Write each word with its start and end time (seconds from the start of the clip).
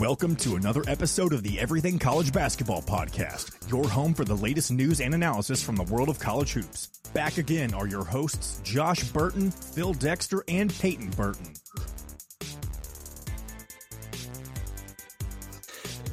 Welcome 0.00 0.36
to 0.36 0.54
another 0.54 0.84
episode 0.86 1.32
of 1.32 1.42
the 1.42 1.58
Everything 1.58 1.98
College 1.98 2.32
Basketball 2.32 2.82
Podcast, 2.82 3.68
your 3.68 3.88
home 3.88 4.14
for 4.14 4.24
the 4.24 4.36
latest 4.36 4.70
news 4.70 5.00
and 5.00 5.12
analysis 5.12 5.60
from 5.60 5.74
the 5.74 5.82
world 5.84 6.08
of 6.08 6.20
college 6.20 6.52
hoops. 6.52 6.88
Back 7.14 7.38
again 7.38 7.74
are 7.74 7.88
your 7.88 8.04
hosts, 8.04 8.60
Josh 8.62 9.02
Burton, 9.02 9.50
Phil 9.50 9.94
Dexter, 9.94 10.44
and 10.46 10.72
Peyton 10.78 11.10
Burton. 11.10 11.52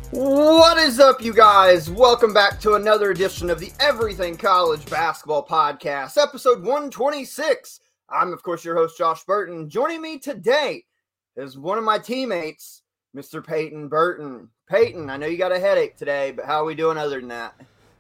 What 0.09 0.79
is 0.79 0.99
up, 0.99 1.21
you 1.21 1.33
guys? 1.33 1.87
Welcome 1.87 2.33
back 2.33 2.59
to 2.61 2.75
another 2.75 3.11
edition 3.11 3.51
of 3.51 3.59
the 3.59 3.71
Everything 3.79 4.35
College 4.35 4.89
Basketball 4.89 5.45
Podcast, 5.45 6.17
episode 6.17 6.63
126. 6.63 7.81
I'm, 8.09 8.33
of 8.33 8.41
course, 8.41 8.65
your 8.65 8.75
host, 8.75 8.97
Josh 8.97 9.23
Burton. 9.25 9.69
Joining 9.69 10.01
me 10.01 10.17
today 10.17 10.85
is 11.35 11.55
one 11.55 11.77
of 11.77 11.83
my 11.83 11.99
teammates, 11.99 12.81
Mr. 13.15 13.45
Peyton 13.45 13.87
Burton. 13.87 14.49
Peyton, 14.67 15.09
I 15.09 15.15
know 15.15 15.25
you 15.25 15.37
got 15.37 15.53
a 15.53 15.59
headache 15.59 15.95
today, 15.95 16.31
but 16.31 16.45
how 16.45 16.61
are 16.61 16.65
we 16.65 16.75
doing 16.75 16.97
other 16.97 17.19
than 17.19 17.29
that? 17.29 17.55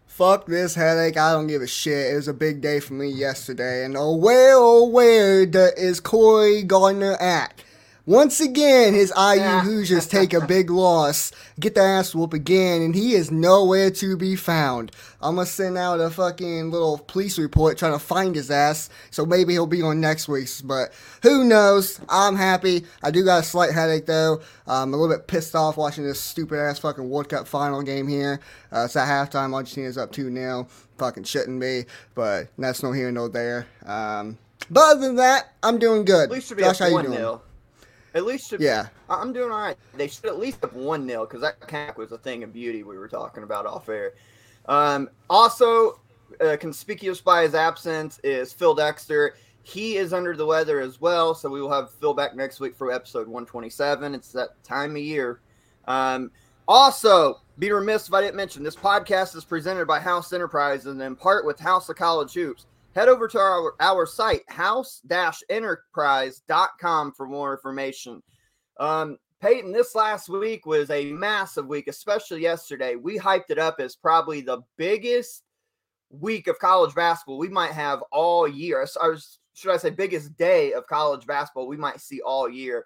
Fuck 0.07 0.45
this 0.45 0.75
headache. 0.75 1.15
I 1.15 1.31
don't 1.31 1.47
give 1.47 1.61
a 1.61 1.67
shit. 1.67 2.11
It 2.11 2.15
was 2.15 2.27
a 2.27 2.33
big 2.33 2.59
day 2.59 2.81
for 2.81 2.93
me 2.93 3.07
yesterday. 3.07 3.85
And 3.85 3.95
oh, 3.95 4.15
where, 4.15 4.55
oh, 4.55 4.89
where 4.89 5.43
is 5.43 6.01
Cory 6.01 6.63
Gardner 6.63 7.13
at? 7.13 7.63
Once 8.07 8.39
again, 8.39 8.93
his 8.93 9.11
IU 9.17 9.41
Hoosiers 9.61 10.05
take 10.05 10.31
a 10.31 10.45
big 10.45 10.69
loss, 10.69 11.31
get 11.59 11.73
the 11.73 11.81
ass 11.81 12.13
whoop 12.13 12.33
again, 12.33 12.83
and 12.83 12.93
he 12.93 13.15
is 13.15 13.31
nowhere 13.31 13.89
to 13.89 14.15
be 14.15 14.35
found. 14.35 14.91
I'm 15.23 15.37
gonna 15.37 15.47
send 15.47 15.75
out 15.75 15.99
a 15.99 16.11
fucking 16.11 16.69
little 16.69 16.99
police 16.99 17.39
report 17.39 17.79
trying 17.79 17.93
to 17.93 17.99
find 17.99 18.35
his 18.35 18.51
ass, 18.51 18.91
so 19.09 19.25
maybe 19.25 19.53
he'll 19.53 19.65
be 19.65 19.81
on 19.81 20.01
next 20.01 20.27
week's, 20.27 20.61
but 20.61 20.93
who 21.23 21.45
knows? 21.45 21.99
I'm 22.07 22.35
happy. 22.35 22.85
I 23.01 23.09
do 23.09 23.25
got 23.25 23.39
a 23.39 23.43
slight 23.43 23.71
headache 23.71 24.05
though. 24.05 24.39
I'm 24.67 24.93
a 24.93 24.97
little 24.97 25.15
bit 25.15 25.25
pissed 25.25 25.55
off 25.55 25.75
watching 25.75 26.03
this 26.05 26.19
stupid 26.19 26.59
ass 26.59 26.77
fucking 26.77 27.09
World 27.09 27.29
Cup 27.29 27.47
final 27.47 27.81
game 27.81 28.07
here. 28.07 28.39
Uh, 28.71 28.85
it's 28.85 28.95
at 28.95 29.07
halftime, 29.07 29.55
Argentina's 29.55 29.97
up 29.97 30.11
2 30.11 30.31
0. 30.31 30.67
Fucking 30.99 31.23
shouldn't 31.23 31.59
be, 31.59 31.85
but 32.13 32.49
that's 32.55 32.83
no 32.83 32.91
here, 32.91 33.11
no 33.11 33.29
there. 33.29 33.65
Um, 33.83 34.37
but 34.69 34.91
other 34.91 35.07
than 35.07 35.15
that, 35.15 35.53
I'm 35.63 35.79
doing 35.79 36.05
good. 36.05 36.25
At 36.25 36.31
least 36.31 36.55
Josh, 36.55 36.77
how 36.77 36.85
you 36.85 36.93
1 36.93 37.05
doing? 37.05 37.17
0. 37.17 37.41
At 38.15 38.25
least 38.25 38.49
should 38.49 38.61
Yeah. 38.61 38.87
I'm 39.09 39.33
doing 39.33 39.51
all 39.51 39.59
right. 39.59 39.77
They 39.93 40.07
should 40.07 40.25
at 40.25 40.39
least 40.39 40.61
have 40.61 40.73
1 40.73 41.07
0 41.07 41.25
because 41.25 41.41
that 41.41 41.59
cack 41.67 41.97
was 41.97 42.13
a 42.13 42.17
thing 42.17 42.43
of 42.43 42.53
beauty 42.53 42.81
we 42.81 42.97
were 42.97 43.09
talking 43.09 43.43
about 43.43 43.65
off 43.65 43.89
air. 43.89 44.13
Um, 44.67 45.09
also, 45.29 45.99
uh, 46.39 46.55
conspicuous 46.57 47.19
by 47.19 47.43
his 47.43 47.53
absence 47.53 48.19
is 48.23 48.53
Phil 48.53 48.73
Dexter. 48.73 49.35
He 49.63 49.97
is 49.97 50.13
under 50.13 50.35
the 50.35 50.45
weather 50.45 50.79
as 50.79 51.01
well, 51.01 51.35
so 51.35 51.49
we 51.49 51.61
will 51.61 51.71
have 51.71 51.91
Phil 51.91 52.13
back 52.13 52.35
next 52.35 52.59
week 52.59 52.75
for 52.75 52.91
episode 52.91 53.27
127. 53.27 54.15
It's 54.15 54.31
that 54.31 54.63
time 54.63 54.91
of 54.91 55.01
year. 55.01 55.41
Um, 55.85 56.31
also, 56.67 57.41
be 57.59 57.71
remiss 57.71 58.07
if 58.07 58.13
I 58.13 58.21
didn't 58.21 58.35
mention 58.35 58.63
this 58.63 58.75
podcast 58.75 59.35
is 59.35 59.43
presented 59.43 59.87
by 59.87 59.99
House 59.99 60.31
Enterprises 60.33 60.87
and 60.87 61.01
in 61.01 61.15
part 61.15 61.45
with 61.45 61.59
House 61.59 61.89
of 61.89 61.95
College 61.95 62.33
Hoops. 62.33 62.65
Head 62.95 63.09
over 63.09 63.27
to 63.27 63.37
our, 63.37 63.75
our 63.81 64.05
site, 64.05 64.43
house-enterprise.com 64.47 67.11
for 67.11 67.27
more 67.27 67.53
information. 67.53 68.23
Um, 68.79 69.17
Peyton, 69.41 69.73
this 69.73 69.95
last 69.95 70.29
week 70.29 70.65
was 70.65 70.89
a 70.89 71.11
massive 71.11 71.67
week, 71.67 71.89
especially 71.89 72.41
yesterday. 72.41 72.95
We 72.95 73.19
hyped 73.19 73.49
it 73.49 73.59
up 73.59 73.81
as 73.81 73.97
probably 73.97 74.39
the 74.39 74.61
biggest 74.77 75.43
week 76.09 76.47
of 76.47 76.57
college 76.57 76.95
basketball 76.95 77.37
we 77.37 77.49
might 77.49 77.73
have 77.73 78.01
all 78.13 78.47
year. 78.47 78.87
Or 79.01 79.17
should 79.53 79.73
I 79.73 79.77
say, 79.77 79.89
biggest 79.89 80.37
day 80.37 80.71
of 80.71 80.87
college 80.87 81.27
basketball 81.27 81.67
we 81.67 81.75
might 81.75 81.99
see 81.99 82.21
all 82.21 82.47
year. 82.47 82.85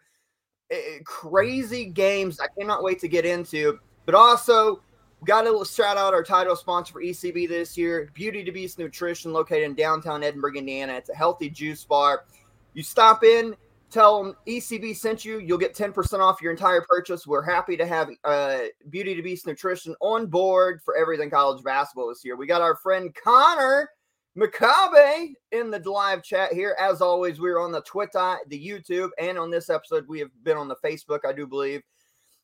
Eh, 0.71 1.01
crazy 1.05 1.85
games 1.85 2.39
I 2.39 2.47
cannot 2.59 2.81
wait 2.81 2.97
to 3.01 3.07
get 3.07 3.25
into, 3.25 3.77
but 4.07 4.15
also 4.15 4.81
we 5.21 5.25
got 5.25 5.41
to 5.41 5.65
shout 5.65 5.97
out 5.97 6.13
our 6.13 6.23
title 6.23 6.55
sponsor 6.55 6.93
for 6.93 7.01
ECB 7.01 7.49
this 7.49 7.77
year, 7.77 8.09
Beauty 8.13 8.43
to 8.43 8.51
Beast 8.51 8.79
Nutrition, 8.79 9.33
located 9.33 9.63
in 9.63 9.75
downtown 9.75 10.23
Edinburgh, 10.23 10.53
Indiana. 10.55 10.93
It's 10.93 11.09
a 11.09 11.15
healthy 11.15 11.49
juice 11.49 11.83
bar. 11.83 12.25
You 12.73 12.83
stop 12.83 13.23
in, 13.23 13.55
tell 13.89 14.23
them 14.23 14.35
ECB 14.47 14.95
sent 14.95 15.25
you, 15.25 15.39
you'll 15.39 15.57
get 15.57 15.75
10% 15.75 16.19
off 16.19 16.41
your 16.41 16.51
entire 16.51 16.85
purchase. 16.87 17.27
We're 17.27 17.41
happy 17.41 17.75
to 17.75 17.85
have 17.85 18.09
uh, 18.23 18.59
Beauty 18.89 19.13
to 19.15 19.21
Beast 19.21 19.45
Nutrition 19.45 19.93
on 19.99 20.27
board 20.27 20.81
for 20.85 20.95
everything 20.95 21.29
college 21.29 21.63
basketball 21.63 22.07
this 22.07 22.23
year. 22.23 22.37
We 22.37 22.47
got 22.47 22.61
our 22.61 22.77
friend 22.77 23.13
Connor 23.21 23.89
Makabe 24.37 25.33
in 25.51 25.69
the 25.69 25.79
live 25.89 26.23
chat 26.23 26.53
here. 26.53 26.77
As 26.79 27.01
always, 27.01 27.41
we're 27.41 27.59
on 27.59 27.73
the 27.73 27.81
Twitter, 27.81 28.37
the 28.47 28.67
YouTube, 28.67 29.09
and 29.19 29.37
on 29.37 29.51
this 29.51 29.69
episode, 29.69 30.07
we 30.07 30.19
have 30.19 30.29
been 30.43 30.55
on 30.55 30.69
the 30.69 30.77
Facebook, 30.77 31.25
I 31.27 31.33
do 31.33 31.45
believe. 31.45 31.81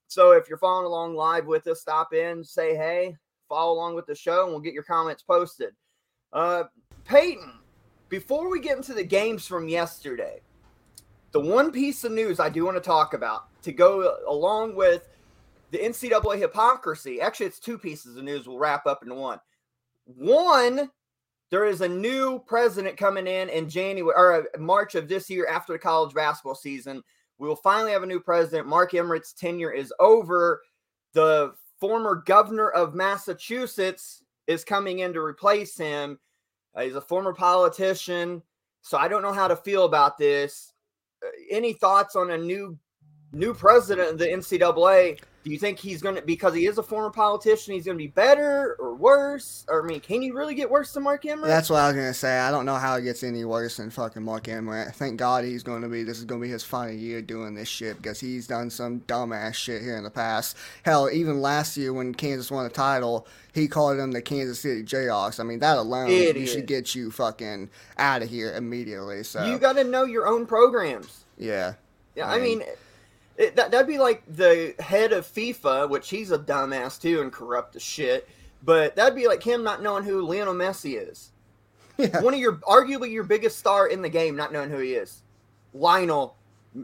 So 0.07 0.31
if 0.31 0.47
you're 0.47 0.57
following 0.57 0.85
along 0.85 1.15
live 1.15 1.45
with 1.45 1.67
us, 1.67 1.81
stop 1.81 2.13
in, 2.13 2.43
say 2.43 2.75
hey, 2.75 3.15
follow 3.49 3.73
along 3.73 3.95
with 3.95 4.05
the 4.05 4.15
show, 4.15 4.43
and 4.43 4.51
we'll 4.51 4.61
get 4.61 4.73
your 4.73 4.83
comments 4.83 5.23
posted. 5.23 5.73
Uh, 6.31 6.63
Peyton, 7.05 7.53
before 8.09 8.49
we 8.49 8.59
get 8.59 8.77
into 8.77 8.93
the 8.93 9.03
games 9.03 9.47
from 9.47 9.67
yesterday, 9.67 10.41
the 11.31 11.39
one 11.39 11.71
piece 11.71 12.03
of 12.03 12.11
news 12.11 12.39
I 12.39 12.49
do 12.49 12.65
want 12.65 12.77
to 12.77 12.81
talk 12.81 13.13
about 13.13 13.47
to 13.63 13.71
go 13.71 14.17
along 14.27 14.75
with 14.75 15.09
the 15.71 15.79
NCAA 15.79 16.39
hypocrisy. 16.39 17.19
Actually, 17.19 17.47
it's 17.47 17.59
two 17.59 17.77
pieces 17.77 18.15
of 18.15 18.23
news. 18.23 18.47
We'll 18.47 18.57
wrap 18.59 18.85
up 18.85 19.03
into 19.03 19.15
one. 19.15 19.39
One, 20.05 20.89
there 21.49 21.65
is 21.65 21.81
a 21.81 21.89
new 21.89 22.39
president 22.39 22.97
coming 22.97 23.27
in 23.27 23.49
in 23.49 23.69
January 23.69 24.13
or 24.15 24.33
uh, 24.33 24.59
March 24.59 24.95
of 24.95 25.07
this 25.07 25.29
year 25.29 25.47
after 25.47 25.73
the 25.73 25.79
college 25.79 26.13
basketball 26.13 26.55
season. 26.55 27.03
We 27.37 27.47
will 27.47 27.55
finally 27.55 27.91
have 27.91 28.03
a 28.03 28.07
new 28.07 28.19
president. 28.19 28.67
Mark 28.67 28.93
Emmert's 28.93 29.33
tenure 29.33 29.71
is 29.71 29.93
over. 29.99 30.61
The 31.13 31.53
former 31.79 32.15
governor 32.25 32.69
of 32.69 32.95
Massachusetts 32.95 34.23
is 34.47 34.63
coming 34.63 34.99
in 34.99 35.13
to 35.13 35.21
replace 35.21 35.77
him. 35.77 36.19
Uh, 36.75 36.81
he's 36.81 36.95
a 36.95 37.01
former 37.01 37.33
politician, 37.33 38.41
so 38.81 38.97
I 38.97 39.07
don't 39.07 39.21
know 39.21 39.33
how 39.33 39.47
to 39.47 39.55
feel 39.55 39.85
about 39.85 40.17
this. 40.17 40.73
Uh, 41.25 41.29
any 41.49 41.73
thoughts 41.73 42.15
on 42.15 42.31
a 42.31 42.37
new 42.37 42.77
new 43.31 43.53
president 43.53 44.11
of 44.11 44.17
the 44.17 44.27
NCAA? 44.27 45.19
Do 45.45 45.51
you 45.51 45.59
think 45.59 45.77
he's 45.77 46.01
going 46.01 46.15
to 46.15 46.23
because 46.23 46.55
he 46.55 46.65
is 46.65 46.79
a 46.79 46.83
former 46.83 47.11
politician, 47.11 47.75
he's 47.75 47.85
going 47.85 47.99
to 47.99 48.03
be 48.03 48.07
better 48.07 48.75
or 48.79 48.95
worse? 48.95 49.63
Or 49.67 49.83
I 49.83 49.87
mean, 49.87 49.99
can 49.99 50.23
you 50.23 50.35
really 50.35 50.55
get 50.55 50.71
worse 50.71 50.91
than 50.91 51.03
Mark 51.03 51.23
Emmert? 51.23 51.47
That's 51.47 51.69
what 51.69 51.81
I 51.81 51.87
was 51.87 51.95
gonna 51.95 52.15
say. 52.15 52.39
I 52.39 52.49
don't 52.49 52.65
know 52.65 52.77
how 52.77 52.95
it 52.95 53.03
gets 53.03 53.21
any 53.21 53.45
worse 53.45 53.77
than 53.77 53.91
fucking 53.91 54.23
Mark 54.23 54.47
Emmert. 54.47 54.95
Thank 54.95 55.17
God 55.17 55.45
he's 55.45 55.61
gonna 55.61 55.87
be. 55.87 56.03
This 56.03 56.17
is 56.17 56.25
gonna 56.25 56.41
be 56.41 56.49
his 56.49 56.63
final 56.63 56.95
year 56.95 57.21
doing 57.21 57.53
this 57.53 57.67
shit 57.67 57.97
because 57.97 58.19
he's 58.19 58.47
done 58.47 58.71
some 58.71 59.01
dumbass 59.01 59.53
shit 59.53 59.83
here 59.83 59.97
in 59.97 60.03
the 60.03 60.09
past. 60.09 60.57
Hell, 60.81 61.11
even 61.11 61.41
last 61.41 61.77
year 61.77 61.93
when 61.93 62.15
Kansas 62.15 62.49
won 62.49 62.63
the 62.63 62.71
title, 62.71 63.27
he 63.53 63.67
called 63.67 63.99
them 63.99 64.13
the 64.13 64.23
Kansas 64.23 64.59
City 64.59 64.81
Jayhawks. 64.81 65.39
I 65.39 65.43
mean, 65.43 65.59
that 65.59 65.77
alone 65.77 66.09
Idiot. 66.09 66.49
should 66.49 66.65
get 66.65 66.95
you 66.95 67.11
fucking 67.11 67.69
out 67.99 68.23
of 68.23 68.29
here 68.31 68.51
immediately. 68.55 69.23
So 69.23 69.45
you 69.45 69.59
got 69.59 69.73
to 69.73 69.83
know 69.83 70.05
your 70.05 70.25
own 70.25 70.47
programs. 70.47 71.25
yeah, 71.37 71.73
Yeah, 72.15 72.31
I 72.31 72.37
I 72.37 72.39
mean, 72.39 72.63
it, 73.37 73.55
that, 73.55 73.71
that'd 73.71 73.87
be 73.87 73.97
like 73.97 74.23
the 74.27 74.73
head 74.79 75.11
of 75.11 75.25
FIFA, 75.25 75.89
which 75.89 76.09
he's 76.09 76.31
a 76.31 76.39
dumbass 76.39 76.99
too 77.01 77.21
and 77.21 77.31
corrupt 77.31 77.75
as 77.75 77.81
shit. 77.81 78.27
But 78.63 78.95
that'd 78.95 79.15
be 79.15 79.27
like 79.27 79.43
him 79.43 79.63
not 79.63 79.83
knowing 79.83 80.03
who 80.03 80.21
Lionel 80.25 80.53
Messi 80.55 81.09
is. 81.09 81.31
yeah. 81.97 82.21
One 82.21 82.33
of 82.33 82.39
your, 82.39 82.53
arguably 82.57 83.11
your 83.11 83.23
biggest 83.23 83.59
star 83.59 83.87
in 83.87 84.01
the 84.01 84.09
game, 84.09 84.35
not 84.35 84.51
knowing 84.51 84.69
who 84.69 84.79
he 84.79 84.93
is. 84.93 85.21
Lionel 85.73 86.35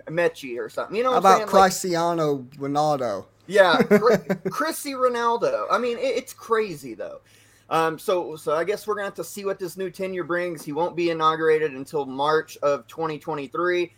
Messi 0.08 0.58
or 0.60 0.70
something. 0.70 0.96
You 0.96 1.04
know 1.04 1.12
what 1.12 1.24
How 1.24 1.30
I'm 1.30 1.36
about 1.36 1.50
saying? 1.50 1.62
Like, 1.62 1.72
Cristiano 1.72 2.38
Ronaldo? 2.58 3.26
yeah, 3.48 3.82
Chrissy 4.52 4.94
Ronaldo. 4.94 5.66
I 5.72 5.78
mean, 5.78 5.98
it, 5.98 6.02
it's 6.18 6.34
crazy 6.34 6.94
though. 6.94 7.22
Um, 7.70 7.98
so, 7.98 8.36
so 8.36 8.54
I 8.54 8.64
guess 8.64 8.86
we're 8.86 8.96
gonna 8.96 9.06
have 9.06 9.16
to 9.16 9.24
see 9.24 9.46
what 9.46 9.58
this 9.60 9.78
new 9.78 9.90
tenure 9.90 10.24
brings. 10.26 10.64
He 10.64 10.74
won't 10.74 10.96
be 10.96 11.10
inaugurated 11.10 11.72
until 11.72 12.06
March 12.06 12.58
of 12.58 12.86
2023. 12.88 13.94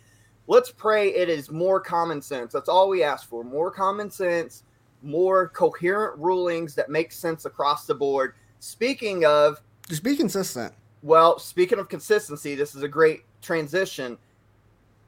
Let's 0.46 0.70
pray 0.70 1.08
it 1.14 1.28
is 1.28 1.50
more 1.50 1.80
common 1.80 2.20
sense. 2.20 2.52
That's 2.52 2.68
all 2.68 2.88
we 2.88 3.02
ask 3.02 3.28
for: 3.28 3.44
more 3.44 3.70
common 3.70 4.10
sense, 4.10 4.64
more 5.02 5.48
coherent 5.48 6.18
rulings 6.18 6.74
that 6.74 6.90
make 6.90 7.12
sense 7.12 7.44
across 7.44 7.86
the 7.86 7.94
board. 7.94 8.34
Speaking 8.60 9.24
of, 9.24 9.60
Just 9.88 10.02
be 10.02 10.16
consistent. 10.16 10.72
well, 11.02 11.38
speaking 11.38 11.78
of 11.78 11.88
consistency, 11.88 12.54
this 12.54 12.74
is 12.74 12.82
a 12.82 12.88
great 12.88 13.24
transition. 13.42 14.18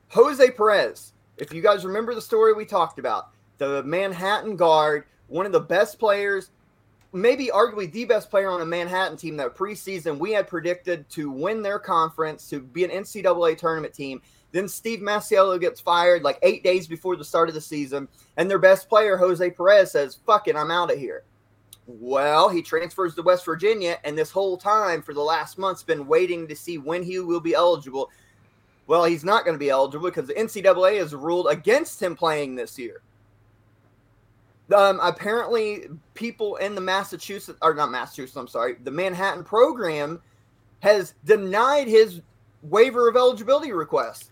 Jose 0.09 0.51
Perez, 0.53 1.13
if 1.37 1.53
you 1.53 1.63
guys 1.63 1.85
remember 1.85 2.15
the 2.15 2.21
story 2.21 2.53
we 2.53 2.65
talked 2.65 2.99
about, 2.99 3.31
the 3.59 3.83
Manhattan 3.83 4.57
guard, 4.57 5.05
one 5.29 5.47
of 5.47 5.53
the 5.53 5.61
best 5.61 5.99
players, 5.99 6.51
maybe 7.13 7.47
arguably 7.47 7.91
the 7.91 8.05
best 8.05 8.31
player 8.31 8.51
on 8.51 8.61
a 8.61 8.67
Manhattan 8.67 9.17
team 9.17 9.37
that 9.39 9.55
preseason 9.57 10.19
we 10.19 10.33
had 10.33 10.47
predicted 10.47 11.09
to 11.11 11.31
win 11.31 11.63
their 11.63 11.79
conference, 11.79 12.49
to 12.51 12.61
be 12.61 12.85
an 12.85 12.91
NCAA 12.91 13.57
tournament 13.57 13.95
team. 13.95 14.21
Then 14.57 14.69
Steve 14.69 15.01
Masiello 15.01 15.61
gets 15.61 15.83
fired 15.83 16.23
like 16.23 16.39
eight 16.41 16.65
days 16.65 16.87
before 16.87 17.15
the 17.15 17.25
start 17.25 17.51
of 17.51 17.55
the 17.55 17.61
season, 17.61 18.09
and 18.39 18.49
their 18.49 18.59
best 18.59 18.89
player, 18.89 19.19
Jose 19.19 19.51
Perez, 19.51 19.93
says, 19.93 20.19
Fuck 20.25 20.49
it, 20.49 20.57
I'm 20.57 20.71
out 20.71 20.91
of 20.91 20.99
here. 20.99 21.25
Well, 21.87 22.49
he 22.49 22.63
transfers 22.63 23.15
to 23.17 23.23
West 23.23 23.45
Virginia, 23.45 23.99
and 24.03 24.17
this 24.17 24.31
whole 24.31 24.57
time 24.57 25.03
for 25.03 25.13
the 25.13 25.21
last 25.21 25.59
month's 25.59 25.83
been 25.83 26.07
waiting 26.07 26.49
to 26.49 26.57
see 26.57 26.79
when 26.79 27.03
he 27.03 27.19
will 27.19 27.39
be 27.39 27.53
eligible. 27.53 28.11
Well, 28.87 29.05
he's 29.05 29.25
not 29.25 29.45
going 29.45 29.57
to 29.57 29.59
be 29.59 29.69
eligible 29.69 30.09
because 30.09 30.27
the 30.27 30.33
NCAA 30.33 31.01
has 31.01 31.15
ruled 31.15 31.49
against 31.51 32.03
him 32.03 32.17
playing 32.17 32.55
this 32.55 32.79
year. 32.79 33.03
Um, 34.75 35.01
apparently, 35.03 35.85
people 36.15 36.57
in 36.57 36.75
the 36.75 36.81
Massachusetts 36.81 37.59
or 37.61 37.75
not 37.75 37.91
Massachusetts, 37.91 38.39
I'm 38.39 38.49
sorry, 38.49 38.77
the 38.83 38.91
Manhattan 38.91 39.45
program 39.45 40.23
has 40.81 41.13
denied 41.27 41.89
his 41.89 42.23
waiver 42.63 43.07
of 43.07 43.17
eligibility 43.17 43.73
request. 43.73 44.31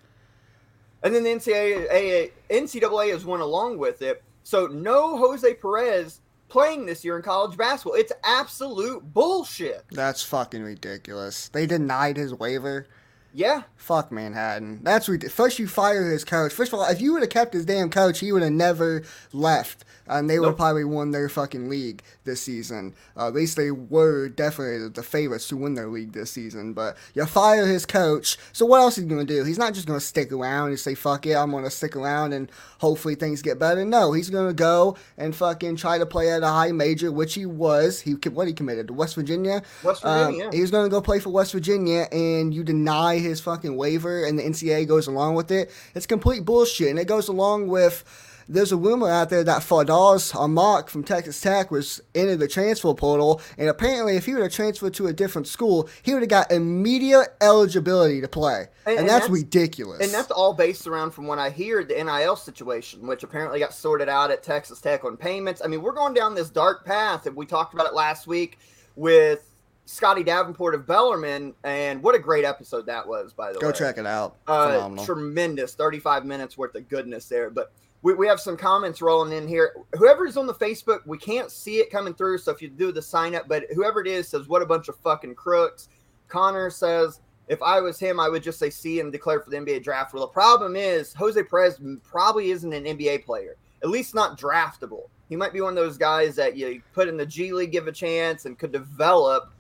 And 1.05 1.15
then 1.15 1.23
the 1.23 1.31
NCAA, 1.31 2.33
NCAA 2.49 3.13
has 3.13 3.25
went 3.25 3.43
along 3.43 3.79
with 3.79 4.03
it. 4.03 4.25
So 4.43 4.67
no 4.67 5.17
Jose 5.19 5.55
Perez 5.55 6.21
playing 6.49 6.87
this 6.87 7.05
year 7.05 7.17
in 7.17 7.23
college 7.23 7.57
basketball. 7.57 7.95
It's 7.95 8.13
absolute 8.25 9.13
bullshit. 9.13 9.85
That's 9.91 10.23
fucking 10.23 10.63
ridiculous. 10.63 11.49
They 11.49 11.67
denied 11.67 12.17
his 12.17 12.33
waiver. 12.33 12.87
Yeah. 13.35 13.65
Fuck 13.77 14.13
Manhattan. 14.13 14.81
That's 14.83 15.09
ridiculous. 15.09 15.35
First 15.35 15.59
you 15.59 15.69
fire 15.69 16.11
his 16.11 16.25
coach. 16.25 16.53
First 16.53 16.73
of 16.73 16.79
all, 16.79 16.87
if 16.87 17.01
you 17.01 17.13
would 17.13 17.23
have 17.23 17.31
kept 17.31 17.53
his 17.53 17.67
damn 17.67 17.91
coach, 17.91 18.21
he 18.21 18.33
would 18.33 18.43
have 18.43 18.53
never 18.53 19.03
left 19.33 19.85
and 20.07 20.31
they 20.31 20.37
nope. 20.37 20.47
would 20.47 20.57
probably 20.57 20.85
won 20.85 21.11
their 21.11 21.29
fucking 21.29 21.69
league 21.69 22.03
this 22.25 22.43
season. 22.43 22.95
Uh, 23.17 23.29
at 23.29 23.35
least 23.35 23.57
they 23.57 23.71
were 23.71 24.29
definitely 24.29 24.89
the 24.89 25.03
favorites 25.03 25.49
to 25.49 25.57
win 25.57 25.75
their 25.75 25.89
league 25.89 26.13
this 26.13 26.31
season. 26.31 26.73
But 26.73 26.97
you 27.15 27.25
fire 27.27 27.67
his 27.67 27.87
coach, 27.87 28.39
so 28.53 28.67
what 28.67 28.81
else 28.81 28.99
is 28.99 29.05
he 29.05 29.11
gonna 29.11 29.25
do? 29.25 29.45
He's 29.45 29.59
not 29.59 29.75
just 29.75 29.87
gonna 29.87 30.01
stick 30.01 30.33
around 30.33 30.69
and 30.69 30.81
say 30.81 30.95
fuck 30.95 31.27
it, 31.27 31.35
I'm 31.35 31.51
gonna 31.51 31.71
stick 31.71 31.97
around 31.97 32.33
and 32.33 32.51
hopefully 32.79 33.15
things 33.15 33.43
get 33.43 33.59
better. 33.59 33.85
No, 33.85 34.13
he's 34.13 34.31
gonna 34.31 34.53
go 34.53 34.97
and 35.17 35.35
fucking 35.35 35.77
try 35.77 35.99
to 35.99 36.07
play 36.07 36.31
at 36.31 36.43
a 36.43 36.49
high 36.49 36.73
major, 36.73 37.13
which 37.13 37.35
he 37.35 37.47
was. 37.47 38.01
He 38.01 38.13
what 38.13 38.47
he 38.47 38.53
committed 38.53 38.89
to 38.89 38.93
West 38.93 39.15
Virginia. 39.15 39.63
West 39.83 40.03
Virginia. 40.03 40.47
Um, 40.47 40.53
He's 40.53 40.71
gonna 40.71 40.89
go 40.89 41.01
play 41.01 41.19
for 41.19 41.31
West 41.31 41.53
Virginia, 41.53 42.07
and 42.13 42.55
you 42.55 42.65
deny 42.65 43.19
his 43.19 43.41
fucking 43.41 43.77
waiver, 43.77 44.25
and 44.25 44.39
the 44.39 44.43
NCAA 44.43 44.87
goes 44.87 45.07
along 45.07 45.35
with 45.35 45.51
it. 45.51 45.71
It's 45.95 46.07
complete 46.07 46.45
bullshit, 46.45 46.89
and 46.89 46.99
it 46.99 47.07
goes 47.07 47.29
along 47.29 47.69
with 47.69 48.05
there's 48.49 48.73
a 48.73 48.77
rumor 48.77 49.09
out 49.09 49.31
there 49.31 49.45
that 49.45 49.63
Fardaws 49.63 50.33
Aimaq 50.33 50.89
from 50.89 51.05
Texas 51.05 51.41
Tech 51.41 51.71
was 51.71 52.01
into 52.15 52.37
the 52.37 52.49
transfer 52.49 52.95
portal, 52.95 53.41
and 53.59 53.69
apparently, 53.69 54.17
if 54.17 54.27
he 54.27 54.35
would 54.35 54.43
have 54.43 54.53
transferred 54.53 54.95
to 54.95 55.07
a 55.07 55.13
different 55.13 55.47
school, 55.47 55.89
he 56.03 56.13
would 56.13 56.23
have 56.23 56.31
got 56.31 56.51
immediate 56.51 57.29
eligibility 57.41 58.21
to 58.21 58.29
play, 58.29 58.67
and, 58.87 58.91
and, 58.93 58.99
and 59.01 59.09
that's, 59.09 59.27
that's, 59.27 59.33
ridiculous. 59.33 60.01
And 60.01 60.13
that's 60.13 60.31
all 60.31 60.53
based 60.53 60.87
around, 60.87 61.13
from 61.13 61.27
what 61.27 61.39
I 61.39 61.51
hear, 61.51 61.85
the 61.85 61.95
NIL 61.95 62.37
situation, 62.37 63.07
which 63.07 63.23
apparently 63.23 63.59
got 63.59 63.75
sorted 63.75 64.09
out 64.09 64.31
at 64.31 64.43
Texas 64.43 64.81
Tech 64.81 65.05
on 65.05 65.17
payments. 65.17 65.63
I 65.65 65.69
mean, 65.69 65.83
we're 65.83 65.93
going 65.93 66.15
down 66.15 66.35
this 66.35 66.51
dark 66.51 66.85
path, 66.85 67.27
and 67.27 67.37
we 67.37 67.47
talked 67.47 67.75
about 67.75 67.87
it 67.87 67.95
last 67.95 68.27
week 68.27 68.59
with 68.97 69.51
Scotty 69.87 70.23
Davenport 70.23 70.75
of 70.75 70.87
Bellarmine, 70.87 71.55
and 71.63 72.03
what 72.03 72.15
a 72.15 72.19
great 72.19 72.45
episode 72.45 72.87
that 72.87 73.07
was, 73.07 73.33
by 73.33 73.53
the 73.53 73.59
Go 73.59 73.67
way. 73.67 73.73
Go 73.73 73.79
check 73.79 73.99
it 73.99 74.07
out. 74.07 74.37
Uh, 74.47 75.05
tremendous, 75.05 75.75
35 75.75 76.25
minutes 76.25 76.57
worth 76.57 76.75
of 76.75 76.89
goodness 76.89 77.29
there. 77.29 77.51
But 77.51 77.73
we, 78.05 78.13
we 78.13 78.27
have 78.29 78.39
some 78.39 78.57
comments 78.57 79.01
rolling 79.01 79.33
in 79.33 79.49
here. 79.49 79.75
Whoever's 79.95 80.37
on 80.37 80.47
the 80.47 80.55
Facebook, 80.55 81.01
we 81.07 81.17
can't 81.17 81.51
see 81.51 81.79
it 81.79 81.91
coming 81.91 82.13
through. 82.13 82.39
So 82.39 82.53
if 82.53 82.61
you 82.61 82.69
do 82.69 82.93
the 82.93 83.03
sign 83.03 83.35
up, 83.35 83.49
but 83.49 83.65
whoever 83.75 84.01
it 84.03 84.07
is 84.07 84.29
says, 84.29 84.47
What 84.47 84.63
a 84.63 84.67
bunch 84.67 84.89
of 84.89 84.97
fucking 84.99 85.35
crooks. 85.35 85.89
Connor 86.29 86.69
says, 86.69 87.21
If 87.49 87.63
I 87.63 87.81
was 87.81 87.99
him, 87.99 88.21
I 88.21 88.29
would 88.29 88.43
just 88.43 88.59
say 88.59 88.69
see 88.69 89.01
and 89.01 89.11
declare 89.11 89.41
for 89.41 89.49
the 89.49 89.57
NBA 89.57 89.83
draft. 89.83 90.13
Well, 90.13 90.27
the 90.27 90.33
problem 90.33 90.77
is, 90.77 91.15
Jose 91.15 91.43
Perez 91.45 91.81
probably 92.05 92.51
isn't 92.51 92.73
an 92.73 92.85
NBA 92.85 93.25
player, 93.25 93.57
at 93.83 93.89
least 93.89 94.15
not 94.15 94.39
draftable. 94.39 95.09
He 95.31 95.37
might 95.37 95.55
be 95.55 95.63
one 95.63 95.77
of 95.77 95.83
those 95.83 95.97
guys 95.97 96.37
that 96.37 96.59
you 96.59 96.83
put 96.93 97.09
in 97.09 97.17
the 97.17 97.25
G 97.25 97.55
League, 97.55 97.73
give 97.73 97.89
a 97.89 97.93
chance, 97.93 98.45
and 98.45 98.59
could 98.59 98.71
develop 98.71 99.55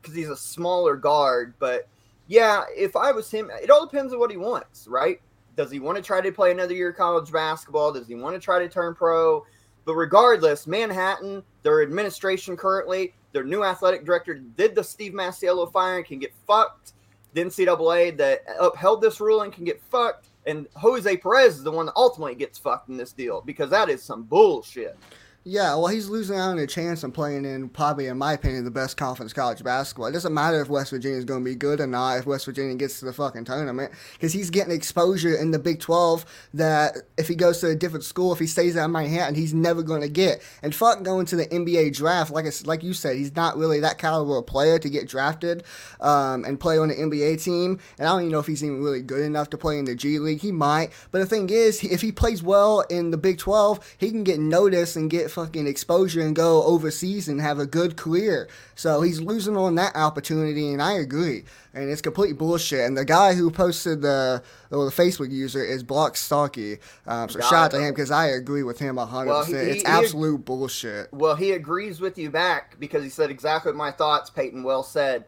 because 0.00 0.16
he's 0.16 0.28
a 0.30 0.36
smaller 0.36 0.96
guard. 0.96 1.54
But 1.60 1.86
yeah, 2.26 2.64
if 2.76 2.96
I 2.96 3.12
was 3.12 3.30
him, 3.30 3.52
it 3.62 3.70
all 3.70 3.86
depends 3.86 4.12
on 4.12 4.18
what 4.18 4.32
he 4.32 4.36
wants, 4.36 4.88
right? 4.88 5.20
Does 5.56 5.70
he 5.70 5.80
want 5.80 5.96
to 5.96 6.02
try 6.02 6.20
to 6.20 6.32
play 6.32 6.50
another 6.50 6.74
year 6.74 6.90
of 6.90 6.96
college 6.96 7.30
basketball? 7.30 7.92
Does 7.92 8.08
he 8.08 8.14
want 8.14 8.34
to 8.34 8.40
try 8.40 8.58
to 8.58 8.68
turn 8.68 8.94
pro? 8.94 9.44
But 9.84 9.94
regardless, 9.94 10.66
Manhattan, 10.66 11.42
their 11.62 11.82
administration 11.82 12.56
currently, 12.56 13.14
their 13.32 13.44
new 13.44 13.64
athletic 13.64 14.04
director 14.04 14.34
did 14.34 14.74
the 14.74 14.84
Steve 14.84 15.12
Masiello 15.12 15.70
firing 15.72 16.04
can 16.04 16.18
get 16.18 16.32
fucked. 16.46 16.92
The 17.34 17.44
NCAA 17.44 18.16
that 18.18 18.44
upheld 18.60 19.00
this 19.00 19.20
ruling 19.20 19.50
can 19.50 19.64
get 19.64 19.82
fucked. 19.90 20.28
And 20.46 20.66
Jose 20.76 21.16
Perez 21.18 21.56
is 21.56 21.62
the 21.62 21.70
one 21.70 21.86
that 21.86 21.96
ultimately 21.96 22.34
gets 22.34 22.58
fucked 22.58 22.88
in 22.88 22.96
this 22.96 23.12
deal 23.12 23.40
because 23.40 23.70
that 23.70 23.88
is 23.88 24.02
some 24.02 24.24
bullshit. 24.24 24.98
Yeah, 25.44 25.74
well, 25.74 25.88
he's 25.88 26.08
losing 26.08 26.36
out 26.36 26.50
on 26.50 26.58
a 26.60 26.68
chance 26.68 27.02
of 27.02 27.12
playing 27.14 27.44
in 27.44 27.68
probably, 27.68 28.06
in 28.06 28.16
my 28.16 28.34
opinion, 28.34 28.64
the 28.64 28.70
best 28.70 28.96
conference 28.96 29.32
college 29.32 29.64
basketball. 29.64 30.06
It 30.06 30.12
doesn't 30.12 30.32
matter 30.32 30.60
if 30.60 30.68
West 30.68 30.90
Virginia 30.90 31.18
is 31.18 31.24
going 31.24 31.40
to 31.40 31.44
be 31.44 31.56
good 31.56 31.80
or 31.80 31.88
not 31.88 32.18
if 32.18 32.26
West 32.26 32.44
Virginia 32.44 32.76
gets 32.76 33.00
to 33.00 33.06
the 33.06 33.12
fucking 33.12 33.44
tournament 33.44 33.90
because 34.12 34.32
he's 34.32 34.50
getting 34.50 34.72
exposure 34.72 35.34
in 35.34 35.50
the 35.50 35.58
Big 35.58 35.80
12 35.80 36.24
that 36.54 36.96
if 37.18 37.26
he 37.26 37.34
goes 37.34 37.58
to 37.58 37.70
a 37.70 37.74
different 37.74 38.04
school, 38.04 38.32
if 38.32 38.38
he 38.38 38.46
stays 38.46 38.76
at 38.76 38.86
Manhattan, 38.86 39.34
he's 39.34 39.52
never 39.52 39.82
going 39.82 40.02
to 40.02 40.08
get. 40.08 40.40
And 40.62 40.72
fuck 40.72 41.02
going 41.02 41.26
to 41.26 41.34
the 41.34 41.46
NBA 41.46 41.96
draft, 41.96 42.30
like 42.30 42.46
I, 42.46 42.52
like 42.64 42.84
you 42.84 42.94
said, 42.94 43.16
he's 43.16 43.34
not 43.34 43.56
really 43.56 43.80
that 43.80 43.98
caliber 43.98 44.36
of 44.36 44.46
player 44.46 44.78
to 44.78 44.88
get 44.88 45.08
drafted 45.08 45.64
um, 46.00 46.44
and 46.44 46.60
play 46.60 46.78
on 46.78 46.86
the 46.86 46.94
NBA 46.94 47.42
team. 47.42 47.80
And 47.98 48.06
I 48.06 48.12
don't 48.12 48.20
even 48.20 48.32
know 48.32 48.38
if 48.38 48.46
he's 48.46 48.62
even 48.62 48.80
really 48.80 49.02
good 49.02 49.22
enough 49.22 49.50
to 49.50 49.58
play 49.58 49.76
in 49.80 49.86
the 49.86 49.96
G 49.96 50.20
League. 50.20 50.40
He 50.40 50.52
might, 50.52 50.92
but 51.10 51.18
the 51.18 51.26
thing 51.26 51.50
is, 51.50 51.82
if 51.82 52.00
he 52.00 52.12
plays 52.12 52.44
well 52.44 52.82
in 52.82 53.10
the 53.10 53.16
Big 53.16 53.38
12, 53.38 53.96
he 53.98 54.10
can 54.10 54.22
get 54.22 54.38
noticed 54.38 54.94
and 54.94 55.10
get 55.10 55.31
fucking 55.32 55.66
exposure 55.66 56.20
and 56.20 56.36
go 56.36 56.62
overseas 56.64 57.28
and 57.28 57.40
have 57.40 57.58
a 57.58 57.66
good 57.66 57.96
career. 57.96 58.48
So 58.74 59.02
he's 59.02 59.20
losing 59.20 59.56
on 59.56 59.74
that 59.76 59.96
opportunity, 59.96 60.72
and 60.72 60.82
I 60.82 60.94
agree. 60.94 61.44
And 61.74 61.90
it's 61.90 62.02
complete 62.02 62.38
bullshit. 62.38 62.86
And 62.86 62.96
the 62.96 63.04
guy 63.04 63.34
who 63.34 63.50
posted 63.50 64.02
the 64.02 64.42
the 64.70 64.76
Facebook 64.76 65.30
user 65.30 65.64
is 65.64 65.82
Block 65.82 66.16
Starkey. 66.16 66.78
Um, 67.06 67.28
so 67.28 67.40
shout 67.40 67.52
out 67.52 67.70
to 67.72 67.80
him 67.80 67.92
because 67.92 68.10
I 68.10 68.26
agree 68.26 68.62
with 68.62 68.78
him 68.78 68.96
100%. 68.96 69.26
Well, 69.26 69.44
he, 69.44 69.52
it's 69.54 69.82
he, 69.82 69.86
absolute 69.86 70.38
he, 70.38 70.42
bullshit. 70.42 71.12
Well, 71.12 71.34
he 71.34 71.52
agrees 71.52 72.00
with 72.00 72.18
you 72.18 72.30
back 72.30 72.78
because 72.78 73.02
he 73.02 73.08
said 73.10 73.30
exactly 73.30 73.72
my 73.72 73.90
thoughts, 73.90 74.30
Peyton 74.30 74.62
well 74.62 74.82
said. 74.82 75.24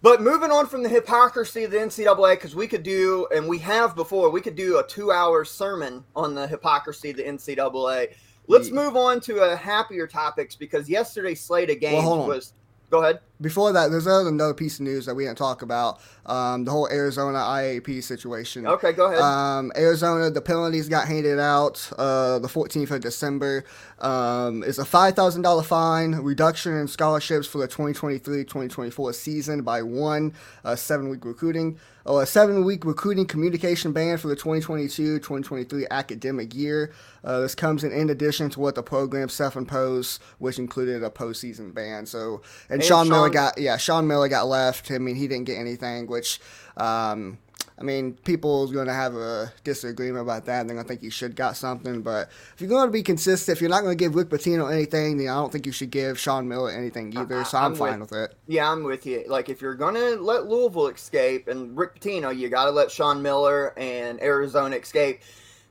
But 0.00 0.22
moving 0.22 0.52
on 0.52 0.66
from 0.66 0.84
the 0.84 0.88
hypocrisy 0.88 1.64
of 1.64 1.72
the 1.72 1.78
NCAA, 1.78 2.34
because 2.34 2.54
we 2.54 2.68
could 2.68 2.84
do, 2.84 3.26
and 3.34 3.48
we 3.48 3.58
have 3.58 3.96
before, 3.96 4.30
we 4.30 4.40
could 4.40 4.54
do 4.54 4.78
a 4.78 4.86
two 4.86 5.10
hour 5.10 5.44
sermon 5.44 6.04
on 6.14 6.34
the 6.36 6.46
hypocrisy 6.46 7.10
of 7.10 7.16
the 7.16 7.24
NCAA. 7.24 8.14
Let's 8.48 8.70
move 8.70 8.96
on 8.96 9.20
to 9.20 9.40
a 9.40 9.54
happier 9.54 10.06
topics 10.06 10.56
because 10.56 10.88
yesterday's 10.88 11.40
slate 11.40 11.70
of 11.70 11.80
games 11.80 12.04
well, 12.04 12.26
was. 12.26 12.54
Go 12.90 13.02
ahead. 13.02 13.20
Before 13.40 13.72
that, 13.72 13.90
there's 13.90 14.06
another 14.06 14.54
piece 14.54 14.80
of 14.80 14.84
news 14.84 15.06
that 15.06 15.14
we 15.14 15.24
didn't 15.24 15.38
talk 15.38 15.62
about. 15.62 16.00
Um, 16.26 16.64
the 16.64 16.70
whole 16.70 16.88
Arizona 16.88 17.38
IAP 17.38 18.02
situation. 18.02 18.66
Okay, 18.66 18.92
go 18.92 19.06
ahead. 19.06 19.20
Um, 19.20 19.72
Arizona, 19.76 20.30
the 20.30 20.40
penalties 20.40 20.88
got 20.88 21.06
handed 21.06 21.38
out 21.38 21.90
uh, 21.96 22.38
the 22.40 22.48
14th 22.48 22.90
of 22.90 23.00
December. 23.00 23.64
Um, 24.00 24.62
it's 24.64 24.78
a 24.78 24.84
$5,000 24.84 25.64
fine, 25.64 26.12
reduction 26.16 26.76
in 26.76 26.88
scholarships 26.88 27.46
for 27.46 27.58
the 27.58 27.68
2023-2024 27.68 29.14
season 29.14 29.62
by 29.62 29.82
one, 29.82 30.34
uh, 30.64 30.76
seven-week 30.76 31.24
recruiting, 31.24 31.78
oh, 32.06 32.18
a 32.18 32.26
seven-week 32.26 32.84
recruiting 32.84 33.26
communication 33.26 33.92
ban 33.92 34.18
for 34.18 34.28
the 34.28 34.36
2022-2023 34.36 35.86
academic 35.90 36.54
year. 36.54 36.92
Uh, 37.24 37.40
this 37.40 37.54
comes 37.54 37.82
in, 37.82 37.92
in 37.92 38.10
addition 38.10 38.48
to 38.50 38.60
what 38.60 38.74
the 38.74 38.82
program 38.82 39.28
self-imposed, 39.28 40.22
which 40.38 40.58
included 40.58 41.02
a 41.02 41.10
postseason 41.10 41.74
ban. 41.74 42.06
So, 42.06 42.42
and, 42.68 42.80
and 42.80 42.84
Sean, 42.84 43.06
Sean 43.06 43.27
Miller 43.32 43.50
got 43.50 43.58
yeah, 43.58 43.76
Sean 43.76 44.06
Miller 44.06 44.28
got 44.28 44.46
left. 44.46 44.90
I 44.90 44.98
mean, 44.98 45.16
he 45.16 45.28
didn't 45.28 45.44
get 45.44 45.58
anything, 45.58 46.06
which. 46.06 46.40
Um, 46.76 47.38
I 47.80 47.84
mean, 47.84 48.14
people's 48.14 48.72
going 48.72 48.88
to 48.88 48.92
have 48.92 49.14
a 49.14 49.52
disagreement 49.62 50.22
about 50.22 50.46
that. 50.46 50.66
They're 50.66 50.74
going 50.74 50.84
to 50.84 50.88
think 50.88 51.02
you 51.02 51.10
should 51.10 51.36
got 51.36 51.56
something. 51.56 52.02
But 52.02 52.28
if 52.54 52.60
you're 52.60 52.68
going 52.68 52.88
to 52.88 52.92
be 52.92 53.04
consistent, 53.04 53.56
if 53.56 53.60
you're 53.60 53.70
not 53.70 53.82
going 53.82 53.96
to 53.96 54.04
give 54.04 54.16
Rick 54.16 54.30
Pitino 54.30 54.72
anything, 54.72 55.16
then 55.16 55.28
I 55.28 55.34
don't 55.34 55.52
think 55.52 55.64
you 55.64 55.70
should 55.70 55.92
give 55.92 56.18
Sean 56.18 56.48
Miller 56.48 56.70
anything 56.70 57.16
either. 57.16 57.44
So 57.44 57.56
I'm, 57.56 57.72
I'm 57.72 57.74
fine 57.76 58.00
with, 58.00 58.10
with, 58.10 58.30
it. 58.30 58.34
Yeah, 58.48 58.70
I'm 58.70 58.82
with 58.82 59.06
you. 59.06 59.24
Like, 59.28 59.48
if 59.48 59.62
you're 59.62 59.76
going 59.76 59.94
to 59.94 60.16
let 60.16 60.46
Louisville 60.46 60.88
escape 60.88 61.46
and 61.46 61.76
Rick 61.76 62.00
Pitino, 62.00 62.36
you 62.36 62.48
got 62.48 62.64
to 62.64 62.72
let 62.72 62.90
Sean 62.90 63.22
Miller 63.22 63.78
and 63.78 64.20
Arizona 64.20 64.74
escape. 64.74 65.20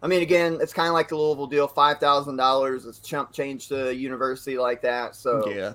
I 0.02 0.08
mean, 0.08 0.22
again, 0.22 0.60
it's 0.62 0.74
kind 0.74 0.88
of 0.88 0.94
like 0.94 1.10
the 1.10 1.18
Louisville 1.18 1.48
deal 1.48 1.68
$5,000. 1.68 2.88
It's 2.88 3.00
chump 3.00 3.34
change 3.34 3.68
to 3.68 3.90
a 3.90 3.92
university 3.92 4.58
like 4.58 4.82
that. 4.84 5.14
So, 5.14 5.50
yeah 5.50 5.74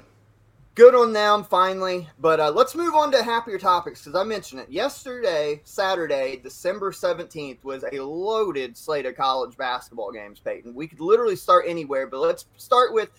good 0.74 0.94
on 0.94 1.12
them 1.12 1.44
finally. 1.44 2.08
But 2.18 2.40
uh, 2.40 2.50
let's 2.50 2.74
move 2.74 2.94
on 2.94 3.12
to 3.12 3.22
happier 3.22 3.58
topics 3.58 4.00
because 4.00 4.18
I 4.18 4.24
mentioned 4.24 4.62
it 4.62 4.70
yesterday, 4.70 5.60
Saturday, 5.64 6.40
December 6.42 6.92
17th, 6.92 7.62
was 7.64 7.84
a 7.92 8.00
loaded 8.00 8.76
slate 8.76 9.06
of 9.06 9.16
college 9.16 9.56
basketball 9.56 10.12
games, 10.12 10.40
Peyton. 10.40 10.74
We 10.74 10.86
could 10.86 11.00
literally 11.00 11.36
start 11.36 11.64
anywhere, 11.66 12.06
but 12.06 12.20
let's 12.20 12.46
start 12.56 12.92
with 12.92 13.10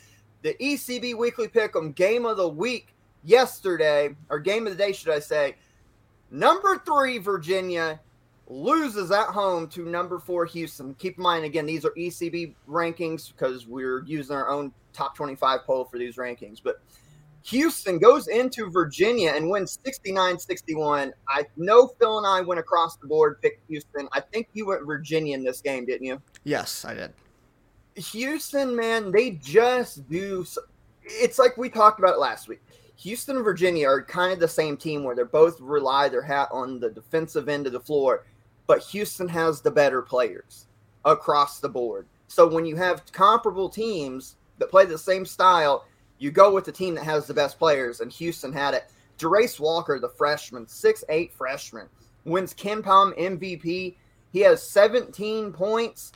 the 0.41 0.55
ECB 0.55 1.15
Weekly 1.15 1.48
Pick 1.48 1.75
on 1.75 1.91
Game 1.93 2.25
of 2.25 2.38
the 2.38 2.48
Week 2.48 2.93
yesterday, 3.24 4.15
or 4.29 4.39
Game 4.39 4.67
of 4.67 4.77
the 4.77 4.83
Day, 4.83 4.91
should 4.91 5.13
I 5.13 5.19
say. 5.19 5.55
Number 6.31 6.81
three, 6.86 7.19
Virginia 7.19 8.00
loses 8.48 9.12
at 9.12 9.27
home 9.27 9.67
to 9.69 9.86
number 9.86 10.19
four 10.19 10.45
Houston. 10.45 10.93
Keep 10.95 11.17
in 11.17 11.24
mind, 11.24 11.45
again, 11.45 11.65
these 11.65 11.86
are 11.86 11.91
ECB 11.91 12.53
rankings 12.67 13.31
because 13.31 13.67
we're 13.67 14.03
using 14.03 14.36
our 14.36 14.50
own 14.50 14.74
top 14.91 15.15
25 15.15 15.62
poll 15.63 15.86
for 15.86 15.98
these 15.98 16.17
rankings. 16.17 16.60
But 16.62 16.81
Houston 17.44 18.00
goes 18.00 18.28
into 18.30 18.70
Virginia 18.70 19.34
and 19.36 19.50
wins 19.50 19.78
69 19.84 20.40
61. 20.40 21.14
I 21.28 21.46
know 21.58 21.88
Phil 22.00 22.18
and 22.18 22.26
I 22.26 22.42
went 22.42 22.60
across 22.60 22.96
the 22.96 23.08
board, 23.08 23.42
picked 23.42 23.68
Houston. 23.68 24.08
I 24.14 24.22
think 24.22 24.48
you 24.54 24.68
went 24.68 24.86
Virginia 24.86 25.36
in 25.36 25.44
this 25.44 25.62
game, 25.62 25.86
didn't 25.86 26.08
you? 26.08 26.22
Yes, 26.46 26.86
I 26.86 26.94
did. 26.94 27.14
Houston, 27.96 28.76
man, 28.76 29.12
they 29.12 29.32
just 29.32 30.10
do. 30.10 30.46
It's 31.04 31.38
like 31.38 31.58
we 31.58 31.70
talked 31.70 32.00
about 32.00 32.18
last 32.18 32.48
week. 32.48 32.62
Houston 32.96 33.36
and 33.36 33.46
Virginia 33.46 33.88
are 33.88 34.02
kind 34.02 34.32
of 34.32 34.40
the 34.40 34.48
same 34.48 34.78
team 34.78 35.04
where 35.04 35.16
they're 35.16 35.26
both 35.26 35.60
rely 35.60 36.08
their 36.08 36.22
hat 36.22 36.48
on 36.52 36.80
the 36.80 36.90
defensive 36.90 37.50
end 37.50 37.68
of 37.68 37.74
the 37.74 37.80
floor, 37.80 38.26
but 38.68 38.82
Houston 38.84 39.28
has 39.28 39.60
the 39.60 39.72
better 39.72 40.02
players 40.02 40.68
across 41.04 41.60
the 41.60 41.68
board. 41.68 42.08
So 42.28 42.48
when 42.48 42.66
you 42.66 42.78
have 42.78 43.04
comparable 43.12 43.68
teams 43.68 44.38
that 44.60 44.72
play 44.72 44.86
the 44.86 44.98
same 44.98 45.26
style, 45.26 45.86
you 46.24 46.32
go 46.32 46.53
with 46.53 46.63
the 46.63 46.72
team 46.72 46.96
that 46.96 47.03
has 47.03 47.27
the 47.27 47.34
best 47.34 47.60
players, 47.60 48.00
and 48.00 48.10
Houston 48.13 48.53
had 48.53 48.74
it. 48.74 48.86
Jarace 49.20 49.60
Walker, 49.60 50.00
the 50.00 50.08
freshman, 50.08 50.65
six 50.65 51.03
eight 51.10 51.34
freshman, 51.34 51.88
wins 52.24 52.53
KenPom 52.53 53.18
MVP. 53.20 53.96
He 54.32 54.39
has 54.39 54.65
17 54.65 55.51
points, 55.51 56.13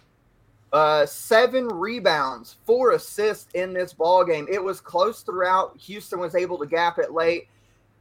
uh, 0.72 1.06
seven 1.06 1.68
rebounds, 1.68 2.56
four 2.66 2.92
assists 2.92 3.54
in 3.54 3.74
this 3.74 3.92
ball 3.92 4.24
game. 4.24 4.48
It 4.50 4.64
was 4.64 4.80
close 4.80 5.24
throughout. 5.24 5.78
Houston 5.78 6.20
was 6.20 6.36
able 6.36 6.58
to 6.60 6.66
gap 6.66 7.00
it 7.00 7.12
late. 7.12 7.50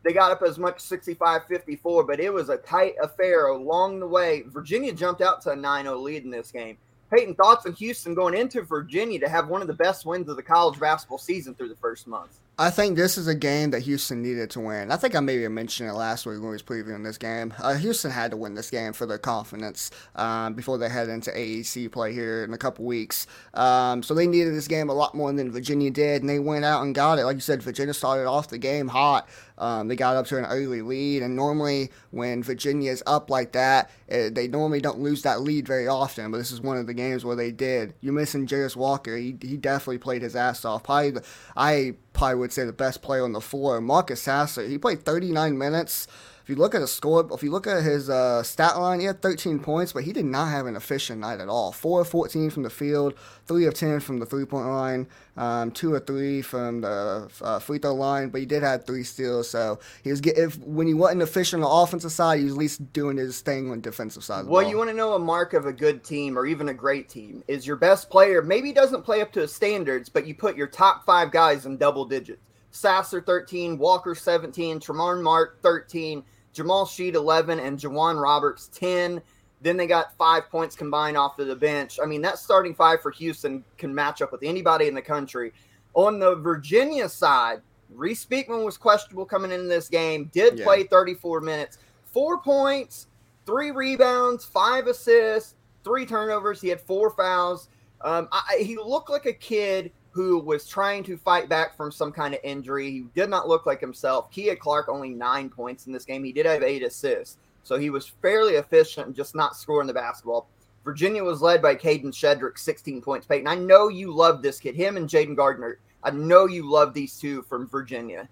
They 0.04 0.12
got 0.12 0.30
up 0.30 0.42
as 0.42 0.58
much 0.58 0.78
65 0.78 1.46
54, 1.48 2.04
but 2.04 2.20
it 2.20 2.32
was 2.32 2.50
a 2.50 2.58
tight 2.58 2.94
affair 3.02 3.48
along 3.48 3.98
the 3.98 4.06
way. 4.06 4.44
Virginia 4.46 4.92
jumped 4.92 5.22
out 5.22 5.42
to 5.42 5.50
a 5.50 5.56
9 5.56 5.84
0 5.84 5.98
lead 5.98 6.22
in 6.22 6.30
this 6.30 6.52
game. 6.52 6.78
Peyton, 7.10 7.34
thoughts 7.34 7.66
on 7.66 7.72
Houston 7.74 8.14
going 8.14 8.34
into 8.34 8.62
Virginia 8.62 9.18
to 9.20 9.28
have 9.28 9.48
one 9.48 9.62
of 9.62 9.68
the 9.68 9.74
best 9.74 10.04
wins 10.06 10.28
of 10.28 10.36
the 10.36 10.42
college 10.42 10.78
basketball 10.78 11.18
season 11.18 11.54
through 11.54 11.68
the 11.68 11.76
first 11.76 12.06
month? 12.06 12.38
I 12.58 12.70
think 12.70 12.96
this 12.96 13.18
is 13.18 13.26
a 13.28 13.34
game 13.34 13.70
that 13.72 13.82
Houston 13.82 14.22
needed 14.22 14.48
to 14.52 14.60
win. 14.60 14.90
I 14.90 14.96
think 14.96 15.14
I 15.14 15.20
maybe 15.20 15.46
mentioned 15.46 15.90
it 15.90 15.92
last 15.92 16.24
week 16.24 16.36
when 16.36 16.44
we 16.48 16.52
was 16.52 16.62
previewing 16.62 17.04
this 17.04 17.18
game. 17.18 17.52
Uh, 17.58 17.74
Houston 17.74 18.10
had 18.10 18.30
to 18.30 18.38
win 18.38 18.54
this 18.54 18.70
game 18.70 18.94
for 18.94 19.04
their 19.04 19.18
confidence 19.18 19.90
um, 20.14 20.54
before 20.54 20.78
they 20.78 20.88
head 20.88 21.10
into 21.10 21.30
AAC 21.30 21.92
play 21.92 22.14
here 22.14 22.44
in 22.44 22.54
a 22.54 22.58
couple 22.58 22.86
weeks. 22.86 23.26
Um, 23.52 24.02
so 24.02 24.14
they 24.14 24.26
needed 24.26 24.54
this 24.54 24.68
game 24.68 24.88
a 24.88 24.94
lot 24.94 25.14
more 25.14 25.30
than 25.34 25.52
Virginia 25.52 25.90
did, 25.90 26.22
and 26.22 26.30
they 26.30 26.38
went 26.38 26.64
out 26.64 26.82
and 26.82 26.94
got 26.94 27.18
it. 27.18 27.26
Like 27.26 27.34
you 27.34 27.42
said, 27.42 27.62
Virginia 27.62 27.92
started 27.92 28.26
off 28.26 28.48
the 28.48 28.56
game 28.56 28.88
hot. 28.88 29.28
Um, 29.58 29.88
they 29.88 29.96
got 29.96 30.16
up 30.16 30.26
to 30.26 30.38
an 30.38 30.44
early 30.44 30.82
lead, 30.82 31.22
and 31.22 31.34
normally 31.34 31.90
when 32.10 32.42
Virginia 32.42 32.90
is 32.90 33.02
up 33.06 33.30
like 33.30 33.52
that, 33.52 33.90
it, 34.08 34.14
eh, 34.14 34.30
they 34.32 34.48
normally 34.48 34.80
don't 34.80 35.00
lose 35.00 35.22
that 35.22 35.40
lead 35.40 35.66
very 35.66 35.88
often. 35.88 36.30
But 36.30 36.38
this 36.38 36.52
is 36.52 36.60
one 36.60 36.76
of 36.76 36.86
the 36.86 36.94
games 36.94 37.24
where 37.24 37.36
they 37.36 37.50
did. 37.50 37.94
You're 38.00 38.12
missing 38.12 38.46
Jarace 38.46 38.76
Walker. 38.76 39.16
He, 39.16 39.36
he 39.40 39.56
definitely 39.56 39.98
played 39.98 40.22
his 40.22 40.36
ass 40.36 40.64
off. 40.64 40.84
Probably 40.84 41.12
the, 41.12 41.24
I 41.56 41.94
probably 42.12 42.36
would 42.36 42.52
say 42.52 42.64
the 42.64 42.72
best 42.72 43.02
player 43.02 43.24
on 43.24 43.32
the 43.32 43.40
floor. 43.40 43.80
Marcus 43.80 44.22
Sasser, 44.22 44.66
he 44.66 44.78
played 44.78 45.04
39 45.04 45.56
minutes. 45.56 46.06
If 46.46 46.50
you 46.50 46.54
look 46.54 46.76
at 46.76 46.80
his 46.80 46.92
score, 46.92 47.28
if 47.32 47.42
you 47.42 47.50
look 47.50 47.66
at 47.66 47.82
his 47.82 48.08
uh, 48.08 48.40
stat 48.44 48.78
line, 48.78 49.00
he 49.00 49.06
had 49.06 49.20
13 49.20 49.58
points, 49.58 49.92
but 49.92 50.04
he 50.04 50.12
did 50.12 50.26
not 50.26 50.46
have 50.46 50.66
an 50.66 50.76
efficient 50.76 51.18
night 51.18 51.40
at 51.40 51.48
all. 51.48 51.72
4 51.72 52.02
of 52.02 52.08
14 52.08 52.50
from 52.50 52.62
the 52.62 52.70
field, 52.70 53.14
3 53.46 53.66
of 53.66 53.74
10 53.74 53.98
from 53.98 54.20
the 54.20 54.26
three 54.26 54.44
point 54.44 54.68
line, 54.68 55.08
um, 55.36 55.72
2 55.72 55.96
of 55.96 56.06
3 56.06 56.42
from 56.42 56.82
the 56.82 57.28
uh, 57.42 57.58
free 57.58 57.78
throw 57.78 57.96
line, 57.96 58.28
but 58.28 58.38
he 58.38 58.46
did 58.46 58.62
have 58.62 58.86
3 58.86 59.02
steals. 59.02 59.50
So 59.50 59.80
he 60.04 60.10
was 60.10 60.20
get, 60.20 60.38
if 60.38 60.56
when 60.60 60.86
he 60.86 60.94
wasn't 60.94 61.22
efficient 61.22 61.64
on 61.64 61.68
the 61.68 61.74
offensive 61.74 62.12
side, 62.12 62.38
he 62.38 62.44
was 62.44 62.52
at 62.52 62.58
least 62.60 62.92
doing 62.92 63.16
his 63.16 63.40
thing 63.40 63.68
on 63.72 63.78
the 63.78 63.82
defensive 63.82 64.22
side. 64.22 64.46
well, 64.46 64.62
you 64.62 64.76
want 64.76 64.88
to 64.88 64.94
know 64.94 65.14
a 65.14 65.18
mark 65.18 65.52
of 65.52 65.66
a 65.66 65.72
good 65.72 66.04
team 66.04 66.38
or 66.38 66.46
even 66.46 66.68
a 66.68 66.74
great 66.74 67.08
team 67.08 67.42
is 67.48 67.66
your 67.66 67.74
best 67.74 68.08
player 68.08 68.40
maybe 68.40 68.72
doesn't 68.72 69.02
play 69.02 69.20
up 69.20 69.32
to 69.32 69.40
his 69.40 69.52
standards, 69.52 70.08
but 70.08 70.28
you 70.28 70.32
put 70.32 70.56
your 70.56 70.68
top 70.68 71.04
five 71.04 71.32
guys 71.32 71.66
in 71.66 71.76
double 71.76 72.04
digits. 72.04 72.40
Sasser 72.70 73.20
13, 73.20 73.78
Walker 73.78 74.14
17, 74.14 74.78
Tramon 74.78 75.22
Mark 75.22 75.60
13, 75.62 76.22
Jamal 76.56 76.86
Shead 76.86 77.14
11, 77.14 77.60
and 77.60 77.78
J'Wan 77.78 78.20
Roberts 78.20 78.68
10. 78.68 79.20
Then 79.60 79.76
they 79.76 79.86
got 79.86 80.16
five 80.16 80.48
points 80.50 80.74
combined 80.74 81.16
off 81.16 81.38
of 81.38 81.48
the 81.48 81.56
bench. 81.56 81.98
I 82.02 82.06
mean, 82.06 82.22
that 82.22 82.38
starting 82.38 82.74
five 82.74 83.02
for 83.02 83.10
Houston 83.10 83.62
can 83.76 83.94
match 83.94 84.22
up 84.22 84.32
with 84.32 84.42
anybody 84.42 84.88
in 84.88 84.94
the 84.94 85.02
country. 85.02 85.52
On 85.92 86.18
the 86.18 86.36
Virginia 86.36 87.08
side, 87.08 87.60
Reece 87.90 88.24
Beekman 88.24 88.64
was 88.64 88.78
questionable 88.78 89.26
coming 89.26 89.50
into 89.52 89.68
this 89.68 89.88
game, 89.88 90.30
did 90.32 90.58
yeah. 90.58 90.64
play 90.64 90.84
34 90.84 91.40
minutes, 91.40 91.78
four 92.04 92.40
points, 92.40 93.06
three 93.44 93.70
rebounds, 93.70 94.44
five 94.44 94.86
assists, 94.86 95.54
three 95.84 96.06
turnovers. 96.06 96.60
He 96.60 96.68
had 96.68 96.80
four 96.80 97.10
fouls. 97.10 97.68
Um, 98.00 98.28
I, 98.32 98.58
he 98.60 98.76
looked 98.76 99.10
like 99.10 99.26
a 99.26 99.32
kid 99.32 99.92
who 100.16 100.38
was 100.38 100.66
trying 100.66 101.04
to 101.04 101.18
fight 101.18 101.46
back 101.46 101.76
from 101.76 101.92
some 101.92 102.10
kind 102.10 102.32
of 102.32 102.40
injury. 102.42 102.90
He 102.90 103.00
did 103.14 103.28
not 103.28 103.48
look 103.48 103.66
like 103.66 103.82
himself. 103.82 104.32
Kihei 104.32 104.58
Clark 104.58 104.88
only 104.88 105.10
nine 105.10 105.50
points 105.50 105.86
in 105.86 105.92
this 105.92 106.06
game. 106.06 106.24
He 106.24 106.32
did 106.32 106.46
have 106.46 106.62
eight 106.62 106.82
assists. 106.82 107.36
So 107.64 107.76
he 107.76 107.90
was 107.90 108.08
fairly 108.22 108.54
efficient 108.54 109.14
just 109.14 109.34
not 109.34 109.56
scoring 109.56 109.86
the 109.86 109.92
basketball. 109.92 110.48
Virginia 110.86 111.22
was 111.22 111.42
led 111.42 111.60
by 111.60 111.74
Kadin 111.74 112.12
Shedrick, 112.12 112.58
16 112.58 113.02
points. 113.02 113.26
Peyton, 113.26 113.46
I 113.46 113.56
know 113.56 113.88
you 113.88 114.10
love 114.10 114.40
this 114.40 114.58
kid, 114.58 114.74
him 114.74 114.96
and 114.96 115.06
Jayden 115.06 115.36
Gardner. 115.36 115.80
I 116.02 116.12
know 116.12 116.46
you 116.46 116.66
love 116.66 116.94
these 116.94 117.18
two 117.18 117.42
from 117.42 117.68
Virginia. 117.68 118.26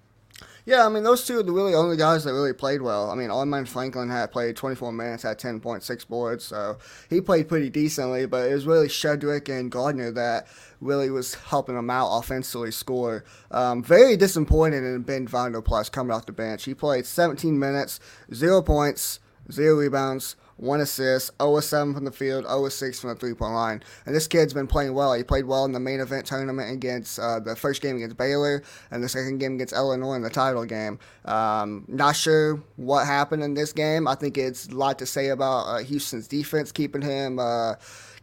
Yeah, 0.66 0.86
I 0.86 0.88
mean 0.88 1.02
those 1.02 1.26
two 1.26 1.38
are 1.38 1.42
the 1.42 1.52
really 1.52 1.74
only 1.74 1.96
guys 1.96 2.24
that 2.24 2.32
really 2.32 2.54
played 2.54 2.80
well. 2.80 3.10
I 3.10 3.14
mean, 3.14 3.28
Armaan 3.28 3.68
Franklin 3.68 4.08
had 4.08 4.32
played 4.32 4.56
24 4.56 4.92
minutes, 4.92 5.22
had 5.22 5.38
10.6 5.38 6.08
boards, 6.08 6.44
so 6.44 6.78
he 7.10 7.20
played 7.20 7.48
pretty 7.48 7.68
decently. 7.68 8.24
But 8.24 8.50
it 8.50 8.54
was 8.54 8.66
really 8.66 8.88
Shedrick 8.88 9.50
and 9.50 9.70
Gardner 9.70 10.10
that 10.12 10.46
really 10.80 11.10
was 11.10 11.34
helping 11.34 11.76
him 11.76 11.90
out 11.90 12.16
offensively 12.16 12.70
score. 12.70 13.24
Um, 13.50 13.82
very 13.82 14.16
disappointed 14.16 14.84
in 14.84 15.02
Ben 15.02 15.28
Vanderplas 15.28 15.92
coming 15.92 16.12
off 16.12 16.24
the 16.24 16.32
bench. 16.32 16.64
He 16.64 16.74
played 16.74 17.04
17 17.04 17.58
minutes, 17.58 18.00
zero 18.32 18.62
points, 18.62 19.20
zero 19.52 19.76
rebounds, 19.76 20.34
one 20.56 20.80
assist, 20.80 21.30
0 21.40 21.60
7 21.60 21.94
from 21.94 22.04
the 22.04 22.12
field, 22.12 22.44
0 22.44 22.68
6 22.68 23.00
from 23.00 23.10
the 23.10 23.16
three 23.16 23.34
point 23.34 23.52
line. 23.52 23.82
And 24.06 24.14
this 24.14 24.26
kid's 24.26 24.54
been 24.54 24.66
playing 24.66 24.94
well. 24.94 25.12
He 25.14 25.22
played 25.22 25.44
well 25.46 25.64
in 25.64 25.72
the 25.72 25.80
main 25.80 26.00
event 26.00 26.26
tournament 26.26 26.72
against 26.72 27.18
uh, 27.18 27.40
the 27.40 27.56
first 27.56 27.82
game 27.82 27.96
against 27.96 28.16
Baylor 28.16 28.62
and 28.90 29.02
the 29.02 29.08
second 29.08 29.38
game 29.38 29.54
against 29.54 29.74
Illinois 29.74 30.14
in 30.14 30.22
the 30.22 30.30
title 30.30 30.64
game. 30.64 30.98
Um, 31.24 31.84
not 31.88 32.16
sure 32.16 32.62
what 32.76 33.06
happened 33.06 33.42
in 33.42 33.54
this 33.54 33.72
game. 33.72 34.06
I 34.06 34.14
think 34.14 34.38
it's 34.38 34.68
a 34.68 34.74
lot 34.74 34.98
to 35.00 35.06
say 35.06 35.28
about 35.28 35.66
uh, 35.66 35.78
Houston's 35.78 36.28
defense 36.28 36.72
keeping 36.72 37.02
him. 37.02 37.38
Uh, 37.38 37.74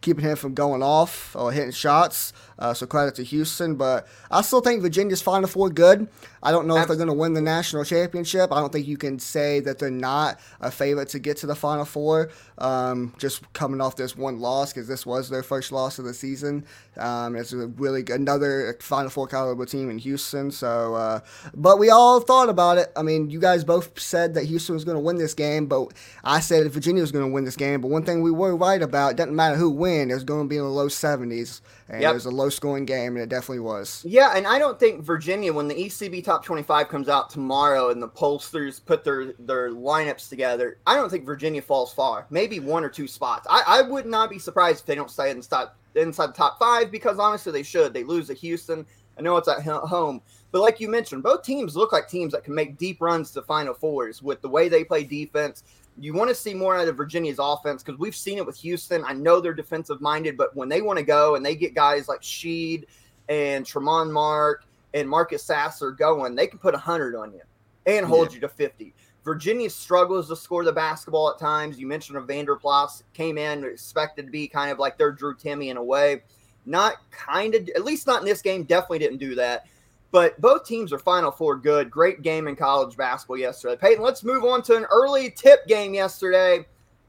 keeping 0.02 0.24
him 0.24 0.36
from 0.36 0.52
going 0.52 0.82
off 0.82 1.34
or 1.34 1.52
hitting 1.52 1.70
shots. 1.70 2.32
Uh, 2.62 2.72
so 2.72 2.86
credit 2.86 3.16
to 3.16 3.24
Houston, 3.24 3.74
but 3.74 4.06
I 4.30 4.40
still 4.42 4.60
think 4.60 4.82
Virginia's 4.82 5.20
Final 5.20 5.48
Four 5.48 5.68
good. 5.68 6.06
I 6.44 6.52
don't 6.52 6.68
know 6.68 6.76
if 6.76 6.86
they're 6.86 6.96
going 6.96 7.08
to 7.08 7.12
win 7.12 7.34
the 7.34 7.40
national 7.40 7.84
championship. 7.84 8.52
I 8.52 8.60
don't 8.60 8.72
think 8.72 8.86
you 8.86 8.96
can 8.96 9.18
say 9.18 9.58
that 9.60 9.80
they're 9.80 9.90
not 9.90 10.38
a 10.60 10.70
favorite 10.70 11.08
to 11.08 11.18
get 11.18 11.38
to 11.38 11.46
the 11.46 11.56
Final 11.56 11.84
Four. 11.84 12.30
Um, 12.58 13.14
just 13.18 13.52
coming 13.52 13.80
off 13.80 13.96
this 13.96 14.16
one 14.16 14.38
loss 14.38 14.72
because 14.72 14.86
this 14.86 15.04
was 15.04 15.28
their 15.28 15.42
first 15.42 15.72
loss 15.72 15.98
of 15.98 16.04
the 16.04 16.14
season. 16.14 16.64
Um, 16.96 17.34
it's 17.34 17.52
a 17.52 17.66
really 17.66 18.04
good, 18.04 18.20
another 18.20 18.76
Final 18.80 19.10
Four 19.10 19.26
caliber 19.26 19.66
team 19.66 19.90
in 19.90 19.98
Houston. 19.98 20.52
So, 20.52 20.94
uh, 20.94 21.20
but 21.54 21.80
we 21.80 21.90
all 21.90 22.20
thought 22.20 22.48
about 22.48 22.78
it. 22.78 22.92
I 22.94 23.02
mean, 23.02 23.28
you 23.28 23.40
guys 23.40 23.64
both 23.64 23.98
said 23.98 24.34
that 24.34 24.44
Houston 24.44 24.76
was 24.76 24.84
going 24.84 24.96
to 24.96 25.02
win 25.02 25.16
this 25.16 25.34
game, 25.34 25.66
but 25.66 25.92
I 26.22 26.38
said 26.38 26.70
Virginia 26.70 27.02
was 27.02 27.10
going 27.10 27.24
to 27.24 27.32
win 27.32 27.44
this 27.44 27.56
game. 27.56 27.80
But 27.80 27.88
one 27.88 28.04
thing 28.04 28.22
we 28.22 28.30
were 28.30 28.54
right 28.54 28.82
about, 28.82 29.16
doesn't 29.16 29.34
matter 29.34 29.56
who 29.56 29.68
wins, 29.68 30.12
it's 30.12 30.22
going 30.22 30.44
to 30.44 30.48
be 30.48 30.58
in 30.58 30.62
the 30.62 30.68
low 30.68 30.86
70s. 30.86 31.60
And 31.92 32.00
yep. 32.00 32.12
it 32.12 32.14
was 32.14 32.24
a 32.24 32.30
low 32.30 32.48
scoring 32.48 32.86
game, 32.86 33.16
and 33.16 33.22
it 33.22 33.28
definitely 33.28 33.60
was. 33.60 34.02
Yeah, 34.08 34.34
and 34.34 34.46
I 34.46 34.58
don't 34.58 34.80
think 34.80 35.04
Virginia, 35.04 35.52
when 35.52 35.68
the 35.68 35.74
ECB 35.74 36.24
top 36.24 36.42
25 36.42 36.88
comes 36.88 37.06
out 37.10 37.28
tomorrow 37.28 37.90
and 37.90 38.02
the 38.02 38.08
pollsters 38.08 38.82
put 38.82 39.04
their, 39.04 39.34
their 39.38 39.70
lineups 39.70 40.30
together, 40.30 40.78
I 40.86 40.94
don't 40.94 41.10
think 41.10 41.26
Virginia 41.26 41.60
falls 41.60 41.92
far. 41.92 42.26
Maybe 42.30 42.60
one 42.60 42.82
or 42.82 42.88
two 42.88 43.06
spots. 43.06 43.46
I, 43.50 43.62
I 43.66 43.82
would 43.82 44.06
not 44.06 44.30
be 44.30 44.38
surprised 44.38 44.80
if 44.80 44.86
they 44.86 44.94
don't 44.94 45.10
stay 45.10 45.30
in 45.30 45.38
the 45.38 45.44
top, 45.44 45.76
inside 45.94 46.28
the 46.28 46.32
top 46.32 46.58
five 46.58 46.90
because 46.90 47.18
honestly, 47.18 47.52
they 47.52 47.62
should. 47.62 47.92
They 47.92 48.04
lose 48.04 48.28
to 48.28 48.34
Houston. 48.34 48.86
I 49.18 49.20
know 49.20 49.36
it's 49.36 49.48
at 49.48 49.62
home. 49.62 50.22
But 50.50 50.62
like 50.62 50.80
you 50.80 50.88
mentioned, 50.88 51.22
both 51.22 51.42
teams 51.42 51.76
look 51.76 51.92
like 51.92 52.08
teams 52.08 52.32
that 52.32 52.44
can 52.44 52.54
make 52.54 52.78
deep 52.78 53.02
runs 53.02 53.32
to 53.32 53.42
Final 53.42 53.74
Fours 53.74 54.22
with 54.22 54.40
the 54.40 54.48
way 54.48 54.70
they 54.70 54.84
play 54.84 55.04
defense 55.04 55.62
you 55.98 56.14
want 56.14 56.30
to 56.30 56.34
see 56.34 56.54
more 56.54 56.76
out 56.76 56.88
of 56.88 56.96
Virginia's 56.96 57.38
offense 57.38 57.82
because 57.82 57.98
we've 57.98 58.16
seen 58.16 58.38
it 58.38 58.46
with 58.46 58.56
Houston. 58.56 59.04
I 59.04 59.12
know 59.12 59.40
they're 59.40 59.52
defensive 59.52 60.00
minded, 60.00 60.36
but 60.36 60.54
when 60.56 60.68
they 60.68 60.80
want 60.80 60.98
to 60.98 61.04
go 61.04 61.34
and 61.34 61.44
they 61.44 61.54
get 61.54 61.74
guys 61.74 62.08
like 62.08 62.22
Shead 62.22 62.86
and 63.28 63.64
Tramon 63.64 64.10
Mark 64.10 64.64
and 64.94 65.08
Marcus 65.08 65.42
Sasser 65.42 65.90
going, 65.90 66.34
they 66.34 66.46
can 66.46 66.58
put 66.58 66.74
100 66.74 67.14
on 67.14 67.32
you 67.32 67.42
and 67.86 68.06
hold 68.06 68.28
yeah. 68.28 68.34
you 68.36 68.40
to 68.40 68.48
50. 68.48 68.94
Virginia 69.24 69.70
struggles 69.70 70.28
to 70.28 70.36
score 70.36 70.64
the 70.64 70.72
basketball 70.72 71.30
at 71.30 71.38
times. 71.38 71.78
You 71.78 71.86
mentioned 71.86 72.18
Evander 72.18 72.56
Plas 72.56 73.04
came 73.14 73.38
in 73.38 73.64
expected 73.64 74.26
to 74.26 74.32
be 74.32 74.48
kind 74.48 74.70
of 74.72 74.78
like 74.78 74.98
their 74.98 75.12
Drew 75.12 75.34
Timme 75.34 75.68
in 75.68 75.76
a 75.76 75.84
way. 75.84 76.22
Not 76.66 76.96
kind 77.10 77.54
of, 77.54 77.68
at 77.74 77.84
least 77.84 78.06
not 78.06 78.20
in 78.20 78.26
this 78.26 78.42
game. 78.42 78.64
Definitely 78.64 79.00
didn't 79.00 79.18
do 79.18 79.34
that. 79.36 79.66
But 80.12 80.38
both 80.40 80.64
teams 80.64 80.92
are 80.92 80.98
Final 80.98 81.30
Four 81.30 81.56
good. 81.56 81.90
Great 81.90 82.22
game 82.22 82.46
in 82.46 82.54
college 82.54 82.96
basketball 82.96 83.38
yesterday. 83.38 83.76
Peyton, 83.76 84.04
let's 84.04 84.22
move 84.22 84.44
on 84.44 84.62
to 84.62 84.76
an 84.76 84.84
early 84.90 85.30
tip 85.30 85.66
game 85.66 85.94
yesterday. 85.94 86.66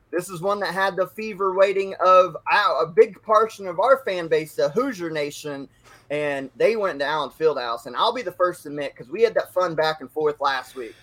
This 0.10 0.29
is 0.29 0.41
one 0.41 0.60
that 0.62 0.74
had 0.74 0.95
the 0.95 1.07
fever 1.07 1.53
waiting 1.53 1.95
of 1.95 2.38
a 2.50 2.86
big 2.86 3.22
portion 3.22 3.67
of 3.67 3.79
our 3.79 4.03
fan 4.05 4.27
base, 4.27 4.55
the 4.55 4.69
Hoosier 4.69 5.10
Nation, 5.10 5.67
and 6.12 6.50
they 6.55 6.75
went 6.75 7.00
to 7.00 7.05
Allen 7.05 7.31
Fieldhouse. 7.31 7.88
And 7.88 7.95
I'll 7.95 8.13
be 8.13 8.22
the 8.22 8.31
first 8.31 8.63
to 8.63 8.69
admit 8.69 8.93
because 8.93 9.12
we 9.12 9.24
had 9.24 9.33
that 9.33 9.53
fun 9.53 9.75
back 9.75 10.01
and 10.01 10.10
forth 10.10 10.39
last 10.39 10.75
week. 10.75 10.95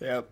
Yep. 0.00 0.28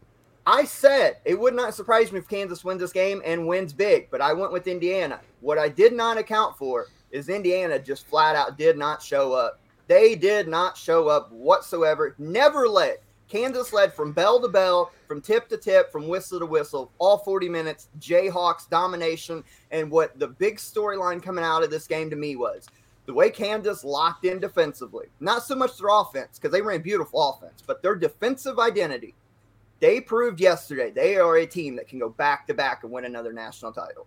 I 0.47 0.65
said 0.65 1.19
it 1.25 1.39
would 1.39 1.55
not 1.55 1.75
surprise 1.75 2.13
me 2.13 2.19
if 2.19 2.29
Kansas 2.29 2.65
wins 2.65 2.81
this 2.81 2.93
game 2.93 3.23
and 3.25 3.47
wins 3.47 3.73
big, 3.73 4.11
but 4.11 4.21
I 4.21 4.35
went 4.35 4.53
with 4.53 4.67
Indiana. 4.67 5.21
What 5.41 5.57
I 5.57 5.71
did 5.71 5.95
not 5.95 6.19
account 6.19 6.59
for 6.59 6.89
is 7.13 7.29
Indiana 7.31 7.79
just 7.79 8.07
flat 8.09 8.37
out 8.37 8.59
did 8.59 8.77
not 8.77 9.01
show 9.01 9.33
up. 9.33 9.61
They 9.87 10.15
did 10.15 10.49
not 10.49 10.77
show 10.77 11.09
up 11.09 11.31
whatsoever. 11.33 12.15
Never 12.19 12.69
led. 12.69 12.99
Kansas 13.29 13.73
led 13.73 13.93
from 13.93 14.13
bell 14.13 14.41
to 14.41 14.49
bell, 14.49 14.93
from 15.09 15.21
tip 15.21 15.49
to 15.49 15.57
tip, 15.57 15.91
from 15.91 16.09
whistle 16.09 16.39
to 16.39 16.47
whistle, 16.47 16.93
all 16.99 17.19
40 17.19 17.49
minutes. 17.49 17.89
Jayhawks 18.01 18.69
domination. 18.69 19.43
And 19.71 19.91
what 19.91 20.19
the 20.19 20.29
big 20.29 20.59
storyline 20.59 21.23
coming 21.23 21.45
out 21.45 21.63
of 21.63 21.71
this 21.71 21.87
game 21.87 22.11
to 22.11 22.17
me 22.17 22.37
was 22.37 22.69
the 23.07 23.15
way 23.15 23.31
Kansas 23.31 23.85
locked 23.85 24.25
in 24.25 24.41
defensively. 24.41 25.07
Not 25.21 25.43
so 25.43 25.55
much 25.55 25.77
their 25.79 25.89
offense, 25.89 26.39
because 26.39 26.53
they 26.53 26.63
ran 26.63 26.81
beautiful 26.83 27.31
offense, 27.31 27.63
but 27.67 27.83
their 27.83 27.95
defensive 27.95 28.59
identity. 28.59 29.15
They 29.81 30.01
proved 30.01 30.41
yesterday 30.41 30.91
they 30.91 31.17
are 31.17 31.37
a 31.37 31.47
team 31.47 31.77
that 31.77 31.89
can 31.89 31.99
go 31.99 32.09
back 32.09 32.47
to 32.47 32.55
back 32.55 32.85
and 32.85 32.93
win 32.93 33.05
another 33.05 33.33
national 33.33 33.73
title. 33.73 34.07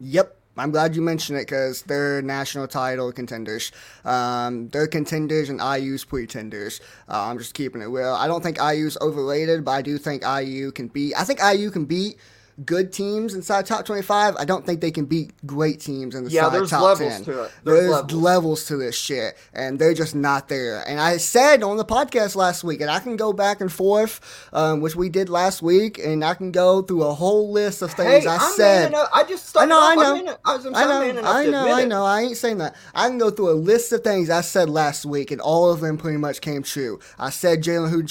Yep. 0.00 0.36
I'm 0.56 0.70
glad 0.70 0.94
you 0.94 1.02
mentioned 1.02 1.38
it 1.38 1.46
because 1.46 1.82
they're 1.82 2.22
national 2.22 2.68
title 2.68 3.10
contenders. 3.12 3.72
Um, 4.04 4.68
they're 4.68 4.86
contenders 4.86 5.50
and 5.50 5.60
IU's 5.60 6.04
pretenders. 6.04 6.80
Uh, 7.08 7.24
I'm 7.24 7.38
just 7.38 7.54
keeping 7.54 7.82
it 7.82 7.86
real. 7.86 8.14
I 8.14 8.26
don't 8.26 8.42
think 8.42 8.58
IU's 8.60 8.96
overrated, 9.00 9.64
but 9.64 9.72
I 9.72 9.82
do 9.82 9.98
think 9.98 10.22
IU 10.22 10.70
can 10.70 10.88
beat. 10.88 11.14
I 11.16 11.24
think 11.24 11.40
IU 11.42 11.70
can 11.70 11.86
beat 11.86 12.18
good 12.64 12.92
teams 12.92 13.34
inside 13.34 13.66
top 13.66 13.84
25, 13.84 14.36
I 14.36 14.44
don't 14.44 14.64
think 14.64 14.80
they 14.80 14.90
can 14.90 15.04
beat 15.04 15.32
great 15.46 15.80
teams 15.80 16.14
in 16.14 16.24
the 16.24 16.30
yeah, 16.30 16.48
there's 16.48 16.70
top 16.70 16.82
levels 16.82 17.12
10. 17.12 17.24
To 17.24 17.30
it. 17.30 17.34
There's, 17.34 17.78
there's 17.80 17.90
levels. 17.90 18.12
levels. 18.12 18.64
to 18.66 18.76
this 18.76 18.96
shit, 18.96 19.36
and 19.52 19.78
they're 19.78 19.94
just 19.94 20.14
not 20.14 20.48
there. 20.48 20.82
And 20.86 21.00
I 21.00 21.16
said 21.16 21.62
on 21.62 21.76
the 21.76 21.84
podcast 21.84 22.36
last 22.36 22.64
week, 22.64 22.80
and 22.80 22.90
I 22.90 23.00
can 23.00 23.16
go 23.16 23.32
back 23.32 23.60
and 23.60 23.72
forth, 23.72 24.20
um, 24.52 24.80
which 24.80 24.96
we 24.96 25.08
did 25.08 25.28
last 25.28 25.62
week, 25.62 25.98
and 25.98 26.24
I 26.24 26.34
can 26.34 26.52
go 26.52 26.82
through 26.82 27.04
a 27.04 27.14
whole 27.14 27.52
list 27.52 27.82
of 27.82 27.92
things 27.92 28.24
hey, 28.24 28.30
I 28.30 28.36
I'm 28.36 28.52
said. 28.52 28.94
I 28.94 29.24
just 29.24 29.56
I 29.56 29.66
know, 29.66 29.80
I 29.80 29.94
know, 29.94 30.36
I, 30.44 30.56
was, 30.56 30.66
I 30.66 30.70
know, 30.70 31.22
I 31.22 31.46
know, 31.46 31.72
I 31.72 31.84
know. 31.84 32.04
I 32.04 32.22
ain't 32.22 32.36
saying 32.36 32.58
that. 32.58 32.74
I 32.94 33.08
can 33.08 33.18
go 33.18 33.30
through 33.30 33.50
a 33.50 33.54
list 33.54 33.92
of 33.92 34.02
things 34.02 34.30
I 34.30 34.40
said 34.40 34.68
last 34.68 35.04
week, 35.04 35.30
and 35.30 35.40
all 35.40 35.70
of 35.70 35.80
them 35.80 35.98
pretty 35.98 36.18
much 36.18 36.40
came 36.40 36.62
true. 36.62 37.00
I 37.18 37.30
said 37.30 37.62
Jalen 37.62 37.90
Hood 37.90 38.04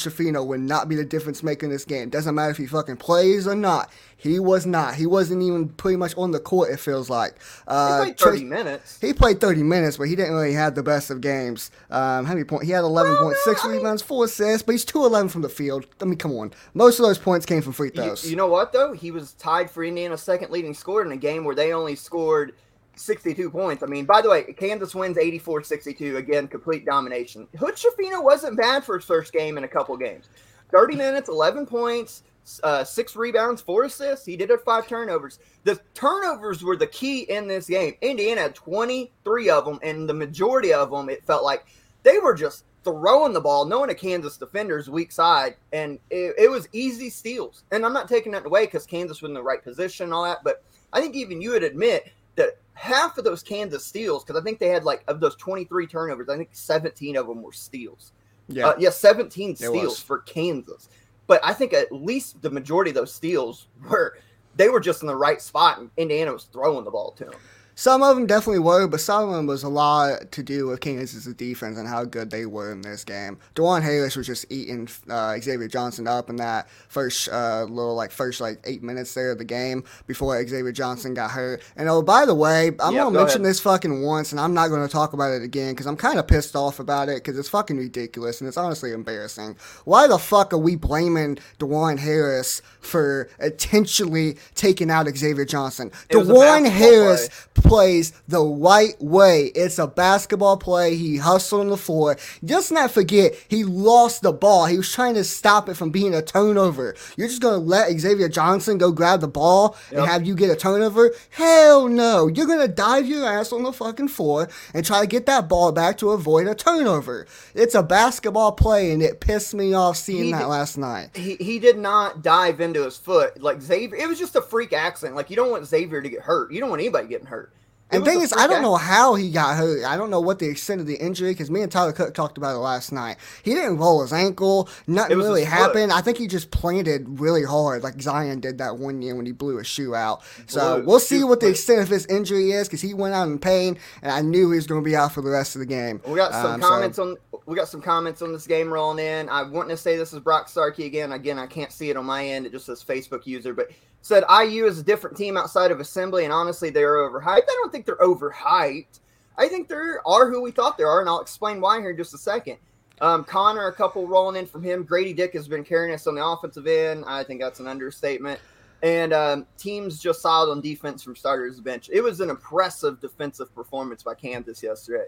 would 0.48 0.60
not 0.60 0.90
be 0.90 0.96
the 0.96 1.06
difference 1.06 1.44
maker 1.44 1.66
in 1.66 1.72
this 1.72 1.86
game. 1.86 2.10
Doesn't 2.10 2.36
matter 2.36 2.52
if 2.52 2.58
he 2.58 2.66
fucking 2.66 2.98
plays 2.98 3.48
or 3.48 3.56
not. 3.56 3.90
He 4.24 4.40
was 4.40 4.66
not. 4.66 4.96
He 4.96 5.06
wasn't 5.06 5.44
even 5.44 5.68
pretty 5.68 5.98
much 5.98 6.16
on 6.18 6.32
the 6.32 6.40
court. 6.40 6.72
It 6.72 6.80
feels 6.80 7.10
like. 7.10 7.36
Uh, 7.68 7.98
he 7.98 8.04
played 8.06 8.18
thirty 8.18 8.44
minutes. 8.46 8.98
He 9.02 9.14
played 9.14 9.42
thirty 9.42 9.64
minutes, 9.64 9.98
but 9.98 10.08
he 10.08 10.16
didn't 10.16 10.34
really 10.34 10.54
have 10.54 10.76
the 10.76 10.82
best 10.82 11.10
of 11.10 11.20
games. 11.20 11.72
Um, 11.92 12.26
how 12.26 12.34
many 12.34 12.46
points? 12.46 12.66
He 12.66 12.72
had 12.72 12.86
eleven 12.86 13.18
point 13.18 13.36
well, 13.36 13.42
six 13.44 13.66
rebounds, 13.66 14.02
mean, 14.02 14.08
four 14.08 14.26
assists, 14.26 14.64
but 14.64 14.72
he's 14.72 14.86
two 14.86 15.04
eleven 15.04 15.28
from 15.28 15.42
the 15.42 15.50
field. 15.50 15.86
I 16.02 16.06
mean, 16.06 16.18
come 16.18 16.32
on. 16.32 16.54
Most 16.74 17.00
of 17.00 17.06
those 17.06 17.18
points 17.18 17.46
came 17.46 17.62
from 17.62 17.74
free 17.74 17.90
throws. 17.90 18.24
You, 18.24 18.32
you 18.32 18.36
know 18.38 18.48
what 18.48 18.72
though? 18.72 18.94
He 18.94 19.12
was 19.12 19.34
tied 19.34 19.70
for 19.70 19.84
Indiana's 19.84 20.22
second 20.22 20.52
leading 20.52 20.74
scorer 20.74 21.06
in 21.06 21.12
a 21.12 21.18
game 21.18 21.44
where 21.44 21.56
they 21.56 21.74
only 21.74 21.96
scored 21.96 22.54
62 22.96 23.50
points. 23.50 23.84
I 23.84 23.88
mean, 23.88 24.06
by 24.06 24.22
the 24.22 24.30
way, 24.30 24.44
Kansas 24.54 24.96
wins 24.96 25.18
84 25.18 25.64
62. 25.64 26.16
Again, 26.16 26.48
complete 26.48 26.86
domination. 26.86 27.46
Hood 27.58 27.76
Schifino 27.76 28.24
wasn't 28.24 28.58
bad 28.58 28.86
for 28.86 28.98
his 28.98 29.06
first 29.06 29.34
game 29.34 29.58
in 29.58 29.66
a 29.66 29.68
couple 29.68 29.98
games. 29.98 30.30
30 30.72 30.96
minutes, 30.96 31.30
11 31.30 31.66
points, 31.66 32.24
uh, 32.64 32.84
six 32.84 33.16
rebounds, 33.16 33.62
four 33.62 33.84
assists. 33.84 34.26
He 34.26 34.36
did 34.36 34.50
have 34.50 34.64
five 34.64 34.88
turnovers. 34.88 35.40
The 35.64 35.80
turnovers 35.94 36.64
were 36.64 36.76
the 36.76 36.88
key 36.88 37.22
in 37.22 37.48
this 37.48 37.68
game. 37.68 37.94
Indiana 38.02 38.42
had 38.42 38.56
23 38.56 39.50
of 39.50 39.66
them, 39.66 39.80
and 39.82 40.08
the 40.08 40.14
majority 40.14 40.74
of 40.74 40.92
them, 40.92 41.10
it 41.10 41.26
felt 41.26 41.44
like 41.44 41.66
they 42.04 42.20
were 42.20 42.34
just 42.34 42.66
throwing 42.84 43.34
the 43.34 43.42
ball, 43.42 43.66
knowing 43.66 43.90
a 43.90 43.96
Kansas 43.96 44.38
defender's 44.38 44.90
weak 44.90 45.12
side, 45.12 45.56
and 45.72 46.00
it, 46.10 46.36
it 46.38 46.52
was 46.52 46.68
easy 46.74 47.10
steals. 47.10 47.64
And 47.72 47.86
I'm 47.86 47.94
not 47.94 48.10
taking 48.10 48.34
that 48.34 48.46
away 48.46 48.66
because 48.66 48.86
Kansas 48.86 49.22
was 49.22 49.30
in 49.30 49.36
the 49.36 49.44
right 49.44 49.64
position 49.64 50.06
and 50.06 50.14
all 50.14 50.24
that, 50.24 50.44
but 50.44 50.64
I 50.92 51.02
think 51.02 51.16
even 51.16 51.42
you 51.42 51.52
would 51.52 51.64
admit 51.64 52.12
that 52.36 52.58
half 52.74 53.18
of 53.18 53.24
those 53.24 53.44
Kansas 53.44 53.86
steals, 53.86 54.24
because 54.24 54.40
I 54.40 54.44
think 54.44 54.60
they 54.60 54.70
had 54.70 54.84
like 54.84 55.04
of 55.08 55.20
those 55.20 55.36
23 55.36 55.88
turnovers, 55.88 56.30
I 56.30 56.38
think 56.38 56.50
17 56.52 57.16
of 57.16 57.28
them 57.28 57.42
were 57.42 57.54
steals. 57.54 58.12
Yeah, 58.50 58.68
uh, 58.68 58.76
yeah, 58.78 58.90
17 58.90 59.56
steals 59.56 60.00
for 60.02 60.20
Kansas. 60.20 60.90
But 61.28 61.42
I 61.44 61.54
think 61.54 61.74
at 61.74 61.92
least 61.92 62.42
the 62.42 62.50
majority 62.50 62.92
of 62.92 62.96
those 62.96 63.14
steals 63.14 63.68
were 63.90 64.18
they 64.56 64.70
were 64.70 64.80
just 64.80 65.02
in 65.02 65.08
the 65.08 65.16
right 65.16 65.42
spot, 65.42 65.80
and 65.80 65.90
Indiana 65.98 66.34
was 66.34 66.46
throwing 66.46 66.86
the 66.86 66.92
ball 66.92 67.12
to 67.14 67.26
them. 67.26 67.34
Some 67.76 68.04
of 68.04 68.16
them 68.16 68.28
definitely 68.28 68.60
were, 68.60 68.88
but 68.88 69.02
some 69.02 69.30
of 69.30 69.36
them 69.36 69.48
was 69.48 69.64
a 69.64 69.70
lot 69.70 70.32
to 70.32 70.44
do 70.44 70.68
with 70.68 70.80
Kansas' 70.80 71.26
defense 71.34 71.78
and 71.78 71.88
how 71.88 72.06
good 72.06 72.30
they 72.30 72.46
were 72.46 72.72
in 72.72 72.82
this 72.82 73.04
game. 73.04 73.40
Dajuan 73.56 73.82
Harris 73.82 74.16
was 74.16 74.28
just 74.28 74.46
eating 74.52 74.88
uh, 75.10 75.40
Xavier 75.40 75.68
Johnson 75.68 76.08
up 76.08 76.30
in 76.30 76.36
that 76.36 76.70
first 76.88 77.30
uh, 77.30 77.64
little 77.64 77.96
like 77.96 78.12
first 78.12 78.40
like 78.40 78.60
eight 78.66 78.84
minutes 78.84 79.14
there 79.16 79.32
of 79.32 79.40
the 79.40 79.46
game 79.46 79.84
before 80.06 80.46
Xavier 80.46 80.72
Johnson 80.72 81.16
got 81.16 81.32
hurt. 81.32 81.64
And 81.76 81.90
oh, 81.90 82.04
by 82.04 82.26
the 82.26 82.36
way, 82.36 82.68
I'm 82.68 82.94
gonna 82.94 82.96
go 82.96 83.12
mention 83.12 83.42
ahead. 83.42 83.50
this 83.50 83.60
fucking 83.60 84.04
once, 84.04 84.32
and 84.32 84.40
I'm 84.40 84.54
not 84.54 84.68
gonna 84.68 84.88
talk 84.88 85.14
about 85.14 85.32
it 85.32 85.42
again 85.42 85.74
because 85.74 85.88
I'm 85.88 85.98
kind 85.98 86.20
of 86.20 86.28
pissed 86.28 86.56
off 86.56 86.80
about 86.80 87.10
it 87.10 87.24
because 87.24 87.40
it's 87.40 87.50
fucking 87.50 87.78
ridiculous 87.78 88.40
and 88.40 88.48
it's 88.48 88.58
honestly 88.58 88.92
embarrassing. 88.92 89.56
Why 89.86 90.08
the 90.08 90.20
fuck 90.20 90.54
are 90.54 90.58
we 90.60 90.76
blaming 90.76 91.38
Dajuan 91.60 91.98
Harris 91.98 92.62
for 92.82 93.30
intentionally 93.40 94.38
taking 94.54 94.92
out 94.92 95.08
Xavier 95.08 95.46
Johnson? 95.46 95.92
Dajuan 96.10 96.70
Harris. 96.70 97.30
Play 97.56 97.63
plays 97.64 98.12
the 98.28 98.44
right 98.44 98.96
way. 99.02 99.46
It's 99.56 99.80
a 99.80 99.88
basketball 99.88 100.58
play. 100.58 100.96
He 100.96 101.18
hustled 101.18 101.62
on 101.62 101.70
the 101.70 101.78
floor. 101.78 102.18
Just 102.44 102.72
not 102.72 102.92
forget, 102.92 103.34
he 103.48 103.64
lost 103.64 104.22
the 104.22 104.34
ball. 104.34 104.66
He 104.66 104.78
was 104.78 104.92
trying 104.92 105.16
to 105.16 105.24
stop 105.24 105.70
it 105.70 105.76
from 105.76 105.90
being 105.90 106.14
a 106.14 106.22
turnover. 106.22 106.96
You're 107.18 107.28
just 107.28 107.42
going 107.42 107.60
to 107.60 107.66
let 107.66 107.98
Xavier 107.98 108.30
Johnson 108.30 108.78
go 108.78 108.92
grab 108.92 109.22
the 109.22 109.28
ball 109.28 109.76
yep. 109.92 110.02
and 110.02 110.10
have 110.10 110.28
you 110.28 110.36
get 110.36 110.52
a 110.52 110.56
turnover? 110.56 111.12
Hell 111.30 111.88
no. 111.88 112.28
You're 112.28 112.46
going 112.46 112.60
to 112.60 112.68
dive 112.68 113.08
your 113.08 113.26
ass 113.26 113.52
on 113.52 113.64
the 113.64 113.74
fucking 113.74 114.10
floor 114.10 114.50
and 114.74 114.86
try 114.86 115.02
to 115.02 115.08
get 115.08 115.26
that 115.26 115.48
ball 115.48 115.72
back 115.72 115.98
to 116.00 116.12
avoid 116.12 116.48
a 116.48 116.56
turnover. 116.56 117.26
It's 117.56 117.76
a 117.76 117.84
basketball 117.84 118.52
play, 118.52 118.92
and 118.92 119.02
it 119.02 119.20
pissed 119.20 119.54
me 119.54 119.74
off 119.74 119.98
seeing 119.98 120.26
he 120.26 120.32
that 120.32 120.40
did, 120.40 120.48
last 120.48 120.78
night. 120.78 121.16
He, 121.16 121.36
he 121.36 121.60
did 121.60 121.78
not 121.78 122.22
dive 122.22 122.60
into 122.60 122.84
his 122.84 122.98
foot. 122.98 123.42
Like 123.42 123.62
Xavier, 123.62 123.98
it 123.98 124.08
was 124.08 124.20
just 124.20 124.36
a 124.36 124.42
freak 124.42 124.74
accident. 124.74 125.16
Like, 125.16 125.30
you 125.30 125.36
don't 125.36 125.52
want 125.52 125.66
Xavier 125.66 126.02
to 126.02 126.10
get 126.10 126.22
hurt. 126.22 126.52
You 126.52 126.60
don't 126.60 126.70
want 126.70 126.82
anybody 126.82 127.08
getting 127.08 127.28
hurt. 127.28 127.53
And 127.94 128.06
thing 128.06 128.22
is, 128.22 128.34
I 128.34 128.48
don't 128.48 128.62
know 128.62 128.76
how 128.76 129.16
he 129.16 129.32
got 129.32 129.56
hurt. 129.56 129.84
I 129.86 129.98
don't 129.98 130.10
know 130.10 130.20
what 130.20 130.40
the 130.40 130.48
extent 130.48 130.82
of 130.82 130.88
the 130.88 130.96
injury 130.96 131.32
because 131.32 131.50
me 131.52 131.62
and 131.62 131.72
Tyler 131.72 131.94
Cook 131.94 132.14
talked 132.14 132.38
about 132.38 132.56
it 132.56 132.60
last 132.60 132.92
night. 132.92 133.18
He 133.44 133.54
didn't 133.54 133.78
roll 133.78 134.02
his 134.02 134.14
ankle. 134.14 134.70
Nothing 134.88 135.18
really 135.18 135.44
happened. 135.44 135.92
I 135.92 136.02
think 136.02 136.18
he 136.18 136.28
just 136.28 136.52
planted 136.52 137.20
really 137.20 137.44
hard, 137.44 137.84
like 137.84 138.02
Zion 138.02 138.40
did 138.40 138.58
that 138.58 138.78
one 138.78 139.02
year 139.02 139.16
when 139.16 139.26
he 139.26 139.32
blew 139.32 139.58
his 139.58 139.68
shoe 139.68 139.96
out. 139.96 140.22
So 140.48 140.84
we'll 140.86 141.00
see 141.00 141.24
what 141.24 141.40
the 141.40 141.50
extent 141.50 141.82
of 141.82 141.90
his 141.90 142.06
injury 142.08 142.52
is 142.52 142.68
because 142.68 142.82
he 142.82 142.94
went 142.94 143.14
out 143.14 143.28
in 143.28 143.40
pain, 143.40 143.78
and 144.02 144.12
I 144.12 144.22
knew 144.22 144.52
he 144.52 144.56
was 144.58 144.68
going 144.68 144.82
to 144.82 144.86
be 144.86 144.96
out 144.96 145.12
for 145.12 145.22
the 145.22 145.30
rest 145.30 145.56
of 145.56 145.60
the 145.60 145.66
game. 145.66 146.02
We 146.08 146.16
got 146.16 146.32
some 146.32 146.54
um, 146.54 146.62
comments 146.62 146.98
so. 146.98 147.10
on. 147.10 147.18
We 147.46 147.56
got 147.56 147.68
some 147.68 147.82
comments 147.82 148.22
on 148.22 148.32
this 148.32 148.48
game 148.48 148.72
rolling 148.72 149.06
in. 149.06 149.28
I 149.30 149.44
want 149.44 149.70
to 149.70 149.78
say 149.78 149.98
this 149.98 150.14
is 150.14 150.20
Brock 150.20 150.48
Starkey 150.48 150.86
again. 150.86 151.12
Again, 151.12 151.38
I 151.38 151.48
can't 151.48 151.72
see 151.72 151.90
it 151.90 151.98
on 151.98 152.06
my 152.06 152.26
end. 152.26 152.46
It 152.46 152.54
just 152.54 152.66
says 152.66 152.84
Facebook 152.84 153.26
user, 153.26 153.54
but 153.54 153.70
said 154.04 154.24
IU 154.30 154.66
is 154.66 154.80
a 154.80 154.84
different 154.84 155.16
team 155.18 155.38
outside 155.38 155.72
of 155.72 155.80
Assembly, 155.80 156.26
and 156.26 156.34
honestly, 156.34 156.70
they 156.70 156.84
are 156.84 156.96
overhyped. 156.96 157.26
I 157.26 157.42
don't 157.42 157.72
think 157.72 157.83
they're 157.86 157.98
overhyped. 157.98 159.00
I 159.38 159.48
think 159.48 159.68
they 159.68 159.76
are 159.76 160.30
who 160.30 160.42
we 160.42 160.52
thought 160.52 160.78
they 160.78 160.84
are, 160.84 161.00
and 161.00 161.10
I'll 161.10 161.22
explain 161.22 161.60
why 161.60 161.80
here 161.80 161.92
in 161.92 161.98
just 161.98 162.14
a 162.14 162.18
second. 162.18 162.58
Um, 163.02 163.24
Connor, 163.24 163.68
a 163.68 163.74
couple 163.74 164.08
rolling 164.08 164.40
in 164.40 164.46
from 164.46 164.64
him. 164.64 164.84
Grady 164.84 165.14
Dick 165.14 165.34
has 165.34 165.48
been 165.48 165.64
carrying 165.64 165.94
us 165.94 166.08
on 166.08 166.16
the 166.16 166.26
offensive 166.26 166.68
end. 166.68 167.04
I 167.08 167.24
think 167.24 167.42
that's 167.42 167.60
an 167.60 167.68
understatement. 167.68 168.40
And 168.84 169.14
um, 169.14 169.48
teams 169.58 170.00
just 170.00 170.22
solid 170.22 170.52
on 170.52 170.62
defense 170.62 171.02
from 171.02 171.16
starters 171.16 171.60
bench. 171.60 171.90
It 171.92 172.02
was 172.02 172.20
an 172.20 172.30
impressive 172.30 173.00
defensive 173.00 173.54
performance 173.56 174.04
by 174.04 174.14
Kansas 174.14 174.62
yesterday. 174.62 175.06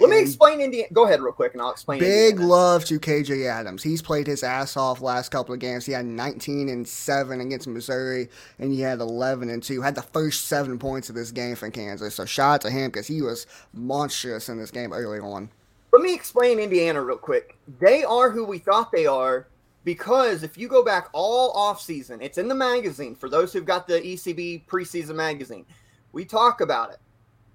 Let 0.00 0.10
me 0.10 0.20
explain 0.20 0.60
Indiana. 0.60 0.88
Go 0.92 1.06
ahead, 1.06 1.20
real 1.20 1.32
quick, 1.32 1.54
and 1.54 1.62
I'll 1.62 1.70
explain. 1.70 2.00
Big 2.00 2.32
Indiana. 2.32 2.52
love 2.52 2.84
to 2.86 3.00
KJ 3.00 3.46
Adams. 3.46 3.82
He's 3.82 4.02
played 4.02 4.26
his 4.26 4.42
ass 4.42 4.76
off 4.76 5.00
last 5.00 5.30
couple 5.30 5.54
of 5.54 5.60
games. 5.60 5.86
He 5.86 5.92
had 5.92 6.04
19 6.04 6.68
and 6.68 6.86
seven 6.86 7.40
against 7.40 7.66
Missouri, 7.66 8.28
and 8.58 8.72
he 8.72 8.80
had 8.80 9.00
11 9.00 9.48
and 9.48 9.62
two. 9.62 9.80
Had 9.80 9.94
the 9.94 10.02
first 10.02 10.46
seven 10.46 10.78
points 10.78 11.08
of 11.08 11.14
this 11.14 11.30
game 11.30 11.56
for 11.56 11.70
Kansas. 11.70 12.14
So 12.14 12.24
shout 12.24 12.54
out 12.54 12.60
to 12.62 12.70
him 12.70 12.90
because 12.90 13.06
he 13.06 13.22
was 13.22 13.46
monstrous 13.72 14.48
in 14.48 14.58
this 14.58 14.70
game 14.70 14.92
early 14.92 15.18
on. 15.18 15.48
Let 15.92 16.02
me 16.02 16.14
explain 16.14 16.58
Indiana 16.58 17.02
real 17.02 17.16
quick. 17.16 17.56
They 17.80 18.04
are 18.04 18.30
who 18.30 18.44
we 18.44 18.58
thought 18.58 18.92
they 18.92 19.06
are 19.06 19.46
because 19.84 20.42
if 20.42 20.58
you 20.58 20.68
go 20.68 20.84
back 20.84 21.08
all 21.12 21.52
off 21.52 21.80
season, 21.80 22.20
it's 22.20 22.38
in 22.38 22.48
the 22.48 22.54
magazine 22.54 23.14
for 23.14 23.30
those 23.30 23.52
who've 23.52 23.64
got 23.64 23.86
the 23.86 24.00
ECB 24.00 24.66
preseason 24.66 25.14
magazine. 25.14 25.64
We 26.12 26.26
talk 26.26 26.60
about 26.60 26.90
it. 26.90 26.98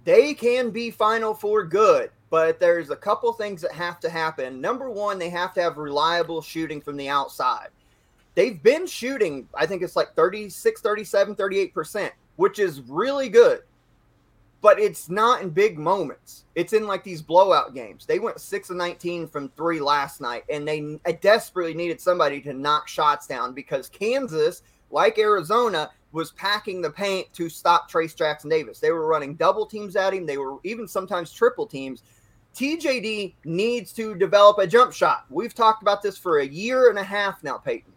They 0.06 0.34
can 0.34 0.72
be 0.72 0.90
Final 0.90 1.36
Four 1.36 1.64
good 1.66 2.10
but 2.32 2.62
there's 2.62 2.89
a 2.89 2.96
couple 2.96 3.32
things 3.34 3.62
that 3.62 3.74
have 3.74 4.00
to 4.00 4.10
happen. 4.10 4.62
Number 4.62 4.89
one, 4.89 5.20
they 5.20 5.30
have 5.30 5.54
to 5.54 5.62
have 5.62 5.78
reliable 5.78 6.41
shooting 6.41 6.80
from 6.82 6.96
the 6.96 7.10
outside. 7.10 7.67
They've 8.36 8.63
been 8.63 8.88
shooting, 8.88 9.50
I 9.54 9.65
think 9.65 9.84
it's 9.84 9.98
like 9.98 10.15
36, 10.15 10.80
37, 10.80 11.36
38%, 11.36 12.10
which 12.38 12.58
is 12.58 12.82
really 12.88 13.28
good. 13.28 13.60
But 14.62 14.80
it's 14.80 15.10
not 15.10 15.41
in 15.41 15.50
big 15.50 15.78
moments. 15.78 16.46
It's 16.56 16.72
in 16.72 16.88
like 16.88 17.04
these 17.04 17.22
blowout 17.22 17.74
games. 17.74 18.06
They 18.06 18.20
went 18.20 18.39
6 18.39 18.70
of 18.70 18.78
19 18.78 19.28
from 19.28 19.50
three 19.50 19.82
last 19.82 20.22
night, 20.22 20.46
and 20.50 20.65
they 20.65 21.00
uh, 21.06 21.13
desperately 21.20 21.74
needed 21.74 22.00
somebody 22.00 22.39
to 22.41 22.54
knock 22.54 22.88
shots 22.88 23.28
down 23.28 23.54
because 23.54 23.89
Kansas, 23.89 24.62
like 24.89 25.17
Arizona, 25.17 25.89
was 26.13 26.32
packing 26.34 26.82
the 26.82 26.89
paint 26.89 27.34
to 27.34 27.50
stop 27.50 27.91
Trayce 27.91 28.15
Jackson 28.15 28.50
Davis. 28.50 28.80
They 28.80 28.91
were 28.91 29.08
running 29.08 29.36
double 29.36 29.65
teams 29.65 29.96
at 29.96 30.13
him. 30.13 30.26
They 30.26 30.38
were 30.38 30.58
even 30.63 30.88
sometimes 30.88 31.34
triple 31.34 31.65
teams. 31.65 32.04
TJD 32.56 33.34
needs 33.46 33.94
to 33.94 34.16
develop 34.16 34.58
a 34.58 34.68
jump 34.68 34.94
shot. 34.94 35.26
We've 35.30 35.54
talked 35.54 35.82
about 35.82 36.02
this 36.02 36.18
for 36.18 36.40
a 36.40 36.46
year 36.46 36.90
and 36.90 37.00
a 37.00 37.04
half 37.04 37.44
now, 37.44 37.58
Peyton. 37.58 37.94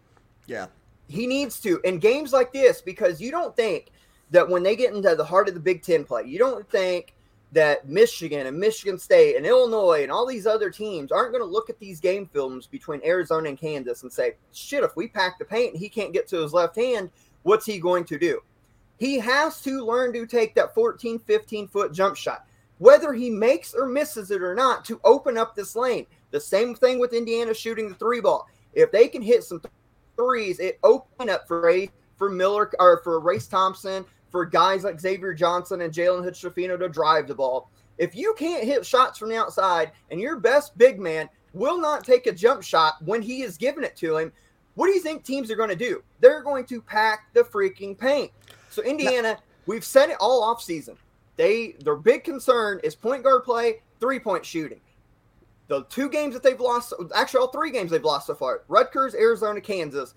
Yeah. 0.47 0.67
He 1.07 1.27
needs 1.27 1.59
to 1.61 1.79
in 1.83 1.99
games 1.99 2.33
like 2.33 2.53
this 2.53 2.81
because 2.81 3.21
you 3.21 3.31
don't 3.31 3.55
think 3.55 3.91
that 4.31 4.47
when 4.47 4.63
they 4.63 4.75
get 4.75 4.93
into 4.93 5.15
the 5.15 5.23
heart 5.23 5.47
of 5.47 5.53
the 5.53 5.59
Big 5.59 5.83
Ten 5.83 6.03
play, 6.03 6.23
you 6.23 6.39
don't 6.39 6.67
think 6.69 7.13
that 7.51 7.87
Michigan 7.87 8.47
and 8.47 8.57
Michigan 8.57 8.97
State 8.97 9.37
and 9.37 9.45
Illinois 9.45 10.03
and 10.03 10.11
all 10.11 10.25
these 10.25 10.45
other 10.45 10.69
teams 10.69 11.11
aren't 11.11 11.31
going 11.31 11.43
to 11.43 11.49
look 11.49 11.69
at 11.69 11.79
these 11.79 11.99
game 11.99 12.25
films 12.25 12.67
between 12.67 13.01
Arizona 13.05 13.49
and 13.49 13.57
Kansas 13.57 14.03
and 14.03 14.11
say, 14.11 14.35
shit, 14.51 14.83
if 14.83 14.95
we 14.95 15.07
pack 15.07 15.39
the 15.39 15.45
paint 15.45 15.73
and 15.73 15.79
he 15.79 15.87
can't 15.87 16.11
get 16.11 16.27
to 16.27 16.41
his 16.41 16.53
left 16.53 16.75
hand, 16.75 17.09
what's 17.43 17.65
he 17.65 17.79
going 17.79 18.03
to 18.05 18.17
do? 18.17 18.41
He 18.97 19.19
has 19.19 19.61
to 19.61 19.85
learn 19.85 20.11
to 20.13 20.25
take 20.25 20.55
that 20.55 20.73
14, 20.73 21.19
15 21.19 21.67
foot 21.67 21.93
jump 21.93 22.17
shot, 22.17 22.45
whether 22.77 23.13
he 23.13 23.29
makes 23.29 23.73
or 23.73 23.85
misses 23.85 24.31
it 24.31 24.41
or 24.41 24.55
not, 24.55 24.85
to 24.85 24.99
open 25.03 25.37
up 25.37 25.55
this 25.55 25.75
lane. 25.75 26.05
The 26.31 26.39
same 26.39 26.75
thing 26.75 26.99
with 26.99 27.13
Indiana 27.13 27.53
shooting 27.53 27.89
the 27.89 27.95
three 27.95 28.21
ball. 28.21 28.47
If 28.73 28.91
they 28.91 29.07
can 29.07 29.21
hit 29.21 29.43
some 29.43 29.61
threes, 30.17 30.59
it 30.59 30.79
open 30.83 31.29
up 31.29 31.47
for 31.47 31.61
Ray, 31.61 31.89
for 32.17 32.29
Miller 32.29 32.71
or 32.79 33.01
for 33.03 33.19
Race 33.19 33.47
Thompson, 33.47 34.05
for 34.31 34.45
guys 34.45 34.83
like 34.83 34.99
Xavier 34.99 35.33
Johnson 35.33 35.81
and 35.81 35.93
Jalen 35.93 36.23
Hood 36.23 36.35
to 36.35 36.89
drive 36.89 37.27
the 37.27 37.35
ball. 37.35 37.69
If 37.97 38.15
you 38.15 38.35
can't 38.37 38.65
hit 38.65 38.85
shots 38.85 39.17
from 39.17 39.29
the 39.29 39.37
outside 39.37 39.91
and 40.11 40.19
your 40.19 40.37
best 40.37 40.77
big 40.77 40.99
man 40.99 41.29
will 41.53 41.79
not 41.79 42.03
take 42.03 42.27
a 42.27 42.33
jump 42.33 42.61
shot 42.61 42.95
when 43.05 43.21
he 43.21 43.43
is 43.43 43.55
giving 43.55 43.85
it 43.85 43.95
to 43.97 44.17
him, 44.17 44.33
what 44.73 44.87
do 44.87 44.93
you 44.93 44.99
think 44.99 45.23
teams 45.23 45.49
are 45.49 45.55
going 45.55 45.69
to 45.69 45.75
do? 45.75 46.03
They're 46.19 46.43
going 46.43 46.65
to 46.65 46.81
pack 46.81 47.33
the 47.33 47.43
freaking 47.43 47.97
paint. 47.97 48.31
So 48.69 48.83
Indiana, 48.83 49.37
we've 49.65 49.85
said 49.85 50.09
it 50.09 50.17
all 50.19 50.43
off 50.43 50.61
season. 50.61 50.97
They 51.37 51.75
their 51.79 51.95
big 51.95 52.23
concern 52.23 52.79
is 52.83 52.95
point 52.95 53.23
guard 53.23 53.43
play, 53.43 53.81
three 53.99 54.19
point 54.19 54.45
shooting. 54.45 54.81
The 55.67 55.83
two 55.85 56.09
games 56.09 56.33
that 56.33 56.43
they've 56.43 56.59
lost, 56.59 56.93
actually 57.15 57.39
all 57.39 57.47
three 57.47 57.71
games 57.71 57.91
they've 57.91 58.03
lost 58.03 58.27
so 58.27 58.35
far: 58.35 58.63
Rutgers, 58.67 59.15
Arizona, 59.15 59.61
Kansas. 59.61 60.13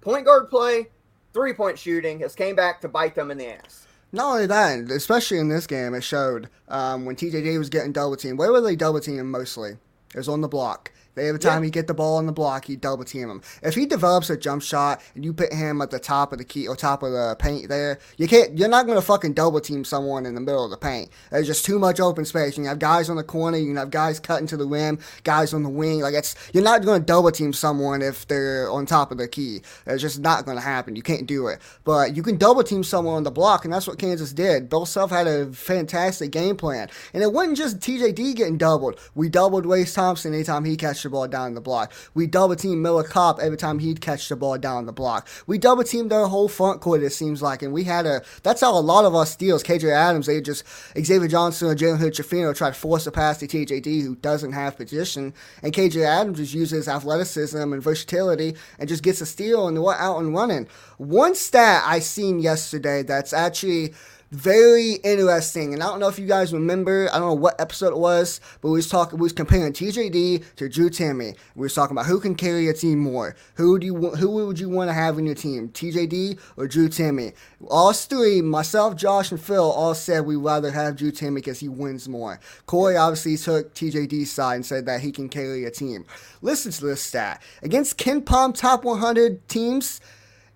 Point 0.00 0.26
guard 0.26 0.50
play, 0.50 0.88
three 1.32 1.52
point 1.52 1.78
shooting 1.78 2.20
has 2.20 2.34
came 2.34 2.56
back 2.56 2.80
to 2.82 2.88
bite 2.88 3.14
them 3.14 3.30
in 3.30 3.38
the 3.38 3.48
ass. 3.54 3.86
Not 4.14 4.32
only 4.32 4.46
that, 4.46 4.90
especially 4.90 5.38
in 5.38 5.48
this 5.48 5.66
game, 5.66 5.94
it 5.94 6.04
showed 6.04 6.50
um, 6.68 7.06
when 7.06 7.16
TJD 7.16 7.58
was 7.58 7.70
getting 7.70 7.92
double 7.92 8.16
teamed. 8.16 8.38
Where 8.38 8.52
were 8.52 8.60
they 8.60 8.76
double 8.76 9.00
teaming 9.00 9.30
mostly? 9.30 9.78
It 10.14 10.18
was 10.18 10.28
on 10.28 10.42
the 10.42 10.48
block. 10.48 10.92
Every 11.16 11.38
time 11.38 11.62
yeah. 11.62 11.66
he 11.66 11.70
get 11.70 11.86
the 11.86 11.94
ball 11.94 12.16
on 12.16 12.26
the 12.26 12.32
block, 12.32 12.64
he 12.64 12.76
double 12.76 13.04
team 13.04 13.28
him. 13.28 13.42
If 13.62 13.74
he 13.74 13.86
develops 13.86 14.30
a 14.30 14.36
jump 14.36 14.62
shot 14.62 15.02
and 15.14 15.24
you 15.24 15.32
put 15.32 15.52
him 15.52 15.82
at 15.82 15.90
the 15.90 15.98
top 15.98 16.32
of 16.32 16.38
the 16.38 16.44
key 16.44 16.66
or 16.66 16.74
top 16.74 17.02
of 17.02 17.12
the 17.12 17.36
paint 17.38 17.68
there, 17.68 17.98
you 18.16 18.26
can't. 18.26 18.56
You're 18.56 18.68
not 18.68 18.86
gonna 18.86 19.02
fucking 19.02 19.34
double 19.34 19.60
team 19.60 19.84
someone 19.84 20.24
in 20.24 20.34
the 20.34 20.40
middle 20.40 20.64
of 20.64 20.70
the 20.70 20.76
paint. 20.76 21.10
There's 21.30 21.46
just 21.46 21.64
too 21.64 21.78
much 21.78 22.00
open 22.00 22.24
space. 22.24 22.56
You 22.56 22.64
have 22.64 22.78
guys 22.78 23.10
on 23.10 23.16
the 23.16 23.24
corner. 23.24 23.58
You 23.58 23.74
have 23.76 23.90
guys 23.90 24.20
cutting 24.20 24.46
to 24.48 24.56
the 24.56 24.66
rim. 24.66 24.98
Guys 25.24 25.52
on 25.52 25.62
the 25.62 25.68
wing. 25.68 26.00
Like 26.00 26.14
it's 26.14 26.34
you're 26.54 26.64
not 26.64 26.84
gonna 26.84 27.00
double 27.00 27.30
team 27.30 27.52
someone 27.52 28.00
if 28.00 28.26
they're 28.26 28.70
on 28.70 28.86
top 28.86 29.12
of 29.12 29.18
the 29.18 29.28
key. 29.28 29.62
It's 29.86 30.00
just 30.00 30.20
not 30.20 30.46
gonna 30.46 30.60
happen. 30.60 30.96
You 30.96 31.02
can't 31.02 31.26
do 31.26 31.48
it. 31.48 31.60
But 31.84 32.16
you 32.16 32.22
can 32.22 32.36
double 32.38 32.64
team 32.64 32.82
someone 32.84 33.16
on 33.16 33.22
the 33.22 33.30
block, 33.30 33.64
and 33.64 33.72
that's 33.72 33.86
what 33.86 33.98
Kansas 33.98 34.32
did. 34.32 34.68
Bill 34.68 34.86
Self 34.86 35.10
had 35.10 35.26
a 35.26 35.52
fantastic 35.52 36.30
game 36.30 36.56
plan, 36.56 36.88
and 37.12 37.22
it 37.22 37.32
wasn't 37.32 37.58
just 37.58 37.80
TJD 37.80 38.34
getting 38.36 38.58
doubled. 38.58 38.98
We 39.14 39.28
doubled 39.28 39.66
Race 39.66 39.92
Thompson 39.92 40.32
anytime 40.32 40.64
he 40.64 40.76
catch 41.02 41.10
the 41.10 41.10
ball 41.10 41.28
down 41.28 41.54
the 41.54 41.60
block. 41.60 41.92
We 42.14 42.26
double 42.26 42.56
team 42.56 42.82
Miller 42.82 43.02
Kopp 43.02 43.40
every 43.40 43.56
time 43.56 43.78
he'd 43.78 44.00
catch 44.00 44.28
the 44.28 44.36
ball 44.36 44.58
down 44.58 44.86
the 44.86 44.92
block. 44.92 45.28
We 45.46 45.58
double 45.58 45.84
teamed 45.84 46.10
their 46.10 46.26
whole 46.26 46.48
front 46.48 46.80
court, 46.80 47.02
it 47.02 47.10
seems 47.10 47.42
like, 47.42 47.62
and 47.62 47.72
we 47.72 47.84
had 47.84 48.06
a. 48.06 48.22
That's 48.42 48.60
how 48.60 48.78
a 48.78 48.80
lot 48.80 49.04
of 49.04 49.14
our 49.14 49.26
steals. 49.26 49.62
KJ 49.62 49.90
Adams, 49.90 50.26
they 50.26 50.40
just 50.40 50.64
Xavier 50.98 51.28
Johnson 51.28 51.68
or 51.68 51.74
Jalen 51.74 51.98
Hood 51.98 52.14
Schifino 52.14 52.54
try 52.54 52.68
to 52.68 52.74
force 52.74 53.06
a 53.06 53.10
pass 53.10 53.38
to 53.38 53.46
TJD 53.46 54.02
who 54.02 54.14
doesn't 54.16 54.52
have 54.52 54.76
position, 54.76 55.34
and 55.62 55.72
KJ 55.72 56.04
Adams 56.04 56.38
just 56.38 56.54
uses 56.54 56.88
athleticism 56.88 57.72
and 57.72 57.82
versatility 57.82 58.54
and 58.78 58.88
just 58.88 59.02
gets 59.02 59.20
a 59.20 59.26
steal 59.26 59.68
and 59.68 59.78
out 59.78 60.18
and 60.18 60.34
running. 60.34 60.68
One 60.98 61.34
stat 61.34 61.82
I 61.84 61.98
seen 61.98 62.38
yesterday 62.38 63.02
that's 63.02 63.32
actually 63.32 63.94
very 64.32 64.92
interesting. 65.04 65.74
And 65.74 65.82
I 65.82 65.86
don't 65.86 66.00
know 66.00 66.08
if 66.08 66.18
you 66.18 66.26
guys 66.26 66.54
remember, 66.54 67.08
I 67.12 67.18
don't 67.18 67.28
know 67.28 67.34
what 67.34 67.60
episode 67.60 67.88
it 67.88 67.98
was, 67.98 68.40
but 68.62 68.68
we 68.68 68.76
was 68.76 68.88
talking, 68.88 69.18
we 69.18 69.24
was 69.24 69.32
comparing 69.32 69.72
TJD 69.74 70.56
to 70.56 70.68
Drew 70.70 70.88
Timme. 70.88 71.36
We 71.54 71.62
was 71.62 71.74
talking 71.74 71.94
about 71.94 72.06
who 72.06 72.18
can 72.18 72.34
carry 72.34 72.66
a 72.68 72.72
team 72.72 72.98
more. 72.98 73.36
Who 73.56 73.78
do 73.78 73.86
you 73.86 73.94
who 73.94 74.30
would 74.46 74.58
you 74.58 74.70
want 74.70 74.88
to 74.88 74.94
have 74.94 75.18
in 75.18 75.26
your 75.26 75.34
team, 75.34 75.68
TJD 75.68 76.40
or 76.56 76.66
Drew 76.66 76.88
Timme? 76.88 77.34
All 77.68 77.92
three, 77.92 78.40
myself, 78.40 78.96
Josh, 78.96 79.30
and 79.30 79.40
Phil, 79.40 79.70
all 79.70 79.94
said 79.94 80.24
we'd 80.24 80.36
rather 80.36 80.70
have 80.70 80.96
Drew 80.96 81.12
Timme 81.12 81.34
because 81.34 81.60
he 81.60 81.68
wins 81.68 82.08
more. 82.08 82.40
Corey 82.64 82.96
obviously 82.96 83.36
took 83.36 83.74
TJD's 83.74 84.32
side 84.32 84.54
and 84.56 84.66
said 84.66 84.86
that 84.86 85.02
he 85.02 85.12
can 85.12 85.28
carry 85.28 85.64
a 85.66 85.70
team. 85.70 86.06
Listen 86.40 86.72
to 86.72 86.86
this 86.86 87.02
stat 87.02 87.42
against 87.62 87.98
KenPom 87.98 88.56
top 88.56 88.82
100 88.82 89.46
teams. 89.48 90.00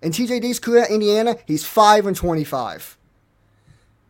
In 0.01 0.11
TJD's 0.11 0.59
career 0.59 0.83
at 0.83 0.91
Indiana, 0.91 1.37
he's 1.47 1.65
5 1.65 2.05
and 2.05 2.15
25. 2.15 2.96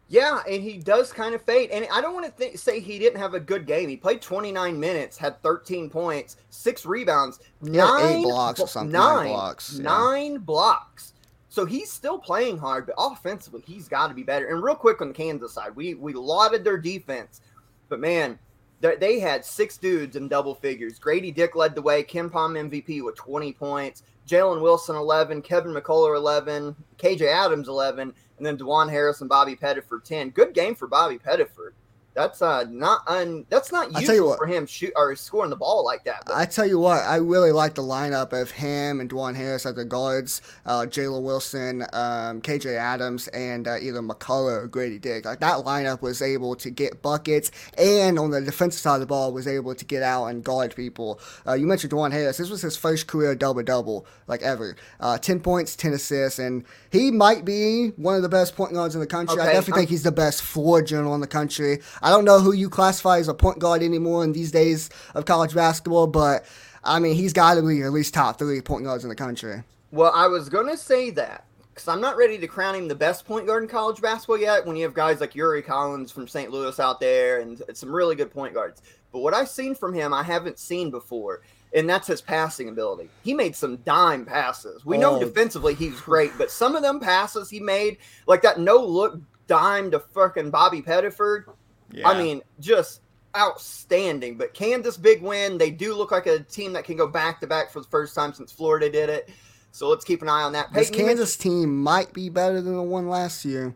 Yeah, 0.09 0.41
and 0.49 0.63
he 0.63 0.77
does 0.77 1.11
kind 1.11 1.35
of 1.35 1.41
fade. 1.41 1.69
And 1.69 1.85
I 1.91 1.99
don't 1.99 2.13
want 2.13 2.25
to 2.25 2.31
th- 2.31 2.57
say 2.57 2.79
he 2.79 2.97
didn't 2.97 3.19
have 3.19 3.33
a 3.33 3.39
good 3.39 3.65
game. 3.65 3.89
He 3.89 3.97
played 3.97 4.21
29 4.21 4.79
minutes, 4.79 5.17
had 5.17 5.41
13 5.43 5.89
points, 5.89 6.37
six 6.49 6.85
rebounds, 6.85 7.39
nine 7.61 8.17
eight 8.17 8.23
blocks 8.23 8.59
or 8.59 8.67
something. 8.67 8.91
Nine, 8.91 9.25
nine 9.25 9.27
blocks. 9.27 9.73
Yeah. 9.75 9.83
Nine 9.83 10.37
blocks. 10.37 11.13
So 11.49 11.65
he's 11.65 11.91
still 11.91 12.19
playing 12.19 12.57
hard, 12.57 12.85
but 12.85 12.95
offensively, 12.97 13.63
he's 13.65 13.87
got 13.87 14.07
to 14.07 14.13
be 14.13 14.23
better. 14.23 14.47
And 14.47 14.63
real 14.63 14.75
quick 14.75 15.01
on 15.01 15.09
the 15.09 15.13
Kansas 15.13 15.53
side, 15.53 15.75
we 15.75 15.95
we 15.95 16.13
lauded 16.13 16.63
their 16.63 16.77
defense, 16.77 17.41
but 17.89 17.99
man, 17.99 18.39
they 18.79 19.19
had 19.19 19.43
six 19.43 19.77
dudes 19.77 20.15
in 20.15 20.27
double 20.27 20.55
figures. 20.55 20.99
Grady 20.99 21.31
Dick 21.31 21.55
led 21.55 21.73
the 21.73 21.81
way. 21.81 22.03
KenPom 22.03 22.69
MVP 22.69 23.03
with 23.03 23.15
20 23.15 23.51
points. 23.53 24.03
Jalen 24.27 24.61
Wilson 24.61 24.95
11. 24.95 25.41
Kevin 25.41 25.73
McCullar 25.73 26.15
11. 26.15 26.75
KJ 26.97 27.21
Adams 27.21 27.69
11 27.69 28.13
and 28.37 28.45
then 28.45 28.57
Dajuan 28.57 28.89
Harris 28.89 29.21
and 29.21 29.29
Bobby 29.29 29.55
Pettiford 29.55 30.03
10. 30.03 30.29
Good 30.31 30.53
game 30.53 30.75
for 30.75 30.87
Bobby 30.87 31.17
Pettiford. 31.17 31.71
That's 32.17 32.41
uh 32.41 32.65
not 32.67 33.03
un 33.05 33.45
that's 33.47 33.71
not 33.71 33.91
usual 34.01 34.35
for 34.37 34.47
him 34.47 34.65
shoot 34.65 34.91
or 34.95 35.15
scoring 35.15 35.51
the 35.51 35.55
ball 35.55 35.85
like 35.85 36.03
that. 36.05 36.23
But. 36.25 36.35
I 36.35 36.45
tell 36.45 36.65
you 36.65 36.79
what, 36.79 37.03
I 37.03 37.17
really 37.17 37.51
like 37.51 37.75
the 37.75 37.83
lineup 37.83 38.33
of 38.33 38.49
him 38.49 38.99
and 38.99 39.07
Dajuan 39.07 39.35
Harris 39.35 39.67
at 39.67 39.75
the 39.75 39.85
guards, 39.85 40.41
uh, 40.65 40.87
Jalen 40.87 41.21
Wilson, 41.21 41.83
um, 41.93 42.41
KJ 42.41 42.75
Adams, 42.75 43.27
and 43.27 43.67
uh, 43.67 43.77
either 43.79 44.01
McCullar 44.01 44.63
or 44.63 44.67
Grady 44.67 44.97
Dick. 44.97 45.25
Like 45.25 45.41
that 45.41 45.57
lineup 45.57 46.01
was 46.01 46.23
able 46.23 46.55
to 46.55 46.71
get 46.71 47.03
buckets, 47.03 47.51
and 47.77 48.17
on 48.17 48.31
the 48.31 48.41
defensive 48.41 48.81
side 48.81 48.95
of 48.95 49.01
the 49.01 49.05
ball 49.05 49.31
was 49.31 49.47
able 49.47 49.75
to 49.75 49.85
get 49.85 50.01
out 50.01 50.25
and 50.25 50.43
guard 50.43 50.75
people. 50.75 51.19
Uh, 51.45 51.53
you 51.53 51.67
mentioned 51.67 51.93
Dajuan 51.93 52.11
Harris. 52.11 52.37
This 52.37 52.49
was 52.49 52.63
his 52.63 52.75
first 52.75 53.05
career 53.05 53.35
double 53.35 53.61
double 53.61 54.07
like 54.25 54.41
ever. 54.41 54.75
Uh, 54.99 55.19
ten 55.19 55.39
points, 55.39 55.75
ten 55.75 55.93
assists, 55.93 56.39
and 56.39 56.65
he 56.91 57.11
might 57.11 57.45
be 57.45 57.89
one 57.97 58.15
of 58.15 58.21
the 58.21 58.29
best 58.29 58.55
point 58.55 58.73
guards 58.73 58.95
in 58.95 59.01
the 59.01 59.07
country. 59.07 59.39
Okay. 59.39 59.49
I 59.49 59.53
definitely 59.53 59.81
think 59.81 59.89
he's 59.89 60.03
the 60.03 60.11
best 60.11 60.41
floor 60.41 60.81
general 60.81 61.15
in 61.15 61.21
the 61.21 61.27
country. 61.27 61.79
I 62.01 62.09
don't 62.09 62.25
know 62.25 62.39
who 62.39 62.53
you 62.53 62.69
classify 62.69 63.19
as 63.19 63.27
a 63.27 63.33
point 63.33 63.59
guard 63.59 63.83
anymore 63.83 64.23
in 64.23 64.33
these 64.33 64.51
days 64.51 64.89
of 65.13 65.25
college 65.25 65.53
basketball, 65.53 66.07
but 66.07 66.45
I 66.83 66.99
mean, 66.99 67.15
he's 67.15 67.33
got 67.33 67.55
to 67.55 67.61
be 67.61 67.81
at 67.81 67.91
least 67.91 68.13
top 68.13 68.39
three 68.39 68.61
point 68.61 68.83
guards 68.83 69.03
in 69.03 69.09
the 69.09 69.15
country. 69.15 69.63
Well, 69.91 70.11
I 70.13 70.27
was 70.27 70.49
going 70.49 70.67
to 70.67 70.77
say 70.77 71.09
that 71.11 71.45
because 71.73 71.87
I'm 71.87 72.01
not 72.01 72.17
ready 72.17 72.37
to 72.39 72.47
crown 72.47 72.75
him 72.75 72.87
the 72.87 72.95
best 72.95 73.25
point 73.25 73.45
guard 73.45 73.63
in 73.63 73.69
college 73.69 74.01
basketball 74.01 74.39
yet 74.39 74.65
when 74.65 74.75
you 74.75 74.83
have 74.83 74.93
guys 74.93 75.21
like 75.21 75.35
Yuri 75.35 75.61
Collins 75.61 76.11
from 76.11 76.27
St. 76.27 76.49
Louis 76.51 76.79
out 76.79 76.99
there 76.99 77.39
and 77.39 77.61
some 77.73 77.93
really 77.93 78.15
good 78.15 78.31
point 78.31 78.53
guards. 78.53 78.81
But 79.11 79.19
what 79.19 79.33
I've 79.33 79.49
seen 79.49 79.75
from 79.75 79.93
him, 79.93 80.13
I 80.13 80.23
haven't 80.23 80.59
seen 80.59 80.89
before 80.89 81.41
and 81.73 81.89
that's 81.89 82.07
his 82.07 82.21
passing 82.21 82.69
ability. 82.69 83.09
He 83.23 83.33
made 83.33 83.55
some 83.55 83.77
dime 83.77 84.25
passes. 84.25 84.85
We 84.85 84.97
oh. 84.97 85.01
know 85.01 85.19
defensively 85.19 85.73
he's 85.73 85.99
great, 86.01 86.31
but 86.37 86.51
some 86.51 86.75
of 86.75 86.81
them 86.81 86.99
passes 86.99 87.49
he 87.49 87.59
made, 87.59 87.97
like 88.25 88.41
that 88.41 88.59
no 88.59 88.77
look 88.77 89.19
dime 89.47 89.91
to 89.91 89.99
fucking 89.99 90.51
Bobby 90.51 90.81
Pettiford, 90.81 91.45
yeah. 91.91 92.07
I 92.07 92.17
mean, 92.17 92.41
just 92.59 93.01
outstanding. 93.35 94.37
But 94.37 94.53
Kansas 94.53 94.97
big 94.97 95.21
win. 95.21 95.57
They 95.57 95.71
do 95.71 95.93
look 95.93 96.11
like 96.11 96.27
a 96.27 96.39
team 96.39 96.73
that 96.73 96.83
can 96.83 96.97
go 96.97 97.07
back 97.07 97.39
to 97.41 97.47
back 97.47 97.71
for 97.71 97.81
the 97.81 97.87
first 97.87 98.15
time 98.15 98.33
since 98.33 98.51
Florida 98.51 98.89
did 98.89 99.09
it. 99.09 99.29
So 99.71 99.89
let's 99.89 100.03
keep 100.03 100.21
an 100.21 100.29
eye 100.29 100.41
on 100.41 100.53
that. 100.53 100.73
This 100.73 100.89
Kansas 100.89 101.37
team 101.37 101.81
might 101.81 102.11
be 102.13 102.29
better 102.29 102.61
than 102.61 102.75
the 102.75 102.81
one 102.81 103.09
last 103.09 103.45
year. 103.45 103.75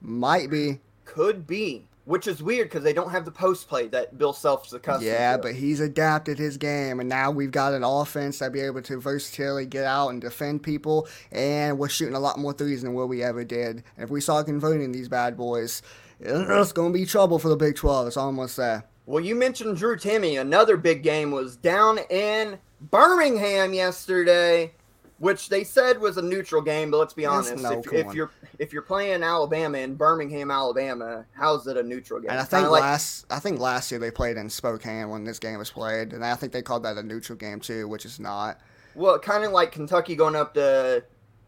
Might 0.00 0.50
be. 0.50 0.80
Could 1.04 1.46
be 1.46 1.86
which 2.04 2.26
is 2.26 2.42
weird 2.42 2.68
because 2.68 2.84
they 2.84 2.92
don't 2.92 3.10
have 3.10 3.24
the 3.24 3.30
post 3.30 3.68
play 3.68 3.88
that 3.88 4.16
Bill 4.18 4.32
Self's 4.32 4.72
accustomed 4.72 5.04
to. 5.04 5.10
yeah, 5.10 5.36
to. 5.36 5.42
but 5.42 5.54
he's 5.54 5.80
adapted 5.80 6.38
his 6.38 6.56
game, 6.56 7.00
and 7.00 7.08
now 7.08 7.30
we've 7.30 7.50
got 7.50 7.72
an 7.72 7.84
offense 7.84 8.38
that 8.38 8.52
be 8.52 8.60
able 8.60 8.82
to 8.82 9.00
versatilely 9.00 9.66
get 9.66 9.84
out 9.84 10.08
and 10.08 10.20
defend 10.20 10.62
people, 10.62 11.08
and 11.32 11.78
we're 11.78 11.88
shooting 11.88 12.14
a 12.14 12.20
lot 12.20 12.38
more 12.38 12.52
threes 12.52 12.82
than 12.82 12.94
what 12.94 13.08
we 13.08 13.22
ever 13.22 13.44
did. 13.44 13.82
And 13.96 14.04
if 14.04 14.10
we 14.10 14.20
start 14.20 14.46
converting 14.46 14.92
these 14.92 15.08
bad 15.08 15.36
boys, 15.36 15.82
it's 16.20 16.72
going 16.72 16.92
to 16.92 16.98
be 16.98 17.06
trouble 17.06 17.38
for 17.38 17.48
the 17.48 17.56
Big 17.56 17.76
12. 17.76 18.08
It's 18.08 18.16
almost 18.16 18.56
there. 18.56 18.84
Well, 19.06 19.22
you 19.22 19.34
mentioned 19.34 19.76
Drew 19.76 19.96
Timme. 19.96 20.40
Another 20.40 20.76
big 20.76 21.02
game 21.02 21.30
was 21.30 21.56
down 21.56 21.98
in 22.08 22.58
Birmingham 22.80 23.74
yesterday. 23.74 24.72
Which 25.18 25.48
they 25.48 25.64
said 25.64 26.00
was 26.00 26.16
a 26.16 26.22
neutral 26.22 26.60
game. 26.62 26.90
But 26.90 26.98
let's 26.98 27.14
be 27.14 27.24
honest, 27.26 27.56
no, 27.62 27.80
if, 27.80 27.92
if 27.92 28.14
you're 28.14 28.30
if 28.58 28.72
you're 28.72 28.82
playing 28.82 29.22
Alabama 29.22 29.78
in 29.78 29.94
Birmingham, 29.94 30.50
Alabama, 30.50 31.24
how's 31.32 31.66
it 31.66 31.76
a 31.76 31.82
neutral 31.82 32.20
game? 32.20 32.30
And 32.30 32.40
I 32.40 32.44
think 32.44 32.68
like- 32.70 32.82
last 32.82 33.26
I 33.30 33.38
think 33.38 33.60
last 33.60 33.90
year 33.90 34.00
they 34.00 34.10
played 34.10 34.36
in 34.36 34.48
Spokane 34.50 35.08
when 35.08 35.24
this 35.24 35.38
game 35.38 35.58
was 35.58 35.70
played, 35.70 36.12
and 36.12 36.24
I 36.24 36.34
think 36.34 36.52
they 36.52 36.62
called 36.62 36.82
that 36.84 36.96
a 36.98 37.02
neutral 37.02 37.38
game 37.38 37.60
too, 37.60 37.88
which 37.88 38.04
is 38.04 38.18
not. 38.20 38.60
well, 38.94 39.18
kind 39.18 39.44
of 39.44 39.52
like 39.52 39.72
Kentucky 39.72 40.14
going 40.16 40.36
up 40.36 40.54
to 40.54 41.04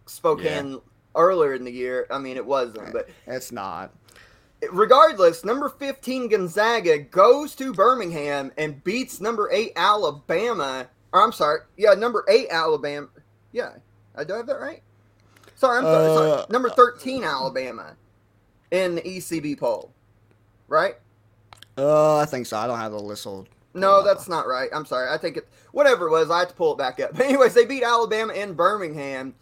Spokane 0.07 0.81
earlier 1.15 1.55
in 1.55 1.65
the 1.65 1.73
year. 1.73 2.07
I 2.11 2.19
mean, 2.19 2.37
it 2.37 2.45
wasn't, 2.47 2.89
eh, 2.89 2.91
but 2.93 3.09
It's 3.27 3.51
not. 3.53 3.93
regardless, 4.71 5.45
number 5.45 5.69
15 5.69 6.29
Gonzaga 6.29 6.99
goes 6.99 7.55
to 7.57 7.73
Birmingham 7.73 8.53
and 8.57 8.83
beats 8.85 9.21
number 9.21 9.51
8 9.51 9.73
Alabama. 9.77 10.89
Or 11.13 11.23
I'm 11.23 11.33
sorry. 11.33 11.61
Yeah, 11.77 11.95
number 11.95 12.25
8 12.29 12.49
Alabama. 12.51 13.09
Yeah. 13.57 13.71
I 14.15 14.23
do 14.25 14.35
have 14.35 14.47
that 14.49 14.61
right? 14.61 14.83
Sorry, 15.55 15.79
I'm 15.79 15.85
sorry, 15.85 16.15
sorry. 16.15 16.31
Uh, 16.43 16.47
Number 16.51 16.69
13 16.69 17.25
Alabama 17.25 17.97
in 18.71 18.97
the 18.97 19.01
ECB 19.01 19.59
poll. 19.59 19.93
Right? 20.69 20.97
Uh, 21.79 22.19
I 22.19 22.27
think 22.27 22.47
so. 22.47 22.59
I 22.59 22.67
don't 22.67 22.79
have 22.79 22.93
the 22.93 22.99
list. 23.01 23.27
all- 23.27 23.47
No, 23.73 24.03
that's 24.05 24.29
not 24.29 24.47
right. 24.47 24.69
I'm 24.75 24.85
sorry. 24.85 25.11
I 25.11 25.17
think 25.17 25.39
it 25.39 25.49
whatever 25.73 26.07
it 26.07 26.11
was, 26.11 26.31
I 26.31 26.41
had 26.41 26.51
to 26.51 26.55
pull 26.55 26.73
it 26.73 26.79
back 26.79 27.01
up. 27.01 27.13
But 27.17 27.27
anyways, 27.27 27.55
they 27.55 27.65
beat 27.65 27.83
Alabama 27.83 28.35
in 28.35 28.53
Birmingham 28.53 29.35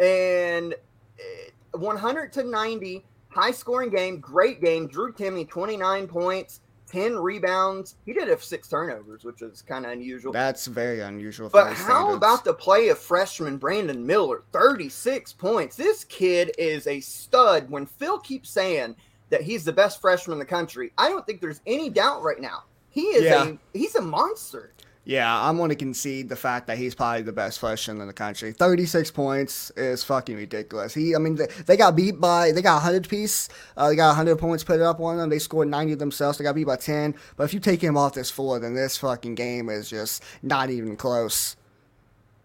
and 0.00 0.74
eh, 1.20 1.50
100 1.72 2.32
to 2.34 2.42
90 2.42 3.04
high 3.28 3.52
scoring 3.52 3.90
game, 3.90 4.18
great 4.18 4.60
game. 4.60 4.88
Drew 4.88 5.12
Timme 5.12 5.48
29 5.48 6.08
points, 6.08 6.60
10 6.92 7.16
rebounds. 7.16 7.96
He 8.04 8.12
did 8.12 8.28
have 8.28 8.44
six 8.44 8.68
turnovers, 8.68 9.24
which 9.24 9.40
is 9.42 9.62
kind 9.62 9.86
of 9.86 9.92
unusual. 9.92 10.32
That's 10.32 10.66
very 10.66 11.00
unusual. 11.00 11.48
But 11.48 11.72
how 11.72 11.84
standards. 12.08 12.16
about 12.18 12.44
the 12.44 12.52
play 12.54 12.88
of 12.88 12.98
freshman 12.98 13.56
Brandon 13.56 14.06
Miller? 14.06 14.42
36 14.52 15.32
points. 15.32 15.74
This 15.76 16.04
kid 16.04 16.52
is 16.58 16.86
a 16.86 17.00
stud. 17.00 17.70
When 17.70 17.86
Phil 17.86 18.18
keeps 18.18 18.50
saying 18.50 18.94
that 19.30 19.40
he's 19.40 19.64
the 19.64 19.72
best 19.72 20.00
freshman 20.00 20.34
in 20.34 20.38
the 20.38 20.44
country, 20.44 20.92
I 20.98 21.08
don't 21.08 21.24
think 21.26 21.40
there's 21.40 21.62
any 21.66 21.88
doubt 21.88 22.22
right 22.22 22.40
now. 22.40 22.64
He 22.90 23.02
is 23.06 23.24
Yeah. 23.24 23.48
a 23.48 23.58
he's 23.78 23.94
a 23.94 24.02
monster. 24.02 24.72
Yeah, 25.04 25.48
I'm 25.48 25.56
going 25.56 25.70
to 25.70 25.74
concede 25.74 26.28
the 26.28 26.36
fact 26.36 26.68
that 26.68 26.78
he's 26.78 26.94
probably 26.94 27.22
the 27.22 27.32
best 27.32 27.58
freshman 27.58 28.00
in 28.00 28.06
the 28.06 28.12
country. 28.12 28.52
36 28.52 29.10
points 29.10 29.70
is 29.76 30.04
fucking 30.04 30.36
ridiculous. 30.36 30.94
He, 30.94 31.16
I 31.16 31.18
mean, 31.18 31.34
they, 31.34 31.46
they 31.66 31.76
got 31.76 31.96
beat 31.96 32.20
by, 32.20 32.52
they 32.52 32.62
got 32.62 32.74
100 32.74 33.08
piece. 33.08 33.48
Uh, 33.76 33.88
they 33.88 33.96
got 33.96 34.08
100 34.08 34.36
points 34.38 34.62
put 34.62 34.80
up 34.80 35.00
on 35.00 35.16
them. 35.16 35.28
They 35.28 35.40
scored 35.40 35.66
90 35.66 35.96
themselves. 35.96 36.38
They 36.38 36.44
got 36.44 36.54
beat 36.54 36.68
by 36.68 36.76
10. 36.76 37.16
But 37.36 37.44
if 37.44 37.52
you 37.52 37.58
take 37.58 37.80
him 37.80 37.96
off 37.96 38.14
this 38.14 38.30
floor, 38.30 38.60
then 38.60 38.74
this 38.74 38.96
fucking 38.96 39.34
game 39.34 39.68
is 39.68 39.90
just 39.90 40.22
not 40.40 40.70
even 40.70 40.96
close. 40.96 41.56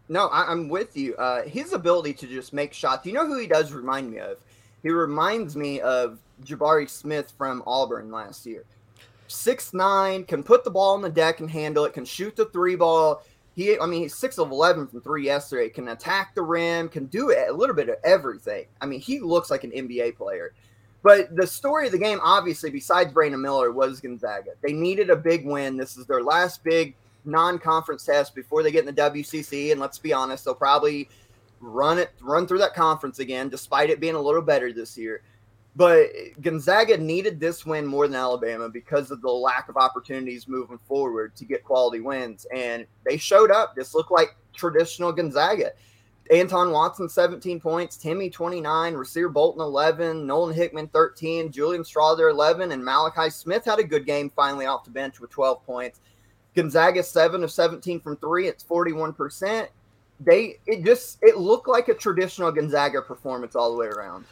No, 0.09 0.27
I, 0.27 0.51
I'm 0.51 0.67
with 0.67 0.97
you. 0.97 1.15
Uh, 1.15 1.43
his 1.43 1.73
ability 1.73 2.13
to 2.13 2.27
just 2.27 2.53
make 2.53 2.73
shots. 2.73 3.05
You 3.05 3.13
know 3.13 3.27
who 3.27 3.37
he 3.37 3.45
does 3.45 3.71
remind 3.71 4.09
me 4.09 4.17
of? 4.17 4.37
He 4.81 4.89
reminds 4.89 5.55
me 5.55 5.79
of 5.81 6.17
Jabari 6.43 6.89
Smith 6.89 7.33
from 7.37 7.61
Auburn 7.67 8.11
last 8.11 8.47
year. 8.47 8.63
Six 9.27 9.73
nine, 9.73 10.23
can 10.23 10.43
put 10.43 10.63
the 10.63 10.71
ball 10.71 10.93
on 10.93 11.01
the 11.01 11.09
deck 11.09 11.39
and 11.39 11.49
handle 11.49 11.85
it. 11.85 11.93
Can 11.93 12.05
shoot 12.05 12.35
the 12.35 12.45
three 12.45 12.75
ball. 12.75 13.23
He, 13.55 13.77
I 13.79 13.85
mean, 13.85 14.03
he's 14.03 14.15
six 14.15 14.37
of 14.37 14.51
eleven 14.51 14.87
from 14.87 15.01
three 15.01 15.25
yesterday. 15.25 15.69
Can 15.69 15.89
attack 15.89 16.35
the 16.35 16.43
rim. 16.43 16.89
Can 16.89 17.07
do 17.07 17.31
a 17.31 17.51
little 17.51 17.75
bit 17.75 17.89
of 17.89 17.95
everything. 18.03 18.65
I 18.81 18.85
mean, 18.85 18.99
he 18.99 19.19
looks 19.19 19.51
like 19.51 19.63
an 19.63 19.71
NBA 19.71 20.15
player. 20.15 20.53
But 21.03 21.35
the 21.35 21.47
story 21.47 21.85
of 21.85 21.91
the 21.91 21.97
game, 21.97 22.19
obviously, 22.23 22.69
besides 22.69 23.13
Brandon 23.13 23.41
Miller, 23.41 23.71
was 23.71 24.01
Gonzaga. 24.01 24.51
They 24.61 24.73
needed 24.73 25.09
a 25.09 25.15
big 25.15 25.45
win. 25.45 25.77
This 25.77 25.97
is 25.97 26.05
their 26.05 26.23
last 26.23 26.63
big 26.63 26.95
non-conference 27.25 28.05
test 28.05 28.33
before 28.35 28.63
they 28.63 28.71
get 28.71 28.87
in 28.87 28.93
the 28.93 29.01
WCC. 29.01 29.71
And 29.71 29.79
let's 29.79 29.99
be 29.99 30.13
honest, 30.13 30.45
they'll 30.45 30.55
probably 30.55 31.07
run 31.59 31.97
it, 31.97 32.11
run 32.21 32.47
through 32.47 32.57
that 32.59 32.73
conference 32.73 33.19
again, 33.19 33.49
despite 33.49 33.89
it 33.89 33.99
being 33.99 34.15
a 34.15 34.21
little 34.21 34.41
better 34.41 34.73
this 34.73 34.97
year. 34.97 35.21
But 35.77 36.07
Gonzaga 36.41 36.97
needed 36.97 37.39
this 37.39 37.63
win 37.63 37.85
more 37.85 38.07
than 38.07 38.15
Alabama 38.15 38.67
because 38.67 39.11
of 39.11 39.21
the 39.21 39.29
lack 39.29 39.69
of 39.69 39.77
opportunities 39.77 40.47
moving 40.47 40.79
forward 40.87 41.35
to 41.35 41.45
get 41.45 41.63
quality 41.63 41.99
wins. 41.99 42.47
And 42.51 42.87
they 43.05 43.17
showed 43.17 43.51
up. 43.51 43.75
This 43.75 43.93
looked 43.93 44.09
like 44.09 44.35
traditional 44.55 45.11
Gonzaga. 45.11 45.73
Anton 46.31 46.71
Watson, 46.71 47.07
17 47.07 47.59
points, 47.59 47.95
Timme, 47.95 48.33
29, 48.33 48.95
Rasir 48.95 49.31
Bolton, 49.31 49.61
11, 49.61 50.25
Nolan 50.25 50.55
Hickman, 50.55 50.87
13, 50.87 51.51
Julian 51.51 51.83
Strawther, 51.83 52.31
11, 52.31 52.71
and 52.71 52.83
Malachi 52.83 53.29
Smith 53.29 53.63
had 53.63 53.77
a 53.77 53.83
good 53.83 54.05
game 54.07 54.31
finally 54.35 54.65
off 54.65 54.83
the 54.83 54.89
bench 54.89 55.19
with 55.19 55.29
12 55.29 55.63
points. 55.63 55.99
Gonzaga, 56.55 57.03
7 57.03 57.43
of 57.43 57.51
17 57.51 57.99
from 57.99 58.17
three. 58.17 58.47
It's 58.47 58.63
41%. 58.63 59.67
They, 60.19 60.57
it 60.65 60.83
just, 60.83 61.19
it 61.21 61.37
looked 61.37 61.67
like 61.67 61.87
a 61.87 61.93
traditional 61.93 62.51
Gonzaga 62.51 63.03
performance 63.03 63.55
all 63.55 63.71
the 63.71 63.77
way 63.77 63.87
around. 63.87 64.25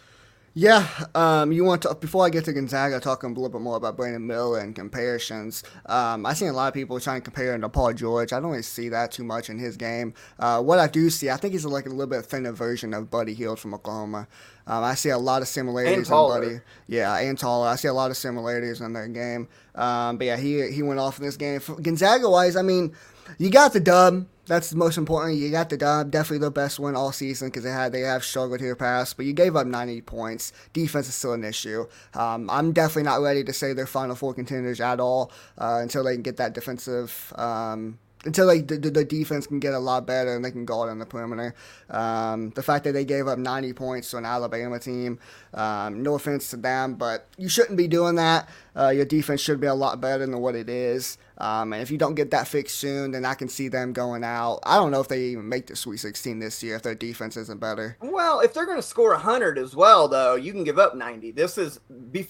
Yeah, 0.57 0.87
um, 1.13 1.51
you 1.51 1.65
want 1.65 1.81
to 1.81 1.93
before 1.95 2.25
I 2.25 2.29
get 2.29 2.45
to 2.45 2.53
Gonzaga, 2.53 3.01
talking 3.01 3.31
a 3.31 3.33
little 3.33 3.49
bit 3.49 3.59
more 3.59 3.75
about 3.75 3.97
Brandon 3.97 4.25
Miller 4.25 4.59
and 4.59 4.73
comparisons. 4.73 5.65
Um, 5.85 6.25
I've 6.25 6.37
seen 6.37 6.47
a 6.47 6.53
lot 6.53 6.69
of 6.69 6.73
people 6.73 6.97
trying 6.97 7.19
to 7.19 7.25
compare 7.25 7.53
him 7.53 7.59
to 7.59 7.67
Paul 7.67 7.91
George. 7.91 8.31
I 8.31 8.39
don't 8.39 8.51
really 8.51 8.63
see 8.63 8.87
that 8.87 9.11
too 9.11 9.25
much 9.25 9.49
in 9.49 9.59
his 9.59 9.75
game. 9.75 10.13
Uh, 10.39 10.61
what 10.61 10.79
I 10.79 10.87
do 10.87 11.09
see, 11.09 11.29
I 11.29 11.35
think 11.35 11.51
he's 11.51 11.65
like 11.65 11.87
a 11.87 11.89
little 11.89 12.07
bit 12.07 12.25
thinner 12.25 12.53
version 12.53 12.93
of 12.93 13.11
Buddy 13.11 13.33
Hield 13.33 13.59
from 13.59 13.73
Oklahoma. 13.73 14.29
Um, 14.65 14.81
I 14.81 14.95
see 14.95 15.09
a 15.09 15.17
lot 15.17 15.41
of 15.41 15.49
similarities 15.49 16.09
in. 16.09 16.13
Buddy. 16.13 16.61
Yeah, 16.87 17.17
and 17.17 17.37
taller. 17.37 17.67
I 17.67 17.75
see 17.75 17.89
a 17.89 17.93
lot 17.93 18.09
of 18.09 18.15
similarities 18.15 18.79
in 18.79 18.93
their 18.93 19.09
game. 19.09 19.49
Um, 19.75 20.15
but 20.17 20.23
yeah, 20.23 20.37
he 20.37 20.71
he 20.71 20.81
went 20.83 21.01
off 21.01 21.19
in 21.19 21.25
this 21.25 21.35
game. 21.35 21.59
For 21.59 21.75
Gonzaga 21.75 22.29
wise, 22.29 22.55
I 22.55 22.61
mean, 22.61 22.95
you 23.37 23.49
got 23.49 23.73
the 23.73 23.79
dub. 23.79 24.27
That's 24.47 24.69
the 24.69 24.77
most 24.77 24.97
important. 24.97 25.39
You 25.39 25.49
got 25.49 25.69
the 25.69 25.77
dub. 25.77 26.11
Definitely 26.11 26.45
the 26.45 26.51
best 26.51 26.79
win 26.79 26.95
all 26.95 27.11
season 27.11 27.47
because 27.47 27.63
they 27.63 27.71
had 27.71 27.91
they 27.91 28.01
have 28.01 28.23
struggled 28.23 28.59
here 28.59 28.75
past. 28.75 29.17
But 29.17 29.25
you 29.25 29.33
gave 29.33 29.55
up 29.55 29.65
90 29.65 30.01
points. 30.01 30.53
Defense 30.71 31.07
is 31.07 31.15
still 31.15 31.33
an 31.33 31.43
issue. 31.43 31.87
Um, 32.13 32.49
I'm 32.49 32.71
definitely 32.71 33.03
not 33.03 33.21
ready 33.21 33.43
to 33.43 33.53
say 33.53 33.73
they're 33.73 33.87
Final 33.87 34.15
Four 34.15 34.33
contenders 34.33 34.79
at 34.79 34.99
all 34.99 35.31
uh, 35.57 35.79
until 35.81 36.03
they 36.03 36.13
can 36.13 36.21
get 36.21 36.37
that 36.37 36.53
defensive. 36.53 37.33
Um, 37.35 37.97
until 38.25 38.47
they, 38.47 38.61
the, 38.61 38.77
the 38.77 39.05
defense 39.05 39.47
can 39.47 39.59
get 39.59 39.73
a 39.73 39.79
lot 39.79 40.05
better 40.05 40.35
and 40.35 40.43
they 40.43 40.51
can 40.51 40.65
guard 40.65 40.89
on 40.89 40.99
the 40.99 41.05
perimeter. 41.05 41.53
Um, 41.89 42.49
the 42.51 42.63
fact 42.63 42.83
that 42.85 42.93
they 42.93 43.05
gave 43.05 43.27
up 43.27 43.37
90 43.37 43.73
points 43.73 44.11
to 44.11 44.17
an 44.17 44.25
Alabama 44.25 44.79
team, 44.79 45.19
um, 45.53 46.01
no 46.01 46.15
offense 46.15 46.49
to 46.49 46.57
them, 46.57 46.95
but 46.95 47.27
you 47.37 47.47
shouldn't 47.47 47.77
be 47.77 47.87
doing 47.87 48.15
that. 48.15 48.49
Uh, 48.77 48.89
your 48.89 49.05
defense 49.05 49.39
should 49.39 49.59
be 49.59 49.67
a 49.67 49.73
lot 49.73 50.01
better 50.01 50.25
than 50.25 50.39
what 50.39 50.55
it 50.55 50.69
is. 50.69 51.17
Um, 51.37 51.73
and 51.73 51.81
if 51.81 51.89
you 51.91 51.97
don't 51.97 52.15
get 52.15 52.31
that 52.31 52.47
fixed 52.47 52.77
soon, 52.77 53.11
then 53.11 53.25
I 53.25 53.33
can 53.33 53.47
see 53.47 53.67
them 53.67 53.93
going 53.93 54.23
out. 54.23 54.59
I 54.63 54.75
don't 54.75 54.91
know 54.91 54.99
if 54.99 55.07
they 55.07 55.21
even 55.25 55.47
make 55.47 55.67
the 55.67 55.75
Sweet 55.75 55.97
16 55.97 56.39
this 56.39 56.61
year 56.61 56.75
if 56.75 56.83
their 56.83 56.95
defense 56.95 57.37
isn't 57.37 57.59
better. 57.59 57.97
Well, 58.01 58.41
if 58.41 58.53
they're 58.53 58.65
going 58.65 58.77
to 58.77 58.83
score 58.83 59.11
100 59.11 59.57
as 59.57 59.75
well, 59.75 60.07
though, 60.07 60.35
you 60.35 60.51
can 60.51 60.63
give 60.63 60.77
up 60.77 60.95
90. 60.95 61.31
This 61.31 61.57
is, 61.57 61.79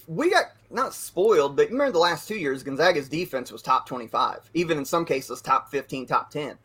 we 0.06 0.30
got 0.30 0.46
not 0.70 0.94
spoiled, 0.94 1.56
but 1.56 1.70
remember 1.70 1.92
the 1.92 1.98
last 1.98 2.28
two 2.28 2.36
years, 2.36 2.62
Gonzaga's 2.62 3.08
defense 3.08 3.50
was 3.50 3.62
top 3.62 3.86
25, 3.86 4.50
even 4.54 4.78
in 4.78 4.84
some 4.84 5.04
cases, 5.04 5.40
top 5.40 5.70
15, 5.70 6.06
top 6.06 6.30
10. 6.30 6.58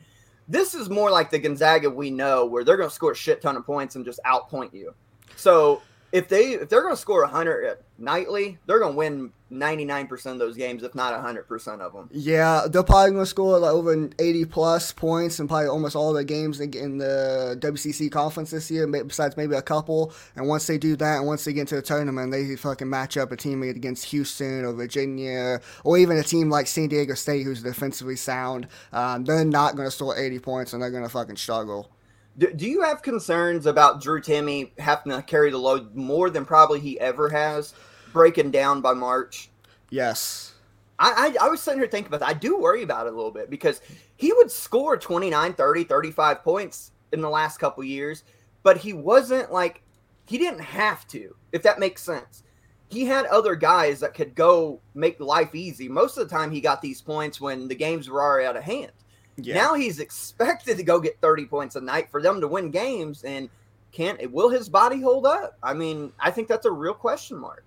This 0.48 0.74
is 0.76 0.90
more 0.90 1.10
like 1.10 1.32
the 1.32 1.40
Gonzaga 1.40 1.90
we 1.90 2.12
know, 2.12 2.46
where 2.46 2.64
they're 2.64 2.78
going 2.78 2.90
to 2.90 2.96
score 2.96 3.14
a 3.14 3.16
shit 3.16 3.42
ton 3.42 3.56
of 3.56 3.66
points 3.66 3.96
and 3.96 4.04
just 4.04 4.20
outpoint 4.26 4.74
you. 4.74 4.94
So 5.36 5.82
if 6.12 6.28
they 6.28 6.54
if 6.54 6.70
they're 6.70 6.82
going 6.82 6.94
to 6.94 7.02
score 7.02 7.22
100 7.22 7.78
nightly, 7.98 8.58
they're 8.66 8.80
going 8.80 8.94
to 8.94 8.98
win 8.98 9.32
99% 9.52 10.26
of 10.26 10.40
those 10.40 10.56
games, 10.56 10.84
if 10.84 10.96
not 10.96 11.14
100% 11.14 11.80
of 11.82 11.94
them. 11.94 12.10
Yeah, 12.12 12.68
they're 12.70 12.84
probably 12.84 13.12
going 13.12 13.24
to 13.24 13.30
score 13.30 13.60
like 13.60 13.72
over 13.72 14.10
80 14.18 14.46
plus 14.46 14.92
points 14.92 15.40
in 15.40 15.48
probably 15.48 15.68
almost 15.68 15.96
all 15.96 16.14
the 16.14 16.24
games 16.24 16.60
in 16.60 16.98
the 16.98 17.58
WCC 17.60 18.12
conference 18.12 18.52
this 18.52 18.72
year, 18.72 18.88
besides 18.88 19.38
maybe 19.38 19.56
a 19.56 19.62
couple. 19.62 20.14
And 20.36 20.48
once 20.48 20.68
they 20.68 20.78
do 20.78 20.96
that, 20.96 21.18
and 21.18 21.28
once 21.28 21.44
they 21.44 21.54
get 21.54 21.62
into 21.62 21.76
the 21.76 21.82
tournament, 21.82 22.32
they 22.32 22.56
fucking 22.56 22.90
match 22.90 23.18
up 23.18 23.32
a 23.32 23.38
teammate 23.38 23.76
against 23.76 24.06
Houston 24.06 24.64
or 24.66 24.74
Virginia, 24.74 25.60
or 25.84 25.98
even 25.98 26.18
a 26.18 26.24
team 26.24 26.50
like 26.50 26.68
San 26.68 26.88
Diego 26.88 27.14
State 27.14 27.44
who's 27.44 27.62
defensively 27.62 28.16
sound. 28.16 28.68
Um, 28.94 29.26
they're 29.26 29.44
not 29.44 29.76
going 29.76 29.88
to 29.88 29.92
score 29.92 30.18
80 30.18 30.40
points, 30.40 30.74
and 30.74 30.82
they're 30.82 30.92
going 30.92 31.04
to 31.04 31.10
fucking 31.10 31.38
struggle. 31.38 31.92
Do, 32.38 32.52
do 32.54 32.66
you 32.66 32.82
have 32.84 33.02
concerns 33.02 33.66
about 33.66 34.02
Drew 34.02 34.22
Timme 34.22 34.72
having 34.80 35.12
to 35.12 35.22
carry 35.22 35.52
the 35.52 35.58
load 35.58 35.96
more 35.96 36.30
than 36.30 36.46
probably 36.46 36.80
he 36.80 37.00
ever 37.00 37.30
has, 37.30 37.74
breaking 38.14 38.52
down 38.52 38.82
by 38.82 38.94
March? 38.94 39.50
Yes. 39.90 40.54
I, 41.00 41.36
I, 41.42 41.46
I 41.46 41.50
was 41.50 41.62
sitting 41.62 41.80
here 41.80 41.90
thinking 41.90 42.08
about 42.08 42.22
that. 42.22 42.30
I 42.30 42.34
do 42.34 42.58
worry 42.58 42.84
about 42.84 43.08
it 43.08 43.14
a 43.14 43.16
little 43.16 43.32
bit 43.32 43.50
because 43.50 43.82
he 44.16 44.32
would 44.34 44.52
score 44.52 44.98
29, 44.98 45.54
30, 45.54 45.84
35 45.84 46.44
points 46.44 46.92
in 47.12 47.22
the 47.22 47.30
last 47.30 47.58
couple 47.58 47.84
years, 47.84 48.24
but 48.64 48.78
he 48.78 48.94
wasn't 48.94 49.52
like, 49.52 49.82
he 50.26 50.38
didn't 50.38 50.62
have 50.62 51.08
to, 51.08 51.36
if 51.52 51.64
that 51.64 51.80
makes 51.80 52.04
sense. 52.04 52.44
He 52.90 53.06
had 53.06 53.26
other 53.28 53.56
guys 53.56 54.02
that 54.02 54.14
could 54.14 54.36
go 54.36 54.80
make 54.94 55.20
life 55.20 55.56
easy. 55.56 55.88
Most 55.88 56.18
of 56.18 56.28
the 56.28 56.36
time, 56.36 56.52
he 56.52 56.62
got 56.62 56.82
these 56.82 57.02
points 57.02 57.40
when 57.40 57.68
the 57.68 57.76
games 57.76 58.10
were 58.10 58.22
already 58.22 58.46
out 58.46 58.58
of 58.58 58.64
hand. 58.64 58.92
Yeah. 59.38 59.56
Now 59.56 59.74
he's 59.76 60.00
expected 60.00 60.78
to 60.78 60.84
go 60.84 61.00
get 61.00 61.20
30 61.22 61.46
points 61.46 61.76
a 61.76 61.82
night 61.82 62.12
for 62.12 62.22
them 62.22 62.42
to 62.42 62.48
win 62.48 62.70
games. 62.70 63.24
And 63.24 63.50
can't, 63.92 64.32
will 64.32 64.50
his 64.50 64.70
body 64.70 65.02
hold 65.02 65.26
up? 65.26 65.58
I 65.64 65.74
mean, 65.74 66.12
I 66.20 66.32
think 66.32 66.48
that's 66.48 66.66
a 66.66 66.72
real 66.72 66.94
question 66.94 67.38
mark. 67.38 67.66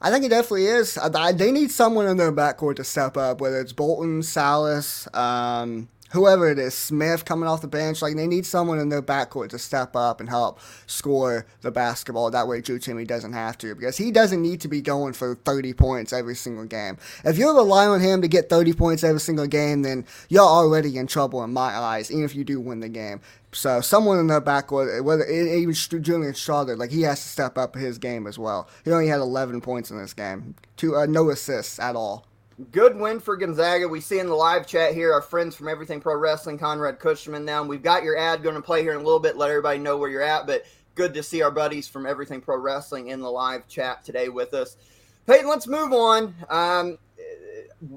I 0.00 0.10
think 0.10 0.24
it 0.24 0.28
definitely 0.28 0.66
is. 0.66 0.98
I- 0.98 1.10
I- 1.14 1.32
They 1.32 1.50
need 1.50 1.70
someone 1.70 2.06
in 2.06 2.16
their 2.16 2.32
backcourt 2.32 2.76
to 2.76 2.84
step 2.84 3.16
up, 3.16 3.40
whether 3.40 3.60
it's 3.60 3.72
Bolton, 3.72 4.20
Sallis, 4.20 5.06
um, 5.16 5.88
whoever 6.16 6.50
it 6.50 6.58
is, 6.58 6.74
Smith 6.74 7.24
coming 7.24 7.48
off 7.48 7.60
the 7.60 7.68
bench. 7.68 8.02
Like 8.02 8.16
they 8.16 8.26
need 8.26 8.46
someone 8.46 8.78
in 8.78 8.88
their 8.88 9.02
backcourt 9.02 9.50
to 9.50 9.58
step 9.58 9.94
up 9.94 10.18
and 10.18 10.28
help 10.28 10.58
score 10.86 11.46
the 11.60 11.70
basketball. 11.70 12.30
That 12.30 12.48
way, 12.48 12.60
Drew 12.60 12.78
Timme 12.78 13.06
doesn't 13.06 13.34
have 13.34 13.58
to 13.58 13.74
because 13.74 13.96
he 13.96 14.10
doesn't 14.10 14.42
need 14.42 14.60
to 14.62 14.68
be 14.68 14.80
going 14.80 15.12
for 15.12 15.34
30 15.34 15.74
points 15.74 16.12
every 16.12 16.34
single 16.34 16.64
game. 16.64 16.98
If 17.24 17.38
you're 17.38 17.54
relying 17.54 17.90
on 17.90 18.00
him 18.00 18.22
to 18.22 18.28
get 18.28 18.48
30 18.48 18.72
points 18.72 19.04
every 19.04 19.20
single 19.20 19.46
game, 19.46 19.82
then 19.82 20.04
you're 20.28 20.42
already 20.42 20.96
in 20.96 21.06
trouble 21.06 21.44
in 21.44 21.52
my 21.52 21.76
eyes. 21.76 22.10
Even 22.10 22.24
if 22.24 22.34
you 22.34 22.44
do 22.44 22.60
win 22.60 22.80
the 22.80 22.88
game. 22.88 23.20
So 23.52 23.80
someone 23.80 24.18
in 24.18 24.26
the 24.26 24.42
backcourt, 24.42 25.02
whether 25.02 25.24
even 25.24 25.72
Julian 25.72 26.34
Strawther, 26.34 26.76
like 26.76 26.90
he 26.90 27.02
has 27.02 27.22
to 27.22 27.28
step 27.28 27.56
up 27.56 27.74
his 27.74 27.96
game 27.96 28.26
as 28.26 28.38
well. 28.38 28.68
He 28.84 28.92
only 28.92 29.08
had 29.08 29.20
11 29.20 29.62
points 29.62 29.90
in 29.90 29.98
this 29.98 30.12
game, 30.12 30.56
two 30.76 30.94
uh, 30.94 31.06
no 31.06 31.30
assists 31.30 31.78
at 31.78 31.96
all. 31.96 32.26
Good 32.70 32.96
win 32.96 33.20
for 33.20 33.36
Gonzaga. 33.36 33.86
We 33.86 34.00
see 34.00 34.18
in 34.18 34.28
the 34.28 34.34
live 34.34 34.66
chat 34.66 34.94
here 34.94 35.12
our 35.12 35.20
friends 35.20 35.54
from 35.54 35.68
Everything 35.68 36.00
Pro 36.00 36.16
Wrestling, 36.16 36.56
Conrad 36.56 36.98
Cushman. 36.98 37.44
Now 37.44 37.62
we've 37.62 37.82
got 37.82 38.02
your 38.02 38.16
ad 38.16 38.42
going 38.42 38.54
to 38.54 38.62
play 38.62 38.80
here 38.80 38.92
in 38.92 38.96
a 38.96 39.02
little 39.02 39.20
bit. 39.20 39.36
Let 39.36 39.50
everybody 39.50 39.78
know 39.78 39.98
where 39.98 40.08
you're 40.08 40.22
at. 40.22 40.46
But 40.46 40.64
good 40.94 41.12
to 41.14 41.22
see 41.22 41.42
our 41.42 41.50
buddies 41.50 41.86
from 41.86 42.06
Everything 42.06 42.40
Pro 42.40 42.56
Wrestling 42.56 43.08
in 43.08 43.20
the 43.20 43.30
live 43.30 43.68
chat 43.68 44.04
today 44.04 44.30
with 44.30 44.54
us. 44.54 44.78
Peyton, 45.26 45.46
let's 45.46 45.66
move 45.66 45.92
on. 45.92 46.34
Um, 46.48 46.96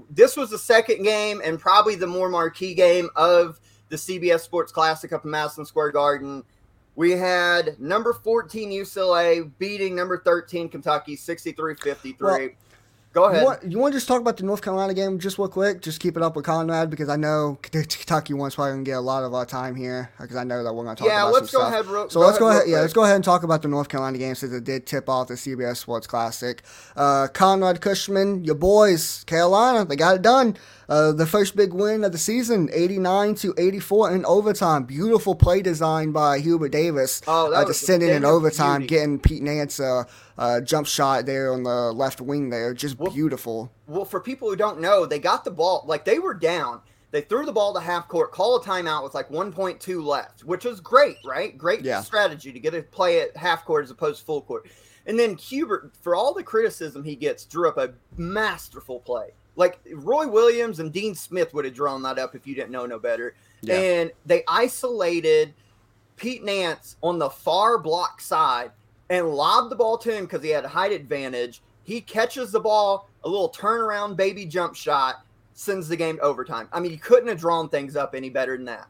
this 0.09 0.35
was 0.35 0.49
the 0.49 0.57
second 0.57 1.03
game 1.03 1.41
and 1.41 1.57
probably 1.57 1.95
the 1.95 2.07
more 2.07 2.27
marquee 2.27 2.73
game 2.73 3.09
of 3.15 3.61
the 3.87 3.95
CBS 3.95 4.41
Sports 4.41 4.73
Classic 4.73 5.13
up 5.13 5.23
in 5.23 5.31
Madison 5.31 5.65
Square 5.65 5.93
Garden. 5.93 6.43
We 6.97 7.11
had 7.11 7.79
number 7.79 8.11
14 8.11 8.71
UCLA 8.71 9.49
beating 9.57 9.95
number 9.95 10.17
13 10.17 10.67
Kentucky 10.67 11.15
63 11.15 11.75
53. 11.75 12.55
Go 13.11 13.25
ahead. 13.25 13.41
You 13.41 13.45
want, 13.45 13.63
you 13.63 13.79
want, 13.79 13.93
to 13.93 13.97
just 13.97 14.07
talk 14.07 14.21
about 14.21 14.37
the 14.37 14.43
North 14.43 14.61
Carolina 14.61 14.93
game 14.93 15.17
just 15.17 15.39
real 15.39 15.47
quick? 15.47 15.81
Just 15.81 15.99
keep 15.99 16.15
it 16.15 16.21
up 16.21 16.35
with 16.35 16.45
Conrad 16.45 16.91
because 16.91 17.09
I 17.09 17.15
know 17.15 17.57
Kentucky 17.63 18.35
one's 18.35 18.53
probably 18.53 18.73
going 18.73 18.85
to 18.85 18.91
get 18.91 18.97
a 18.97 19.01
lot 19.01 19.23
of 19.23 19.33
our 19.33 19.47
time 19.47 19.75
here 19.75 20.11
because 20.19 20.35
I 20.35 20.43
know 20.43 20.63
that 20.63 20.71
we're 20.71 20.83
going 20.83 20.95
to 20.95 20.99
talk 21.03 21.09
yeah, 21.09 21.23
about 21.23 21.33
let's 21.33 21.51
go 21.51 21.59
stuff. 21.59 21.73
ahead. 21.73 21.85
Real, 21.87 22.09
so 22.09 22.19
go 22.19 22.25
let's 22.27 22.37
ahead 22.37 22.39
go 22.39 22.49
ahead. 22.49 22.63
Yeah, 22.67 22.81
let's 22.81 22.93
go 22.93 23.03
ahead 23.03 23.15
and 23.15 23.23
talk 23.23 23.41
about 23.41 23.63
the 23.63 23.67
North 23.67 23.89
Carolina 23.89 24.19
game 24.19 24.35
since 24.35 24.53
it 24.53 24.63
did 24.63 24.85
tip 24.85 25.09
off 25.09 25.27
the 25.27 25.33
CBS 25.33 25.77
Sports 25.77 26.05
Classic. 26.05 26.61
Uh, 26.95 27.27
Conrad 27.33 27.81
Cushman, 27.81 28.43
your 28.43 28.55
boys, 28.55 29.23
Carolina, 29.23 29.85
they 29.85 29.95
got 29.95 30.15
it 30.15 30.21
done. 30.21 30.55
Uh, 30.89 31.11
the 31.11 31.27
first 31.27 31.55
big 31.55 31.71
win 31.71 32.03
of 32.03 32.11
the 32.11 32.17
season, 32.17 32.67
89 32.73 33.35
to 33.35 33.53
84 33.59 34.15
in 34.15 34.25
overtime. 34.25 34.85
Beautiful 34.85 35.35
play 35.35 35.61
design 35.61 36.11
by 36.11 36.39
Hubert 36.39 36.69
Davis. 36.69 37.21
Oh, 37.27 37.51
that 37.51 37.57
uh, 37.57 37.65
to 37.65 37.73
send 37.75 38.01
in 38.01 38.25
overtime, 38.25 38.81
beauty. 38.81 38.95
getting 38.95 39.19
Pete 39.19 39.43
Nance 39.43 39.79
a 39.79 40.07
uh, 40.39 40.61
jump 40.61 40.87
shot 40.87 41.27
there 41.27 41.53
on 41.53 41.61
the 41.61 41.93
left 41.93 42.21
wing 42.21 42.49
there. 42.49 42.73
Just 42.73 42.97
well, 42.97 43.13
beautiful. 43.13 43.71
Well, 43.85 44.03
for 44.03 44.19
people 44.19 44.49
who 44.49 44.55
don't 44.55 44.81
know, 44.81 45.05
they 45.05 45.19
got 45.19 45.43
the 45.43 45.51
ball, 45.51 45.83
like 45.85 46.05
they 46.05 46.17
were 46.17 46.33
down. 46.33 46.81
They 47.11 47.21
threw 47.21 47.45
the 47.45 47.51
ball 47.51 47.73
to 47.75 47.79
half 47.79 48.07
court, 48.07 48.31
call 48.31 48.55
a 48.57 48.63
timeout 48.63 49.03
with 49.03 49.13
like 49.13 49.29
1.2 49.29 50.03
left, 50.03 50.43
which 50.43 50.65
was 50.65 50.79
great, 50.79 51.17
right? 51.23 51.55
Great 51.55 51.81
yeah. 51.81 52.01
strategy 52.01 52.51
to 52.51 52.59
get 52.59 52.73
a 52.73 52.81
play 52.81 53.21
at 53.21 53.35
half 53.37 53.63
court 53.63 53.83
as 53.83 53.91
opposed 53.91 54.19
to 54.19 54.25
full 54.25 54.41
court. 54.41 54.67
And 55.05 55.17
then 55.17 55.37
Hubert, 55.37 55.91
for 56.01 56.15
all 56.15 56.33
the 56.33 56.43
criticism 56.43 57.03
he 57.03 57.15
gets, 57.15 57.45
drew 57.45 57.67
up 57.67 57.77
a 57.77 57.93
masterful 58.15 58.99
play. 58.99 59.29
Like 59.59 59.77
Roy 59.93 60.25
Williams 60.25 60.79
and 60.79 60.93
Dean 60.93 61.13
Smith 61.13 61.53
would 61.53 61.65
have 61.65 61.73
drawn 61.73 62.01
that 62.03 62.17
up 62.17 62.33
if 62.33 62.47
you 62.47 62.55
didn't 62.55 62.71
know 62.71 62.85
no 62.85 62.97
better. 62.97 63.35
Yeah. 63.59 63.75
And 63.75 64.11
they 64.25 64.43
isolated 64.47 65.53
Pete 66.15 66.45
Nance 66.45 66.95
on 67.03 67.19
the 67.19 67.29
far 67.29 67.77
block 67.77 68.21
side 68.21 68.71
and 69.09 69.27
lobbed 69.27 69.69
the 69.69 69.75
ball 69.75 69.97
to 69.97 70.15
him 70.15 70.23
because 70.23 70.41
he 70.41 70.49
had 70.49 70.63
a 70.63 70.69
height 70.69 70.93
advantage. 70.93 71.61
He 71.83 71.99
catches 71.99 72.53
the 72.53 72.59
ball, 72.61 73.09
a 73.25 73.29
little 73.29 73.49
turnaround 73.49 74.15
baby 74.15 74.45
jump 74.45 74.75
shot, 74.75 75.25
sends 75.55 75.89
the 75.89 75.97
game 75.97 76.15
to 76.15 76.21
overtime. 76.21 76.69
I 76.71 76.79
mean, 76.79 76.93
you 76.93 76.97
couldn't 76.97 77.27
have 77.27 77.39
drawn 77.39 77.67
things 77.67 77.97
up 77.97 78.15
any 78.15 78.29
better 78.29 78.55
than 78.55 78.65
that. 78.65 78.87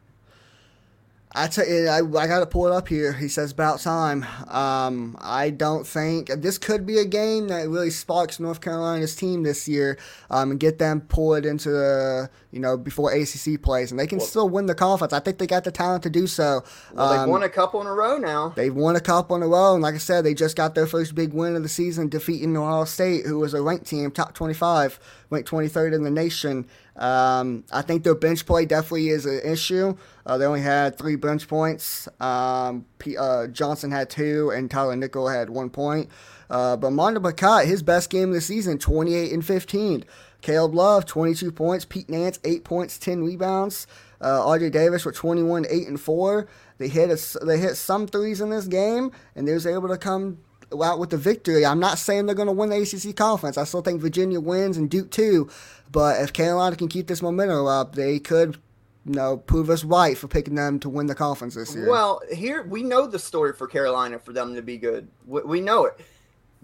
I 1.32 1.46
tell 1.46 1.66
you, 1.66 1.86
I, 1.86 1.98
I 1.98 2.26
got 2.26 2.40
to 2.40 2.46
pull 2.46 2.66
it 2.66 2.72
up 2.72 2.88
here. 2.88 3.12
He 3.12 3.28
says 3.28 3.52
about 3.52 3.78
time. 3.78 4.26
Um, 4.48 5.16
I 5.20 5.50
don't 5.50 5.86
think 5.86 6.26
this 6.28 6.58
could 6.58 6.84
be 6.84 6.98
a 6.98 7.04
game 7.04 7.46
that 7.48 7.68
really 7.68 7.90
sparks 7.90 8.40
North 8.40 8.60
Carolina's 8.60 9.14
team 9.14 9.44
this 9.44 9.68
year 9.68 9.96
um, 10.28 10.50
and 10.50 10.58
get 10.58 10.80
them 10.80 11.02
pulled 11.02 11.46
into 11.46 11.70
the 11.70 12.30
you 12.50 12.58
know 12.58 12.76
before 12.76 13.12
ACC 13.12 13.62
plays, 13.62 13.92
and 13.92 14.00
they 14.00 14.08
can 14.08 14.18
well, 14.18 14.26
still 14.26 14.48
win 14.48 14.66
the 14.66 14.74
conference. 14.74 15.12
I 15.12 15.20
think 15.20 15.38
they 15.38 15.46
got 15.46 15.62
the 15.62 15.70
talent 15.70 16.02
to 16.02 16.10
do 16.10 16.26
so. 16.26 16.64
Well, 16.94 17.08
um, 17.08 17.18
they've 17.18 17.30
won 17.30 17.42
a 17.44 17.48
couple 17.48 17.80
in 17.80 17.86
a 17.86 17.94
row 17.94 18.18
now. 18.18 18.48
They've 18.56 18.74
won 18.74 18.96
a 18.96 19.00
couple 19.00 19.36
in 19.36 19.42
a 19.42 19.48
row, 19.48 19.74
and 19.74 19.82
like 19.82 19.94
I 19.94 19.98
said, 19.98 20.24
they 20.24 20.34
just 20.34 20.56
got 20.56 20.74
their 20.74 20.86
first 20.88 21.14
big 21.14 21.32
win 21.32 21.54
of 21.54 21.62
the 21.62 21.68
season, 21.68 22.08
defeating 22.08 22.56
Ohio 22.56 22.84
State, 22.86 23.24
who 23.24 23.38
was 23.38 23.54
a 23.54 23.62
ranked 23.62 23.86
team, 23.86 24.10
top 24.10 24.34
twenty-five, 24.34 24.98
ranked 25.30 25.48
twenty-third 25.48 25.94
in 25.94 26.02
the 26.02 26.10
nation. 26.10 26.66
Um, 27.00 27.64
I 27.72 27.80
think 27.80 28.04
their 28.04 28.14
bench 28.14 28.44
play 28.44 28.66
definitely 28.66 29.08
is 29.08 29.24
an 29.24 29.40
issue. 29.42 29.96
Uh, 30.26 30.36
they 30.36 30.44
only 30.44 30.60
had 30.60 30.98
three 30.98 31.16
bench 31.16 31.48
points. 31.48 32.08
Um, 32.20 32.84
P- 32.98 33.16
uh, 33.16 33.46
Johnson 33.48 33.90
had 33.90 34.10
two, 34.10 34.50
and 34.50 34.70
Tyler 34.70 34.94
Nickel 34.94 35.28
had 35.28 35.48
one 35.48 35.70
point. 35.70 36.10
Uh, 36.50 36.76
but 36.76 36.90
Mondo 36.90 37.20
Bacot, 37.20 37.64
his 37.64 37.82
best 37.82 38.10
game 38.10 38.28
of 38.28 38.34
the 38.34 38.40
season, 38.40 38.78
28 38.78 39.32
and 39.32 39.44
15. 39.44 40.04
Caleb 40.42 40.74
Love, 40.74 41.06
22 41.06 41.50
points. 41.52 41.84
Pete 41.84 42.10
Nance, 42.10 42.38
8 42.44 42.64
points, 42.64 42.98
10 42.98 43.24
rebounds. 43.24 43.86
Uh, 44.20 44.40
RJ 44.40 44.72
Davis 44.72 45.06
with 45.06 45.14
21, 45.14 45.64
8 45.70 45.88
and 45.88 46.00
4. 46.00 46.46
They 46.76 46.88
hit 46.88 47.10
a, 47.10 47.44
they 47.44 47.58
hit 47.58 47.76
some 47.76 48.06
threes 48.06 48.40
in 48.42 48.50
this 48.50 48.66
game, 48.66 49.10
and 49.34 49.48
they 49.48 49.54
was 49.54 49.66
able 49.66 49.88
to 49.88 49.96
come 49.96 50.38
out 50.82 50.98
with 50.98 51.10
the 51.10 51.16
victory. 51.16 51.66
I'm 51.66 51.80
not 51.80 51.98
saying 51.98 52.26
they're 52.26 52.34
going 52.34 52.46
to 52.46 52.52
win 52.52 52.70
the 52.70 52.80
ACC 52.80 53.16
conference. 53.16 53.58
I 53.58 53.64
still 53.64 53.82
think 53.82 54.00
Virginia 54.00 54.40
wins 54.40 54.76
and 54.76 54.88
Duke 54.88 55.10
too. 55.10 55.50
But 55.92 56.20
if 56.22 56.32
Carolina 56.32 56.76
can 56.76 56.88
keep 56.88 57.06
this 57.06 57.22
momentum 57.22 57.66
up, 57.66 57.94
they 57.94 58.18
could 58.18 58.58
you 59.06 59.14
know, 59.14 59.38
prove 59.38 59.70
us 59.70 59.82
right 59.82 60.16
for 60.16 60.28
picking 60.28 60.54
them 60.54 60.78
to 60.80 60.88
win 60.88 61.06
the 61.06 61.14
conference 61.14 61.54
this 61.54 61.74
year. 61.74 61.88
Well, 61.88 62.20
here 62.30 62.62
we 62.62 62.82
know 62.82 63.06
the 63.06 63.18
story 63.18 63.52
for 63.52 63.66
Carolina 63.66 64.18
for 64.18 64.32
them 64.32 64.54
to 64.54 64.62
be 64.62 64.76
good. 64.76 65.08
We, 65.26 65.42
we 65.42 65.60
know 65.60 65.86
it. 65.86 65.98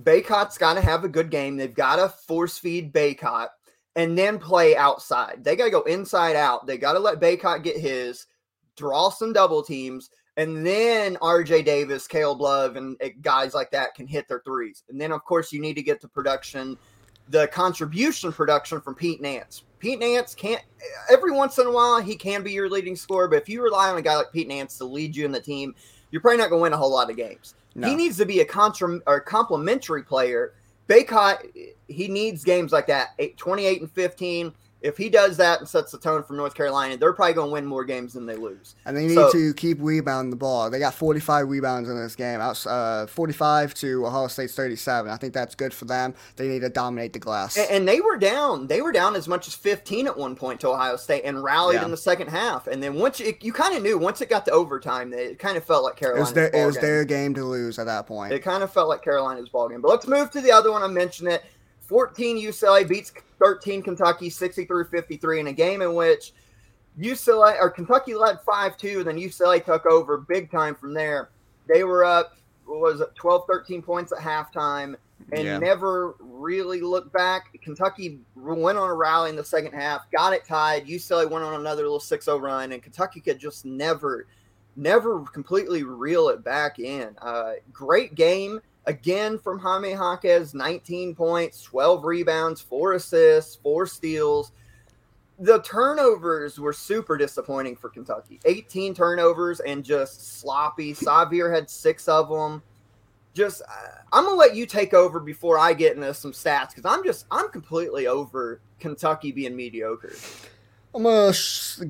Bacot's 0.03 0.59
got 0.59 0.75
to 0.75 0.83
have 0.83 1.05
a 1.05 1.09
good 1.09 1.31
game. 1.31 1.57
They've 1.57 1.75
got 1.75 1.97
to 1.97 2.11
force 2.11 2.59
feed 2.59 2.93
Bacot 2.93 3.49
and 3.95 4.17
then 4.17 4.39
play 4.39 4.77
outside. 4.77 5.43
They 5.43 5.57
got 5.57 5.65
to 5.65 5.71
go 5.71 5.83
inside 5.83 6.37
out. 6.37 6.67
They 6.67 6.77
got 6.77 6.93
to 6.93 6.99
let 6.99 7.21
Bacot 7.21 7.63
get 7.63 7.79
his, 7.79 8.27
draw 8.77 9.09
some 9.09 9.33
double 9.33 9.63
teams, 9.63 10.11
and 10.37 10.67
then 10.67 11.17
RJ 11.17 11.65
Davis, 11.65 12.07
Caleb 12.07 12.43
Love, 12.43 12.77
and 12.77 13.01
guys 13.23 13.55
like 13.55 13.71
that 13.71 13.95
can 13.95 14.07
hit 14.07 14.29
their 14.29 14.43
threes. 14.45 14.83
And 14.91 15.01
then, 15.01 15.13
of 15.13 15.25
course, 15.25 15.51
you 15.51 15.63
need 15.63 15.75
to 15.75 15.83
get 15.83 16.03
the 16.03 16.09
production– 16.09 16.77
the 17.29 17.49
contribution 17.49 18.33
production 18.33 18.81
from 18.81 18.95
Pete 18.95 19.21
Nance. 19.21 19.65
Pete 19.79 19.99
Nance 19.99 20.35
can't 20.35 20.63
every 21.11 21.33
once 21.33 21.59
in 21.59 21.67
a 21.67 21.71
while 21.71 22.01
he 22.01 22.17
can 22.17 22.43
be 22.43 22.53
your 22.53 22.69
leading 22.71 22.97
scorer, 22.97 23.29
but 23.29 23.37
if 23.37 23.49
you 23.49 23.63
rely 23.63 23.91
on 23.91 23.99
a 23.99 24.03
guy 24.03 24.17
like 24.17 24.33
Pete 24.33 24.49
Nance 24.49 24.79
to 24.79 24.85
lead 24.85 25.15
you 25.15 25.25
in 25.25 25.33
the 25.33 25.41
team, 25.41 25.75
you're 26.11 26.21
probably 26.21 26.39
not 26.39 26.51
going 26.51 26.61
to 26.61 26.63
win 26.63 26.73
a 26.73 26.77
whole 26.77 26.93
lot 26.93 27.11
of 27.11 27.17
games. 27.17 27.55
No. 27.75 27.89
He 27.89 27.95
needs 27.95 28.17
to 28.17 28.25
be 28.25 28.41
a 28.41 28.45
contra 28.45 29.01
or 29.07 29.21
complementary 29.21 30.03
player. 30.03 30.55
Bacot, 30.89 31.39
he 31.89 32.09
needs 32.09 32.45
games 32.45 32.73
like 32.73 32.87
that, 32.87 33.19
28 33.37 33.81
and 33.81 33.91
15 33.91 34.53
if 34.87 34.97
he 34.97 35.09
does 35.09 35.37
that 35.39 35.59
and 35.59 35.69
sets 35.69 35.91
the 35.91 35.99
tone 35.99 36.23
for 36.23 36.35
North 36.35 36.55
Carolina, 36.55 36.97
they're 36.97 37.13
probably 37.13 37.35
going 37.35 37.49
to 37.49 37.53
win 37.53 37.67
more 37.67 37.85
games 37.85 38.13
than 38.13 38.25
they 38.25 38.37
lose. 38.37 38.77
And 38.85 38.97
they 38.97 39.07
need 39.07 39.15
so, 39.15 39.33
to 39.33 39.53
keep 39.55 39.79
rebounding 39.81 40.31
the 40.31 40.37
ball. 40.37 40.71
They 40.71 40.79
got 40.79 40.95
45 40.95 41.49
rebounds 41.49 41.89
in 41.89 41.97
this 41.97 42.15
game, 42.15 42.41
uh, 42.41 43.07
45 43.07 43.75
to 43.75 44.07
Ohio 44.07 44.29
State's 44.29 44.55
37. 44.55 45.11
I 45.11 45.17
think 45.17 45.35
that's 45.35 45.57
good 45.57 45.75
for 45.75 45.87
them. 45.87 46.15
They 46.37 46.47
need 46.47 46.61
to 46.61 46.69
dominate 46.69 47.13
the 47.13 47.19
glass. 47.19 47.57
And, 47.57 47.69
and 47.71 47.89
they 47.89 48.01
were 48.01 48.17
down. 48.17 48.69
They 48.69 48.81
were 48.81 48.93
down 48.93 49.17
as 49.17 49.27
much 49.27 49.49
as 49.49 49.55
15 49.55 50.07
at 50.07 50.17
one 50.17 50.37
point 50.37 50.61
to 50.61 50.69
Ohio 50.69 50.97
State 50.97 51.25
and 51.25 51.43
rallied 51.43 51.77
yeah. 51.77 51.85
in 51.85 51.91
the 51.91 51.97
second 51.97 52.29
half. 52.29 52.69
And 52.69 52.81
then 52.81 52.95
once 52.95 53.21
it, 53.21 53.43
you 53.43 53.53
kind 53.53 53.77
of 53.77 53.83
knew 53.83 53.99
once 53.99 54.21
it 54.21 54.29
got 54.29 54.45
to 54.45 54.53
overtime, 54.53 55.13
it 55.13 55.41
kind 55.41 55.57
of 55.57 55.65
felt 55.65 55.83
like 55.83 55.97
Carolina. 55.97 56.21
It 56.21 56.25
was, 56.25 56.33
their, 56.33 56.51
it 56.55 56.67
was 56.67 56.79
their 56.79 57.05
game 57.05 57.35
to 57.35 57.45
lose 57.45 57.81
at 57.81 57.87
that 57.87 58.07
point. 58.07 58.33
It 58.33 58.41
kind 58.41 58.63
of 58.63 58.73
felt 58.73 58.89
like 58.89 59.03
Carolina's 59.03 59.49
ball 59.49 59.69
game. 59.69 59.81
But 59.81 59.89
let's 59.89 60.07
move 60.07 60.31
to 60.31 60.41
the 60.41 60.53
other 60.53 60.71
one. 60.71 60.85
I 60.85 60.89
mentioned 60.89 61.29
it. 61.29 61.45
14 61.87 62.39
UCLA 62.39 62.89
beats 62.89 63.13
13 63.39 63.83
Kentucky 63.83 64.31
63 64.31 64.85
53 64.91 65.41
in 65.41 65.47
a 65.49 65.53
game 65.53 65.83
in 65.83 65.95
which 65.95 66.33
UCLA 66.99 67.61
or 67.61 67.71
Kentucky 67.71 68.15
led 68.15 68.41
5 68.41 68.77
2, 68.77 68.99
and 69.01 69.09
then 69.09 69.17
UCLA 69.17 69.65
took 69.65 69.87
over 69.87 70.17
big 70.19 70.51
time 70.51 70.75
from 70.75 70.95
there. 70.95 71.31
They 71.69 71.85
were 71.85 72.05
up, 72.05 72.37
was 72.67 73.01
it 73.01 73.15
12 73.15 73.45
13 73.47 73.83
points 73.83 74.13
at 74.13 74.19
halftime 74.19 74.97
and 75.33 75.45
yeah. 75.45 75.59
never 75.59 76.15
really 76.21 76.81
looked 76.81 77.13
back. 77.13 77.57
Kentucky 77.63 78.21
went 78.35 78.79
on 78.79 78.89
a 78.89 78.95
rally 78.95 79.31
in 79.31 79.37
the 79.37 79.45
second 79.45 79.73
half, 79.73 80.11
got 80.11 80.33
it 80.33 80.45
tied. 80.45 80.87
UCLA 80.87 81.29
went 81.29 81.45
on 81.45 81.61
another 81.61 81.83
little 81.83 82.01
6 82.01 82.25
0 82.25 82.39
run, 82.39 82.73
and 82.73 82.83
Kentucky 82.83 83.21
could 83.21 83.39
just 83.39 83.65
never, 83.65 84.27
never 84.77 85.21
completely 85.21 85.83
reel 85.83 86.29
it 86.29 86.45
back 86.45 86.79
in. 86.79 87.17
Uh, 87.21 87.55
great 87.73 88.15
game 88.15 88.61
Again, 88.87 89.39
from 89.39 89.59
Jaime 89.59 89.91
Jaquez, 89.91 90.55
19 90.55 91.15
points, 91.17 91.61
12 91.63 92.05
rebounds, 92.05 92.61
four 92.61 92.93
assists, 92.93 93.57
four 93.57 93.85
steals. 93.87 94.53
The 95.41 95.61
turnovers 95.63 96.59
were 96.59 96.73
super 96.73 97.17
disappointing 97.17 97.77
for 97.77 97.91
Kentucky. 97.91 98.39
18 98.45 98.95
turnovers 98.95 99.59
and 99.61 99.85
just 99.85 100.39
sloppy. 100.39 100.95
Sahvir 100.95 101.53
had 101.53 101.69
six 101.69 102.07
of 102.07 102.29
them. 102.29 102.63
Just, 103.35 103.61
I'm 104.13 104.25
gonna 104.25 104.37
let 104.37 104.55
you 104.55 104.65
take 104.67 104.95
over 104.95 105.21
before 105.21 105.59
I 105.59 105.75
get 105.75 105.97
into 105.97 106.15
some 106.15 106.33
stats 106.33 106.69
because 106.69 106.87
I'm 106.87 107.05
just, 107.05 107.27
I'm 107.31 107.51
completely 107.51 108.07
over 108.07 108.61
Kentucky 108.79 109.33
being 109.33 109.55
mediocre. 109.55 110.15
I'm 110.95 111.03
gonna 111.03 111.35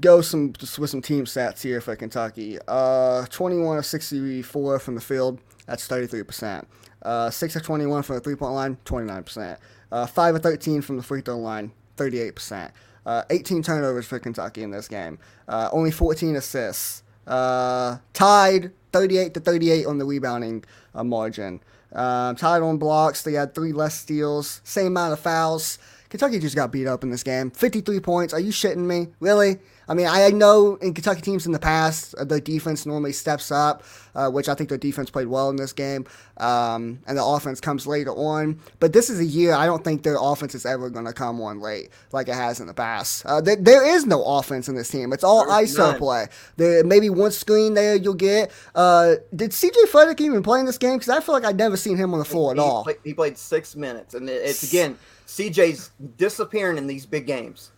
go 0.00 0.20
some 0.22 0.54
with 0.78 0.90
some 0.90 1.02
team 1.02 1.26
stats 1.26 1.62
here 1.62 1.80
for 1.80 1.94
Kentucky. 1.94 2.58
Uh, 2.66 3.26
21 3.26 3.78
of 3.78 3.86
64 3.86 4.80
from 4.80 4.96
the 4.96 5.00
field. 5.00 5.38
That's 5.66 5.86
33 5.86 6.22
percent. 6.22 6.68
Uh, 7.02 7.30
six 7.30 7.56
of 7.56 7.62
21 7.62 8.02
from 8.02 8.16
the 8.16 8.20
three 8.20 8.36
point 8.36 8.54
line. 8.54 8.78
29 8.84 9.22
percent. 9.22 9.60
Uh, 9.92 10.06
five 10.06 10.34
of 10.34 10.42
13 10.42 10.82
from 10.82 10.96
the 10.96 11.02
free 11.02 11.20
throw 11.20 11.38
line. 11.38 11.72
38 11.96 12.34
percent. 12.34 12.72
Uh, 13.04 13.22
18 13.30 13.62
turnovers 13.62 14.06
for 14.06 14.18
Kentucky 14.18 14.62
in 14.62 14.70
this 14.72 14.88
game. 14.88 15.18
Uh, 15.48 15.68
only 15.72 15.90
14 15.92 16.34
assists. 16.36 17.04
Uh, 17.26 17.98
tied 18.12 18.72
38 18.92 19.34
to 19.34 19.40
38 19.40 19.86
on 19.86 19.98
the 19.98 20.04
rebounding 20.04 20.64
uh, 20.94 21.04
margin. 21.04 21.60
Um, 21.92 22.36
tied 22.36 22.62
on 22.62 22.78
blocks. 22.78 23.22
They 23.22 23.34
had 23.34 23.54
three 23.54 23.72
less 23.72 23.94
steals. 23.94 24.60
Same 24.64 24.88
amount 24.88 25.12
of 25.12 25.20
fouls. 25.20 25.78
Kentucky 26.08 26.38
just 26.38 26.56
got 26.56 26.72
beat 26.72 26.86
up 26.86 27.02
in 27.02 27.10
this 27.10 27.22
game. 27.22 27.50
53 27.50 28.00
points. 28.00 28.34
Are 28.34 28.40
you 28.40 28.52
shitting 28.52 28.86
me? 28.86 29.08
Really? 29.20 29.58
I 29.88 29.94
mean, 29.94 30.06
I 30.06 30.30
know 30.30 30.76
in 30.76 30.94
Kentucky 30.94 31.20
teams 31.20 31.46
in 31.46 31.52
the 31.52 31.58
past, 31.58 32.14
the 32.18 32.40
defense 32.40 32.86
normally 32.86 33.12
steps 33.12 33.52
up, 33.52 33.84
uh, 34.14 34.28
which 34.30 34.48
I 34.48 34.54
think 34.54 34.68
their 34.68 34.78
defense 34.78 35.10
played 35.10 35.28
well 35.28 35.48
in 35.50 35.56
this 35.56 35.72
game, 35.72 36.06
um, 36.38 37.00
and 37.06 37.16
the 37.16 37.24
offense 37.24 37.60
comes 37.60 37.86
later 37.86 38.10
on. 38.10 38.60
But 38.80 38.92
this 38.92 39.10
is 39.10 39.20
a 39.20 39.24
year 39.24 39.54
I 39.54 39.66
don't 39.66 39.84
think 39.84 40.02
their 40.02 40.16
offense 40.20 40.54
is 40.54 40.66
ever 40.66 40.90
going 40.90 41.04
to 41.04 41.12
come 41.12 41.40
on 41.40 41.60
late 41.60 41.90
like 42.12 42.28
it 42.28 42.34
has 42.34 42.58
in 42.58 42.66
the 42.66 42.74
past. 42.74 43.24
Uh, 43.26 43.40
there, 43.40 43.56
there 43.56 43.86
is 43.86 44.06
no 44.06 44.24
offense 44.24 44.68
in 44.68 44.74
this 44.74 44.88
team. 44.88 45.12
It's 45.12 45.24
all 45.24 45.46
There's 45.46 45.74
ISO 45.74 45.78
none. 45.78 45.98
play. 45.98 46.26
There 46.56 46.82
maybe 46.82 47.08
one 47.08 47.30
screen 47.30 47.74
there 47.74 47.94
you'll 47.94 48.14
get. 48.14 48.50
Uh, 48.74 49.16
did 49.34 49.52
CJ 49.52 49.86
Fredrick 49.86 50.20
even 50.20 50.42
play 50.42 50.60
in 50.60 50.66
this 50.66 50.78
game? 50.78 50.94
Because 50.94 51.10
I 51.10 51.20
feel 51.20 51.34
like 51.34 51.44
I'd 51.44 51.56
never 51.56 51.76
seen 51.76 51.96
him 51.96 52.12
on 52.12 52.18
the 52.18 52.24
floor 52.24 52.50
at 52.50 52.56
he, 52.56 52.62
all. 52.62 52.82
Played, 52.82 52.96
he 53.04 53.14
played 53.14 53.38
six 53.38 53.76
minutes, 53.76 54.14
and 54.14 54.28
it's 54.28 54.62
again 54.62 54.98
CJ's 55.26 55.90
disappearing 56.16 56.78
in 56.78 56.86
these 56.86 57.06
big 57.06 57.26
games. 57.26 57.70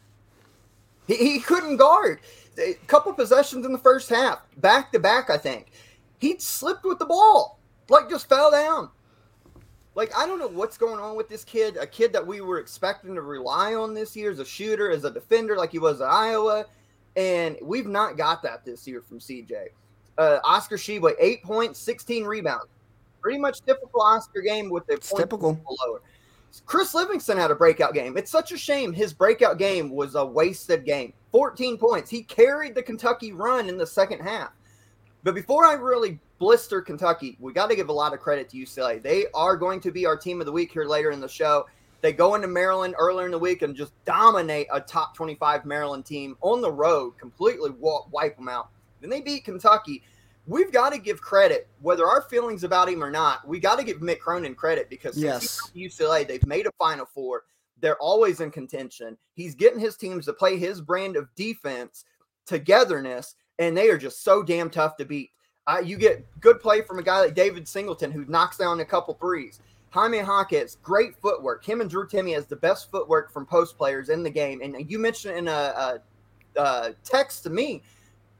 He, 1.09 1.17
he 1.17 1.39
couldn't 1.41 1.79
guard. 1.79 2.21
A 2.59 2.75
couple 2.87 3.13
possessions 3.13 3.67
in 3.67 3.73
the 3.73 3.79
first 3.79 4.09
half, 4.09 4.41
back 4.59 4.93
to 4.93 4.99
back. 5.01 5.31
I 5.31 5.39
think 5.39 5.73
he 6.19 6.39
slipped 6.39 6.85
with 6.85 6.99
the 6.99 7.07
ball, 7.07 7.59
like 7.89 8.09
just 8.11 8.29
fell 8.29 8.51
down. 8.51 8.91
Like 9.95 10.17
I 10.17 10.27
don't 10.27 10.39
know 10.39 10.49
what's 10.49 10.77
going 10.79 11.01
on 11.01 11.17
with 11.17 11.29
this 11.29 11.45
kid. 11.45 11.77
A 11.77 11.87
kid 11.87 12.13
that 12.13 12.25
we 12.25 12.41
were 12.41 12.59
expecting 12.59 13.15
to 13.15 13.23
rely 13.23 13.75
on 13.75 13.95
this 13.95 14.15
year 14.15 14.31
as 14.31 14.39
a 14.39 14.45
shooter, 14.45 14.91
as 14.91 15.05
a 15.05 15.11
defender, 15.11 15.57
like 15.57 15.73
he 15.73 15.79
was 15.79 16.01
at 16.01 16.09
Iowa, 16.09 16.67
and 17.17 17.57
we've 17.63 17.87
not 17.89 18.17
got 18.17 18.43
that 18.43 18.65
this 18.65 18.87
year 18.87 19.01
from 19.03 19.19
CJ. 19.19 19.69
Uh, 20.19 20.39
Oscar 20.45 20.77
Tshiebwe, 20.77 21.15
eight 21.21 21.43
points, 21.43 21.79
sixteen 21.79 22.25
rebounds. 22.25 22.67
Pretty 23.21 23.39
much 23.39 23.61
typical 23.63 24.01
Oscar 24.01 24.41
game 24.41 24.69
with 24.71 24.87
the 24.87 24.95
It's 24.95 25.11
points 25.11 25.23
typical. 25.23 25.61
lower. 25.87 26.01
Chris 26.66 26.94
Livingston 26.94 27.36
had 27.36 27.51
a 27.51 27.55
breakout 27.55 27.94
game. 27.94 28.16
It's 28.16 28.30
such 28.30 28.53
a 28.53 28.59
shame 28.59 28.92
his 28.92 29.12
breakout 29.12 29.59
game 29.59 29.90
was 29.90 30.14
a 30.14 30.24
wasted 30.24 30.84
game. 30.84 31.12
14 31.32 31.78
points. 31.78 32.11
He 32.11 32.22
carried 32.22 32.74
the 32.74 32.82
Kentucky 32.82 33.32
run 33.32 33.68
in 33.68 33.76
the 33.76 33.86
second 33.86 34.20
half. 34.20 34.51
But 35.24 35.34
before 35.34 35.64
I 35.64 35.74
really 35.74 36.18
blister 36.38 36.80
Kentucky, 36.80 37.36
we 37.40 37.53
got 37.53 37.68
to 37.68 37.76
give 37.76 37.88
a 37.88 37.92
lot 37.92 38.14
of 38.14 38.20
credit 38.20 38.49
to 38.51 38.57
UCLA. 38.57 39.03
They 39.03 39.26
are 39.34 39.57
going 39.57 39.80
to 39.80 39.90
be 39.90 40.07
our 40.07 40.16
team 40.16 40.40
of 40.40 40.46
the 40.46 40.53
week 40.53 40.72
here 40.72 40.84
later 40.84 41.11
in 41.11 41.20
the 41.20 41.28
show. 41.28 41.66
They 42.01 42.12
go 42.12 42.36
into 42.36 42.46
Maryland 42.46 42.94
earlier 42.96 43.26
in 43.26 43.32
the 43.32 43.38
week 43.38 43.62
and 43.62 43.74
just 43.74 43.92
dominate 44.05 44.68
a 44.72 44.80
top 44.80 45.16
25 45.16 45.64
Maryland 45.64 46.07
team 46.07 46.36
on 46.40 46.61
the 46.61 46.70
road, 46.70 47.18
completely 47.18 47.70
wipe 47.78 48.36
them 48.36 48.49
out. 48.49 48.70
Then 49.01 49.11
they 49.11 49.20
beat 49.20 49.44
Kentucky. 49.44 50.03
We've 50.49 50.72
got 50.72 50.94
to 50.94 50.99
give 50.99 51.20
credit, 51.20 51.68
whether 51.82 52.07
our 52.07 52.22
feelings 52.22 52.64
about 52.64 52.88
him 52.88 53.05
or 53.05 53.11
not. 53.11 53.46
We 53.46 53.61
got 53.61 53.78
to 53.78 53.84
give 53.84 53.99
Mick 53.99 54.18
Cronin 54.18 54.55
credit 54.55 54.88
because 54.88 55.16
Yes. 55.16 55.70
he 55.74 55.84
got 55.84 55.92
to 55.92 56.05
UCLA, 56.05 56.26
they've 56.26 56.46
made 56.46 56.66
a 56.66 56.72
Final 56.78 57.05
Four. 57.05 57.44
They're 57.80 57.99
always 57.99 58.40
in 58.40 58.51
contention. 58.51 59.16
He's 59.34 59.55
getting 59.55 59.78
his 59.78 59.96
teams 59.96 60.24
to 60.24 60.32
play 60.32 60.57
his 60.59 60.80
brand 60.80 61.16
of 61.16 61.28
defense, 61.36 62.07
togetherness, 62.46 63.34
and 63.59 63.76
they 63.76 63.88
are 63.90 63.99
just 63.99 64.24
so 64.24 64.42
damn 64.42 64.70
tough 64.70 64.96
to 64.96 65.05
beat. 65.05 65.30
Uh, 65.66 65.82
you 65.84 65.99
get 65.99 66.24
good 66.40 66.61
play 66.61 66.80
from 66.80 66.99
a 66.99 67.03
guy 67.03 67.20
like 67.20 67.34
David 67.34 67.68
Singleton 67.68 68.11
who 68.11 68.24
knocks 68.24 68.57
down 68.57 68.80
a 68.80 68.84
couple 68.86 69.14
threes. 69.14 69.61
Jaime 69.90 70.18
Hawkins, 70.18 70.78
great 70.82 71.14
footwork. 71.20 71.62
Him 71.64 71.82
and 71.82 71.90
Drew 71.90 72.07
Timme 72.07 72.32
has 72.34 72.46
the 72.46 72.57
best 72.57 72.90
footwork 72.90 73.30
from 73.30 73.44
post 73.44 73.76
players 73.76 74.09
in 74.09 74.22
the 74.22 74.30
game. 74.30 74.61
And 74.62 74.90
you 74.90 74.99
mentioned 74.99 75.36
in 75.36 75.49
a, 75.49 75.51
a, 76.57 76.61
a 76.61 76.94
text 77.05 77.42
to 77.44 77.51
me 77.51 77.82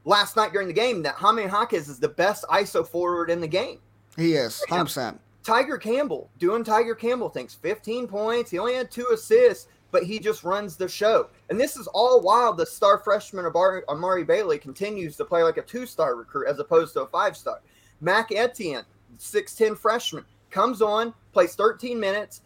last 0.05 0.35
night 0.35 0.51
during 0.53 0.67
the 0.67 0.73
game 0.73 1.01
that 1.03 1.15
Jaime 1.15 1.45
Hawkins 1.45 1.89
is 1.89 1.99
the 1.99 2.09
best 2.09 2.45
ISO 2.49 2.87
forward 2.87 3.29
in 3.29 3.41
the 3.41 3.47
game. 3.47 3.79
He 4.15 4.33
is 4.33 4.59
100. 4.67 4.85
percent 4.85 5.21
Tiger 5.43 5.77
Campbell 5.77 6.29
doing 6.37 6.63
Tiger 6.63 6.95
Campbell 6.95 7.29
things. 7.29 7.55
15 7.55 8.07
points. 8.07 8.51
He 8.51 8.59
only 8.59 8.75
had 8.75 8.91
two 8.91 9.07
assists, 9.13 9.67
but 9.91 10.03
he 10.03 10.19
just 10.19 10.43
runs 10.43 10.75
the 10.75 10.87
show. 10.87 11.29
And 11.49 11.59
this 11.59 11.77
is 11.77 11.87
all 11.87 12.21
while 12.21 12.53
the 12.53 12.65
star 12.65 12.99
freshman 12.99 13.45
Amari 13.45 14.23
Bailey 14.23 14.59
continues 14.59 15.15
to 15.17 15.25
play 15.25 15.43
like 15.43 15.57
a 15.57 15.61
two 15.61 15.85
star 15.85 16.15
recruit 16.15 16.47
as 16.47 16.59
opposed 16.59 16.93
to 16.93 17.01
a 17.01 17.07
five 17.07 17.37
star. 17.37 17.61
Mac 18.01 18.31
Etienne, 18.31 18.85
6'10 19.17 19.77
freshman, 19.77 20.23
comes 20.51 20.81
on, 20.81 21.13
plays 21.33 21.55
13 21.55 21.99
minutes. 21.99 22.41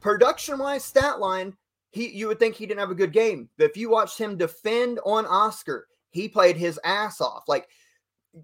Production 0.00 0.58
wise, 0.58 0.84
stat 0.84 1.20
line, 1.20 1.54
he 1.90 2.08
you 2.08 2.28
would 2.28 2.38
think 2.38 2.54
he 2.54 2.66
didn't 2.66 2.80
have 2.80 2.90
a 2.90 2.94
good 2.94 3.12
game. 3.12 3.48
But 3.58 3.64
if 3.70 3.76
you 3.76 3.90
watched 3.90 4.18
him 4.18 4.36
defend 4.36 4.98
on 5.04 5.26
Oscar, 5.26 5.88
he 6.10 6.28
played 6.28 6.56
his 6.56 6.78
ass 6.84 7.20
off. 7.20 7.44
Like 7.48 7.68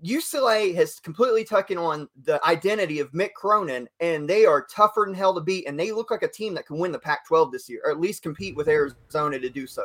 UCLA 0.05 0.75
has 0.75 0.99
completely 0.99 1.45
taken 1.45 1.79
on 1.79 2.09
the 2.25 2.45
identity 2.45 3.01
of 3.01 3.13
Mick 3.13 3.33
Cronin, 3.35 3.89
and 4.01 4.29
they 4.29 4.45
are 4.45 4.67
tougher 4.67 5.05
than 5.07 5.15
hell 5.15 5.35
to 5.35 5.41
beat. 5.41 5.67
And 5.69 5.79
they 5.79 5.93
look 5.93 6.11
like 6.11 6.23
a 6.23 6.29
team 6.29 6.55
that 6.55 6.67
can 6.67 6.79
win 6.79 6.93
the 6.93 6.99
Pac 6.99 7.27
12 7.27 7.53
this 7.53 7.69
year, 7.69 7.83
or 7.85 7.91
at 7.91 8.01
least 8.01 8.23
compete 8.23 8.57
with 8.57 8.69
Arizona 8.69 9.39
to 9.39 9.51
do 9.51 9.67
so. 9.67 9.85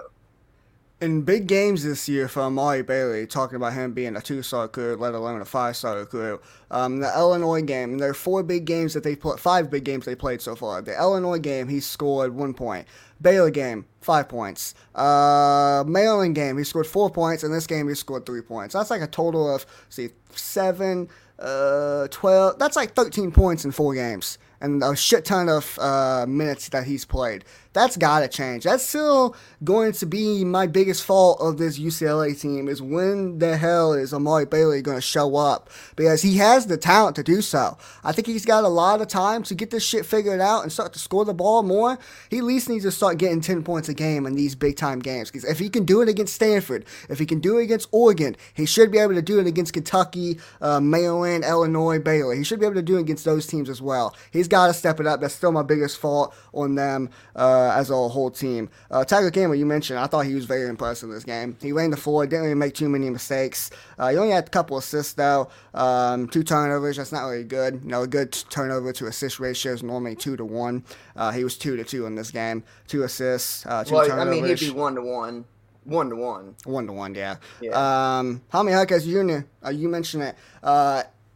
In 1.02 1.24
big 1.24 1.48
games 1.48 1.84
this 1.84 2.08
year 2.08 2.28
for 2.28 2.44
Amari 2.44 2.84
Bailey, 2.84 3.26
talking 3.26 3.56
about 3.56 3.74
him 3.74 3.92
being 3.92 4.16
a 4.16 4.22
two-star 4.22 4.66
recruit, 4.66 5.00
let 5.00 5.16
alone 5.16 5.42
a 5.42 5.46
five-star 5.46 5.98
recruit. 5.98 6.40
Um, 6.70 7.00
the 7.00 7.12
Illinois 7.18 7.64
game, 7.64 7.98
there 7.98 8.12
are 8.12 8.14
four 8.14 8.44
big 8.44 8.66
games 8.66 8.94
that 8.94 9.04
they 9.04 9.16
played, 9.16 9.40
five 9.40 9.72
big 9.72 9.84
games 9.84 10.06
they 10.06 10.14
played 10.14 10.42
so 10.42 10.56
far. 10.56 10.80
The 10.84 10.96
Illinois 10.96 11.40
game, 11.40 11.68
he 11.70 11.80
scored 11.80 12.36
one 12.36 12.54
point. 12.54 12.86
Baylor 13.20 13.50
game, 13.50 13.88
five 14.02 14.30
points. 14.30 14.76
Uh, 14.94 15.84
Maryland 15.88 16.36
game, 16.36 16.60
he 16.60 16.64
scored 16.64 16.86
four 16.86 17.10
points. 17.10 17.44
In 17.44 17.52
this 17.52 17.66
game, 17.66 17.90
he 17.90 17.96
scored 17.96 18.28
three 18.28 18.44
points. 18.44 18.76
That's 18.76 18.92
like 18.92 19.02
a 19.02 19.08
total 19.08 19.56
of, 19.56 19.66
see, 19.90 20.10
seven, 20.30 21.10
uh, 21.40 22.10
12. 22.10 22.60
That's 22.60 22.76
like 22.76 22.94
13 22.94 23.32
points 23.32 23.66
in 23.66 23.72
four 23.72 23.96
games. 23.96 24.38
And 24.62 24.84
a 24.84 24.96
shit 24.96 25.26
ton 25.26 25.50
of 25.50 25.80
uh, 25.80 26.28
minutes 26.28 26.70
that 26.70 26.86
he's 26.86 27.06
played. 27.06 27.44
That's 27.74 27.96
got 27.96 28.20
to 28.20 28.28
change. 28.28 28.66
That's 28.66 28.86
still 28.86 29.36
going 29.64 29.94
to 29.94 30.06
be 30.06 30.44
my 30.44 30.68
biggest 30.68 31.06
fault 31.06 31.40
of 31.40 31.58
this 31.58 31.80
UCLA 31.80 32.40
team 32.40 32.68
is 32.68 32.82
when 32.82 33.40
the 33.40 33.56
hell 33.56 33.94
is 33.94 34.14
Amari 34.14 34.46
Bailey 34.46 34.82
going 34.82 34.98
to 34.98 35.02
show 35.02 35.38
up? 35.38 35.70
Because 35.96 36.22
he 36.22 36.38
has 36.38 36.68
the 36.68 36.76
talent 36.76 37.16
to 37.16 37.24
do 37.24 37.42
so. 37.42 37.78
I 38.04 38.12
think 38.12 38.28
he's 38.28 38.46
got 38.46 38.66
a 38.66 38.70
lot 38.70 39.00
of 39.00 39.08
time 39.08 39.44
to 39.44 39.56
get 39.56 39.72
this 39.72 39.86
shit 39.86 40.06
figured 40.06 40.42
out 40.42 40.64
and 40.64 40.72
start 40.72 40.92
to 40.94 41.00
score 41.00 41.24
the 41.24 41.34
ball 41.34 41.64
more. 41.64 41.98
He 42.30 42.40
at 42.40 42.44
least 42.44 42.68
needs 42.68 42.84
to 42.84 42.92
start 42.92 43.18
getting 43.18 43.40
10 43.40 43.64
points 43.64 43.88
a 43.88 43.94
game 43.94 44.26
in 44.26 44.36
these 44.36 44.54
big 44.54 44.76
time 44.76 45.00
games. 45.00 45.32
Because 45.32 45.50
if 45.50 45.60
he 45.60 45.70
can 45.70 45.86
do 45.86 46.02
it 46.02 46.10
against 46.10 46.36
Stanford, 46.36 46.86
if 47.10 47.20
he 47.20 47.26
can 47.26 47.40
do 47.40 47.58
it 47.58 47.64
against 47.64 47.88
Oregon, 47.94 48.36
he 48.54 48.66
should 48.66 48.92
be 48.92 48.98
able 48.98 49.14
to 49.14 49.22
do 49.22 49.40
it 49.40 49.48
against 49.48 49.72
Kentucky, 49.72 50.40
uh, 50.60 50.82
Maryland, 50.82 51.46
Illinois, 51.46 52.00
Baylor. 52.00 52.36
He 52.36 52.44
should 52.44 52.60
be 52.60 52.66
able 52.66 52.76
to 52.76 52.82
do 52.82 52.98
it 52.98 53.02
against 53.02 53.24
those 53.24 53.48
teams 53.48 53.70
as 53.70 53.82
well. 53.82 54.14
He's 54.32 54.50
got 54.50 54.68
to 54.68 54.74
step 54.74 55.00
it 55.00 55.08
up. 55.08 55.22
That's 55.22 55.34
still 55.34 55.54
my 55.54 55.64
biggest 55.64 55.98
fault 56.00 56.36
on 56.54 56.76
them 56.76 57.10
uh, 57.36 57.61
as 57.70 57.90
a 57.90 58.08
whole 58.08 58.32
team. 58.32 58.70
Uh, 58.90 59.04
Tiger 59.04 59.32
Campbell, 59.32 59.56
you 59.56 59.66
mentioned, 59.66 60.00
I 60.00 60.08
thought 60.08 60.26
he 60.26 60.36
was 60.36 60.46
very 60.46 60.68
impressive 60.70 61.10
in 61.10 61.16
this 61.16 61.24
game. 61.24 61.58
He 61.62 61.72
ran 61.72 61.92
the 61.92 61.98
floor, 61.98 62.26
didn't 62.26 62.44
really 62.44 62.56
make 62.56 62.74
too 62.74 62.90
many 62.90 63.10
mistakes. 63.10 63.70
Uh, 63.98 64.10
he 64.10 64.18
only 64.18 64.32
had 64.32 64.48
a 64.48 64.50
couple 64.50 64.78
assists 64.78 65.14
though, 65.14 65.50
um, 65.74 66.28
two 66.28 66.44
turnovers. 66.44 66.98
That's 66.98 67.12
not 67.12 67.26
really 67.28 67.44
good. 67.44 67.82
You 67.84 67.90
know, 67.90 68.04
a 68.04 68.08
good 68.08 68.32
turnover 68.50 68.94
to 68.94 69.08
assist 69.08 69.40
ratio 69.40 69.74
is 69.74 69.84
normally 69.84 70.16
two 70.16 70.36
to 70.38 70.46
one. 70.46 70.84
Uh, 71.16 71.32
he 71.32 71.44
was 71.44 71.58
two 71.58 71.76
to 71.78 71.84
two 71.84 72.06
in 72.06 72.16
this 72.16 72.32
game. 72.32 72.64
Two 72.88 73.04
assists, 73.04 73.66
uh, 73.66 73.84
two 73.84 73.96
Well, 73.96 74.12
I 74.12 74.26
mean, 74.26 74.46
he'd 74.46 74.60
be 74.60 74.72
one 74.72 74.96
to 74.96 75.02
one, 75.02 75.46
one 75.84 76.10
to 76.10 76.16
one. 76.16 76.56
One 76.66 76.88
to 76.88 76.94
one, 76.94 77.16
yeah. 77.16 77.38
Yeah. 77.62 78.18
Um, 78.20 78.42
Jaime 78.50 78.72
Jaquez 78.72 79.06
Jr., 79.06 79.40
uh, 79.66 79.70
you 79.70 79.90
mentioned 79.90 80.24
it. 80.24 80.36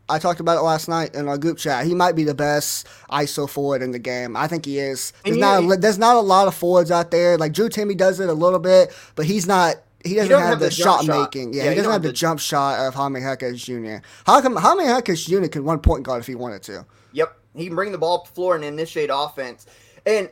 I 0.07 0.19
talked 0.19 0.39
about 0.39 0.57
it 0.57 0.61
last 0.61 0.87
night 0.87 1.15
in 1.15 1.27
our 1.27 1.37
group 1.37 1.57
chat. 1.57 1.85
He 1.85 1.95
might 1.95 2.15
be 2.15 2.23
the 2.23 2.35
best 2.35 2.87
ISO 3.09 3.49
forward 3.49 3.81
in 3.81 3.91
the 3.91 3.99
game. 3.99 4.35
I 4.37 4.47
think 4.47 4.65
he 4.65 4.77
is. 4.79 5.13
There's 5.23 5.37
not 5.37 5.63
a, 5.63 5.77
there's 5.77 5.97
not 5.97 6.15
a 6.15 6.19
lot 6.21 6.47
of 6.47 6.53
forwards 6.53 6.91
out 6.91 7.09
there. 7.11 7.37
Like 7.37 7.53
Drew 7.53 7.69
Timme 7.69 7.97
does 7.97 8.19
it 8.19 8.29
a 8.29 8.33
little 8.33 8.59
bit, 8.59 8.95
but 9.15 9.25
he's 9.25 9.47
not. 9.47 9.77
He 10.03 10.13
doesn't 10.13 10.29
have, 10.29 10.41
have 10.49 10.59
the, 10.59 10.65
the 10.65 10.71
shot, 10.71 11.03
shot. 11.05 11.19
making. 11.33 11.53
Yeah, 11.53 11.63
Yeah, 11.63 11.69
he 11.71 11.75
doesn't 11.77 11.91
have 11.91 12.03
the, 12.03 12.09
the- 12.09 12.13
jump 12.13 12.39
shot 12.39 12.79
of 12.79 12.93
Jaime 12.93 13.21
Jaquez 13.21 13.63
Jr. 13.63 13.95
How 14.27 14.39
come 14.41 14.55
Jaime 14.55 14.83
Jaquez 14.85 15.25
Jr. 15.25 15.47
can 15.47 15.65
one 15.65 15.79
point 15.79 16.03
guard 16.03 16.19
if 16.19 16.27
he 16.27 16.35
wanted 16.35 16.61
to? 16.63 16.85
Yep, 17.13 17.35
he 17.55 17.65
can 17.65 17.75
bring 17.75 17.91
the 17.91 17.97
ball 17.97 18.19
up 18.19 18.27
the 18.27 18.33
floor 18.33 18.55
and 18.55 18.63
initiate 18.63 19.09
offense, 19.11 19.65
and 20.05 20.29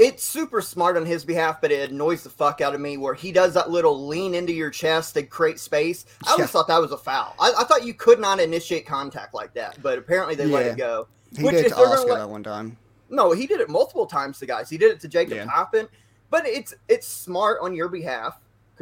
it's 0.00 0.24
super 0.24 0.60
smart 0.60 0.96
on 0.96 1.04
his 1.06 1.24
behalf. 1.24 1.60
But 1.60 1.70
it 1.72 1.90
annoys 1.90 2.22
the 2.24 2.30
fuck 2.30 2.60
out 2.60 2.74
of 2.74 2.80
me 2.80 2.96
where 2.96 3.14
he 3.14 3.30
does 3.32 3.54
that 3.54 3.70
little 3.70 4.06
lean 4.06 4.34
into 4.34 4.52
your 4.52 4.70
chest 4.70 5.14
to 5.14 5.22
create 5.22 5.60
space. 5.60 6.06
I 6.26 6.32
always 6.32 6.44
Yeah. 6.44 6.46
thought 6.48 6.68
that 6.68 6.80
was 6.80 6.92
a 6.92 6.98
foul. 6.98 7.34
I, 7.38 7.52
I 7.58 7.64
thought 7.64 7.84
you 7.84 7.94
could 7.94 8.18
not 8.20 8.40
initiate 8.40 8.86
contact 8.86 9.34
like 9.34 9.54
that, 9.54 9.78
but 9.82 9.98
apparently 9.98 10.34
they 10.34 10.46
let 10.46 10.66
it 10.66 10.76
go. 10.76 11.06
He 11.36 11.44
Which, 11.44 11.54
did 11.54 11.66
if 11.66 11.72
to 11.72 11.78
Oscar 11.78 12.08
let- 12.10 12.18
that 12.18 12.28
one 12.30 12.42
time. 12.42 12.76
No, 13.12 13.32
he 13.32 13.46
did 13.46 13.60
it 13.60 13.68
multiple 13.68 14.06
times 14.06 14.38
to 14.38 14.46
guys. 14.46 14.70
He 14.70 14.78
did 14.78 14.92
it 14.92 15.00
to 15.00 15.08
Jacob 15.08 15.34
Yeah. 15.34 15.44
Toppin, 15.46 15.88
but 16.30 16.46
it's 16.46 16.74
it's 16.88 17.06
smart 17.08 17.58
on 17.60 17.74
your 17.74 17.88
behalf 17.88 18.40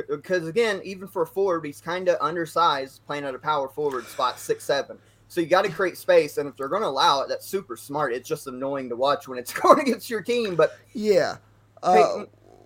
because 0.08 0.44
uh, 0.44 0.48
again, 0.48 0.80
even 0.84 1.08
for 1.08 1.22
a 1.22 1.26
forward, 1.26 1.64
he's 1.64 1.80
kind 1.80 2.08
of 2.08 2.18
undersized, 2.20 3.00
playing 3.06 3.24
at 3.24 3.34
a 3.34 3.38
power 3.38 3.68
forward 3.68 4.06
spot, 4.06 4.38
six 4.38 4.64
seven. 4.64 4.98
So 5.28 5.40
you 5.40 5.46
got 5.46 5.64
to 5.64 5.70
create 5.70 5.98
space, 5.98 6.38
and 6.38 6.48
if 6.48 6.56
they're 6.56 6.68
going 6.68 6.82
to 6.82 6.88
allow 6.88 7.20
it, 7.20 7.28
that's 7.28 7.46
super 7.46 7.76
smart. 7.76 8.12
It's 8.12 8.28
just 8.28 8.46
annoying 8.46 8.88
to 8.88 8.96
watch 8.96 9.28
when 9.28 9.38
it's 9.38 9.52
going 9.60 9.80
against 9.80 10.08
your 10.08 10.22
team. 10.22 10.56
But 10.56 10.76
yeah, 10.94 11.36
uh, 11.82 12.24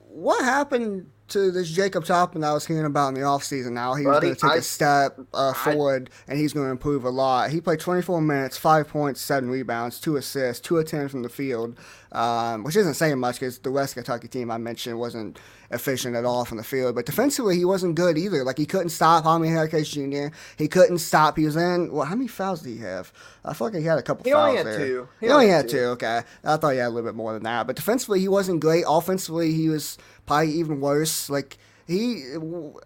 what 0.09 0.45
happened 0.45 1.07
to 1.33 1.51
this 1.51 1.71
Jacob 1.71 2.05
Toppin 2.05 2.45
I 2.45 2.53
was 2.53 2.67
hearing 2.67 2.85
about 2.85 3.09
in 3.09 3.15
the 3.15 3.21
offseason 3.21 3.73
now. 3.73 3.95
He 3.95 4.07
was 4.07 4.21
going 4.21 4.35
to 4.35 4.41
take 4.41 4.51
I, 4.51 4.57
a 4.57 4.63
step 4.63 5.19
uh, 5.33 5.55
forward 5.55 6.11
and 6.29 6.39
he's 6.39 6.53
going 6.53 6.67
to 6.67 6.71
improve 6.71 7.05
a 7.05 7.11
lot. 7.11 7.51
He 7.51 7.61
played 7.61 7.81
24 7.81 8.21
minutes, 8.21 8.59
5 8.59 8.89
points, 8.89 9.21
7 9.21 9.49
rebounds, 9.49 9.99
2 9.99 10.17
assists, 10.17 10.61
2 10.67 10.79
of 10.79 10.87
10 10.87 11.09
from 11.09 11.23
the 11.23 11.29
field, 11.29 11.79
um, 12.13 12.63
which 12.63 12.77
isn't 12.77 12.95
saying 12.95 13.19
much 13.19 13.41
because 13.41 13.59
the 13.59 13.71
West 13.71 13.95
Kentucky 13.95 14.29
team 14.29 14.51
I 14.51 14.59
mentioned 14.59 14.99
wasn't 14.99 15.39
efficient 15.71 16.15
at 16.15 16.25
all 16.25 16.45
from 16.45 16.59
the 16.59 16.65
field. 16.65 16.95
But 16.95 17.07
defensively, 17.07 17.57
he 17.57 17.65
wasn't 17.65 17.95
good 17.95 18.19
either. 18.19 18.45
Like, 18.45 18.59
he 18.59 18.67
couldn't 18.67 18.91
stop 18.91 19.25
Jaime 19.25 19.49
Jaquez 19.49 19.91
Jr., 19.91 20.27
he 20.57 20.69
couldn't 20.69 20.99
stop. 20.99 21.37
He 21.37 21.47
was 21.47 21.57
in, 21.57 21.91
well, 21.91 22.05
how 22.05 22.15
many 22.15 22.29
fouls 22.29 22.61
did 22.61 22.77
he 22.77 22.79
have? 22.79 23.13
I 23.45 23.55
feel 23.55 23.69
like 23.69 23.77
he 23.77 23.83
had 23.83 23.99
a 23.99 24.03
couple 24.03 24.25
he 24.25 24.31
fouls 24.31 24.49
only 24.49 24.57
had 24.59 24.67
there. 24.67 24.79
Two. 24.79 25.09
He, 25.21 25.27
he 25.27 25.33
only 25.33 25.49
had 25.49 25.69
two. 25.69 25.79
two, 25.79 25.85
okay. 25.85 26.23
I 26.45 26.57
thought 26.57 26.71
he 26.71 26.79
had 26.79 26.89
a 26.89 26.91
little 26.91 27.09
bit 27.09 27.17
more 27.17 27.33
than 27.33 27.45
that. 27.45 27.67
But 27.67 27.77
defensively, 27.77 28.21
he 28.21 28.29
wasn't 28.29 28.61
great. 28.61 28.85
Offensively, 28.87 29.53
he 29.53 29.69
was 29.69 29.97
probably 30.27 30.53
even 30.53 30.81
worse. 30.81 31.31
Like, 31.31 31.57
he, 31.87 32.35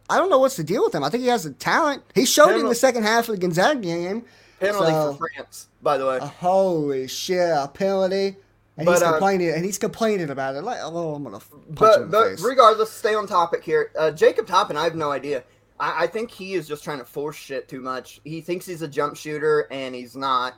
I 0.09 0.19
don't 0.19 0.31
know 0.31 0.39
what's 0.39 0.57
the 0.57 0.65
deal 0.65 0.85
with 0.85 0.95
him. 0.95 1.03
I 1.05 1.11
think 1.11 1.23
he 1.23 1.29
has 1.29 1.45
the 1.45 1.53
talent. 1.53 2.03
He 2.15 2.25
showed 2.25 2.47
Penalty. 2.47 2.63
in 2.63 2.69
the 2.69 2.75
second 2.75 3.03
half 3.03 3.29
of 3.29 3.35
the 3.35 3.41
Gonzaga 3.41 3.81
game. 3.81 4.25
Penalty 4.61 4.91
so, 4.93 5.13
for 5.13 5.29
France, 5.29 5.69
by 5.83 5.99
the 5.99 6.07
way. 6.07 6.19
Uh, 6.19 6.27
holy 6.27 7.09
shit, 7.09 7.51
a 7.51 7.69
penalty. 7.69 8.37
And 8.77 8.85
but, 8.85 8.93
he's 8.95 9.03
uh, 9.03 9.13
complaining, 9.13 9.51
uh, 9.51 9.55
and 9.55 9.65
he's 9.65 9.79
complaining 9.79 10.31
about 10.31 10.55
it. 10.55 10.63
Like, 10.63 10.79
oh, 10.83 11.15
I'm 11.15 11.25
gonna 11.25 11.39
punch 11.39 11.65
but, 11.71 11.97
him 11.97 12.03
in 12.03 12.11
the 12.11 12.17
but 12.19 12.29
face. 12.31 12.43
regardless, 12.43 12.91
stay 12.91 13.15
on 13.15 13.27
topic 13.27 13.65
here. 13.65 13.91
Uh, 13.99 14.11
Jacob 14.11 14.47
Toppin, 14.47 14.77
I 14.77 14.85
have 14.85 14.95
no 14.95 15.11
idea. 15.11 15.45
I, 15.81 16.05
I, 16.05 16.07
think 16.07 16.31
he 16.31 16.55
is 16.55 16.69
just 16.69 16.85
trying 16.85 16.99
to 16.99 17.05
force 17.05 17.37
shit 17.37 17.69
too 17.69 17.81
much. 17.81 18.21
He 18.25 18.41
thinks 18.41 18.67
he's 18.67 18.83
a 18.83 18.89
jump 18.89 19.17
shooter, 19.17 19.67
and 19.71 19.95
he's 19.95 20.15
not. 20.15 20.55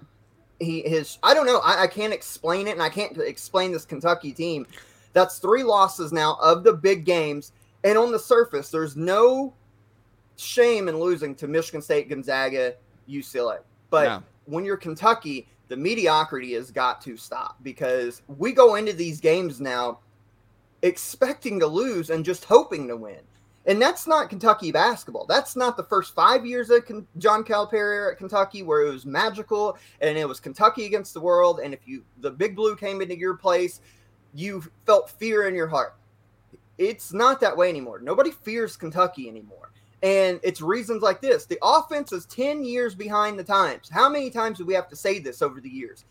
He 0.59 0.83
his 0.83 1.19
I 1.23 1.35
don't 1.35 1.47
know. 1.47 1.59
I, 1.59 1.85
I 1.85 1.87
can't 1.87 2.13
explain 2.13 2.67
it, 2.67 2.73
and 2.73 2.83
I 2.83 2.89
can't 2.89 3.17
explain 3.19 3.71
this 3.71 3.85
Kentucky 3.85 4.33
team. 4.33 4.67
That's 5.13 5.39
three 5.39 5.63
losses 5.63 6.13
now 6.13 6.37
of 6.41 6.65
the 6.65 6.73
big 6.73 7.05
games 7.05 7.53
and 7.85 7.97
on 7.97 8.13
the 8.13 8.19
surface, 8.19 8.71
there's 8.71 8.97
no 8.97 9.55
shame 10.37 10.89
in 10.89 10.99
losing 10.99 11.35
to 11.37 11.49
Michigan 11.49 11.83
State, 11.83 12.09
Gonzaga, 12.09 12.75
UCLA. 13.09 13.59
But 13.91 14.05
no. 14.05 14.23
when 14.47 14.65
you're 14.65 14.77
Kentucky, 14.77 15.49
the 15.69 15.77
mediocrity 15.77 16.55
has 16.55 16.71
got 16.71 17.01
to 17.03 17.17
stop 17.17 17.57
because 17.63 18.23
we 18.27 18.53
go 18.53 18.75
into 18.75 18.93
these 18.93 19.21
games 19.21 19.61
now 19.61 20.01
expecting 20.83 21.61
to 21.61 21.67
lose 21.67 22.11
and 22.11 22.25
just 22.25 22.45
hoping 22.45 22.89
to 22.89 22.97
win. 22.97 23.21
And 23.67 23.83
that's 23.83 24.07
not 24.07 24.31
Kentucky 24.31 24.73
basketball. 24.73 25.27
That's 25.27 25.55
not 25.55 25.77
the 25.77 25.83
first 25.85 26.15
five 26.15 26.47
years 26.47 26.71
of 26.71 26.85
John 27.19 27.45
Calipari 27.45 28.11
at 28.11 28.17
Kentucky 28.17 28.63
where 28.63 28.87
it 28.87 28.91
was 28.91 29.05
magical 29.05 29.77
and 30.01 30.17
it 30.17 30.27
was 30.27 30.41
Kentucky 30.41 30.87
against 30.87 31.13
the 31.13 31.21
world. 31.21 31.61
And 31.63 31.75
if 31.75 31.81
you 31.85 32.03
the 32.21 32.31
big 32.31 32.57
blue 32.57 32.77
came 32.77 33.03
into 33.03 33.19
your 33.19 33.35
place, 33.35 33.83
you 34.33 34.65
felt 34.87 35.11
fear 35.11 35.49
in 35.49 35.55
your 35.55 35.67
heart. 35.67 35.97
It's 36.79 37.13
not 37.13 37.41
that 37.41 37.57
way 37.57 37.69
anymore. 37.69 37.99
Nobody 37.99 38.31
fears 38.31 38.77
Kentucky 38.77 39.29
anymore. 39.29 39.71
And 40.03 40.39
it's 40.43 40.61
reasons 40.61 41.03
like 41.03 41.21
this. 41.21 41.45
The 41.47 41.59
offense 41.63 42.13
is 42.13 42.27
10 42.27 42.65
years 42.65 42.95
behind 42.95 43.39
the 43.39 43.45
times. 43.45 43.89
How 43.91 44.09
many 44.09 44.31
times 44.31 44.59
do 44.59 44.65
we 44.65 44.75
have 44.75 44.89
to 44.91 44.97
say 44.97 45.19
this 45.19 45.43
over 45.43 45.61
the 45.61 45.69
years? 45.69 46.05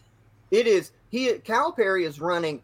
It 0.51 0.67
is 0.67 0.91
he 1.09 1.31
Calipari 1.33 2.05
is 2.05 2.19
running 2.19 2.61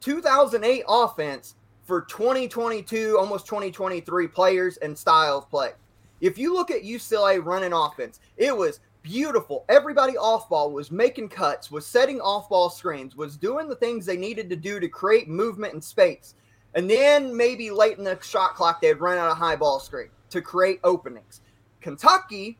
2008 0.00 0.84
offense 0.88 1.54
for 1.84 2.02
2022, 2.02 3.16
almost 3.18 3.46
2023 3.46 4.26
players 4.28 4.76
and 4.78 4.96
style 4.96 5.38
of 5.38 5.50
play. 5.50 5.72
If 6.20 6.38
you 6.38 6.54
look 6.54 6.70
at 6.70 6.82
UCLA 6.82 7.44
running 7.44 7.72
offense, 7.72 8.20
it 8.36 8.56
was 8.56 8.80
beautiful. 9.02 9.64
Everybody 9.68 10.16
off 10.16 10.48
ball 10.48 10.72
was 10.72 10.90
making 10.90 11.28
cuts, 11.28 11.70
was 11.70 11.86
setting 11.86 12.20
off 12.20 12.48
ball 12.48 12.70
screens, 12.70 13.16
was 13.16 13.36
doing 13.36 13.68
the 13.68 13.76
things 13.76 14.06
they 14.06 14.16
needed 14.16 14.48
to 14.50 14.56
do 14.56 14.80
to 14.80 14.88
create 14.88 15.28
movement 15.28 15.74
and 15.74 15.84
space. 15.84 16.34
And 16.74 16.88
then 16.88 17.36
maybe 17.36 17.70
late 17.70 17.98
in 17.98 18.04
the 18.04 18.18
shot 18.22 18.54
clock, 18.54 18.80
they'd 18.80 18.94
run 18.94 19.18
out 19.18 19.30
of 19.30 19.36
high 19.36 19.56
ball 19.56 19.78
screen 19.78 20.08
to 20.34 20.42
create 20.42 20.80
openings. 20.84 21.40
Kentucky 21.80 22.58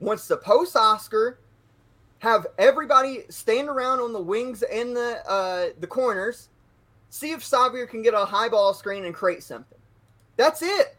wants 0.00 0.26
to 0.28 0.36
post 0.36 0.74
Oscar, 0.74 1.38
have 2.20 2.46
everybody 2.58 3.24
stand 3.28 3.68
around 3.68 4.00
on 4.00 4.12
the 4.12 4.20
wings 4.20 4.62
and 4.62 4.96
the 4.96 5.22
uh, 5.28 5.66
the 5.80 5.86
corners, 5.86 6.48
see 7.10 7.32
if 7.32 7.40
Sahvir 7.40 7.88
can 7.88 8.02
get 8.02 8.14
a 8.14 8.24
high 8.24 8.48
ball 8.48 8.72
screen 8.72 9.04
and 9.04 9.14
create 9.14 9.42
something. 9.42 9.78
That's 10.36 10.62
it. 10.62 10.96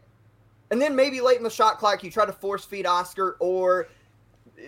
And 0.70 0.80
then 0.80 0.94
maybe 0.96 1.20
late 1.20 1.38
in 1.38 1.44
the 1.44 1.50
shot 1.50 1.78
clock, 1.78 2.02
you 2.02 2.10
try 2.10 2.24
to 2.24 2.32
force 2.32 2.64
feed 2.64 2.86
Oscar 2.86 3.36
or, 3.40 3.88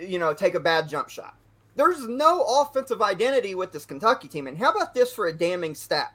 you 0.01 0.19
know, 0.19 0.35
take 0.35 0.55
a 0.55 0.61
bad 0.61 0.89
jump 0.89 1.09
shot. 1.09 1.37
There's 1.77 2.07
no 2.09 2.43
offensive 2.43 3.01
identity 3.03 3.55
with 3.55 3.73
this 3.73 3.87
Kentucky 3.87 4.29
team. 4.29 4.49
And 4.49 4.59
how 4.59 4.73
about 4.73 4.95
this 4.95 5.13
for 5.13 5.29
a 5.29 5.33
damning 5.33 5.75
stat? 5.75 6.13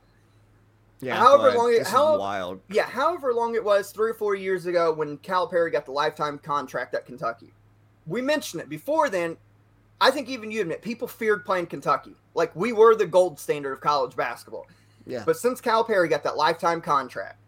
Yeah, 1.01 1.17
however 1.17 1.57
long 1.57 1.73
it, 1.73 1.85
how, 1.85 2.17
wild. 2.17 2.61
Yeah, 2.69 2.85
however 2.85 3.33
long 3.33 3.55
it 3.55 3.63
was, 3.63 3.91
three 3.91 4.11
or 4.11 4.13
four 4.13 4.35
years 4.35 4.65
ago 4.65 4.93
when 4.93 5.17
Calipari 5.17 5.71
got 5.71 5.85
the 5.85 5.91
lifetime 5.91 6.37
contract 6.39 6.93
at 6.95 7.05
Kentucky. 7.05 7.51
We 8.07 8.21
mentioned 8.21 8.61
it 8.61 8.69
before 8.69 9.09
then. 9.09 9.37
I 9.99 10.11
think 10.11 10.29
even 10.29 10.51
you 10.51 10.61
admit 10.61 10.81
people 10.81 11.07
feared 11.07 11.45
playing 11.45 11.67
Kentucky. 11.67 12.15
Like 12.35 12.55
we 12.55 12.73
were 12.73 12.95
the 12.95 13.05
gold 13.05 13.39
standard 13.39 13.73
of 13.73 13.81
college 13.81 14.15
basketball. 14.15 14.67
Yeah. 15.05 15.23
But 15.25 15.37
since 15.37 15.61
Calipari 15.61 16.09
got 16.09 16.23
that 16.23 16.37
lifetime 16.37 16.81
contract, 16.81 17.39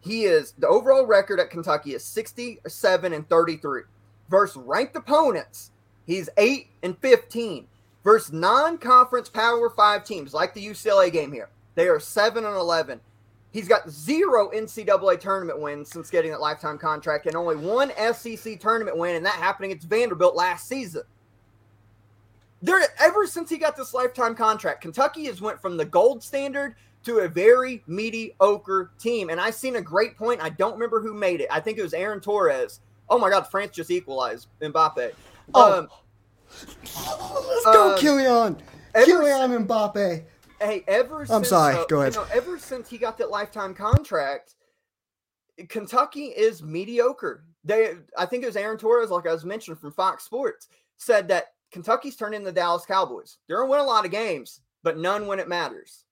he 0.00 0.24
is 0.24 0.52
the 0.58 0.68
overall 0.68 1.06
record 1.06 1.40
at 1.40 1.50
Kentucky 1.50 1.94
is 1.94 2.04
67 2.04 3.12
and 3.12 3.28
33. 3.28 3.82
Versus 4.28 4.62
ranked 4.64 4.96
opponents, 4.96 5.70
he's 6.06 6.28
8 6.36 6.68
and 6.82 6.98
15. 6.98 7.66
Versus 8.02 8.32
non-conference 8.32 9.28
Power 9.28 9.70
5 9.70 10.04
teams 10.04 10.34
like 10.34 10.54
the 10.54 10.66
UCLA 10.66 11.12
game 11.12 11.32
here. 11.32 11.50
They 11.74 11.88
are 11.88 12.00
7 12.00 12.44
and 12.44 12.56
11. 12.56 13.00
He's 13.52 13.68
got 13.68 13.90
zero 13.90 14.50
NCAA 14.54 15.20
tournament 15.20 15.60
wins 15.60 15.90
since 15.90 16.10
getting 16.10 16.30
that 16.30 16.40
lifetime 16.40 16.78
contract 16.78 17.26
and 17.26 17.36
only 17.36 17.56
one 17.56 17.92
SEC 18.14 18.58
tournament 18.58 18.96
win, 18.96 19.16
and 19.16 19.26
that 19.26 19.34
happened 19.34 19.66
against 19.66 19.88
Vanderbilt 19.88 20.34
last 20.34 20.66
season. 20.66 21.02
There, 22.62 22.80
ever 22.98 23.26
since 23.26 23.50
he 23.50 23.58
got 23.58 23.76
this 23.76 23.92
lifetime 23.92 24.34
contract, 24.34 24.80
Kentucky 24.80 25.26
has 25.26 25.40
went 25.40 25.60
from 25.60 25.76
the 25.76 25.84
gold 25.84 26.22
standard 26.22 26.76
to 27.04 27.18
a 27.18 27.28
very 27.28 27.82
mediocre 27.86 28.92
team. 28.98 29.30
And 29.30 29.40
I 29.40 29.50
seen 29.50 29.76
a 29.76 29.82
great 29.82 30.16
point. 30.16 30.40
I 30.40 30.48
don't 30.48 30.74
remember 30.74 31.00
who 31.00 31.12
made 31.12 31.40
it. 31.40 31.48
I 31.50 31.60
think 31.60 31.78
it 31.78 31.82
was 31.82 31.92
Aaron 31.92 32.20
Torres. 32.20 32.80
Oh 33.10 33.18
my 33.18 33.28
God, 33.28 33.48
France 33.48 33.72
just 33.74 33.90
equalized 33.90 34.48
Mbappe. 34.60 35.12
Oh, 35.54 35.80
um, 35.80 35.88
let's 36.62 37.64
go, 37.64 37.94
uh, 37.94 37.98
Kylian. 37.98 38.60
Kylian 38.94 39.66
Mbappe. 39.66 40.24
Hey, 40.62 40.84
ever 40.86 41.26
I'm 41.28 41.44
sorry. 41.44 41.74
Uh, 41.74 41.84
Go 41.88 42.00
ahead. 42.00 42.14
You 42.14 42.20
know, 42.20 42.26
ever 42.32 42.58
since 42.58 42.88
he 42.88 42.98
got 42.98 43.18
that 43.18 43.30
lifetime 43.30 43.74
contract, 43.74 44.54
Kentucky 45.68 46.26
is 46.26 46.62
mediocre. 46.62 47.44
They, 47.64 47.94
I 48.16 48.26
think 48.26 48.42
it 48.42 48.46
was 48.46 48.56
Aaron 48.56 48.78
Torres, 48.78 49.10
like 49.10 49.26
I 49.26 49.32
was 49.32 49.44
mentioned 49.44 49.78
from 49.78 49.92
Fox 49.92 50.24
Sports, 50.24 50.68
said 50.96 51.28
that 51.28 51.52
Kentucky's 51.70 52.16
turned 52.16 52.34
in 52.34 52.44
the 52.44 52.52
Dallas 52.52 52.84
Cowboys. 52.86 53.38
They're 53.46 53.58
gonna 53.58 53.70
win 53.70 53.80
a 53.80 53.84
lot 53.84 54.04
of 54.04 54.10
games, 54.10 54.60
but 54.82 54.98
none 54.98 55.26
when 55.26 55.40
it 55.40 55.48
matters. 55.48 56.04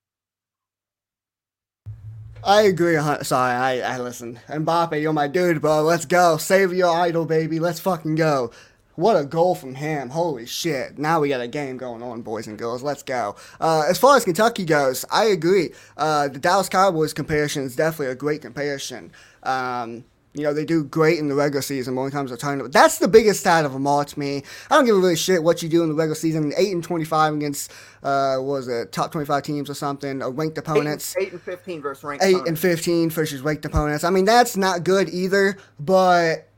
I 2.42 2.62
agree. 2.62 2.96
Sorry, 3.22 3.82
I, 3.82 3.94
I 3.94 3.98
listen. 3.98 4.40
Mbappe, 4.48 5.00
you're 5.00 5.12
my 5.12 5.28
dude, 5.28 5.60
bro. 5.60 5.82
Let's 5.82 6.06
go. 6.06 6.38
Save 6.38 6.72
your 6.72 6.88
idol, 6.88 7.26
baby. 7.26 7.60
Let's 7.60 7.80
fucking 7.80 8.14
go. 8.14 8.50
What 8.96 9.16
a 9.16 9.24
goal 9.24 9.54
from 9.54 9.76
him. 9.76 10.10
Holy 10.10 10.46
shit. 10.46 10.98
Now 10.98 11.20
we 11.20 11.28
got 11.28 11.40
a 11.40 11.48
game 11.48 11.76
going 11.76 12.02
on, 12.02 12.22
boys 12.22 12.46
and 12.46 12.58
girls. 12.58 12.82
Let's 12.82 13.02
go. 13.02 13.36
Uh, 13.60 13.84
as 13.88 13.98
far 13.98 14.16
as 14.16 14.24
Kentucky 14.24 14.64
goes, 14.64 15.04
I 15.10 15.24
agree. 15.24 15.70
Uh, 15.96 16.28
the 16.28 16.38
Dallas 16.38 16.68
Cowboys 16.68 17.12
comparison 17.12 17.62
is 17.64 17.76
definitely 17.76 18.12
a 18.12 18.14
great 18.16 18.42
comparison. 18.42 19.12
Um, 19.42 20.04
you 20.34 20.44
know, 20.44 20.54
they 20.54 20.64
do 20.64 20.84
great 20.84 21.18
in 21.18 21.28
the 21.28 21.34
regular 21.34 21.62
season, 21.62 21.96
when 21.96 22.06
it 22.06 22.12
comes 22.12 22.30
to 22.30 22.36
tournament, 22.36 22.72
that's 22.72 22.98
the 22.98 23.08
biggest 23.08 23.40
stat 23.40 23.64
of 23.64 23.72
them 23.72 23.86
all 23.86 24.04
to 24.04 24.18
me. 24.18 24.44
I 24.70 24.76
don't 24.76 24.84
give 24.84 24.94
a 24.94 24.98
really 24.98 25.16
shit 25.16 25.42
what 25.42 25.60
you 25.62 25.68
do 25.68 25.82
in 25.82 25.88
the 25.88 25.94
regular 25.94 26.14
season. 26.14 26.52
8 26.56 26.72
and 26.72 26.84
25 26.84 27.34
against, 27.34 27.72
uh, 28.04 28.36
was 28.38 28.68
it, 28.68 28.92
top 28.92 29.10
25 29.10 29.42
teams 29.42 29.68
or 29.68 29.74
something, 29.74 30.22
or 30.22 30.30
ranked 30.30 30.56
opponents. 30.56 31.16
8, 31.18 31.28
8 31.28 31.32
and 31.32 31.42
15 31.42 31.82
versus 31.82 32.04
ranked 32.04 32.24
8 32.24 32.28
opponents. 32.28 32.48
and 32.48 32.58
15 32.58 33.10
versus 33.10 33.40
ranked 33.40 33.64
opponents. 33.64 34.04
I 34.04 34.10
mean, 34.10 34.24
that's 34.24 34.56
not 34.56 34.84
good 34.84 35.08
either, 35.08 35.56
but 35.80 36.48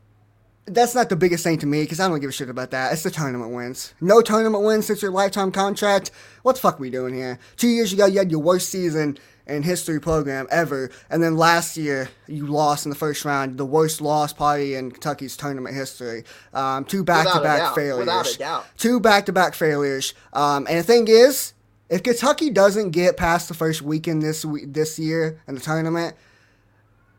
that's 0.67 0.95
not 0.95 1.09
the 1.09 1.17
biggest 1.17 1.43
thing 1.43 1.59
to 1.59 1.67
me 1.67 1.83
because 1.83 1.99
I 2.01 2.09
don't 2.09 2.21
give 2.21 2.31
a 2.31 2.33
shit 2.33 2.49
about 2.49 2.71
that. 2.71 2.93
It's 2.93 3.03
the 3.03 3.11
tournament 3.11 3.53
wins. 3.53 3.95
No 4.01 4.21
tournament 4.21 4.65
wins 4.65 4.87
since 4.87 5.03
your 5.03 5.11
lifetime 5.11 5.51
contract. 5.51 6.11
What 6.43 6.55
the 6.55 6.61
fuck 6.61 6.79
are 6.79 6.83
we 6.83 6.91
doing 6.91 7.15
here? 7.15 7.39
Two 7.57 7.69
years 7.69 7.93
ago, 7.93 8.07
you 8.07 8.19
had 8.19 8.31
your 8.31 8.41
worst 8.41 8.69
season 8.69 9.19
in 9.45 9.65
history 9.65 10.01
program 10.01 10.47
ever, 10.53 10.89
and 11.11 11.21
then 11.21 11.37
last 11.37 11.77
year 11.77 12.09
you 12.29 12.47
lost 12.47 12.87
in 12.87 12.91
the 12.91 12.97
first 12.97 13.25
round, 13.25 13.59
the 13.59 13.67
worst 13.67 14.01
loss 14.01 14.33
party 14.33 14.77
in 14.77 14.93
Kentucky's 14.93 15.37
tournament 15.37 15.75
history. 15.75 16.23
Um, 16.55 16.85
two 16.85 17.03
back-to-back 17.03 17.75
failures. 17.75 18.07
Two 18.79 19.01
back-to-back 19.01 19.55
failures. 19.55 20.15
Um, 20.33 20.69
and 20.69 20.79
the 20.79 20.85
thing 20.85 21.09
is, 21.09 21.55
if 21.91 22.05
Kentucky 22.05 22.51
doesn't 22.51 22.91
get 22.91 23.17
past 23.17 23.49
the 23.49 23.55
first 23.55 23.83
weekend 23.83 24.23
this 24.23 24.47
this 24.65 24.99
year 24.99 25.41
in 25.49 25.57
the 25.57 25.61
tournament, 25.61 26.15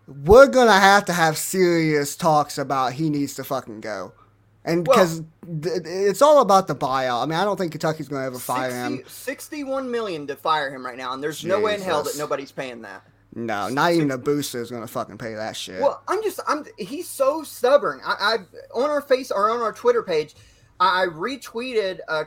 we're 0.08 0.47
gonna 0.47 0.80
have 0.80 1.06
to 1.06 1.14
have 1.14 1.38
serious 1.38 2.16
talks 2.16 2.58
about 2.58 2.93
he 2.93 3.10
needs 3.10 3.36
to 3.36 3.43
fucking 3.43 3.82
go. 3.82 4.14
And 4.66 4.88
Well- 4.88 4.97
because 4.97 5.22
it's 6.08 6.22
all 6.22 6.41
about 6.41 6.68
the 6.68 6.76
buyout. 6.76 7.24
I 7.24 7.26
mean, 7.26 7.38
I 7.38 7.43
don't 7.43 7.58
think 7.58 7.74
Kentucky's 7.74 8.08
going 8.08 8.22
to 8.22 8.26
ever 8.28 8.39
fire 8.39 8.72
60 8.72 8.95
him. 8.95 9.04
61 9.08 9.91
million 9.91 10.26
to 10.28 10.38
fire 10.38 10.74
him 10.74 10.86
right 10.86 10.97
now, 10.97 11.14
and 11.14 11.22
there's 11.22 11.43
no 11.43 11.60
way 11.60 11.76
in 11.76 11.82
hell 11.82 12.04
that 12.04 12.18
nobody's 12.18 12.51
paying 12.54 12.82
that. 12.84 13.06
No, 13.36 13.68
not 13.68 13.91
even 13.93 14.12
a 14.12 14.18
booster 14.18 14.62
is 14.62 14.70
going 14.70 14.84
to 14.84 14.88
fucking 14.88 15.18
pay 15.18 15.34
that 15.34 15.58
shit. 15.58 15.82
Well, 15.82 16.01
I'm 16.08 16.22
just 16.22 16.39
I'm 16.47 16.66
he's 16.78 17.10
so 17.10 17.43
stubborn. 17.43 17.99
I, 18.06 18.14
I 18.20 18.38
on 18.74 18.89
our 18.89 19.01
face 19.01 19.32
or 19.32 19.49
on 19.49 19.60
our 19.60 19.74
Twitter 19.74 20.04
page, 20.04 20.36
I, 20.80 21.04
I 21.04 21.08
retweeted 21.08 21.99
uh, 22.08 22.26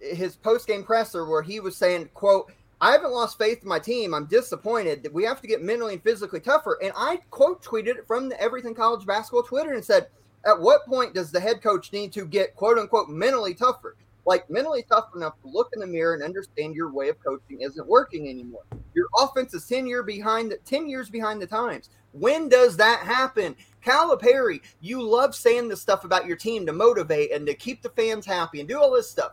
his 0.00 0.36
post 0.36 0.68
game 0.68 0.84
presser 0.84 1.26
where 1.28 1.42
he 1.42 1.58
was 1.58 1.76
saying, 1.76 2.10
"quote 2.14 2.52
I 2.80 2.92
haven't 2.92 3.12
lost 3.12 3.38
faith 3.38 3.62
in 3.62 3.68
my 3.68 3.78
team. 3.78 4.12
I'm 4.12 4.26
disappointed 4.26 5.02
that 5.02 5.12
we 5.12 5.24
have 5.24 5.40
to 5.40 5.46
get 5.46 5.62
mentally 5.62 5.94
and 5.94 6.02
physically 6.02 6.40
tougher." 6.40 6.78
And 6.82 6.92
I 6.96 7.20
quote 7.30 7.62
tweeted 7.62 7.96
it 7.96 8.06
from 8.06 8.28
the 8.28 8.40
Everything 8.40 8.74
College 8.74 9.06
Basketball 9.06 9.44
Twitter 9.44 9.72
and 9.72 9.84
said, 9.84 10.08
"At 10.44 10.60
what 10.60 10.84
point 10.86 11.14
does 11.14 11.30
the 11.30 11.40
head 11.40 11.62
coach 11.62 11.92
need 11.92 12.12
to 12.12 12.26
get 12.26 12.54
quote 12.54 12.78
unquote 12.78 13.08
mentally 13.08 13.54
tougher?" 13.54 13.96
Like 14.26 14.50
mentally 14.50 14.84
tough 14.88 15.14
enough 15.14 15.40
to 15.42 15.48
look 15.48 15.68
in 15.72 15.80
the 15.80 15.86
mirror 15.86 16.14
and 16.14 16.22
understand 16.22 16.74
your 16.74 16.92
way 16.92 17.08
of 17.08 17.22
coaching 17.22 17.60
isn't 17.60 17.86
working 17.86 18.28
anymore. 18.28 18.64
Your 18.92 19.06
offense 19.18 19.54
is 19.54 19.66
ten 19.66 19.86
year 19.86 20.02
behind 20.02 20.50
the 20.50 20.56
ten 20.58 20.88
years 20.88 21.08
behind 21.08 21.40
the 21.40 21.46
times. 21.46 21.90
When 22.12 22.48
does 22.48 22.76
that 22.78 23.00
happen? 23.00 23.54
Calipari, 23.84 24.62
you 24.80 25.00
love 25.00 25.34
saying 25.34 25.68
this 25.68 25.80
stuff 25.80 26.04
about 26.04 26.26
your 26.26 26.36
team 26.36 26.66
to 26.66 26.72
motivate 26.72 27.30
and 27.30 27.46
to 27.46 27.54
keep 27.54 27.82
the 27.82 27.90
fans 27.90 28.26
happy 28.26 28.58
and 28.58 28.68
do 28.68 28.80
all 28.80 28.90
this 28.90 29.08
stuff. 29.08 29.32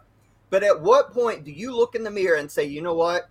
But 0.50 0.64
at 0.64 0.80
what 0.80 1.12
point 1.12 1.44
do 1.44 1.52
you 1.52 1.76
look 1.76 1.96
in 1.96 2.04
the 2.04 2.12
mirror 2.12 2.38
and 2.38 2.52
say, 2.52 2.64
you 2.66 2.82
know 2.82 2.94
what? 2.94 3.30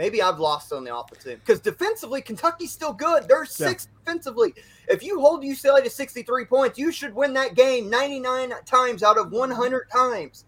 Maybe 0.00 0.22
I've 0.22 0.40
lost 0.40 0.72
on 0.72 0.82
the 0.82 0.96
offensive 0.96 1.32
end. 1.32 1.40
Because 1.44 1.60
defensively, 1.60 2.22
Kentucky's 2.22 2.72
still 2.72 2.94
good. 2.94 3.28
They're 3.28 3.44
six 3.44 3.86
defensively. 3.98 4.54
If 4.88 5.02
you 5.02 5.20
hold 5.20 5.42
UCLA 5.42 5.84
to 5.84 5.90
63 5.90 6.46
points, 6.46 6.78
you 6.78 6.90
should 6.90 7.14
win 7.14 7.34
that 7.34 7.54
game 7.54 7.90
99 7.90 8.50
times 8.64 9.02
out 9.02 9.18
of 9.18 9.30
100 9.30 9.90
times. 9.90 10.46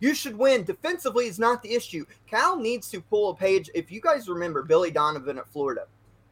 You 0.00 0.12
should 0.12 0.36
win. 0.36 0.64
Defensively 0.64 1.26
is 1.26 1.38
not 1.38 1.62
the 1.62 1.72
issue. 1.72 2.04
Cal 2.26 2.56
needs 2.56 2.90
to 2.90 3.00
pull 3.00 3.30
a 3.30 3.36
page. 3.36 3.70
If 3.76 3.92
you 3.92 4.00
guys 4.00 4.28
remember 4.28 4.64
Billy 4.64 4.90
Donovan 4.90 5.38
at 5.38 5.46
Florida, 5.46 5.86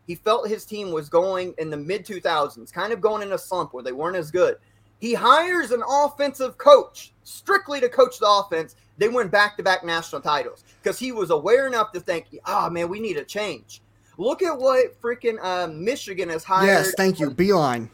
he 0.09 0.17
felt 0.17 0.49
his 0.49 0.65
team 0.65 0.91
was 0.91 1.09
going 1.09 1.55
in 1.59 1.71
the 1.71 1.77
mid 1.77 2.05
2000s, 2.05 2.73
kind 2.73 2.93
of 2.93 3.01
going 3.01 3.23
in 3.23 3.35
a 3.35 3.39
slump 3.39 3.73
where 3.73 3.85
they 3.85 3.93
weren't 3.93 4.17
as 4.17 4.33
good. 4.33 4.57
He 4.99 5.15
hires 5.15 5.71
an 5.71 5.85
offensive 5.89 6.59
coach 6.59 7.13
strictly 7.23 7.79
to 7.79 7.89
coach 7.89 8.19
the 8.19 8.29
offense. 8.29 8.75
They 8.99 9.09
win 9.09 9.29
back 9.29 9.57
to 9.57 9.63
back 9.63 9.85
national 9.85 10.21
titles 10.21 10.65
because 10.83 10.99
he 10.99 11.13
was 11.13 11.31
aware 11.31 11.67
enough 11.67 11.93
to 11.93 12.01
think, 12.01 12.27
ah, 12.45 12.69
man, 12.69 12.89
we 12.89 13.01
need 13.01 13.17
a 13.17 13.25
change. 13.25 13.83
Look 14.19 14.43
at 14.43 14.59
what 14.59 15.01
freaking 15.01 15.43
um, 15.43 15.85
Michigan 15.85 16.29
has 16.29 16.45
hired. 16.45 16.67
yes, 16.67 16.93
thank 16.97 17.19
you, 17.19 17.31
Beilein. 17.31 17.89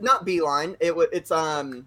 Not 0.00 0.24
Beilein. 0.24 0.76
It 0.80 0.94
it's 1.12 1.30
um 1.30 1.86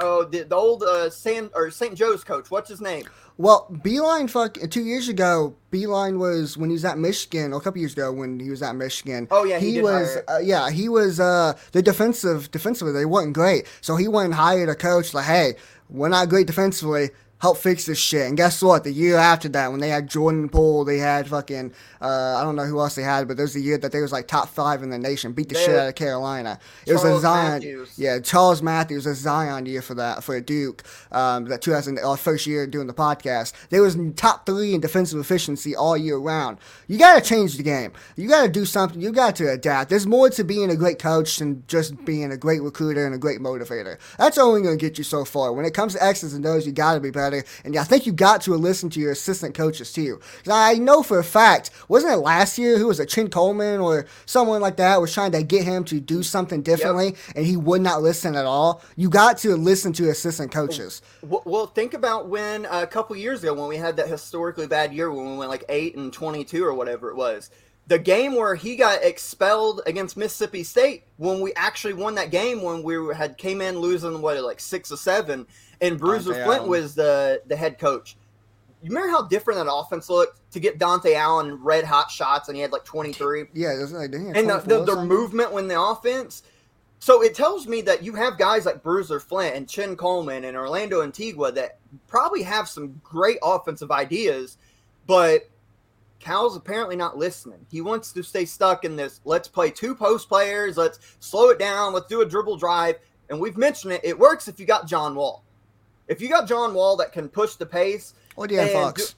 oh 0.00 0.24
the, 0.24 0.42
the 0.42 0.54
old 0.54 0.82
uh 0.82 1.10
San 1.10 1.50
or 1.54 1.70
St. 1.70 1.94
Joe's 1.94 2.24
coach. 2.24 2.50
What's 2.50 2.68
his 2.68 2.80
name? 2.80 3.04
Well, 3.36 3.66
Beilein, 3.72 4.30
fuck, 4.30 4.58
two 4.70 4.84
years 4.84 5.08
ago, 5.08 5.56
Beilein 5.72 6.18
was 6.18 6.56
when 6.56 6.70
he 6.70 6.74
was 6.74 6.84
at 6.84 6.98
Michigan, 6.98 7.52
or 7.52 7.56
a 7.56 7.60
couple 7.60 7.80
years 7.80 7.92
ago 7.92 8.12
when 8.12 8.38
he 8.38 8.48
was 8.48 8.62
at 8.62 8.76
Michigan. 8.76 9.26
Oh, 9.32 9.42
yeah, 9.42 9.58
he 9.58 9.74
did 9.74 9.82
was, 9.82 10.18
uh, 10.28 10.38
yeah, 10.40 10.70
he 10.70 10.88
was 10.88 11.18
uh, 11.18 11.54
the 11.72 11.82
defensive 11.82 12.52
defensively. 12.52 12.92
They 12.92 13.06
weren't 13.06 13.32
great, 13.32 13.66
so 13.80 13.96
he 13.96 14.06
went 14.06 14.26
and 14.26 14.34
hired 14.34 14.68
a 14.68 14.76
coach. 14.76 15.12
Like, 15.14 15.24
hey, 15.24 15.54
we're 15.90 16.10
not 16.10 16.28
great 16.28 16.46
defensively. 16.46 17.10
Help 17.44 17.58
fix 17.58 17.84
this 17.84 17.98
shit. 17.98 18.26
And 18.26 18.38
guess 18.38 18.62
what? 18.62 18.84
The 18.84 18.90
year 18.90 19.18
after 19.18 19.50
that, 19.50 19.70
when 19.70 19.80
they 19.80 19.90
had 19.90 20.08
Jordan 20.08 20.48
Poole, 20.48 20.86
they 20.86 20.96
had 20.96 21.28
fucking 21.28 21.74
uh, 22.04 22.36
I 22.38 22.44
don't 22.44 22.54
know 22.54 22.64
who 22.64 22.80
else 22.80 22.94
they 22.94 23.02
had, 23.02 23.26
but 23.28 23.36
there 23.36 23.44
was 23.44 23.54
the 23.54 23.60
year 23.60 23.78
that 23.78 23.90
they 23.90 24.02
was 24.02 24.12
like 24.12 24.28
top 24.28 24.48
five 24.48 24.82
in 24.82 24.90
the 24.90 24.98
nation, 24.98 25.32
beat 25.32 25.48
the 25.48 25.54
They 25.54 25.64
shit 25.64 25.76
out 25.76 25.88
of 25.88 25.94
Carolina. 25.94 26.58
It 26.86 26.92
was 26.92 27.02
a 27.02 27.18
Zion, 27.18 27.52
Matthews. 27.52 27.98
yeah, 27.98 28.18
Charles 28.18 28.62
Matthews, 28.62 29.06
a 29.06 29.14
Zion 29.14 29.64
year 29.64 29.80
for 29.80 29.94
that 29.94 30.22
for 30.22 30.38
Duke. 30.40 30.84
Um, 31.12 31.46
that 31.46 31.62
2000 31.62 31.98
our 31.98 32.16
first 32.18 32.46
year 32.46 32.66
doing 32.66 32.86
the 32.86 32.94
podcast, 32.94 33.52
they 33.70 33.80
was 33.80 33.94
in 33.94 34.12
top 34.12 34.44
three 34.44 34.74
in 34.74 34.80
defensive 34.82 35.18
efficiency 35.18 35.74
all 35.74 35.96
year 35.96 36.18
round. 36.18 36.58
You 36.88 36.98
got 36.98 37.22
to 37.22 37.26
change 37.26 37.56
the 37.56 37.62
game. 37.62 37.92
You 38.16 38.28
got 38.28 38.42
to 38.42 38.50
do 38.50 38.66
something. 38.66 39.00
You 39.00 39.10
got 39.10 39.36
to 39.36 39.50
adapt. 39.50 39.88
There's 39.88 40.06
more 40.06 40.28
to 40.28 40.44
being 40.44 40.70
a 40.70 40.76
great 40.76 40.98
coach 40.98 41.38
than 41.38 41.64
just 41.68 42.04
being 42.04 42.32
a 42.32 42.36
great 42.36 42.62
recruiter 42.62 43.06
and 43.06 43.14
a 43.14 43.18
great 43.18 43.40
motivator. 43.40 43.98
That's 44.18 44.36
only 44.36 44.60
going 44.60 44.78
to 44.78 44.82
get 44.84 44.98
you 44.98 45.04
so 45.04 45.24
far. 45.24 45.54
When 45.54 45.64
it 45.64 45.72
comes 45.72 45.94
to 45.94 46.04
X's 46.04 46.34
and 46.34 46.44
O's, 46.44 46.66
you 46.66 46.72
got 46.72 46.94
to 46.94 47.00
be 47.00 47.10
better. 47.10 47.33
And 47.64 47.76
I 47.76 47.84
think 47.84 48.06
you 48.06 48.12
got 48.12 48.42
to 48.42 48.54
listen 48.54 48.90
to 48.90 49.00
your 49.00 49.12
assistant 49.12 49.54
coaches 49.54 49.92
too. 49.92 50.20
I 50.50 50.74
know 50.74 51.02
for 51.02 51.18
a 51.18 51.24
fact, 51.24 51.70
wasn't 51.88 52.12
it 52.12 52.18
last 52.18 52.58
year 52.58 52.78
who 52.78 52.86
was 52.86 53.00
a 53.00 53.06
Chin 53.06 53.30
Coleman 53.30 53.80
or 53.80 54.06
someone 54.26 54.60
like 54.60 54.76
that 54.76 55.00
was 55.00 55.12
trying 55.12 55.32
to 55.32 55.42
get 55.42 55.64
him 55.64 55.84
to 55.84 56.00
do 56.00 56.22
something 56.22 56.62
differently, 56.62 57.16
and 57.34 57.46
he 57.46 57.56
would 57.56 57.80
not 57.80 58.02
listen 58.02 58.36
at 58.36 58.44
all. 58.44 58.82
You 58.96 59.08
got 59.08 59.38
to 59.38 59.56
listen 59.56 59.92
to 59.94 60.10
assistant 60.10 60.52
coaches. 60.52 61.02
Well, 61.22 61.42
well, 61.44 61.66
think 61.66 61.94
about 61.94 62.28
when 62.28 62.66
uh, 62.66 62.80
a 62.82 62.86
couple 62.86 63.16
years 63.16 63.42
ago 63.42 63.54
when 63.54 63.68
we 63.68 63.76
had 63.76 63.96
that 63.96 64.08
historically 64.08 64.66
bad 64.66 64.92
year 64.92 65.10
when 65.10 65.30
we 65.30 65.36
went 65.36 65.50
like 65.50 65.64
eight 65.68 65.96
and 65.96 66.12
twenty-two 66.12 66.64
or 66.64 66.74
whatever 66.74 67.10
it 67.10 67.16
was. 67.16 67.50
The 67.86 67.98
game 67.98 68.34
where 68.34 68.54
he 68.54 68.76
got 68.76 69.02
expelled 69.02 69.82
against 69.84 70.16
Mississippi 70.16 70.62
State 70.62 71.04
when 71.18 71.40
we 71.40 71.52
actually 71.52 71.92
won 71.92 72.14
that 72.14 72.30
game 72.30 72.62
when 72.62 72.82
we 72.82 73.14
had 73.14 73.36
came 73.36 73.60
in 73.60 73.78
losing 73.78 74.22
what 74.22 74.42
like 74.42 74.58
six 74.58 74.90
or 74.90 74.96
seven, 74.96 75.46
and 75.84 75.98
Bruiser 75.98 76.32
Dante 76.32 76.44
Flint 76.44 76.58
Allen. 76.60 76.70
was 76.70 76.94
the 76.94 77.42
the 77.46 77.56
head 77.56 77.78
coach. 77.78 78.16
You 78.82 78.90
remember 78.90 79.10
how 79.10 79.22
different 79.22 79.64
that 79.64 79.72
offense 79.72 80.10
looked 80.10 80.40
to 80.52 80.60
get 80.60 80.78
Dontaie 80.78 81.16
Allen 81.16 81.54
red 81.62 81.84
hot 81.84 82.10
shots 82.10 82.48
and 82.48 82.56
he 82.56 82.60
had 82.60 82.70
like 82.72 82.84
twenty-three 82.84 83.46
Yeah, 83.54 83.72
it 83.72 83.80
was 83.80 83.92
like, 83.92 84.10
didn't 84.10 84.36
and 84.36 84.48
the, 84.48 84.84
the 84.84 85.04
movement 85.04 85.52
when 85.52 85.68
the 85.68 85.80
offense. 85.80 86.42
So 86.98 87.22
it 87.22 87.34
tells 87.34 87.66
me 87.66 87.82
that 87.82 88.02
you 88.02 88.14
have 88.14 88.38
guys 88.38 88.64
like 88.64 88.82
Bruiser 88.82 89.20
Flint 89.20 89.56
and 89.56 89.68
Chin 89.68 89.94
Coleman 89.94 90.44
and 90.44 90.56
Orlando 90.56 91.02
Antigua 91.02 91.52
that 91.52 91.78
probably 92.06 92.42
have 92.42 92.68
some 92.68 93.00
great 93.04 93.38
offensive 93.42 93.90
ideas, 93.90 94.56
but 95.06 95.50
Cal's 96.18 96.56
apparently 96.56 96.96
not 96.96 97.18
listening. 97.18 97.66
He 97.70 97.82
wants 97.82 98.10
to 98.12 98.22
stay 98.22 98.46
stuck 98.46 98.86
in 98.86 98.96
this. 98.96 99.20
Let's 99.26 99.48
play 99.48 99.70
two 99.70 99.94
post 99.94 100.30
players. 100.30 100.78
Let's 100.78 100.98
slow 101.20 101.50
it 101.50 101.58
down. 101.58 101.92
Let's 101.92 102.06
do 102.06 102.22
a 102.22 102.26
dribble 102.26 102.56
drive. 102.56 102.96
And 103.28 103.38
we've 103.38 103.58
mentioned 103.58 103.92
it. 103.92 104.00
It 104.02 104.18
works 104.18 104.48
if 104.48 104.58
you 104.58 104.64
got 104.64 104.86
John 104.86 105.14
Wall. 105.14 105.43
If 106.08 106.20
you 106.20 106.28
got 106.28 106.46
John 106.46 106.74
Wall 106.74 106.96
that 106.96 107.12
can 107.12 107.28
push 107.28 107.54
the 107.54 107.66
pace, 107.66 108.14
Or 108.36 108.46
De'Aaron 108.46 108.72
Fox. 108.72 109.14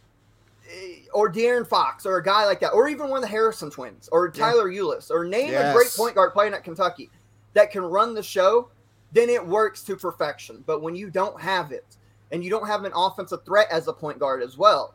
or 1.13 1.31
De'Aaron 1.33 1.67
Fox, 1.67 2.05
or 2.07 2.17
a 2.17 2.23
guy 2.23 2.45
like 2.45 2.61
that, 2.61 2.73
or 2.73 2.89
even 2.89 3.09
one 3.09 3.19
of 3.19 3.23
the 3.23 3.29
Harrison 3.29 3.71
twins, 3.71 4.09
or 4.13 4.29
Tyler 4.31 4.71
Ulis, 4.71 5.11
or 5.11 5.25
name 5.25 5.51
a 5.55 5.73
great 5.73 5.93
point 5.97 6.15
guard 6.15 6.33
playing 6.33 6.55
at 6.55 6.65
Kentucky 6.65 7.11
that 7.55 7.71
can 7.71 7.83
run 7.83 8.15
the 8.15 8.23
show, 8.23 8.69
then 9.13 9.31
it 9.31 9.45
works 9.45 9.83
to 9.85 9.97
perfection. 9.97 10.63
But 10.67 10.83
when 10.83 10.95
you 10.95 11.11
don't 11.11 11.41
have 11.41 11.73
it, 11.73 11.97
and 12.33 12.43
you 12.45 12.51
don't 12.51 12.67
have 12.67 12.85
an 12.85 12.93
offensive 12.95 13.45
threat 13.45 13.69
as 13.71 13.89
a 13.89 13.93
point 13.93 14.19
guard 14.19 14.43
as 14.43 14.59
well, 14.59 14.95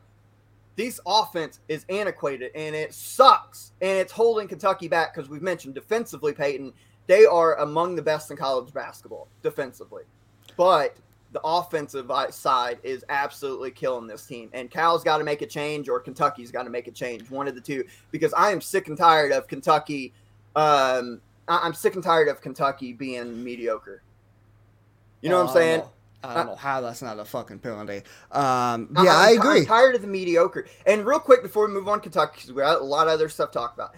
this 0.76 1.00
offense 1.06 1.60
is 1.68 1.86
antiquated 1.89 2.52
and 2.56 2.76
it 2.76 2.94
sucks, 2.94 3.72
and 3.82 3.98
it's 3.98 4.12
holding 4.12 4.48
Kentucky 4.48 4.88
back 4.88 5.14
because 5.14 5.30
we've 5.30 5.42
mentioned 5.42 5.74
defensively, 5.74 6.34
Peyton, 6.34 6.74
they 7.08 7.26
are 7.26 7.56
among 7.60 7.96
the 7.96 8.02
best 8.02 8.32
in 8.32 8.38
college 8.38 8.74
basketball 8.74 9.28
defensively, 9.42 10.04
but 10.58 10.96
the 11.32 11.42
offensive 11.44 12.12
side 12.32 12.80
is 12.84 13.06
absolutely 13.10 13.72
killing 13.72 14.06
this 14.08 14.26
team. 14.26 14.50
And 14.54 14.70
Cal's 14.70 15.04
got 15.04 15.18
to 15.20 15.24
make 15.24 15.42
a 15.42 15.46
change, 15.48 15.88
or 15.88 16.00
Kentucky's 16.00 16.52
got 16.52 16.64
to 16.64 16.70
make 16.70 16.88
a 16.88 16.92
change, 16.92 17.30
one 17.30 17.48
of 17.48 17.56
the 17.56 17.62
two, 17.62 17.86
because 18.12 18.34
I 18.34 18.52
am 18.52 18.60
sick 18.62 18.88
and 18.88 18.98
tired 18.98 19.32
of 19.32 19.48
Kentucky. 19.48 20.14
Um, 20.56 21.22
I- 21.48 21.60
I'm 21.64 21.74
sick 21.74 21.96
and 21.96 22.04
tired 22.04 22.28
of 22.28 22.42
Kentucky 22.42 22.94
being 22.94 23.44
mediocre. 23.44 24.02
You 25.22 25.30
know 25.30 25.38
Oh, 25.38 25.46
what 25.46 25.50
I'm 25.52 25.56
saying? 25.56 25.80
I 25.80 25.82
don't 25.84 25.86
know, 25.86 25.92
I 26.24 26.34
don't 26.36 26.46
know 26.48 26.56
how 26.56 26.82
that's 26.82 27.02
not 27.02 27.20
a 27.20 27.26
fucking 27.26 27.60
penalty. 27.60 28.04
Um, 28.32 28.90
yeah, 28.96 29.02
I'm, 29.02 29.08
I 29.08 29.32
agree. 29.32 29.60
I'm 29.62 29.66
tired 29.66 29.96
of 29.96 30.02
the 30.02 30.08
mediocre. 30.08 30.68
And 30.86 31.06
real 31.06 31.20
quick 31.20 31.42
before 31.44 31.68
we 31.68 31.74
move 31.74 31.88
on 31.88 32.00
Kentucky, 32.00 32.34
because 32.36 32.52
we 32.52 32.62
got 32.62 32.82
a 32.82 32.84
lot 32.84 33.08
of 33.08 33.14
other 33.14 33.30
stuff 33.30 33.52
to 33.52 33.60
talk 33.60 33.74
about. 33.74 33.96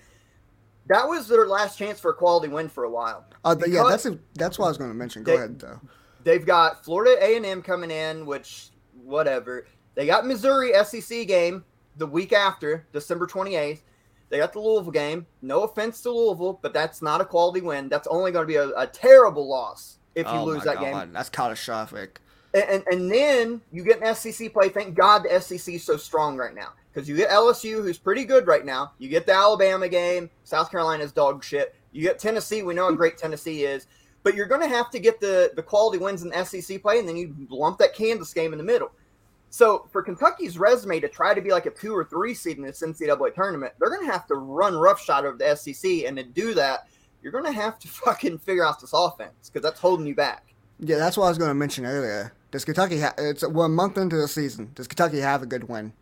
That 0.87 1.07
was 1.07 1.27
their 1.27 1.47
last 1.47 1.77
chance 1.77 1.99
for 1.99 2.11
a 2.11 2.13
quality 2.13 2.49
win 2.49 2.69
for 2.69 2.83
a 2.83 2.89
while. 2.89 3.25
Uh, 3.43 3.55
yeah, 3.67 3.83
that's 3.89 4.05
a, 4.05 4.19
that's 4.35 4.59
what 4.59 4.65
I 4.65 4.69
was 4.69 4.77
going 4.77 4.89
to 4.89 4.95
mention. 4.95 5.23
Go 5.23 5.31
They- 5.31 5.37
ahead 5.37 5.59
though. 5.59 5.79
They've 6.23 6.45
got 6.45 6.83
Florida 6.83 7.17
A&M 7.21 7.61
coming 7.61 7.91
in, 7.91 8.25
which 8.25 8.69
whatever. 9.03 9.67
They 9.95 10.05
got 10.05 10.25
Missouri 10.25 10.71
SEC 10.83 11.27
game 11.27 11.63
the 11.97 12.07
week 12.07 12.33
after, 12.33 12.87
December 12.91 13.27
28th. 13.27 13.81
They 14.29 14.39
got 14.39 14.53
the 14.53 14.59
Louisville 14.59 14.91
game. 14.91 15.27
No 15.41 15.61
offense 15.61 16.01
to 16.01 16.11
Louisville, 16.11 16.59
but 16.61 16.73
that's 16.73 17.01
not 17.01 17.21
a 17.21 17.25
quality 17.25 17.61
win. 17.61 17.87
That's 17.87 18.07
only 18.07 18.31
going 18.31 18.43
to 18.43 18.47
be 18.47 18.55
a, 18.55 18.69
a 18.69 18.87
terrible 18.87 19.47
loss 19.47 19.99
if 20.15 20.25
you 20.25 20.33
oh 20.33 20.45
lose 20.45 20.63
that 20.63 20.79
game. 20.79 21.13
That's 21.13 21.29
catastrophic. 21.29 22.19
And, 22.53 22.63
and, 22.63 22.83
and 22.91 23.11
then 23.11 23.61
you 23.71 23.83
get 23.83 24.01
an 24.01 24.15
SEC 24.15 24.51
play. 24.53 24.69
Thank 24.69 24.95
God 24.95 25.23
the 25.23 25.39
SEC 25.39 25.75
is 25.75 25.83
so 25.83 25.97
strong 25.97 26.37
right 26.37 26.55
now 26.55 26.69
because 26.91 27.07
you 27.07 27.15
get 27.15 27.29
LSU, 27.29 27.83
who's 27.83 27.97
pretty 27.97 28.25
good 28.25 28.47
right 28.47 28.65
now. 28.65 28.93
You 28.97 29.09
get 29.09 29.25
the 29.25 29.33
Alabama 29.33 29.87
game. 29.87 30.29
South 30.43 30.71
Carolina's 30.71 31.11
dog 31.11 31.43
shit. 31.43 31.75
You 31.91 32.01
get 32.01 32.17
Tennessee. 32.17 32.63
We 32.63 32.73
know 32.73 32.85
how 32.85 32.91
great 32.91 33.17
Tennessee 33.17 33.65
is. 33.65 33.87
But 34.23 34.35
you're 34.35 34.47
going 34.47 34.61
to 34.61 34.67
have 34.67 34.89
to 34.91 34.99
get 34.99 35.19
the, 35.19 35.51
the 35.55 35.61
quality 35.61 35.97
wins 35.97 36.23
in 36.23 36.29
the 36.29 36.43
SEC 36.43 36.81
play, 36.81 36.99
and 36.99 37.07
then 37.07 37.17
you 37.17 37.35
lump 37.49 37.77
that 37.79 37.93
Kansas 37.93 38.33
game 38.33 38.53
in 38.53 38.57
the 38.57 38.63
middle. 38.63 38.91
So 39.49 39.87
for 39.91 40.01
Kentucky's 40.01 40.57
resume 40.57 40.99
to 41.01 41.07
try 41.07 41.33
to 41.33 41.41
be 41.41 41.51
like 41.51 41.67
a 41.67 41.69
two 41.69 41.93
or 41.93 42.05
three 42.05 42.33
seed 42.33 42.57
in 42.57 42.63
this 42.63 42.81
NCAA 42.81 43.35
tournament, 43.35 43.73
they're 43.79 43.89
going 43.89 44.05
to 44.05 44.11
have 44.11 44.25
to 44.27 44.35
run 44.35 44.75
roughshod 44.75 45.25
over 45.25 45.37
the 45.37 45.55
SEC, 45.55 46.05
and 46.05 46.17
to 46.17 46.23
do 46.23 46.53
that, 46.55 46.87
you're 47.21 47.31
going 47.31 47.45
to 47.45 47.51
have 47.51 47.77
to 47.79 47.87
fucking 48.05 48.39
figure 48.39 48.65
out 48.65 48.79
this 48.79 48.93
offense 48.93 49.49
because 49.49 49.61
that's 49.61 49.79
holding 49.79 50.07
you 50.07 50.15
back. 50.15 50.53
Yeah, 50.79 50.97
that's 50.97 51.17
what 51.17 51.25
I 51.25 51.29
was 51.29 51.37
going 51.37 51.49
to 51.49 51.55
mention 51.55 51.85
earlier. 51.85 52.33
Does 52.51 52.65
Kentucky? 52.65 52.99
Ha- 52.99 53.13
it's 53.17 53.47
we're 53.47 53.65
a 53.65 53.69
month 53.69 53.97
into 53.97 54.15
the 54.15 54.27
season. 54.27 54.71
Does 54.75 54.87
Kentucky 54.87 55.19
have 55.19 55.41
a 55.41 55.45
good 55.45 55.69
win? 55.69 55.93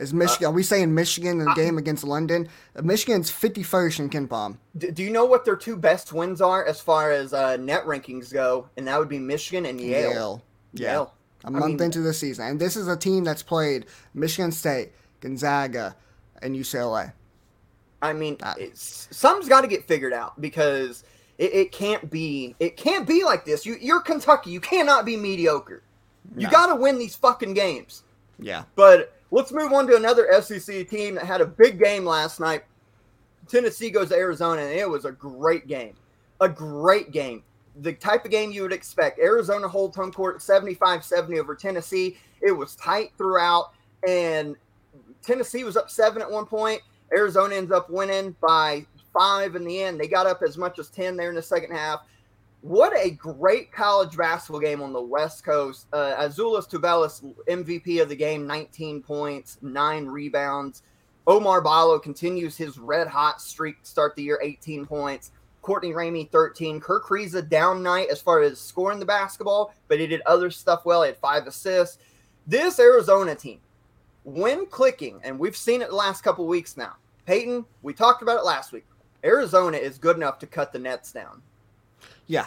Is 0.00 0.14
Michigan? 0.14 0.46
Uh, 0.46 0.48
are 0.48 0.52
we 0.52 0.62
saying 0.62 0.94
Michigan 0.94 1.40
in 1.40 1.44
the 1.44 1.54
game 1.54 1.76
against 1.76 2.04
London? 2.04 2.48
Michigan's 2.82 3.30
fifty 3.30 3.62
first 3.62 4.00
in 4.00 4.08
KenPom. 4.08 4.56
Do, 4.78 4.90
do, 4.90 5.02
you 5.02 5.10
know 5.10 5.26
what 5.26 5.44
their 5.44 5.56
two 5.56 5.76
best 5.76 6.14
wins 6.14 6.40
are 6.40 6.64
as 6.64 6.80
far 6.80 7.12
as 7.12 7.34
uh, 7.34 7.58
net 7.58 7.84
rankings 7.84 8.32
go? 8.32 8.70
And 8.78 8.88
that 8.88 8.98
would 8.98 9.10
be 9.10 9.18
Michigan 9.18 9.66
and 9.66 9.78
Yale. 9.78 10.10
Yale. 10.10 10.42
Yeah. 10.72 10.92
Yale. 10.92 11.14
A 11.44 11.50
month 11.50 11.64
I 11.64 11.68
mean, 11.68 11.82
into 11.82 12.00
the 12.00 12.14
season, 12.14 12.46
and 12.46 12.60
this 12.60 12.76
is 12.76 12.88
a 12.88 12.96
team 12.96 13.24
that's 13.24 13.42
played 13.42 13.86
Michigan 14.14 14.52
State, 14.52 14.92
Gonzaga, 15.20 15.96
and 16.40 16.56
UCLA. 16.56 17.12
I 18.02 18.14
mean, 18.14 18.38
uh, 18.42 18.54
something's 18.72 19.48
got 19.48 19.60
to 19.60 19.66
get 19.66 19.84
figured 19.84 20.14
out 20.14 20.40
because 20.40 21.04
it, 21.36 21.52
it, 21.52 21.72
can't 21.72 22.10
be. 22.10 22.56
It 22.58 22.78
can't 22.78 23.06
be 23.06 23.24
like 23.24 23.44
this. 23.44 23.66
You, 23.66 23.76
you're 23.78 24.00
Kentucky. 24.00 24.50
You 24.50 24.60
cannot 24.60 25.04
be 25.04 25.16
mediocre. 25.18 25.82
You 26.36 26.44
no. 26.44 26.50
got 26.50 26.66
to 26.66 26.76
win 26.76 26.98
these 26.98 27.14
fucking 27.16 27.52
games. 27.52 28.02
Yeah. 28.38 28.64
But 28.74 29.14
let's 29.30 29.52
move 29.52 29.72
on 29.72 29.86
to 29.86 29.96
another 29.96 30.28
SEC 30.42 30.88
team 30.88 31.14
that 31.14 31.24
had 31.24 31.40
a 31.40 31.46
big 31.46 31.78
game 31.78 32.04
last 32.04 32.40
night. 32.40 32.64
Tennessee 33.48 33.90
goes 33.90 34.10
to 34.10 34.16
Arizona, 34.16 34.62
and 34.62 34.72
it 34.72 34.88
was 34.88 35.04
a 35.04 35.12
great 35.12 35.66
game. 35.66 35.94
A 36.40 36.48
great 36.48 37.10
game. 37.10 37.42
The 37.82 37.92
type 37.92 38.24
of 38.24 38.30
game 38.30 38.52
you 38.52 38.62
would 38.62 38.72
expect. 38.72 39.18
Arizona 39.18 39.68
holds 39.68 39.96
home 39.96 40.12
court 40.12 40.42
75 40.42 41.04
70 41.04 41.38
over 41.38 41.54
Tennessee. 41.54 42.18
It 42.40 42.52
was 42.52 42.74
tight 42.76 43.12
throughout, 43.16 43.72
and 44.06 44.56
Tennessee 45.22 45.64
was 45.64 45.76
up 45.76 45.90
seven 45.90 46.22
at 46.22 46.30
one 46.30 46.46
point. 46.46 46.80
Arizona 47.12 47.56
ends 47.56 47.72
up 47.72 47.90
winning 47.90 48.34
by 48.40 48.86
five 49.12 49.56
in 49.56 49.64
the 49.64 49.82
end. 49.82 50.00
They 50.00 50.06
got 50.06 50.26
up 50.26 50.42
as 50.42 50.56
much 50.56 50.78
as 50.78 50.88
10 50.88 51.16
there 51.16 51.28
in 51.28 51.34
the 51.34 51.42
second 51.42 51.72
half. 51.72 52.00
What 52.62 52.92
a 52.94 53.10
great 53.10 53.72
college 53.72 54.16
basketball 54.16 54.60
game 54.60 54.82
on 54.82 54.92
the 54.92 55.00
West 55.00 55.44
Coast. 55.44 55.86
Uh, 55.94 56.14
Azuolas 56.18 56.68
Tubelis, 56.68 57.34
MVP 57.48 58.02
of 58.02 58.10
the 58.10 58.16
game, 58.16 58.46
19 58.46 59.02
points, 59.02 59.56
nine 59.62 60.06
rebounds. 60.06 60.82
Oumar 61.26 61.64
Ballo 61.64 61.98
continues 61.98 62.58
his 62.58 62.78
red 62.78 63.06
hot 63.06 63.40
streak 63.40 63.82
to 63.82 63.88
start 63.88 64.14
the 64.14 64.22
year, 64.22 64.38
18 64.42 64.84
points. 64.84 65.32
Courtney 65.62 65.92
Ramey, 65.92 66.30
13. 66.30 66.80
Kerr 66.80 67.00
Kriisa 67.00 67.46
down 67.46 67.82
night 67.82 68.08
as 68.10 68.20
far 68.20 68.40
as 68.42 68.60
scoring 68.60 68.98
the 68.98 69.06
basketball, 69.06 69.74
but 69.88 69.98
he 69.98 70.06
did 70.06 70.22
other 70.26 70.50
stuff 70.50 70.84
well. 70.84 71.02
He 71.02 71.08
had 71.08 71.18
five 71.18 71.46
assists. 71.46 71.98
This 72.46 72.78
Arizona 72.78 73.34
team, 73.34 73.60
when 74.24 74.66
clicking, 74.66 75.20
and 75.24 75.38
we've 75.38 75.56
seen 75.56 75.80
it 75.80 75.90
the 75.90 75.96
last 75.96 76.22
couple 76.22 76.46
weeks 76.46 76.76
now. 76.76 76.96
Peyton, 77.24 77.64
we 77.82 77.94
talked 77.94 78.22
about 78.22 78.38
it 78.38 78.44
last 78.44 78.72
week. 78.72 78.86
Arizona 79.24 79.76
is 79.76 79.98
good 79.98 80.16
enough 80.16 80.38
to 80.40 80.46
cut 80.46 80.72
the 80.72 80.78
nets 80.78 81.12
down. 81.12 81.42
Yeah. 82.30 82.46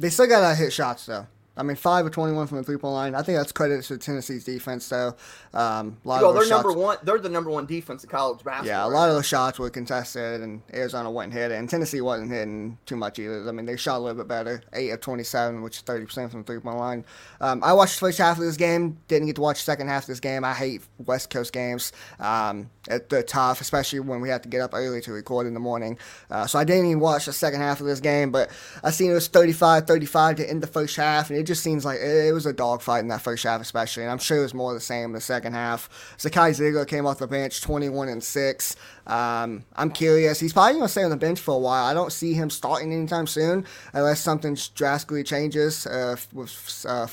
They 0.00 0.10
still 0.10 0.26
got 0.26 0.48
to 0.48 0.56
hit 0.56 0.72
shots, 0.72 1.06
though. 1.06 1.28
I 1.60 1.62
mean, 1.62 1.76
five 1.76 2.06
of 2.06 2.12
twenty-one 2.12 2.46
from 2.46 2.56
the 2.56 2.64
three-point 2.64 2.94
line. 2.94 3.14
I 3.14 3.22
think 3.22 3.36
that's 3.36 3.52
credit 3.52 3.84
to 3.84 3.98
Tennessee's 3.98 4.44
defense, 4.44 4.88
though. 4.88 5.14
Um, 5.52 5.98
a 6.04 6.08
lot 6.08 6.22
well, 6.22 6.30
of 6.30 6.36
they're 6.36 6.44
shots, 6.44 6.64
number 6.64 6.72
one. 6.72 6.96
They're 7.02 7.18
the 7.18 7.28
number 7.28 7.50
one 7.50 7.66
defense 7.66 8.02
in 8.02 8.08
college 8.08 8.42
basketball. 8.42 8.66
Yeah, 8.66 8.84
a 8.84 8.88
lot 8.88 9.02
right 9.04 9.08
of 9.10 9.16
those 9.16 9.26
shots 9.26 9.58
were 9.58 9.68
contested, 9.68 10.40
and 10.40 10.62
Arizona 10.72 11.10
went 11.10 11.32
and 11.32 11.38
hit 11.38 11.52
it, 11.52 11.56
and 11.56 11.68
Tennessee 11.68 12.00
wasn't 12.00 12.30
hitting 12.30 12.78
too 12.86 12.96
much 12.96 13.18
either. 13.18 13.46
I 13.46 13.52
mean, 13.52 13.66
they 13.66 13.76
shot 13.76 13.98
a 13.98 14.00
little 14.00 14.16
bit 14.16 14.28
better, 14.28 14.62
eight 14.72 14.88
of 14.88 15.00
twenty-seven, 15.00 15.60
which 15.60 15.76
is 15.76 15.82
thirty 15.82 16.06
percent 16.06 16.30
from 16.30 16.40
the 16.40 16.46
three-point 16.46 16.78
line. 16.78 17.04
Um, 17.42 17.62
I 17.62 17.74
watched 17.74 17.96
the 17.96 18.06
first 18.06 18.16
half 18.16 18.38
of 18.38 18.44
this 18.44 18.56
game. 18.56 18.96
Didn't 19.08 19.26
get 19.26 19.36
to 19.36 19.42
watch 19.42 19.58
the 19.58 19.64
second 19.64 19.88
half 19.88 20.04
of 20.04 20.08
this 20.08 20.20
game. 20.20 20.44
I 20.44 20.54
hate 20.54 20.80
West 21.04 21.28
Coast 21.28 21.52
games. 21.52 21.92
Um, 22.18 22.70
they're 23.08 23.22
tough, 23.22 23.60
especially 23.60 24.00
when 24.00 24.20
we 24.20 24.28
have 24.30 24.42
to 24.42 24.48
get 24.48 24.60
up 24.60 24.70
early 24.72 25.00
to 25.02 25.12
record 25.12 25.46
in 25.46 25.54
the 25.54 25.60
morning. 25.60 25.98
Uh, 26.30 26.46
so 26.46 26.58
I 26.58 26.64
didn't 26.64 26.86
even 26.86 27.00
watch 27.00 27.26
the 27.26 27.32
second 27.32 27.60
half 27.60 27.80
of 27.80 27.86
this 27.86 28.00
game, 28.00 28.30
but 28.30 28.50
I 28.82 28.90
seen 28.90 29.10
it 29.10 29.14
was 29.14 29.28
35-35 29.28 30.36
to 30.36 30.48
end 30.50 30.62
the 30.62 30.66
first 30.66 30.96
half, 30.96 31.30
and 31.30 31.38
it 31.38 31.44
just 31.50 31.64
seems 31.64 31.84
like 31.84 31.98
it 31.98 32.32
was 32.32 32.46
a 32.46 32.52
dogfight 32.52 33.00
in 33.00 33.08
that 33.08 33.22
first 33.22 33.42
half, 33.42 33.60
especially. 33.60 34.04
And 34.04 34.12
I'm 34.12 34.18
sure 34.18 34.38
it 34.38 34.42
was 34.42 34.54
more 34.54 34.72
the 34.72 34.78
same 34.78 35.06
in 35.06 35.12
the 35.12 35.20
second 35.20 35.54
half. 35.54 35.90
Zakai 36.16 36.50
Zeigler 36.50 36.86
came 36.86 37.06
off 37.06 37.18
the 37.18 37.26
bench, 37.26 37.60
21 37.60 38.08
and 38.08 38.22
six. 38.22 38.76
Um, 39.08 39.64
I'm 39.74 39.90
curious. 39.90 40.38
He's 40.38 40.52
probably 40.52 40.74
going 40.74 40.84
to 40.84 40.88
stay 40.88 41.02
on 41.02 41.10
the 41.10 41.16
bench 41.16 41.40
for 41.40 41.56
a 41.56 41.58
while. 41.58 41.86
I 41.86 41.92
don't 41.92 42.12
see 42.12 42.34
him 42.34 42.50
starting 42.50 42.92
anytime 42.92 43.26
soon, 43.26 43.66
unless 43.92 44.20
something 44.20 44.56
drastically 44.76 45.24
changes 45.24 45.88
uh, 45.88 46.14
with 46.32 46.86
uh, 46.88 47.08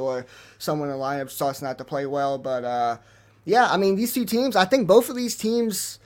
or 0.00 0.26
someone 0.58 0.88
in 0.88 0.98
the 0.98 1.00
lineup 1.00 1.30
starts 1.30 1.62
not 1.62 1.78
to 1.78 1.84
play 1.84 2.06
well. 2.06 2.38
But 2.38 2.64
uh, 2.64 2.98
yeah, 3.44 3.70
I 3.70 3.76
mean, 3.76 3.94
these 3.94 4.12
two 4.12 4.24
teams. 4.24 4.56
I 4.56 4.64
think 4.64 4.88
both 4.88 5.08
of 5.08 5.14
these 5.14 5.36
teams 5.36 6.00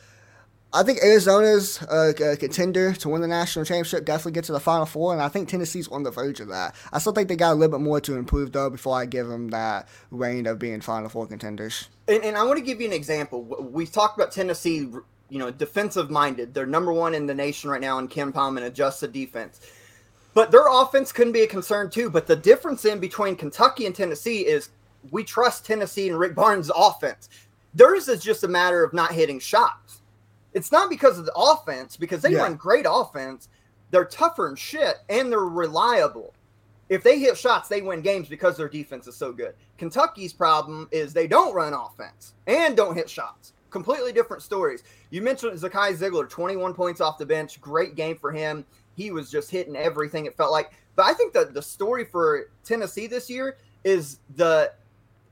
I 0.77 0.83
think 0.83 1.03
Arizona's 1.03 1.81
a, 1.91 2.33
a, 2.33 2.37
contender 2.37 2.93
to 2.93 3.09
win 3.09 3.23
the 3.23 3.27
national 3.27 3.65
championship, 3.65 4.05
definitely 4.05 4.33
get 4.33 4.45
to 4.45 4.53
the 4.53 4.61
Final 4.61 4.85
Four, 4.85 5.15
and 5.15 5.23
I 5.23 5.29
think 5.29 5.49
Tennessee's 5.49 5.89
on 5.89 6.03
the 6.03 6.11
verge 6.11 6.39
of 6.39 6.49
that. 6.49 6.75
I 6.93 6.99
still 6.99 7.15
think 7.15 7.29
they 7.29 7.37
got 7.37 7.53
a 7.53 7.55
little 7.55 7.79
bit 7.79 7.83
more 7.83 7.99
to 8.03 8.15
improve, 8.15 8.53
though, 8.53 8.69
before 8.69 8.95
I 8.95 9.07
give 9.07 9.27
them 9.27 9.49
that 9.49 9.89
reign 10.11 10.47
of 10.47 10.59
being 10.59 10.83
Final 10.83 11.09
Four 11.09 11.29
contenders. 11.29 11.89
And, 12.09 12.23
and 12.23 12.37
I 12.37 12.43
want 12.43 12.59
to 12.59 12.63
give 12.65 12.83
you 12.83 12.87
an 12.89 12.93
example. 12.93 13.43
We've 13.43 13.91
talked 13.91 14.19
about 14.19 14.33
Tennessee, 14.33 14.87
you 15.31 15.39
know, 15.39 15.51
defensive 15.51 16.11
minded. 16.11 16.53
They're 16.53 16.67
number 16.67 16.93
one 16.93 17.15
in 17.15 17.25
the 17.25 17.35
nation 17.35 17.71
right 17.71 17.81
now 17.81 17.99
in 17.99 18.07
KenPom 18.07 18.59
and 18.59 18.67
adjusted 18.67 19.15
defense. 19.15 19.63
But 20.35 20.51
their 20.51 20.69
offense 20.69 21.11
couldn't 21.11 21.33
be 21.33 21.41
a 21.41 21.47
concern, 21.47 21.89
too. 21.89 22.11
But 22.11 22.27
the 22.27 22.37
difference 22.37 22.85
in 22.85 23.01
between 23.01 23.37
Kentucky 23.37 23.87
and 23.87 23.95
Tennessee 23.95 24.41
is 24.41 24.69
we 25.11 25.25
trust 25.25 25.65
Tennessee 25.65 26.11
and 26.11 26.19
Rick 26.19 26.35
Barnes' 26.35 26.71
offense. 26.77 27.31
Theirs 27.73 28.09
is 28.09 28.23
just 28.23 28.45
a 28.45 28.49
matter 28.49 28.85
of 28.85 28.93
not 28.93 29.13
hitting 29.13 29.39
shots. 29.39 30.03
It's 30.57 30.73
not 30.73 30.89
because 30.89 31.19
of 31.19 31.27
the 31.27 31.35
offense, 31.35 31.99
because 31.99 32.23
they 32.23 32.33
yeah. 32.33 32.39
run 32.39 32.55
great 32.57 32.87
offense. 32.89 33.51
They're 33.91 34.07
tougher 34.07 34.49
and 34.49 34.59
shit, 34.59 34.97
and 35.11 35.31
they're 35.31 35.41
reliable. 35.41 36.33
If 36.89 37.03
they 37.03 37.19
hit 37.19 37.37
shots, 37.37 37.69
they 37.69 37.83
win 37.83 38.01
games 38.01 38.27
because 38.27 38.57
their 38.57 38.71
defense 38.71 39.07
is 39.07 39.15
so 39.15 39.33
good. 39.33 39.55
Kentucky's 39.77 40.33
problem 40.33 40.89
is 40.91 41.13
they 41.13 41.27
don't 41.27 41.55
run 41.55 41.75
offense 41.75 42.33
and 42.47 42.75
don't 42.75 42.95
hit 42.95 43.11
shots. 43.11 43.53
Completely 43.69 44.15
different 44.15 44.43
stories. 44.43 44.83
You 45.11 45.21
mentioned 45.21 45.59
Zakai 45.59 45.95
Zeigler, 45.95 46.27
21 46.27 46.73
points 46.73 47.03
off 47.03 47.19
the 47.19 47.27
bench. 47.27 47.61
Great 47.61 47.95
game 47.95 48.17
for 48.17 48.33
him. 48.33 48.65
He 48.95 49.11
was 49.11 49.31
just 49.31 49.51
hitting 49.51 49.77
everything, 49.77 50.25
it 50.25 50.39
felt 50.39 50.53
like. 50.53 50.73
But 50.95 51.05
I 51.05 51.13
think 51.13 51.35
that 51.35 51.53
the 51.53 51.61
story 51.61 52.07
for 52.07 52.49
Tennessee 52.65 53.07
this 53.07 53.29
year 53.29 53.59
is 53.85 54.21
the 54.37 54.73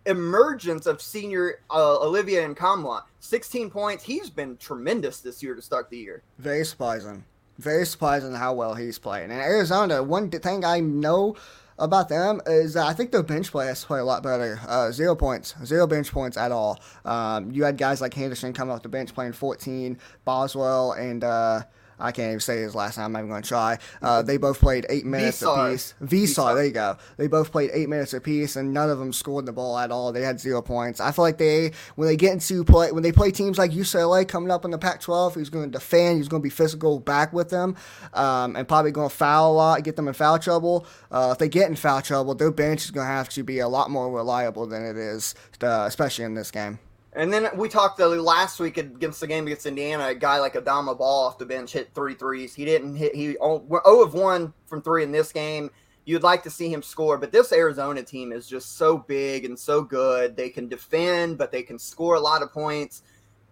emergence 0.07 0.87
of 0.87 1.01
senior 1.01 1.61
uh, 1.71 2.03
and 2.03 2.57
Nkamhoua. 2.57 3.03
16 3.21 3.71
points. 3.71 4.05
He's 4.05 4.31
been 4.31 4.57
tremendous 4.57 5.21
this 5.21 5.43
year 5.43 5.55
to 5.55 5.63
start 5.63 5.91
the 5.91 5.99
year. 5.99 6.23
Very 6.39 6.65
surprising. 6.65 7.25
Very 7.59 7.87
surprising 7.87 8.35
how 8.35 8.53
well 8.55 8.75
he's 8.75 8.99
playing. 8.99 9.31
And 9.31 9.41
Arizona, 9.41 10.03
one 10.03 10.31
thing 10.31 10.65
I 10.65 10.81
know 10.81 11.37
about 11.79 12.09
them 12.09 12.41
is 12.47 12.77
I 12.77 12.93
think 12.93 13.11
their 13.13 13.23
bench 13.23 13.51
play 13.51 13.67
has 13.67 13.81
to 13.81 13.87
play 13.87 14.01
a 14.01 14.05
lot 14.05 14.23
better. 14.23 14.61
Uh, 14.67 14.91
zero 14.91 15.15
points, 15.15 15.55
zero 15.65 15.87
bench 15.87 16.13
points 16.13 16.37
at 16.37 16.53
all. 16.53 16.81
Um, 17.05 17.51
you 17.51 17.65
had 17.65 17.77
guys 17.77 18.01
like 18.01 18.15
Henderson 18.15 18.53
coming 18.53 18.75
off 18.75 18.83
the 18.83 18.89
bench 18.89 19.15
playing 19.15 19.33
14, 19.33 19.99
Boswell 20.25 20.93
and 20.93 21.25
uh, 21.25 21.63
I 21.99 22.13
can't 22.13 22.29
even 22.29 22.41
say 22.41 22.59
his 22.59 22.75
last 22.75 22.99
name. 22.99 23.07
I'm 23.07 23.13
not 23.13 23.19
even 23.21 23.31
going 23.31 23.43
to 23.43 23.49
try. 23.49 23.79
Uh, 24.03 24.23
they 24.23 24.37
both 24.37 24.61
played 24.61 24.87
eight 24.89 25.05
minutes 25.05 25.43
apiece. 25.43 25.95
Visar, 26.03 26.55
there 26.55 26.65
you 26.65 26.73
go. 26.73 26.97
They 27.17 27.27
both 27.27 27.53
played 27.53 27.71
eight 27.73 27.89
minutes 27.89 28.13
apiece, 28.15 28.57
and 28.57 28.73
none 28.73 28.91
of 28.91 28.99
them 28.99 29.13
scored 29.13 29.47
the 29.47 29.53
ball 29.53 29.79
at 29.79 29.91
all. 29.91 30.13
They 30.13 30.23
had 30.23 30.41
zero 30.41 30.63
points. 30.63 31.01
I 31.01 31.13
feel 31.13 31.25
like 31.25 31.39
they, 31.39 31.73
when 31.97 32.09
they 32.09 32.17
get 32.17 32.33
into 32.33 32.65
play, 32.65 32.93
when 32.93 33.03
they 33.03 33.13
play 33.13 33.31
teams 33.31 33.59
like 33.59 33.71
UCLA 33.71 34.27
coming 34.27 34.51
up 34.51 34.65
in 34.65 34.71
the 34.71 34.79
Pac-12, 34.79 35.37
he's 35.37 35.51
going 35.51 35.67
to 35.67 35.71
defend. 35.71 36.19
He's 36.19 36.29
going 36.29 36.43
to 36.43 36.45
be 36.45 36.51
physical 36.51 36.99
back 36.99 37.33
with 37.33 37.51
them, 37.51 37.77
um, 38.13 38.57
and 38.57 38.67
probably 38.67 38.91
going 38.91 39.09
to 39.09 39.15
foul 39.15 39.53
a 39.53 39.55
lot, 39.55 39.85
get 39.85 39.97
them 39.97 40.09
in 40.09 40.15
foul 40.15 40.39
trouble. 40.39 40.87
Uh, 41.11 41.31
if 41.33 41.39
they 41.39 41.49
get 41.49 41.69
in 41.69 41.77
foul 41.77 42.03
trouble, 42.03 42.35
their 42.35 42.51
bench 42.51 42.85
is 42.85 42.91
going 42.91 43.07
to 43.07 43.13
have 43.13 43.29
to 43.31 43.43
be 43.43 43.59
a 43.61 43.69
lot 43.69 43.91
more 43.91 44.11
reliable 44.11 44.67
than 44.67 44.85
it 44.85 44.97
is, 44.97 45.35
uh, 45.63 45.85
especially 45.87 46.25
in 46.25 46.35
this 46.35 46.51
game. 46.51 46.79
And 47.17 47.33
then 47.33 47.49
we 47.57 47.69
talked 47.69 47.99
the 47.99 48.09
last 48.09 48.59
week 48.59 48.77
against 48.77 49.21
the 49.21 49.27
game 49.29 49.47
against 49.47 49.67
Indiana. 49.67 50.09
A 50.09 50.15
guy 50.15 50.41
like 50.41 50.55
Adama 50.55 50.99
Bal 50.99 51.07
off 51.07 51.39
the 51.39 51.47
bench 51.47 51.73
hit 51.73 51.95
three 51.95 52.15
threes. 52.15 52.55
He 52.55 52.65
didn't 52.65 52.97
hit. 52.97 53.15
He 53.15 53.37
oh, 53.41 53.65
0 53.69 54.03
of 54.03 54.15
one 54.15 54.53
from 54.67 54.83
three 54.83 55.05
in 55.05 55.13
this 55.13 55.31
game. 55.31 55.71
You'd 56.07 56.25
like 56.25 56.43
to 56.43 56.51
see 56.51 56.71
him 56.71 56.83
score, 56.83 57.17
but 57.17 57.33
this 57.33 57.53
Arizona 57.53 58.03
team 58.03 58.33
is 58.33 58.47
just 58.47 58.77
so 58.77 58.99
big 58.99 59.45
and 59.45 59.59
so 59.59 59.83
good. 59.83 60.37
They 60.37 60.51
can 60.51 60.69
defend, 60.69 61.39
but 61.39 61.51
they 61.51 61.63
can 61.63 61.79
score 61.79 62.17
a 62.17 62.21
lot 62.21 62.43
of 62.43 62.53
points. 62.53 63.03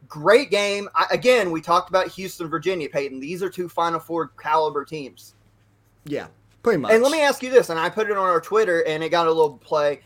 Great 0.08 0.50
game. 0.50 0.88
I, 0.94 1.06
again, 1.10 1.50
we 1.50 1.62
talked 1.62 1.88
about 1.88 2.08
Houston, 2.08 2.48
Virginia, 2.48 2.90
Peyton. 2.90 3.20
These 3.20 3.42
are 3.42 3.48
two 3.48 3.68
Final 3.68 4.00
Four 4.00 4.28
caliber 4.28 4.84
teams. 4.84 5.34
Yeah, 6.04 6.26
pretty 6.62 6.78
much. 6.78 6.92
And 6.92 7.02
let 7.02 7.12
me 7.12 7.22
ask 7.22 7.42
you 7.42 7.50
this, 7.50 7.70
and 7.70 7.78
I 7.78 7.88
put 7.88 8.10
it 8.10 8.16
on 8.16 8.28
our 8.28 8.40
Twitter, 8.40 8.80
and 8.86 9.04
it 9.04 9.10
got 9.10 9.28
a 9.28 9.32
little 9.32 9.56
play 9.56 10.00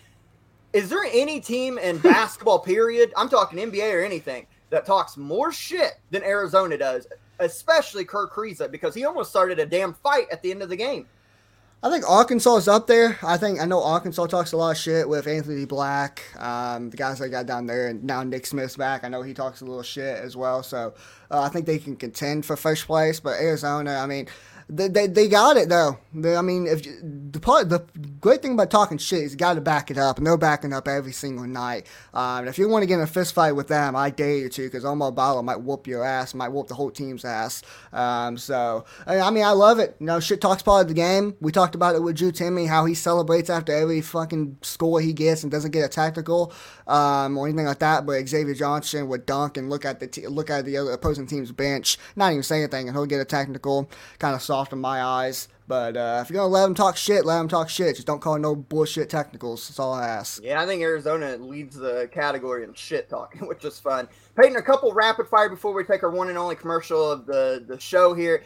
is 0.72 0.88
there 0.88 1.04
any 1.04 1.40
team 1.40 1.78
in 1.78 1.98
basketball, 2.02 2.58
period? 2.58 3.12
I'm 3.16 3.28
talking 3.28 3.58
NBA 3.58 3.94
or 3.94 4.04
anything 4.04 4.46
that 4.70 4.86
talks 4.86 5.16
more 5.16 5.52
shit 5.52 5.92
than 6.10 6.22
Arizona 6.22 6.76
does, 6.76 7.06
especially 7.38 8.04
Kerr 8.04 8.28
Kriisa, 8.28 8.70
because 8.70 8.94
he 8.94 9.04
almost 9.04 9.30
started 9.30 9.58
a 9.58 9.66
damn 9.66 9.94
fight 9.94 10.26
at 10.30 10.42
the 10.42 10.50
end 10.50 10.62
of 10.62 10.68
the 10.68 10.76
game. 10.76 11.06
I 11.82 11.90
think 11.90 12.08
Arkansas 12.08 12.56
is 12.56 12.68
up 12.68 12.86
there. 12.86 13.18
I 13.22 13.36
think 13.36 13.60
I 13.60 13.66
know 13.66 13.82
Arkansas 13.82 14.26
talks 14.26 14.52
a 14.52 14.56
lot 14.56 14.70
of 14.70 14.76
shit 14.78 15.08
with 15.08 15.26
Anthony 15.26 15.66
Black, 15.66 16.22
um, 16.38 16.90
the 16.90 16.96
guys 16.96 17.18
that 17.18 17.28
got 17.28 17.46
down 17.46 17.66
there, 17.66 17.88
and 17.88 18.02
now 18.02 18.22
Nick 18.22 18.46
Smith's 18.46 18.76
back. 18.76 19.04
I 19.04 19.08
know 19.08 19.22
he 19.22 19.34
talks 19.34 19.60
a 19.60 19.64
little 19.64 19.82
shit 19.82 20.16
as 20.16 20.36
well. 20.36 20.62
So 20.62 20.94
uh, 21.30 21.42
I 21.42 21.48
think 21.48 21.66
they 21.66 21.78
can 21.78 21.94
contend 21.94 22.46
for 22.46 22.56
first 22.56 22.86
place. 22.86 23.20
But 23.20 23.38
Arizona, 23.38 23.96
I 23.98 24.06
mean, 24.06 24.26
they, 24.68 25.06
they, 25.06 25.28
got 25.28 25.56
it 25.56 25.68
though. 25.68 25.98
They, 26.12 26.34
I 26.34 26.42
mean, 26.42 26.66
if 26.66 26.82
the 26.82 27.38
part 27.38 27.68
the 27.68 27.84
great 28.20 28.42
thing 28.42 28.52
about 28.52 28.68
talking 28.68 28.98
shit 28.98 29.20
is 29.20 29.32
you 29.32 29.38
got 29.38 29.54
to 29.54 29.60
back 29.60 29.92
it 29.92 29.98
up, 29.98 30.18
and 30.18 30.26
they're 30.26 30.36
backing 30.36 30.72
up 30.72 30.88
every 30.88 31.12
single 31.12 31.46
night. 31.46 31.86
Um, 32.12 32.48
if 32.48 32.58
you 32.58 32.68
want 32.68 32.82
to 32.82 32.86
get 32.86 32.94
in 32.94 33.02
a 33.02 33.06
fist 33.06 33.32
fight 33.32 33.52
with 33.52 33.68
them, 33.68 33.94
I 33.94 34.10
dare 34.10 34.36
you 34.36 34.48
to, 34.48 34.62
because 34.62 34.82
Oumar 34.82 35.14
Ballo 35.14 35.40
might 35.42 35.60
whoop 35.60 35.86
your 35.86 36.02
ass, 36.02 36.34
might 36.34 36.48
whoop 36.48 36.66
the 36.66 36.74
whole 36.74 36.90
team's 36.90 37.24
ass. 37.24 37.62
Um, 37.92 38.36
so 38.36 38.84
I 39.06 39.30
mean, 39.30 39.44
I 39.44 39.52
love 39.52 39.78
it. 39.78 39.96
You 40.00 40.06
know, 40.06 40.18
shit 40.18 40.40
talks 40.40 40.62
part 40.62 40.82
of 40.82 40.88
the 40.88 40.94
game. 40.94 41.36
We 41.40 41.52
talked 41.52 41.76
about 41.76 41.94
it 41.94 42.02
with 42.02 42.16
Drew 42.16 42.32
Timme, 42.32 42.66
how 42.66 42.86
he 42.86 42.94
celebrates 42.94 43.48
after 43.48 43.72
every 43.72 44.00
fucking 44.00 44.58
score 44.62 45.00
he 45.00 45.12
gets 45.12 45.44
and 45.44 45.52
doesn't 45.52 45.70
get 45.70 45.84
a 45.84 45.88
tactical 45.88 46.52
um, 46.88 47.38
or 47.38 47.46
anything 47.46 47.66
like 47.66 47.78
that. 47.78 48.04
But 48.04 48.26
Xavier 48.26 48.54
Johnson 48.54 49.08
would 49.08 49.26
dunk 49.26 49.58
and 49.58 49.70
look 49.70 49.84
at 49.84 50.00
the 50.00 50.08
t- 50.08 50.26
look 50.26 50.50
at 50.50 50.64
the 50.64 50.76
other 50.76 50.90
opposing 50.90 51.28
team's 51.28 51.52
bench, 51.52 51.98
not 52.16 52.32
even 52.32 52.42
say 52.42 52.58
anything, 52.58 52.88
and 52.88 52.96
he'll 52.96 53.06
get 53.06 53.20
a 53.20 53.24
technical, 53.24 53.88
kind 54.18 54.34
of 54.34 54.42
soft 54.42 54.55
in 54.72 54.80
my 54.80 55.02
eyes. 55.02 55.48
But 55.68 55.96
uh, 55.96 56.20
if 56.22 56.30
you're 56.30 56.36
gonna 56.36 56.52
let 56.52 56.64
them 56.64 56.74
talk 56.74 56.96
shit, 56.96 57.24
let 57.24 57.38
them 57.38 57.48
talk 57.48 57.68
shit. 57.68 57.96
Just 57.96 58.06
don't 58.06 58.20
call 58.20 58.38
no 58.38 58.54
bullshit 58.54 59.10
technicals. 59.10 59.68
That's 59.68 59.78
all 59.78 59.92
I 59.92 60.06
ask. 60.06 60.42
Yeah, 60.42 60.62
I 60.62 60.66
think 60.66 60.82
Arizona 60.82 61.36
leads 61.36 61.76
the 61.76 62.08
category 62.12 62.64
in 62.64 62.72
shit 62.74 63.08
talking, 63.08 63.46
which 63.48 63.64
is 63.64 63.78
fun. 63.78 64.08
Peyton, 64.40 64.56
a 64.56 64.62
couple 64.62 64.92
rapid 64.92 65.26
fire 65.26 65.48
before 65.48 65.72
we 65.72 65.84
take 65.84 66.02
our 66.02 66.10
one 66.10 66.28
and 66.28 66.38
only 66.38 66.54
commercial 66.54 67.10
of 67.10 67.26
the 67.26 67.64
the 67.66 67.78
show 67.80 68.14
here. 68.14 68.42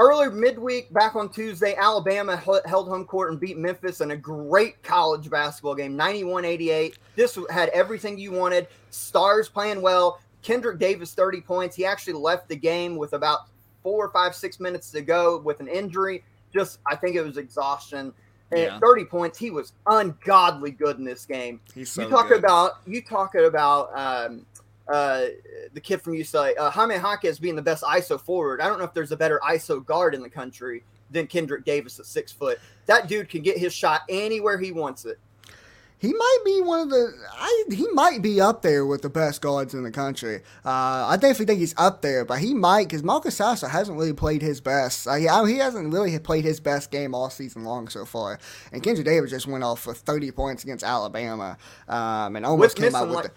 Earlier 0.00 0.30
midweek, 0.30 0.92
back 0.92 1.16
on 1.16 1.28
Tuesday, 1.28 1.74
Alabama 1.74 2.36
held 2.36 2.86
home 2.86 3.04
court 3.04 3.32
and 3.32 3.40
beat 3.40 3.58
Memphis 3.58 4.00
in 4.00 4.12
a 4.12 4.16
great 4.16 4.80
college 4.84 5.28
basketball 5.28 5.74
game, 5.74 5.96
91 5.96 6.44
88. 6.44 6.98
This 7.16 7.36
had 7.50 7.68
everything 7.70 8.16
you 8.16 8.30
wanted. 8.30 8.68
Stars 8.90 9.48
playing 9.48 9.82
well. 9.82 10.20
Kendrick 10.42 10.78
Davis, 10.78 11.14
30 11.14 11.40
points. 11.40 11.74
He 11.74 11.84
actually 11.84 12.12
left 12.12 12.48
the 12.48 12.54
game 12.54 12.94
with 12.94 13.12
about 13.12 13.48
four 13.88 14.04
or 14.04 14.10
five, 14.10 14.34
six 14.34 14.60
minutes 14.60 14.90
to 14.90 15.00
go 15.00 15.38
with 15.38 15.60
an 15.60 15.68
injury. 15.68 16.22
Just, 16.52 16.78
I 16.86 16.94
think 16.94 17.16
it 17.16 17.22
was 17.22 17.38
exhaustion. 17.38 18.12
And 18.50 18.60
yeah. 18.60 18.78
30 18.80 19.06
points, 19.06 19.38
he 19.38 19.50
was 19.50 19.72
ungodly 19.86 20.72
good 20.72 20.98
in 20.98 21.04
this 21.04 21.24
game. 21.24 21.58
He's 21.74 21.90
so 21.90 22.02
you 22.02 22.10
talk 22.10 22.28
good. 22.28 22.38
about 22.38 22.80
you 22.86 23.00
talk 23.00 23.34
about 23.34 23.90
um, 23.98 24.44
uh, 24.92 25.24
the 25.72 25.80
kid 25.80 26.02
from 26.02 26.12
UCLA, 26.12 26.52
uh, 26.58 26.70
Jaime 26.70 26.96
Jaquez 26.96 27.38
being 27.38 27.56
the 27.56 27.62
best 27.62 27.82
ISO 27.82 28.20
forward. 28.20 28.60
I 28.60 28.68
don't 28.68 28.78
know 28.78 28.84
if 28.84 28.92
there's 28.92 29.12
a 29.12 29.16
better 29.16 29.40
ISO 29.48 29.84
guard 29.84 30.14
in 30.14 30.20
the 30.20 30.30
country 30.30 30.84
than 31.10 31.26
Kendrick 31.26 31.64
Davis 31.64 31.98
at 31.98 32.04
six 32.04 32.30
foot. 32.30 32.58
That 32.84 33.08
dude 33.08 33.30
can 33.30 33.40
get 33.40 33.56
his 33.56 33.74
shot 33.74 34.02
anywhere 34.10 34.58
he 34.58 34.70
wants 34.70 35.06
it. 35.06 35.18
He 36.00 36.12
might 36.12 36.38
be 36.44 36.62
one 36.62 36.80
of 36.80 36.90
the. 36.90 37.12
I, 37.32 37.64
he 37.70 37.88
might 37.88 38.22
be 38.22 38.40
up 38.40 38.62
there 38.62 38.86
with 38.86 39.02
the 39.02 39.08
best 39.08 39.40
guards 39.40 39.74
in 39.74 39.82
the 39.82 39.90
country. 39.90 40.42
Uh, 40.64 41.06
I 41.08 41.16
definitely 41.16 41.46
think 41.46 41.60
he's 41.60 41.74
up 41.76 42.02
there, 42.02 42.24
but 42.24 42.38
he 42.38 42.54
might 42.54 42.84
because 42.88 43.02
Marcus 43.02 43.36
Sasser 43.36 43.66
hasn't 43.66 43.98
really 43.98 44.12
played 44.12 44.40
his 44.40 44.60
best. 44.60 45.08
Uh, 45.08 45.14
he, 45.14 45.26
he 45.52 45.58
hasn't 45.58 45.92
really 45.92 46.16
played 46.20 46.44
his 46.44 46.60
best 46.60 46.92
game 46.92 47.14
all 47.14 47.30
season 47.30 47.64
long 47.64 47.88
so 47.88 48.04
far. 48.04 48.38
And 48.72 48.80
Kendrick 48.82 49.06
Davis 49.06 49.30
just 49.30 49.48
went 49.48 49.64
off 49.64 49.80
for 49.80 49.92
30 49.92 50.30
points 50.30 50.62
against 50.62 50.84
Alabama 50.84 51.58
um, 51.88 52.36
and 52.36 52.46
almost 52.46 52.78
with 52.78 52.84
came 52.84 52.94
out 52.94 53.08
with. 53.08 53.16
Like- 53.16 53.24
the, 53.26 53.30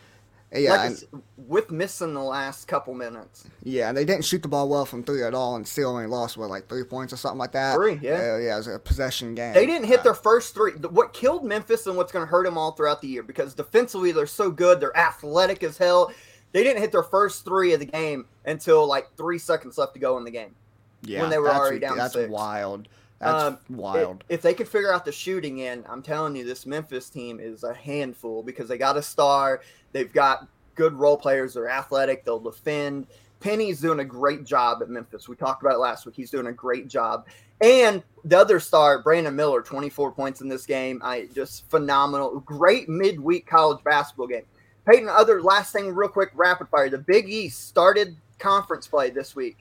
yeah, 0.53 0.71
like 0.71 0.89
and, 0.89 1.23
with 1.37 1.71
missing 1.71 2.13
the 2.13 2.21
last 2.21 2.67
couple 2.67 2.93
minutes. 2.93 3.47
Yeah, 3.63 3.89
and 3.89 3.97
they 3.97 4.03
didn't 4.03 4.25
shoot 4.25 4.41
the 4.41 4.49
ball 4.49 4.67
well 4.67 4.85
from 4.85 5.03
three 5.03 5.23
at 5.23 5.33
all, 5.33 5.55
and 5.55 5.65
still 5.65 5.89
only 5.89 6.07
lost 6.07 6.37
what 6.37 6.49
like 6.49 6.67
three 6.67 6.83
points 6.83 7.13
or 7.13 7.17
something 7.17 7.37
like 7.37 7.53
that. 7.53 7.75
Three, 7.75 7.99
yeah, 8.01 8.33
uh, 8.33 8.37
yeah, 8.37 8.55
it 8.55 8.57
was 8.57 8.67
a 8.67 8.79
possession 8.79 9.33
game. 9.33 9.53
They 9.53 9.65
didn't 9.65 9.87
hit 9.87 10.01
uh, 10.01 10.03
their 10.03 10.13
first 10.13 10.53
three. 10.53 10.73
What 10.73 11.13
killed 11.13 11.45
Memphis 11.45 11.87
and 11.87 11.95
what's 11.95 12.11
going 12.11 12.25
to 12.25 12.29
hurt 12.29 12.45
them 12.45 12.57
all 12.57 12.73
throughout 12.73 13.01
the 13.01 13.07
year 13.07 13.23
because 13.23 13.53
defensively 13.53 14.11
they're 14.11 14.25
so 14.25 14.51
good, 14.51 14.81
they're 14.81 14.97
athletic 14.97 15.63
as 15.63 15.77
hell. 15.77 16.11
They 16.51 16.63
didn't 16.63 16.81
hit 16.81 16.91
their 16.91 17.03
first 17.03 17.45
three 17.45 17.73
of 17.73 17.79
the 17.79 17.85
game 17.85 18.25
until 18.45 18.85
like 18.85 19.15
three 19.15 19.39
seconds 19.39 19.77
left 19.77 19.93
to 19.93 19.99
go 19.99 20.17
in 20.17 20.25
the 20.25 20.31
game. 20.31 20.55
Yeah, 21.03 21.21
when 21.21 21.29
they 21.29 21.37
were 21.37 21.49
already 21.49 21.79
down 21.79 21.97
that's 21.97 22.13
six. 22.13 22.29
wild. 22.29 22.87
That's 23.21 23.43
um, 23.43 23.59
wild. 23.69 24.23
If, 24.29 24.39
if, 24.39 24.41
they 24.41 24.53
could 24.55 24.67
figure 24.67 24.91
out 24.91 25.05
the 25.05 25.11
shooting 25.11 25.59
in, 25.59 25.85
I'm 25.87 26.01
telling 26.01 26.35
you, 26.35 26.43
this 26.43 26.65
Memphis 26.65 27.09
team 27.09 27.39
is 27.39 27.63
a 27.63 27.73
handful 27.73 28.41
because 28.41 28.67
they 28.67 28.79
got 28.79 28.97
a 28.97 29.01
star. 29.01 29.61
They've 29.91 30.11
got 30.11 30.47
good 30.73 30.93
role 30.93 31.17
players. 31.17 31.53
They're 31.53 31.69
athletic. 31.69 32.25
They'll 32.25 32.39
defend. 32.39 33.05
Penny's 33.39 33.79
doing 33.79 33.99
a 33.99 34.05
great 34.05 34.43
job 34.43 34.81
at 34.81 34.89
Memphis. 34.89 35.29
We 35.29 35.35
talked 35.35 35.61
about 35.61 35.75
it 35.75 35.79
last 35.79 36.05
week. 36.05 36.15
He's 36.15 36.31
doing 36.31 36.47
a 36.47 36.51
great 36.51 36.87
job. 36.87 37.27
And 37.61 38.01
the 38.25 38.39
other 38.39 38.59
star, 38.59 39.03
Brandon 39.03 39.35
Miller, 39.35 39.61
24 39.61 40.11
points 40.13 40.41
in 40.41 40.47
this 40.47 40.65
game. 40.65 40.99
I 41.03 41.27
just 41.33 41.69
phenomenal. 41.69 42.39
Great 42.39 42.89
midweek 42.89 43.45
college 43.45 43.83
basketball 43.83 44.27
game. 44.27 44.45
Peyton, 44.89 45.09
other 45.09 45.43
last 45.43 45.73
thing, 45.73 45.93
real 45.93 46.09
quick, 46.09 46.31
rapid 46.33 46.69
fire. 46.69 46.89
The 46.89 46.97
Big 46.97 47.29
East 47.29 47.67
started 47.67 48.15
conference 48.39 48.87
play 48.87 49.11
this 49.11 49.35
week. 49.35 49.57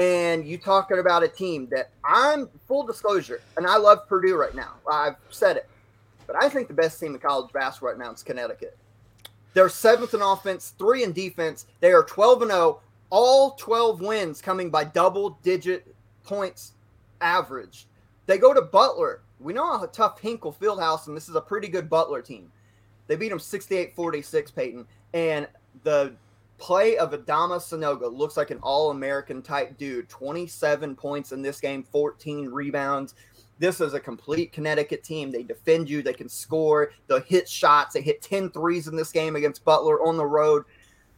And 0.00 0.44
you 0.46 0.58
talking 0.58 0.98
about 0.98 1.22
a 1.22 1.28
team 1.28 1.68
that 1.70 1.90
I'm 2.04 2.48
full 2.66 2.84
disclosure, 2.84 3.40
and 3.56 3.66
I 3.66 3.76
love 3.76 4.08
Purdue 4.08 4.36
right 4.36 4.54
now. 4.54 4.72
I've 4.90 5.16
said 5.30 5.56
it. 5.56 5.68
But 6.26 6.42
I 6.42 6.48
think 6.48 6.68
the 6.68 6.74
best 6.74 6.98
team 6.98 7.14
in 7.14 7.20
college 7.20 7.52
basketball 7.52 7.90
right 7.90 7.98
now 7.98 8.12
is 8.12 8.22
Connecticut. 8.22 8.76
They're 9.52 9.68
seventh 9.68 10.14
in 10.14 10.20
offense, 10.20 10.74
three 10.78 11.04
in 11.04 11.12
defense. 11.12 11.66
They 11.80 11.92
are 11.92 12.02
12 12.02 12.42
and 12.42 12.50
0. 12.50 12.80
All 13.10 13.52
12 13.52 14.00
wins 14.00 14.40
coming 14.40 14.70
by 14.70 14.84
double 14.84 15.38
digit 15.42 15.94
points 16.24 16.72
average. 17.20 17.86
They 18.26 18.38
go 18.38 18.52
to 18.52 18.62
Butler. 18.62 19.20
We 19.38 19.52
know 19.52 19.78
how 19.78 19.86
tough 19.86 20.20
Hinkle 20.20 20.56
Fieldhouse, 20.60 21.06
and 21.06 21.16
this 21.16 21.28
is 21.28 21.36
a 21.36 21.40
pretty 21.40 21.68
good 21.68 21.88
Butler 21.88 22.22
team. 22.22 22.50
They 23.06 23.16
beat 23.16 23.28
them 23.28 23.38
68 23.38 23.94
46, 23.94 24.50
Peyton. 24.50 24.86
And 25.12 25.46
the 25.84 26.14
play 26.64 26.96
of 26.96 27.10
Adama 27.10 27.58
Sanogo 27.58 28.10
looks 28.10 28.38
like 28.38 28.50
an 28.50 28.58
all 28.62 28.90
American 28.90 29.42
type 29.42 29.76
dude. 29.76 30.08
27 30.08 30.96
points 30.96 31.32
in 31.32 31.42
this 31.42 31.60
game, 31.60 31.82
14 31.82 32.48
rebounds. 32.48 33.14
This 33.58 33.82
is 33.82 33.92
a 33.92 34.00
complete 34.00 34.50
Connecticut 34.50 35.04
team. 35.04 35.30
They 35.30 35.42
defend 35.42 35.90
you, 35.90 36.02
they 36.02 36.14
can 36.14 36.26
score, 36.26 36.92
they'll 37.06 37.20
hit 37.20 37.50
shots. 37.50 37.92
They 37.92 38.00
hit 38.00 38.22
10 38.22 38.48
threes 38.48 38.88
in 38.88 38.96
this 38.96 39.12
game 39.12 39.36
against 39.36 39.62
Butler 39.62 40.02
on 40.06 40.16
the 40.16 40.24
road. 40.24 40.64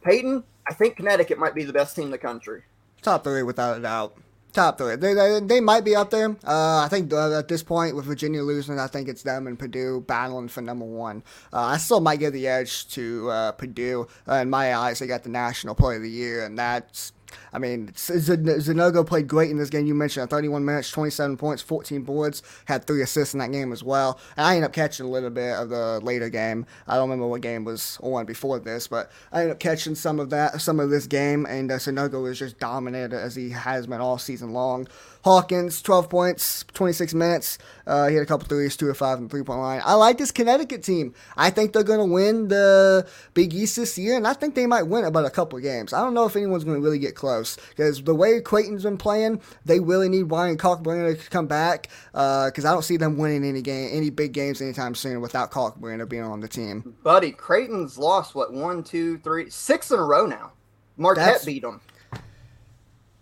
Peyton, 0.03 0.43
I 0.69 0.73
think 0.73 0.97
Connecticut 0.97 1.39
might 1.39 1.55
be 1.55 1.63
the 1.63 1.71
best 1.71 1.95
team 1.95 2.05
in 2.05 2.11
the 2.11 2.17
country. 2.17 2.63
Top 3.01 3.23
three, 3.23 3.41
without 3.41 3.77
a 3.77 3.81
doubt. 3.81 4.17
Top 4.57 4.79
three. 4.79 4.95
They, 4.95 5.13
they, 5.13 5.39
they 5.39 5.61
might 5.61 5.85
be 5.85 5.95
up 5.95 6.09
there. 6.09 6.31
Uh, 6.43 6.79
I 6.79 6.87
think 6.89 7.13
uh, 7.13 7.37
at 7.37 7.47
this 7.47 7.61
point, 7.61 7.95
with 7.95 8.05
Virginia 8.05 8.41
losing, 8.41 8.79
I 8.79 8.87
think 8.87 9.07
it's 9.07 9.21
them 9.21 9.45
and 9.45 9.57
Purdue 9.57 10.03
battling 10.07 10.47
for 10.47 10.61
number 10.61 10.83
one. 10.83 11.21
Uh, 11.53 11.61
I 11.61 11.77
still 11.77 11.99
might 11.99 12.17
give 12.17 12.33
the 12.33 12.47
edge 12.47 12.87
to 12.93 13.29
uh, 13.29 13.51
Purdue. 13.51 14.07
Uh, 14.27 14.37
in 14.37 14.49
my 14.49 14.75
eyes, 14.75 14.97
they 14.97 15.05
got 15.05 15.21
the 15.21 15.29
National 15.29 15.75
Player 15.75 15.97
of 15.97 16.01
the 16.01 16.09
Year, 16.09 16.43
and 16.43 16.57
that's 16.57 17.13
I 17.53 17.59
mean, 17.59 17.89
Sanogo 17.89 19.05
played 19.05 19.27
great 19.27 19.51
in 19.51 19.57
this 19.57 19.69
game. 19.69 19.85
You 19.85 19.95
mentioned 19.95 20.29
31 20.29 20.63
minutes, 20.63 20.91
27 20.91 21.37
points, 21.37 21.61
14 21.61 22.03
boards, 22.03 22.43
had 22.65 22.85
three 22.85 23.01
assists 23.01 23.33
in 23.33 23.39
that 23.39 23.51
game 23.51 23.71
as 23.71 23.83
well. 23.83 24.19
And 24.35 24.45
I 24.45 24.55
ended 24.55 24.65
up 24.65 24.73
catching 24.73 25.05
a 25.05 25.09
little 25.09 25.29
bit 25.29 25.53
of 25.55 25.69
the 25.69 25.99
later 26.01 26.29
game. 26.29 26.65
I 26.87 26.95
don't 26.95 27.09
remember 27.09 27.27
what 27.27 27.41
game 27.41 27.63
was 27.63 27.97
on 28.01 28.25
before 28.25 28.59
this, 28.59 28.87
but 28.87 29.11
I 29.31 29.41
ended 29.41 29.53
up 29.53 29.59
catching 29.59 29.95
some 29.95 30.19
of 30.19 30.29
that, 30.29 30.61
some 30.61 30.79
of 30.79 30.89
this 30.89 31.07
game. 31.07 31.45
And 31.45 31.71
uh, 31.71 31.75
Sanogo 31.75 32.23
was 32.23 32.39
just 32.39 32.59
dominant 32.59 33.13
as 33.13 33.35
he 33.35 33.49
has 33.51 33.87
been 33.87 34.01
all 34.01 34.17
season 34.17 34.53
long. 34.53 34.87
Hawkins, 35.23 35.81
12 35.81 36.09
points, 36.09 36.63
26 36.73 37.13
minutes. 37.13 37.57
Uh, 37.85 38.07
he 38.07 38.15
had 38.15 38.23
a 38.23 38.25
couple 38.25 38.47
threes, 38.47 38.75
two 38.75 38.87
or 38.87 38.93
five 38.93 39.17
in 39.17 39.25
the 39.25 39.29
three 39.29 39.43
point 39.43 39.59
line. 39.59 39.81
I 39.83 39.93
like 39.93 40.17
this 40.17 40.31
Connecticut 40.31 40.83
team. 40.83 41.13
I 41.35 41.49
think 41.49 41.73
they're 41.73 41.83
going 41.83 41.99
to 41.99 42.13
win 42.13 42.49
the 42.49 43.07
Big 43.33 43.53
East 43.53 43.77
this 43.77 43.97
year, 43.97 44.15
and 44.17 44.27
I 44.27 44.33
think 44.33 44.55
they 44.55 44.67
might 44.67 44.83
win 44.83 45.05
about 45.05 45.25
a 45.25 45.29
couple 45.29 45.57
games. 45.59 45.93
I 45.93 46.01
don't 46.01 46.13
know 46.13 46.25
if 46.25 46.35
anyone's 46.35 46.63
going 46.63 46.77
to 46.77 46.83
really 46.83 46.99
get 46.99 47.15
close 47.15 47.57
because 47.69 48.03
the 48.03 48.15
way 48.15 48.39
Creighton's 48.41 48.83
been 48.83 48.97
playing, 48.97 49.41
they 49.65 49.79
really 49.79 50.09
need 50.09 50.23
Ryan 50.23 50.57
Kalkbrenner 50.57 51.21
to 51.21 51.29
come 51.29 51.47
back 51.47 51.89
because 52.11 52.65
uh, 52.65 52.69
I 52.69 52.73
don't 52.73 52.83
see 52.83 52.97
them 52.97 53.17
winning 53.17 53.43
any 53.43 53.61
game, 53.61 53.89
any 53.91 54.09
big 54.09 54.33
games 54.33 54.61
anytime 54.61 54.95
soon 54.95 55.21
without 55.21 55.51
Kalkbrenner 55.51 56.07
being 56.07 56.23
on 56.23 56.41
the 56.41 56.47
team. 56.47 56.95
Buddy, 57.03 57.31
Creighton's 57.31 57.97
lost 57.97 58.35
what 58.35 58.53
one, 58.53 58.83
two, 58.83 59.17
three, 59.19 59.49
six 59.49 59.91
in 59.91 59.99
a 59.99 60.03
row 60.03 60.25
now. 60.25 60.51
Marquette 60.97 61.25
That's, 61.25 61.45
beat 61.45 61.61
them. 61.61 61.79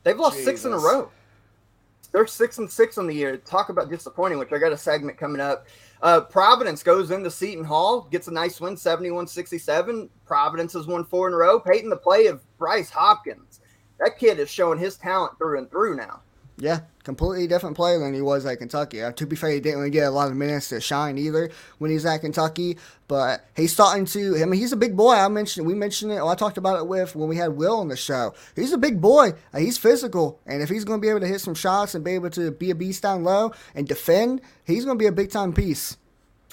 They've 0.03 0.17
lost 0.17 0.37
Jesus. 0.37 0.45
six 0.45 0.65
in 0.65 0.71
a 0.71 0.77
row 0.77 1.11
they're 2.15 2.25
six 2.25 2.59
and 2.59 2.71
six 2.71 2.97
on 2.97 3.07
the 3.07 3.13
year. 3.13 3.35
Talk 3.35 3.67
about 3.67 3.89
disappointing, 3.89 4.39
which 4.39 4.53
I 4.53 4.57
got 4.57 4.71
a 4.71 4.77
segment 4.77 5.17
coming 5.17 5.41
up. 5.41 5.67
Uh, 6.01 6.21
Providence 6.21 6.81
goes 6.81 7.11
into 7.11 7.29
Seton 7.29 7.65
Hall, 7.65 8.07
gets 8.09 8.29
a 8.29 8.31
nice 8.31 8.61
win, 8.61 8.77
71 8.77 9.27
67. 9.27 10.09
Providence 10.25 10.71
has 10.73 10.87
won 10.87 11.03
four 11.03 11.27
in 11.27 11.33
a 11.33 11.37
row. 11.37 11.59
Peyton, 11.59 11.89
the 11.89 11.97
play 11.97 12.27
of 12.27 12.41
Bryce 12.57 12.89
Hopkins. 12.89 13.59
That 13.99 14.17
kid 14.17 14.39
is 14.39 14.49
showing 14.49 14.79
his 14.79 14.95
talent 14.95 15.37
through 15.37 15.57
and 15.57 15.69
through 15.69 15.97
now. 15.97 16.21
Yeah, 16.57 16.79
completely 17.05 17.47
different 17.47 17.77
player 17.77 17.99
than 17.99 18.13
he 18.13 18.21
was 18.21 18.45
at 18.45 18.57
Kentucky. 18.57 19.01
Uh, 19.01 19.11
to 19.13 19.25
be 19.25 19.35
fair, 19.35 19.51
he 19.51 19.61
didn't 19.61 19.79
really 19.79 19.91
get 19.91 20.07
a 20.07 20.11
lot 20.11 20.29
of 20.29 20.35
minutes 20.35 20.69
to 20.69 20.81
shine 20.81 21.17
either 21.17 21.49
when 21.77 21.91
he's 21.91 22.05
at 22.05 22.17
Kentucky. 22.17 22.77
But 23.07 23.45
he's 23.55 23.71
starting 23.71 24.05
to. 24.07 24.41
I 24.41 24.45
mean, 24.45 24.59
he's 24.59 24.73
a 24.73 24.77
big 24.77 24.97
boy. 24.97 25.13
I 25.13 25.27
mentioned 25.29 25.65
we 25.65 25.75
mentioned 25.75 26.11
it. 26.11 26.17
Oh, 26.17 26.27
I 26.27 26.35
talked 26.35 26.57
about 26.57 26.79
it 26.79 26.87
with 26.87 27.15
when 27.15 27.29
we 27.29 27.37
had 27.37 27.55
Will 27.55 27.79
on 27.79 27.87
the 27.87 27.95
show. 27.95 28.33
He's 28.55 28.73
a 28.73 28.77
big 28.77 28.99
boy. 28.99 29.33
Uh, 29.53 29.59
he's 29.59 29.77
physical, 29.77 30.41
and 30.45 30.61
if 30.61 30.69
he's 30.69 30.83
going 30.83 30.99
to 30.99 31.01
be 31.01 31.09
able 31.09 31.21
to 31.21 31.27
hit 31.27 31.39
some 31.39 31.55
shots 31.55 31.95
and 31.95 32.03
be 32.03 32.15
able 32.15 32.31
to 32.31 32.51
be 32.51 32.71
a 32.71 32.75
beast 32.75 33.03
down 33.03 33.23
low 33.23 33.53
and 33.75 33.87
defend, 33.87 34.41
he's 34.65 34.83
going 34.83 34.97
to 34.97 35.01
be 35.01 35.07
a 35.07 35.11
big 35.11 35.29
time 35.29 35.53
piece. 35.53 35.97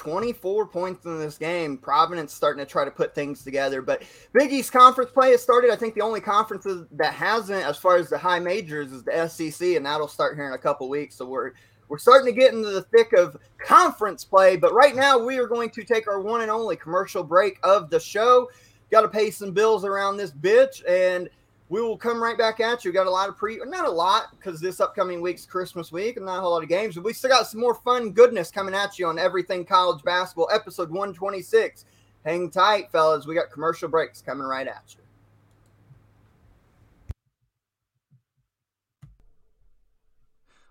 24 0.03 0.67
points 0.67 1.07
in 1.07 1.21
this 1.21 1.39
game. 1.39 1.79
Providence 1.79 2.35
starting 2.35 2.65
to 2.65 2.69
try 2.69 2.85
to 2.85 2.91
put 2.91 3.15
things 3.15 3.45
together. 3.45 3.81
But 3.81 4.03
Big 4.33 4.53
East 4.53 4.73
Conference 4.73 5.13
play 5.13 5.31
has 5.31 5.41
started. 5.41 5.71
I 5.71 5.77
think 5.77 5.95
the 5.95 6.01
only 6.01 6.21
conference 6.21 6.67
that 6.91 7.15
hasn't, 7.15 7.65
as 7.65 7.79
far 7.79 7.97
as 7.97 8.11
the 8.11 8.19
high 8.19 8.41
majors, 8.41 8.91
is 8.91 9.05
the 9.05 9.29
SEC, 9.29 9.77
and 9.77 9.87
that'll 9.87 10.09
start 10.09 10.35
here 10.35 10.49
in 10.49 10.55
a 10.55 10.59
couple 10.59 10.89
weeks. 10.89 11.15
So 11.15 11.25
we're 11.27 11.53
we're 11.89 11.99
starting 11.99 12.35
to 12.35 12.39
get 12.39 12.53
into 12.53 12.71
the 12.71 12.83
thick 12.83 13.13
of 13.13 13.37
conference 13.59 14.25
play. 14.25 14.57
But 14.57 14.75
right 14.75 14.97
now, 14.97 15.19
we 15.19 15.39
are 15.39 15.47
going 15.47 15.71
to 15.71 15.85
take 15.85 16.09
our 16.09 16.21
one 16.21 16.41
and 16.41 16.51
only 16.51 16.75
commercial 16.75 17.23
break 17.23 17.61
of 17.63 17.89
the 17.89 18.01
show. 18.01 18.51
Got 18.91 19.03
to 19.03 19.09
pay 19.09 19.31
some 19.31 19.53
bills 19.53 19.85
around 19.85 20.17
this 20.17 20.33
bitch, 20.33 20.83
and– 20.89 21.31
we 21.73 21.81
will 21.81 21.97
come 21.97 22.23
right 22.23 22.37
back 22.37 22.61
at 22.61 22.85
you. 22.85 22.93
Got 22.93 23.07
a 23.07 23.11
lot 23.11 23.31
of 23.31 23.39
pre, 23.39 23.59
not 23.65 23.87
a 23.87 23.91
lot, 23.91 24.27
because 24.37 24.61
this 24.61 24.79
upcoming 24.79 25.23
week's 25.23 25.47
Christmas 25.47 25.91
week 25.91 26.19
and 26.19 26.27
not 26.27 26.37
a 26.37 26.41
whole 26.43 26.53
lot 26.53 26.63
of 26.63 26.69
games, 26.69 26.97
but 26.97 27.05
we 27.05 27.15
still 27.15 27.31
got 27.31 27.47
some 27.47 27.61
more 27.61 27.75
fun 27.75 28.11
goodness 28.11 28.51
coming 28.51 28.75
at 28.75 28.99
you 28.99 29.07
on 29.07 29.19
Everything 29.19 29.65
College 29.65 30.05
Basketball, 30.05 30.51
episode 30.53 30.91
126. 30.91 31.87
Hang 32.27 32.51
tight, 32.51 32.93
fellas. 32.93 33.27
We 33.27 33.35
got 33.35 33.51
commercial 33.51 33.89
breaks 33.89 34.21
coming 34.21 34.47
right 34.47 34.67
at 34.67 34.85
you. 34.89 35.03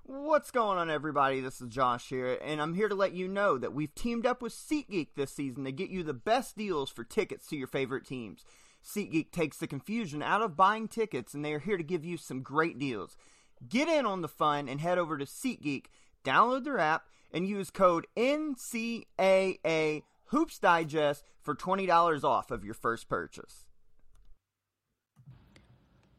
What's 0.03 0.51
going 0.51 0.77
on, 0.77 0.91
everybody? 0.91 1.39
This 1.39 1.61
is 1.61 1.69
Josh 1.69 2.09
here, 2.09 2.37
and 2.43 2.61
I'm 2.61 2.75
here 2.75 2.89
to 2.89 2.95
let 2.95 3.13
you 3.13 3.27
know 3.27 3.57
that 3.57 3.73
we've 3.73 3.95
teamed 3.95 4.27
up 4.27 4.39
with 4.39 4.53
SeatGeek 4.53 5.15
this 5.15 5.31
season 5.31 5.63
to 5.63 5.71
get 5.71 5.89
you 5.89 6.03
the 6.03 6.13
best 6.13 6.55
deals 6.55 6.91
for 6.91 7.03
tickets 7.03 7.47
to 7.47 7.55
your 7.55 7.65
favorite 7.65 8.05
teams. 8.05 8.45
SeatGeek 8.83 9.31
takes 9.31 9.57
the 9.57 9.67
confusion 9.67 10.23
out 10.23 10.41
of 10.41 10.57
buying 10.57 10.87
tickets, 10.87 11.33
and 11.33 11.45
they 11.45 11.53
are 11.53 11.59
here 11.59 11.77
to 11.77 11.83
give 11.83 12.03
you 12.03 12.17
some 12.17 12.41
great 12.41 12.79
deals. 12.79 13.15
Get 13.67 13.87
in 13.87 14.05
on 14.05 14.21
the 14.21 14.27
fun 14.27 14.67
and 14.67 14.81
head 14.81 14.97
over 14.97 15.17
to 15.17 15.25
SeatGeek, 15.25 15.85
download 16.23 16.63
their 16.63 16.79
app, 16.79 17.05
and 17.31 17.47
use 17.47 17.69
code 17.69 18.07
NCAA 18.17 20.03
Hoops 20.25 20.59
Digest 20.59 21.23
for 21.41 21.55
$20 21.55 22.23
off 22.23 22.51
of 22.51 22.63
your 22.63 22.73
first 22.73 23.07
purchase. 23.07 23.65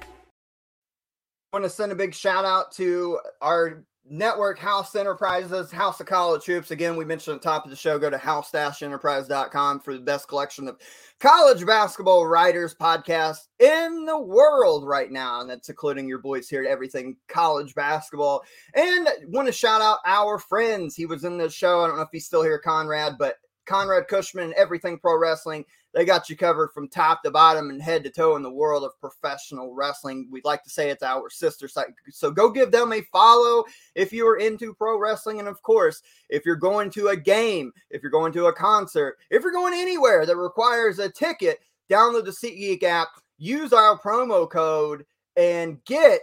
I 0.01 1.57
want 1.57 1.65
to 1.65 1.69
send 1.69 1.91
a 1.91 1.95
big 1.95 2.13
shout 2.13 2.45
out 2.45 2.71
to 2.73 3.19
our 3.41 3.85
network 4.09 4.59
house 4.59 4.95
enterprises 4.95 5.71
house 5.71 5.99
of 5.99 6.05
college 6.05 6.43
hoops. 6.45 6.71
Again 6.71 6.97
we 6.97 7.05
mentioned 7.05 7.35
at 7.35 7.41
the 7.41 7.49
top 7.49 7.63
of 7.63 7.71
the 7.71 7.77
show 7.77 7.97
go 7.97 8.09
to 8.09 8.17
house-enterprise.com 8.17 9.79
for 9.79 9.93
the 9.93 10.01
best 10.01 10.27
collection 10.27 10.67
of 10.67 10.77
college 11.19 11.65
basketball 11.65 12.27
writers 12.27 12.75
podcast 12.75 13.47
in 13.59 14.05
the 14.05 14.19
world 14.19 14.85
right 14.85 15.11
now. 15.11 15.39
And 15.39 15.49
that's 15.49 15.69
including 15.69 16.07
your 16.07 16.19
boys 16.19 16.49
here 16.49 16.63
at 16.63 16.69
everything 16.69 17.15
college 17.29 17.73
basketball. 17.75 18.43
And 18.73 19.07
want 19.27 19.47
to 19.47 19.53
shout 19.53 19.81
out 19.81 19.99
our 20.05 20.37
friends. 20.37 20.95
He 20.95 21.05
was 21.05 21.23
in 21.23 21.37
the 21.37 21.49
show. 21.49 21.81
I 21.81 21.87
don't 21.87 21.95
know 21.95 22.03
if 22.03 22.09
he's 22.11 22.25
still 22.25 22.43
here 22.43 22.59
conrad 22.59 23.15
but 23.17 23.37
conrad 23.65 24.07
cushman 24.07 24.45
and 24.45 24.53
everything 24.53 24.97
pro 24.97 25.17
wrestling 25.17 25.65
they 25.93 26.05
got 26.05 26.27
you 26.27 26.35
covered 26.35 26.71
from 26.73 26.87
top 26.87 27.21
to 27.21 27.29
bottom 27.29 27.69
and 27.69 27.81
head 27.81 28.03
to 28.03 28.09
toe 28.09 28.35
in 28.35 28.41
the 28.41 28.49
world 28.49 28.83
of 28.83 28.99
professional 28.99 29.73
wrestling. 29.73 30.27
We'd 30.31 30.43
like 30.43 30.63
to 30.63 30.69
say 30.69 30.89
it's 30.89 31.03
our 31.03 31.29
sister 31.29 31.67
site. 31.67 31.87
So 32.09 32.31
go 32.31 32.49
give 32.49 32.71
them 32.71 32.91
a 32.93 33.01
follow 33.11 33.63
if 33.93 34.11
you 34.11 34.27
are 34.27 34.37
into 34.37 34.73
pro 34.73 34.97
wrestling. 34.97 35.37
And 35.37 35.47
of 35.47 35.61
course, 35.61 36.01
if 36.29 36.45
you're 36.45 36.55
going 36.55 36.89
to 36.91 37.09
a 37.09 37.15
game, 37.15 37.71
if 37.91 38.01
you're 38.01 38.11
going 38.11 38.33
to 38.33 38.47
a 38.47 38.53
concert, 38.53 39.17
if 39.29 39.43
you're 39.43 39.51
going 39.51 39.75
anywhere 39.75 40.25
that 40.25 40.35
requires 40.35 40.97
a 40.97 41.09
ticket, 41.09 41.59
download 41.91 42.25
the 42.25 42.31
SeatGeek 42.31 42.81
app, 42.81 43.09
use 43.37 43.71
our 43.71 43.97
promo 43.99 44.49
code, 44.49 45.05
and 45.37 45.83
get 45.85 46.21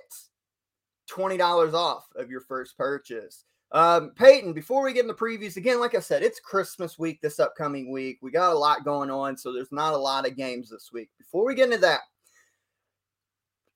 $20 1.08 1.74
off 1.74 2.08
of 2.16 2.28
your 2.28 2.40
first 2.40 2.76
purchase. 2.76 3.44
Um, 3.72 4.10
Peyton, 4.16 4.52
before 4.52 4.82
we 4.82 4.92
get 4.92 5.02
into 5.02 5.14
previews, 5.14 5.56
again, 5.56 5.78
like 5.78 5.94
I 5.94 6.00
said, 6.00 6.22
it's 6.22 6.40
Christmas 6.40 6.98
week 6.98 7.20
this 7.20 7.38
upcoming 7.38 7.92
week. 7.92 8.18
We 8.20 8.30
got 8.30 8.52
a 8.52 8.58
lot 8.58 8.84
going 8.84 9.10
on, 9.10 9.36
so 9.36 9.52
there's 9.52 9.70
not 9.70 9.94
a 9.94 9.98
lot 9.98 10.26
of 10.26 10.36
games 10.36 10.70
this 10.70 10.90
week. 10.92 11.08
Before 11.18 11.44
we 11.44 11.54
get 11.54 11.66
into 11.66 11.78
that, 11.78 12.00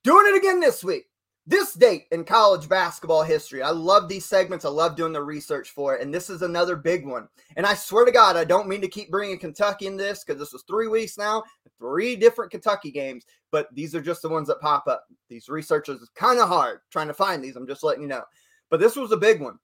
doing 0.02 0.26
it 0.26 0.36
again 0.36 0.60
this 0.60 0.82
week. 0.82 1.04
This 1.46 1.74
date 1.74 2.06
in 2.10 2.24
college 2.24 2.70
basketball 2.70 3.22
history. 3.22 3.62
I 3.62 3.68
love 3.68 4.08
these 4.08 4.24
segments. 4.24 4.64
I 4.64 4.70
love 4.70 4.96
doing 4.96 5.12
the 5.12 5.22
research 5.22 5.70
for 5.70 5.94
it. 5.94 6.00
And 6.00 6.12
this 6.12 6.30
is 6.30 6.40
another 6.40 6.74
big 6.74 7.06
one. 7.06 7.28
And 7.56 7.66
I 7.66 7.74
swear 7.74 8.06
to 8.06 8.10
God, 8.10 8.36
I 8.36 8.44
don't 8.44 8.66
mean 8.66 8.80
to 8.80 8.88
keep 8.88 9.10
bringing 9.10 9.38
Kentucky 9.38 9.86
in 9.86 9.98
this 9.98 10.24
because 10.24 10.40
this 10.40 10.54
was 10.54 10.62
three 10.62 10.88
weeks 10.88 11.18
now, 11.18 11.42
three 11.78 12.16
different 12.16 12.50
Kentucky 12.50 12.90
games, 12.90 13.26
but 13.52 13.68
these 13.74 13.94
are 13.94 14.00
just 14.00 14.22
the 14.22 14.28
ones 14.28 14.48
that 14.48 14.60
pop 14.62 14.86
up. 14.88 15.04
These 15.28 15.50
researchers 15.50 16.00
is 16.00 16.08
kind 16.14 16.38
of 16.38 16.48
hard 16.48 16.80
trying 16.90 17.08
to 17.08 17.14
find 17.14 17.44
these. 17.44 17.56
I'm 17.56 17.66
just 17.66 17.84
letting 17.84 18.02
you 18.02 18.08
know. 18.08 18.24
But 18.70 18.80
this 18.80 18.96
was 18.96 19.12
a 19.12 19.16
big 19.18 19.42
one 19.42 19.58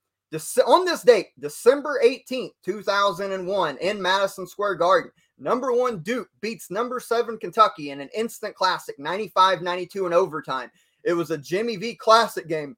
on 0.67 0.85
this 0.85 1.03
date, 1.03 1.29
December 1.39 2.01
18th, 2.05 2.53
2001, 2.65 3.77
in 3.79 4.01
Madison 4.01 4.47
Square 4.47 4.77
Garden, 4.77 5.11
number 5.39 5.73
one 5.73 6.01
Duke 6.01 6.29
beats 6.41 6.71
number 6.71 7.01
seven 7.01 7.37
Kentucky 7.37 7.91
in 7.91 8.01
an 8.01 8.11
instant 8.15 8.55
classic, 8.55 8.99
95 8.99 9.63
92 9.63 10.07
in 10.07 10.13
overtime. 10.13 10.71
It 11.03 11.15
was 11.15 11.31
a 11.31 11.39
Jimmy 11.39 11.77
V 11.77 11.95
classic 11.95 12.47
game. 12.49 12.77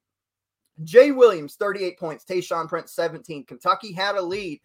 Jay 0.83 1.11
Williams, 1.11 1.55
38 1.55 1.99
points. 1.99 2.25
Tayshaun 2.25 2.67
Prince, 2.67 2.93
17. 2.93 3.45
Kentucky 3.45 3.93
had 3.93 4.15
a 4.15 4.21
lead. 4.21 4.59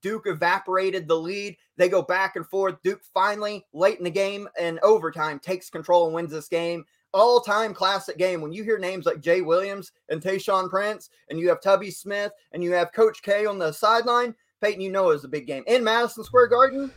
Duke 0.00 0.26
evaporated 0.26 1.06
the 1.06 1.16
lead. 1.16 1.56
They 1.76 1.88
go 1.88 2.02
back 2.02 2.34
and 2.34 2.46
forth. 2.46 2.82
Duke 2.82 3.02
finally, 3.14 3.64
late 3.72 3.98
in 3.98 4.04
the 4.04 4.10
game 4.10 4.48
and 4.58 4.80
overtime, 4.80 5.38
takes 5.38 5.70
control 5.70 6.06
and 6.06 6.14
wins 6.14 6.32
this 6.32 6.48
game 6.48 6.84
all-time 7.12 7.74
classic 7.74 8.18
game. 8.18 8.40
When 8.40 8.52
you 8.52 8.64
hear 8.64 8.78
names 8.78 9.06
like 9.06 9.20
Jay 9.20 9.40
Williams 9.40 9.92
and 10.08 10.20
Tayshaun 10.20 10.68
Prince, 10.70 11.10
and 11.28 11.38
you 11.38 11.48
have 11.48 11.60
Tubby 11.60 11.90
Smith, 11.90 12.32
and 12.52 12.62
you 12.62 12.72
have 12.72 12.92
Coach 12.92 13.22
K 13.22 13.46
on 13.46 13.58
the 13.58 13.72
sideline, 13.72 14.34
Peyton, 14.60 14.80
you 14.80 14.90
know 14.90 15.10
it 15.10 15.14
was 15.14 15.24
a 15.24 15.28
big 15.28 15.46
game 15.46 15.64
in 15.66 15.82
Madison 15.82 16.24
Square 16.24 16.48
Garden. 16.48 16.92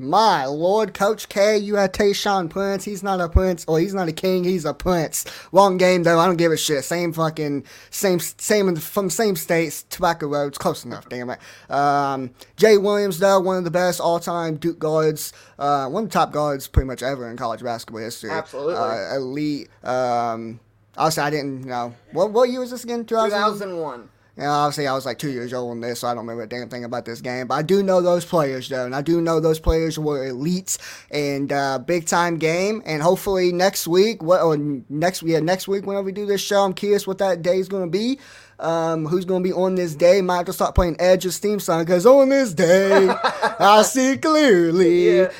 My 0.00 0.46
lord, 0.46 0.94
Coach 0.94 1.28
K, 1.28 1.58
you 1.58 1.74
had 1.74 1.92
Tayshaun 1.92 2.48
Prince. 2.48 2.84
He's 2.84 3.02
not 3.02 3.20
a 3.20 3.28
prince, 3.28 3.64
or 3.66 3.80
he's 3.80 3.92
not 3.92 4.06
a 4.06 4.12
king. 4.12 4.44
He's 4.44 4.64
a 4.64 4.72
prince. 4.72 5.24
Wrong 5.50 5.76
game 5.76 6.04
though. 6.04 6.20
I 6.20 6.26
don't 6.26 6.36
give 6.36 6.52
a 6.52 6.56
shit. 6.56 6.84
Same 6.84 7.12
fucking 7.12 7.64
same 7.90 8.20
same 8.20 8.76
from 8.76 9.10
same 9.10 9.34
states. 9.34 9.82
Tobacco 9.90 10.28
Roads, 10.28 10.56
close 10.56 10.84
enough. 10.84 11.08
Damn 11.08 11.30
it. 11.30 11.40
Um, 11.68 12.30
Jay 12.56 12.78
Williams 12.78 13.18
though, 13.18 13.40
one 13.40 13.56
of 13.56 13.64
the 13.64 13.72
best 13.72 14.00
all-time 14.00 14.54
Duke 14.54 14.78
guards. 14.78 15.32
Uh, 15.58 15.88
one 15.88 16.04
of 16.04 16.10
the 16.10 16.12
top 16.12 16.30
guards 16.30 16.68
pretty 16.68 16.86
much 16.86 17.02
ever 17.02 17.28
in 17.28 17.36
college 17.36 17.64
basketball 17.64 18.00
history. 18.00 18.30
Absolutely. 18.30 18.76
Uh, 18.76 19.16
elite. 19.16 19.68
Um, 19.82 20.60
also, 20.96 21.22
I 21.22 21.30
didn't 21.30 21.64
know 21.64 21.92
what 22.12 22.30
what 22.30 22.48
year 22.50 22.60
was 22.60 22.70
this 22.70 22.84
again? 22.84 23.04
2001. 23.04 24.00
You 24.00 24.06
know, 24.44 24.50
obviously, 24.50 24.86
I 24.86 24.94
was 24.94 25.04
like 25.04 25.18
two 25.18 25.30
years 25.30 25.52
old 25.52 25.72
on 25.72 25.80
this, 25.80 26.00
so 26.00 26.08
I 26.08 26.10
don't 26.14 26.26
remember 26.26 26.44
a 26.44 26.48
damn 26.48 26.68
thing 26.68 26.84
about 26.84 27.04
this 27.04 27.20
game. 27.20 27.48
But 27.48 27.54
I 27.56 27.62
do 27.62 27.82
know 27.82 28.00
those 28.00 28.24
players, 28.24 28.68
though, 28.68 28.86
and 28.86 28.94
I 28.94 29.02
do 29.02 29.20
know 29.20 29.40
those 29.40 29.58
players 29.58 29.98
were 29.98 30.30
elites 30.30 30.78
and 31.10 31.52
uh, 31.52 31.78
big 31.78 32.06
time 32.06 32.38
game. 32.38 32.82
And 32.86 33.02
hopefully 33.02 33.52
next 33.52 33.86
week, 33.86 34.22
what 34.22 34.40
or 34.40 34.56
next 34.56 35.22
yeah 35.22 35.40
next 35.40 35.66
week 35.68 35.86
whenever 35.86 36.04
we 36.04 36.12
do 36.12 36.26
this 36.26 36.40
show, 36.40 36.62
I'm 36.62 36.74
curious 36.74 37.06
what 37.06 37.18
that 37.18 37.42
day 37.42 37.58
is 37.58 37.68
going 37.68 37.90
to 37.90 37.90
be. 37.90 38.20
Um, 38.60 39.06
who's 39.06 39.24
going 39.24 39.42
to 39.42 39.48
be 39.48 39.52
on 39.52 39.76
this 39.76 39.94
day? 39.94 40.20
Might 40.20 40.38
have 40.38 40.46
to 40.46 40.52
start 40.52 40.74
playing 40.74 40.96
Edge's 40.98 41.38
theme 41.38 41.60
song 41.60 41.84
because 41.84 42.06
on 42.06 42.28
this 42.28 42.52
day 42.52 43.08
I 43.60 43.82
see 43.82 44.16
clearly. 44.18 45.16
Yeah. 45.16 45.32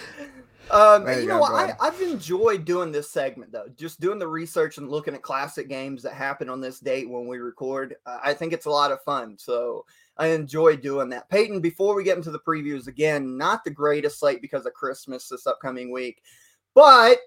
Um, 0.71 1.09
you 1.09 1.27
know 1.27 1.39
what? 1.39 1.53
I, 1.53 1.75
I've 1.81 2.01
enjoyed 2.01 2.65
doing 2.65 2.93
this 2.93 3.11
segment 3.11 3.53
though, 3.53 3.67
just 3.77 4.01
doing 4.01 4.19
the 4.19 4.29
research 4.29 4.79
and 4.79 4.91
looking 4.91 5.15
at 5.15 5.23
classic 5.23 5.69
games 5.69 6.03
that 6.03 6.15
happen 6.15 6.49
on 6.49 6.61
this 6.61 6.81
date 6.81 7.09
when 7.09 7.27
we 7.27 7.39
record. 7.39 7.97
Uh, 8.07 8.19
I 8.23 8.35
think 8.35 8.53
it's 8.53 8.67
a 8.67 8.71
lot 8.71 8.93
of 8.93 9.03
fun, 9.03 9.37
so 9.39 9.85
I 10.17 10.29
enjoy 10.29 10.77
doing 10.77 11.09
that. 11.11 11.29
Peyton, 11.31 11.61
before 11.61 11.95
we 11.95 12.05
get 12.05 12.17
into 12.17 12.31
the 12.31 12.41
previews 12.41 12.87
again, 12.87 13.37
not 13.37 13.65
the 13.65 13.71
greatest 13.71 14.19
slate 14.19 14.43
because 14.43 14.67
of 14.67 14.75
Christmas 14.75 15.29
this 15.29 15.47
upcoming 15.47 15.93
week, 15.93 16.23
but 16.75 17.19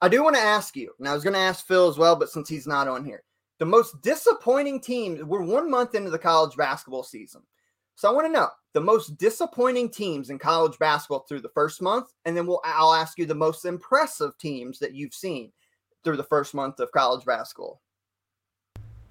I 0.00 0.08
do 0.08 0.22
want 0.22 0.36
to 0.36 0.42
ask 0.42 0.76
you. 0.76 0.92
And 0.98 1.08
I 1.08 1.14
was 1.14 1.22
going 1.22 1.34
to 1.34 1.40
ask 1.40 1.66
Phil 1.66 1.88
as 1.88 1.98
well, 1.98 2.16
but 2.16 2.30
since 2.30 2.48
he's 2.48 2.66
not 2.66 2.88
on 2.88 3.04
here, 3.04 3.22
the 3.58 3.66
most 3.66 4.00
disappointing 4.02 4.80
team. 4.80 5.22
We're 5.28 5.42
one 5.42 5.70
month 5.70 5.94
into 5.94 6.10
the 6.10 6.18
college 6.18 6.56
basketball 6.56 7.04
season. 7.04 7.42
So 7.94 8.08
I 8.08 8.12
want 8.12 8.26
to 8.26 8.32
know 8.32 8.48
the 8.72 8.80
most 8.80 9.18
disappointing 9.18 9.90
teams 9.90 10.30
in 10.30 10.38
college 10.38 10.78
basketball 10.78 11.24
through 11.28 11.40
the 11.40 11.48
first 11.50 11.82
month, 11.82 12.12
and 12.24 12.36
then 12.36 12.46
we'll 12.46 12.60
I'll 12.64 12.94
ask 12.94 13.18
you 13.18 13.26
the 13.26 13.34
most 13.34 13.64
impressive 13.64 14.36
teams 14.38 14.78
that 14.78 14.94
you've 14.94 15.14
seen 15.14 15.52
through 16.04 16.16
the 16.16 16.24
first 16.24 16.54
month 16.54 16.80
of 16.80 16.90
college 16.92 17.24
basketball. 17.24 17.80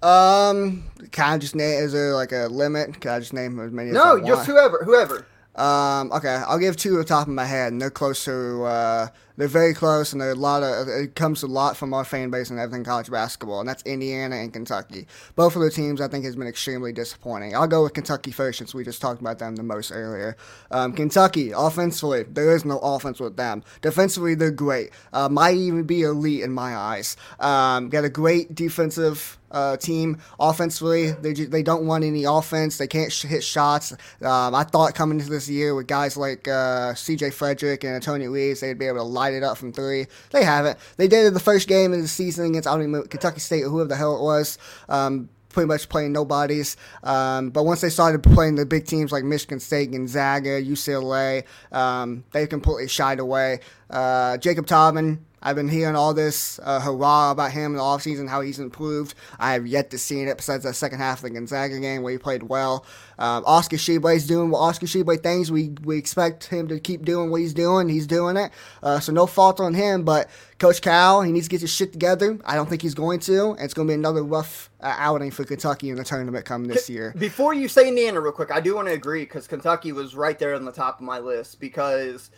Um, 0.02 0.84
can 1.10 1.34
I 1.34 1.38
just 1.38 1.54
name? 1.54 1.82
Is 1.82 1.92
there 1.92 2.14
like 2.14 2.32
a 2.32 2.48
limit? 2.48 3.00
Can 3.00 3.10
I 3.10 3.18
just 3.20 3.34
name 3.34 3.60
as 3.60 3.70
many? 3.70 3.90
as 3.90 3.94
No, 3.94 4.16
I 4.16 4.26
just 4.26 4.46
whoever, 4.46 4.82
whoever. 4.84 5.26
Um, 5.56 6.12
okay, 6.12 6.42
I'll 6.46 6.58
give 6.58 6.76
two 6.76 6.94
at 6.94 6.98
the 6.98 7.04
top 7.04 7.26
of 7.26 7.34
my 7.34 7.44
head, 7.44 7.72
and 7.72 7.82
they're 7.82 7.90
close 7.90 8.24
to, 8.24 8.62
uh, 8.62 9.08
they're 9.36 9.48
very 9.48 9.74
close, 9.74 10.12
and 10.12 10.22
a 10.22 10.34
lot 10.34 10.62
of, 10.62 10.88
it 10.88 11.14
comes 11.14 11.42
a 11.42 11.46
lot 11.46 11.76
from 11.76 11.94
our 11.94 12.04
fan 12.04 12.30
base 12.30 12.50
and 12.50 12.58
everything 12.58 12.84
college 12.84 13.10
basketball, 13.10 13.60
and 13.60 13.68
that's 13.68 13.82
Indiana 13.84 14.36
and 14.36 14.52
Kentucky. 14.52 15.06
Both 15.36 15.56
of 15.56 15.62
the 15.62 15.70
teams 15.70 16.00
I 16.00 16.08
think 16.08 16.24
has 16.24 16.36
been 16.36 16.46
extremely 16.46 16.92
disappointing. 16.92 17.54
I'll 17.54 17.66
go 17.66 17.82
with 17.82 17.94
Kentucky 17.94 18.30
first 18.30 18.58
since 18.58 18.74
we 18.74 18.84
just 18.84 19.00
talked 19.00 19.20
about 19.20 19.38
them 19.38 19.56
the 19.56 19.62
most 19.62 19.90
earlier. 19.92 20.36
Um, 20.70 20.92
Kentucky, 20.92 21.52
offensively, 21.52 22.24
there 22.24 22.54
is 22.54 22.64
no 22.64 22.78
offense 22.78 23.20
with 23.20 23.36
them. 23.36 23.62
Defensively, 23.80 24.34
they're 24.34 24.50
great. 24.50 24.90
Uh, 25.12 25.28
might 25.28 25.56
even 25.56 25.84
be 25.84 26.02
elite 26.02 26.42
in 26.42 26.52
my 26.52 26.76
eyes. 26.76 27.16
Um, 27.38 27.88
got 27.88 28.04
a 28.04 28.10
great 28.10 28.54
defensive 28.54 29.38
uh, 29.50 29.76
team. 29.76 30.18
Offensively, 30.38 31.12
they 31.12 31.32
ju- 31.32 31.46
they 31.46 31.62
don't 31.62 31.86
want 31.86 32.04
any 32.04 32.24
offense. 32.24 32.78
They 32.78 32.86
can't 32.86 33.12
sh- 33.12 33.22
hit 33.22 33.42
shots. 33.42 33.92
Um, 34.22 34.54
I 34.54 34.64
thought 34.64 34.94
coming 34.94 35.18
into 35.18 35.30
this 35.30 35.48
year 35.48 35.74
with 35.74 35.86
guys 35.86 36.16
like 36.16 36.46
uh, 36.46 36.94
C.J. 36.94 37.30
Fredrick 37.30 37.84
and 37.84 37.94
Antonio 37.94 38.30
Reeves, 38.30 38.60
they'd 38.60 38.78
be 38.78 38.86
able 38.86 38.98
to 38.98 39.04
light 39.20 39.34
it 39.34 39.42
up 39.42 39.58
from 39.58 39.70
three. 39.70 40.06
They 40.30 40.44
haven't. 40.44 40.78
They 40.96 41.06
did 41.06 41.26
it 41.26 41.34
the 41.34 41.40
first 41.40 41.68
game 41.68 41.92
of 41.92 42.00
the 42.00 42.08
season 42.08 42.46
against 42.46 42.66
I 42.66 42.72
don't 42.72 42.88
even 42.88 43.02
Kentucky 43.06 43.40
State 43.40 43.64
or 43.64 43.68
whoever 43.68 43.88
the 43.88 43.96
hell 43.96 44.16
it 44.16 44.22
was. 44.22 44.56
Um, 44.88 45.28
pretty 45.50 45.66
much 45.66 45.88
playing 45.88 46.12
nobodies. 46.12 46.76
Um, 47.02 47.50
but 47.50 47.64
once 47.64 47.82
they 47.82 47.90
started 47.90 48.22
playing 48.22 48.54
the 48.54 48.64
big 48.64 48.86
teams 48.86 49.12
like 49.12 49.24
Michigan 49.24 49.60
State, 49.60 49.90
Gonzaga, 49.90 50.62
UCLA, 50.62 51.44
um, 51.70 52.24
they 52.32 52.46
completely 52.46 52.88
shied 52.88 53.18
away. 53.18 53.60
Uh, 53.90 54.38
Jacob 54.38 54.66
Toppin, 54.66 55.24
I've 55.42 55.56
been 55.56 55.68
hearing 55.68 55.96
all 55.96 56.14
this 56.14 56.60
uh, 56.62 56.80
hurrah 56.80 57.30
about 57.30 57.52
him 57.52 57.72
in 57.72 57.78
the 57.78 57.82
offseason, 57.82 58.28
how 58.28 58.40
he's 58.40 58.58
improved. 58.58 59.14
I 59.38 59.52
have 59.52 59.66
yet 59.66 59.90
to 59.90 59.98
see 59.98 60.20
it 60.22 60.36
besides 60.36 60.64
the 60.64 60.74
second 60.74 60.98
half 60.98 61.18
of 61.18 61.22
the 61.22 61.30
Gonzaga 61.30 61.78
game 61.80 62.02
where 62.02 62.12
he 62.12 62.18
played 62.18 62.44
well. 62.44 62.84
Um, 63.18 63.44
Oscar 63.46 63.76
Tshiebwe's 63.76 64.26
doing 64.26 64.50
what 64.50 64.60
Oscar 64.60 64.86
Tshiebwe 64.86 65.22
things. 65.22 65.50
We 65.50 65.70
we 65.84 65.98
expect 65.98 66.44
him 66.44 66.68
to 66.68 66.80
keep 66.80 67.04
doing 67.04 67.30
what 67.30 67.40
he's 67.40 67.54
doing. 67.54 67.88
He's 67.88 68.06
doing 68.06 68.36
it. 68.36 68.50
Uh, 68.82 69.00
so 69.00 69.12
no 69.12 69.26
fault 69.26 69.60
on 69.60 69.74
him. 69.74 70.04
But 70.04 70.28
Coach 70.58 70.82
Cal, 70.82 71.22
he 71.22 71.32
needs 71.32 71.46
to 71.46 71.50
get 71.50 71.60
his 71.60 71.70
shit 71.70 71.92
together. 71.92 72.38
I 72.44 72.54
don't 72.54 72.68
think 72.68 72.82
he's 72.82 72.94
going 72.94 73.20
to. 73.20 73.52
And 73.52 73.60
it's 73.60 73.74
going 73.74 73.88
to 73.88 73.92
be 73.92 73.94
another 73.94 74.22
rough 74.22 74.70
uh, 74.80 74.94
outing 74.98 75.30
for 75.30 75.44
Kentucky 75.44 75.90
in 75.90 75.96
the 75.96 76.04
tournament 76.04 76.44
coming 76.44 76.68
this 76.68 76.88
year. 76.90 77.14
Before 77.18 77.54
you 77.54 77.68
say 77.68 77.88
Indiana, 77.88 78.20
real 78.20 78.32
quick, 78.32 78.50
I 78.50 78.60
do 78.60 78.74
want 78.76 78.88
to 78.88 78.94
agree 78.94 79.24
because 79.24 79.46
Kentucky 79.46 79.92
was 79.92 80.14
right 80.14 80.38
there 80.38 80.54
on 80.54 80.64
the 80.64 80.72
top 80.72 80.98
of 80.98 81.04
my 81.04 81.18
list 81.18 81.60
because 81.60 82.30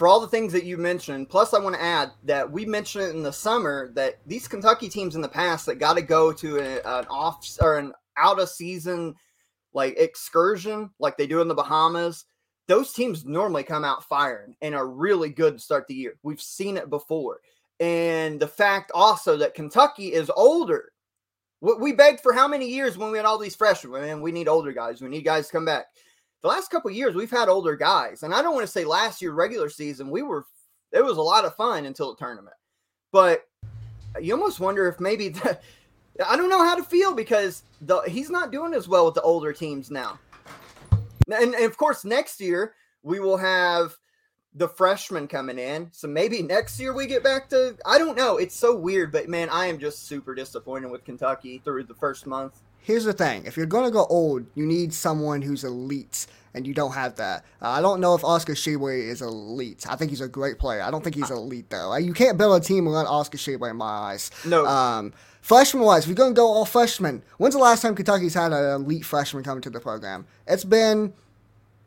for 0.00 0.08
all 0.08 0.18
the 0.18 0.26
things 0.26 0.50
that 0.50 0.64
you 0.64 0.78
mentioned, 0.78 1.28
plus 1.28 1.52
I 1.52 1.58
want 1.58 1.74
to 1.74 1.82
add 1.82 2.12
that 2.24 2.50
we 2.50 2.64
mentioned 2.64 3.04
it 3.04 3.14
in 3.14 3.22
the 3.22 3.30
summer 3.30 3.92
that 3.92 4.18
these 4.26 4.48
Kentucky 4.48 4.88
teams 4.88 5.14
in 5.14 5.20
the 5.20 5.28
past 5.28 5.66
that 5.66 5.74
got 5.74 5.92
to 5.92 6.00
go 6.00 6.32
to 6.32 6.58
an 6.58 7.04
off 7.10 7.46
or 7.60 7.76
an 7.76 7.92
out 8.16 8.40
of 8.40 8.48
season 8.48 9.14
like 9.74 9.98
excursion 9.98 10.88
like 11.00 11.18
they 11.18 11.26
do 11.26 11.42
in 11.42 11.48
the 11.48 11.54
Bahamas. 11.54 12.24
Those 12.66 12.94
teams 12.94 13.26
normally 13.26 13.62
come 13.62 13.84
out 13.84 14.02
firing 14.02 14.56
and 14.62 14.74
are 14.74 14.88
really 14.88 15.28
good 15.28 15.58
to 15.58 15.62
start 15.62 15.86
the 15.86 15.92
year. 15.92 16.14
We've 16.22 16.40
seen 16.40 16.78
it 16.78 16.88
before. 16.88 17.40
And 17.78 18.40
the 18.40 18.48
fact 18.48 18.90
also 18.94 19.36
that 19.36 19.52
Kentucky 19.52 20.14
is 20.14 20.30
older 20.34 20.92
we- 21.60 21.74
we 21.74 21.92
begged 21.92 22.20
for 22.20 22.32
how 22.32 22.48
many 22.48 22.66
years 22.66 22.96
when 22.96 23.10
we 23.10 23.18
had 23.18 23.26
all 23.26 23.36
these 23.36 23.54
freshmen? 23.54 24.00
Man, 24.00 24.22
we 24.22 24.32
need 24.32 24.48
older 24.48 24.72
guys. 24.72 25.02
We 25.02 25.08
need 25.08 25.26
guys 25.26 25.48
to 25.48 25.52
come 25.52 25.66
back. 25.66 25.88
The 26.42 26.48
last 26.48 26.70
couple 26.70 26.90
years, 26.90 27.14
we've 27.14 27.30
had 27.30 27.48
older 27.48 27.76
guys, 27.76 28.22
and 28.22 28.34
I 28.34 28.40
don't 28.40 28.54
want 28.54 28.66
to 28.66 28.72
say 28.72 28.84
last 28.84 29.20
year 29.20 29.32
regular 29.32 29.68
season 29.68 30.10
we 30.10 30.22
were. 30.22 30.46
It 30.92 31.04
was 31.04 31.18
a 31.18 31.22
lot 31.22 31.44
of 31.44 31.54
fun 31.54 31.84
until 31.84 32.14
the 32.14 32.18
tournament, 32.18 32.56
but 33.12 33.46
you 34.20 34.32
almost 34.34 34.58
wonder 34.58 34.88
if 34.88 34.98
maybe 34.98 35.34
I 36.26 36.36
don't 36.36 36.48
know 36.48 36.64
how 36.64 36.74
to 36.74 36.82
feel 36.82 37.14
because 37.14 37.62
the 37.82 38.00
he's 38.02 38.30
not 38.30 38.50
doing 38.50 38.74
as 38.74 38.88
well 38.88 39.06
with 39.06 39.14
the 39.14 39.22
older 39.22 39.52
teams 39.52 39.90
now. 39.90 40.18
And, 41.30 41.54
and 41.54 41.64
of 41.64 41.76
course, 41.76 42.04
next 42.04 42.40
year 42.40 42.74
we 43.02 43.20
will 43.20 43.36
have 43.36 43.96
the 44.54 44.68
freshmen 44.68 45.28
coming 45.28 45.58
in. 45.58 45.88
So 45.92 46.08
maybe 46.08 46.42
next 46.42 46.80
year 46.80 46.92
we 46.92 47.06
get 47.06 47.22
back 47.22 47.48
to 47.50 47.76
I 47.86 47.98
don't 47.98 48.16
know. 48.16 48.38
It's 48.38 48.56
so 48.56 48.74
weird, 48.74 49.12
but 49.12 49.28
man, 49.28 49.48
I 49.50 49.66
am 49.66 49.78
just 49.78 50.08
super 50.08 50.34
disappointed 50.34 50.90
with 50.90 51.04
Kentucky 51.04 51.60
through 51.64 51.84
the 51.84 51.94
first 51.94 52.26
month. 52.26 52.60
Here's 52.82 53.04
the 53.04 53.12
thing: 53.12 53.44
if 53.46 53.56
you're 53.56 53.66
gonna 53.66 53.90
go 53.90 54.06
old, 54.06 54.46
you 54.54 54.66
need 54.66 54.92
someone 54.92 55.42
who's 55.42 55.64
elite, 55.64 56.26
and 56.54 56.66
you 56.66 56.74
don't 56.74 56.92
have 56.92 57.16
that. 57.16 57.44
Uh, 57.62 57.68
I 57.68 57.80
don't 57.80 58.00
know 58.00 58.14
if 58.14 58.24
Oscar 58.24 58.54
Tshiebwe 58.54 59.08
is 59.08 59.22
elite. 59.22 59.86
I 59.88 59.96
think 59.96 60.10
he's 60.10 60.20
a 60.20 60.28
great 60.28 60.58
player. 60.58 60.82
I 60.82 60.90
don't 60.90 61.02
think 61.04 61.16
he's 61.16 61.30
elite 61.30 61.70
though. 61.70 61.88
Like, 61.90 62.04
you 62.04 62.12
can't 62.14 62.38
build 62.38 62.60
a 62.60 62.64
team 62.64 62.84
without 62.86 63.06
Oscar 63.06 63.38
Tshiebwe 63.38 63.70
in 63.70 63.76
my 63.76 63.84
eyes. 63.86 64.30
No. 64.44 64.66
Um, 64.66 65.12
freshman 65.42 65.84
wise, 65.84 66.02
if 66.04 66.08
you're 66.08 66.14
gonna 66.16 66.34
go 66.34 66.46
all 66.46 66.64
freshmen, 66.64 67.22
when's 67.38 67.54
the 67.54 67.60
last 67.60 67.82
time 67.82 67.94
Kentucky's 67.94 68.34
had 68.34 68.52
an 68.52 68.82
elite 68.82 69.04
freshman 69.04 69.44
come 69.44 69.60
to 69.60 69.70
the 69.70 69.80
program? 69.80 70.26
It's 70.46 70.64
been 70.64 71.12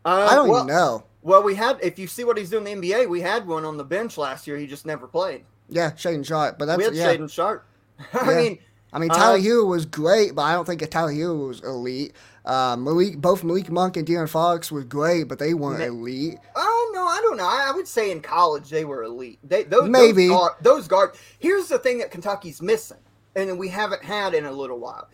Uh, 0.06 0.28
I 0.30 0.36
don't 0.36 0.50
well, 0.50 0.64
even 0.64 0.68
know. 0.76 1.04
Well, 1.22 1.42
we 1.44 1.56
had 1.56 1.80
if 1.82 1.98
you 1.98 2.08
see 2.08 2.24
what 2.24 2.38
he's 2.38 2.50
doing 2.50 2.68
in 2.68 2.82
the 2.82 2.92
NBA, 2.92 3.10
we 3.10 3.22
had 3.22 3.48
one 3.48 3.66
on 3.66 3.78
the 3.78 3.84
bench 3.86 4.18
last 4.18 4.46
year. 4.48 4.58
He 4.58 4.68
just 4.68 4.86
never 4.86 5.08
played. 5.08 5.46
Yeah, 5.70 5.92
Shaedon 5.92 6.26
Sharpe, 6.26 6.60
but 6.60 6.66
that's 6.66 6.78
we 6.78 6.84
had 6.84 6.94
yeah. 6.96 7.16
Shaedon 7.16 7.32
Sharpe. 7.32 7.66
I 8.14 8.32
Yeah. 8.32 8.38
mean, 8.38 8.60
I 8.94 9.00
mean, 9.00 9.10
Tyler 9.10 9.40
Uh, 9.40 9.66
was 9.66 9.86
great, 9.86 10.36
but 10.36 10.44
I 10.44 10.54
don't 10.54 10.66
think 10.66 10.88
Tyler 10.90 11.12
Ulis 11.12 11.48
was 11.48 11.62
elite. 11.62 12.14
Uh, 12.46 12.76
Malik, 12.78 13.18
both 13.20 13.44
Malik 13.44 13.72
Monk 13.72 13.98
and 13.98 14.06
De'Aaron 14.08 14.30
Fox 14.30 14.72
were 14.72 14.84
great, 14.84 15.24
but 15.28 15.40
they 15.40 15.54
weren't 15.54 15.80
Ma- 15.80 15.86
elite. 15.86 16.38
Oh 16.56 16.92
no, 16.94 17.06
I 17.06 17.20
don't 17.22 17.38
know. 17.38 17.46
I, 17.46 17.70
I 17.70 17.72
would 17.72 17.88
say 17.88 18.12
in 18.12 18.22
college 18.22 18.70
they 18.70 18.86
were 18.86 19.04
elite. 19.04 19.40
They 19.44 19.64
those 19.64 19.90
Maybe. 19.90 20.28
those 20.28 20.38
guard, 20.38 20.54
those 20.62 20.88
guard. 20.88 21.16
Here's 21.40 21.68
the 21.68 21.80
thing 21.80 21.98
that 22.00 22.12
Kentucky's 22.12 22.62
missing, 22.62 22.98
and 23.36 23.58
we 23.58 23.70
haven't 23.70 24.04
had 24.04 24.34
in 24.34 24.46
a 24.46 24.52
little 24.52 24.78
while. 24.80 25.08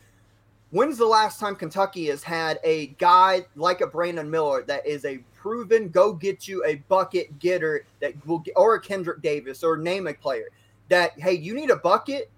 When's 0.71 0.97
the 0.97 1.05
last 1.05 1.39
time 1.39 1.55
Kentucky 1.55 2.07
has 2.07 2.21
had 2.21 2.59
a 2.63 2.87
guy 2.99 3.45
like 3.55 3.81
a 3.81 3.87
Brandon 3.87 4.29
Miller 4.29 4.63
that 4.63 4.85
is 4.85 5.03
a 5.05 5.17
proven 5.35 5.89
go 5.89 6.13
get 6.13 6.47
you 6.47 6.63
a 6.65 6.75
bucket 6.89 7.39
getter 7.39 7.85
that 8.01 8.13
will 8.27 8.39
get, 8.39 8.53
or 8.57 8.75
a 8.75 8.81
Kendric 8.81 9.21
Davis 9.21 9.63
or 9.63 9.77
name 9.77 10.05
a 10.07 10.13
player 10.13 10.49
that 10.89 11.17
hey 11.19 11.33
you 11.33 11.53
need 11.53 11.69
a 11.69 11.75
bucket, 11.75 12.29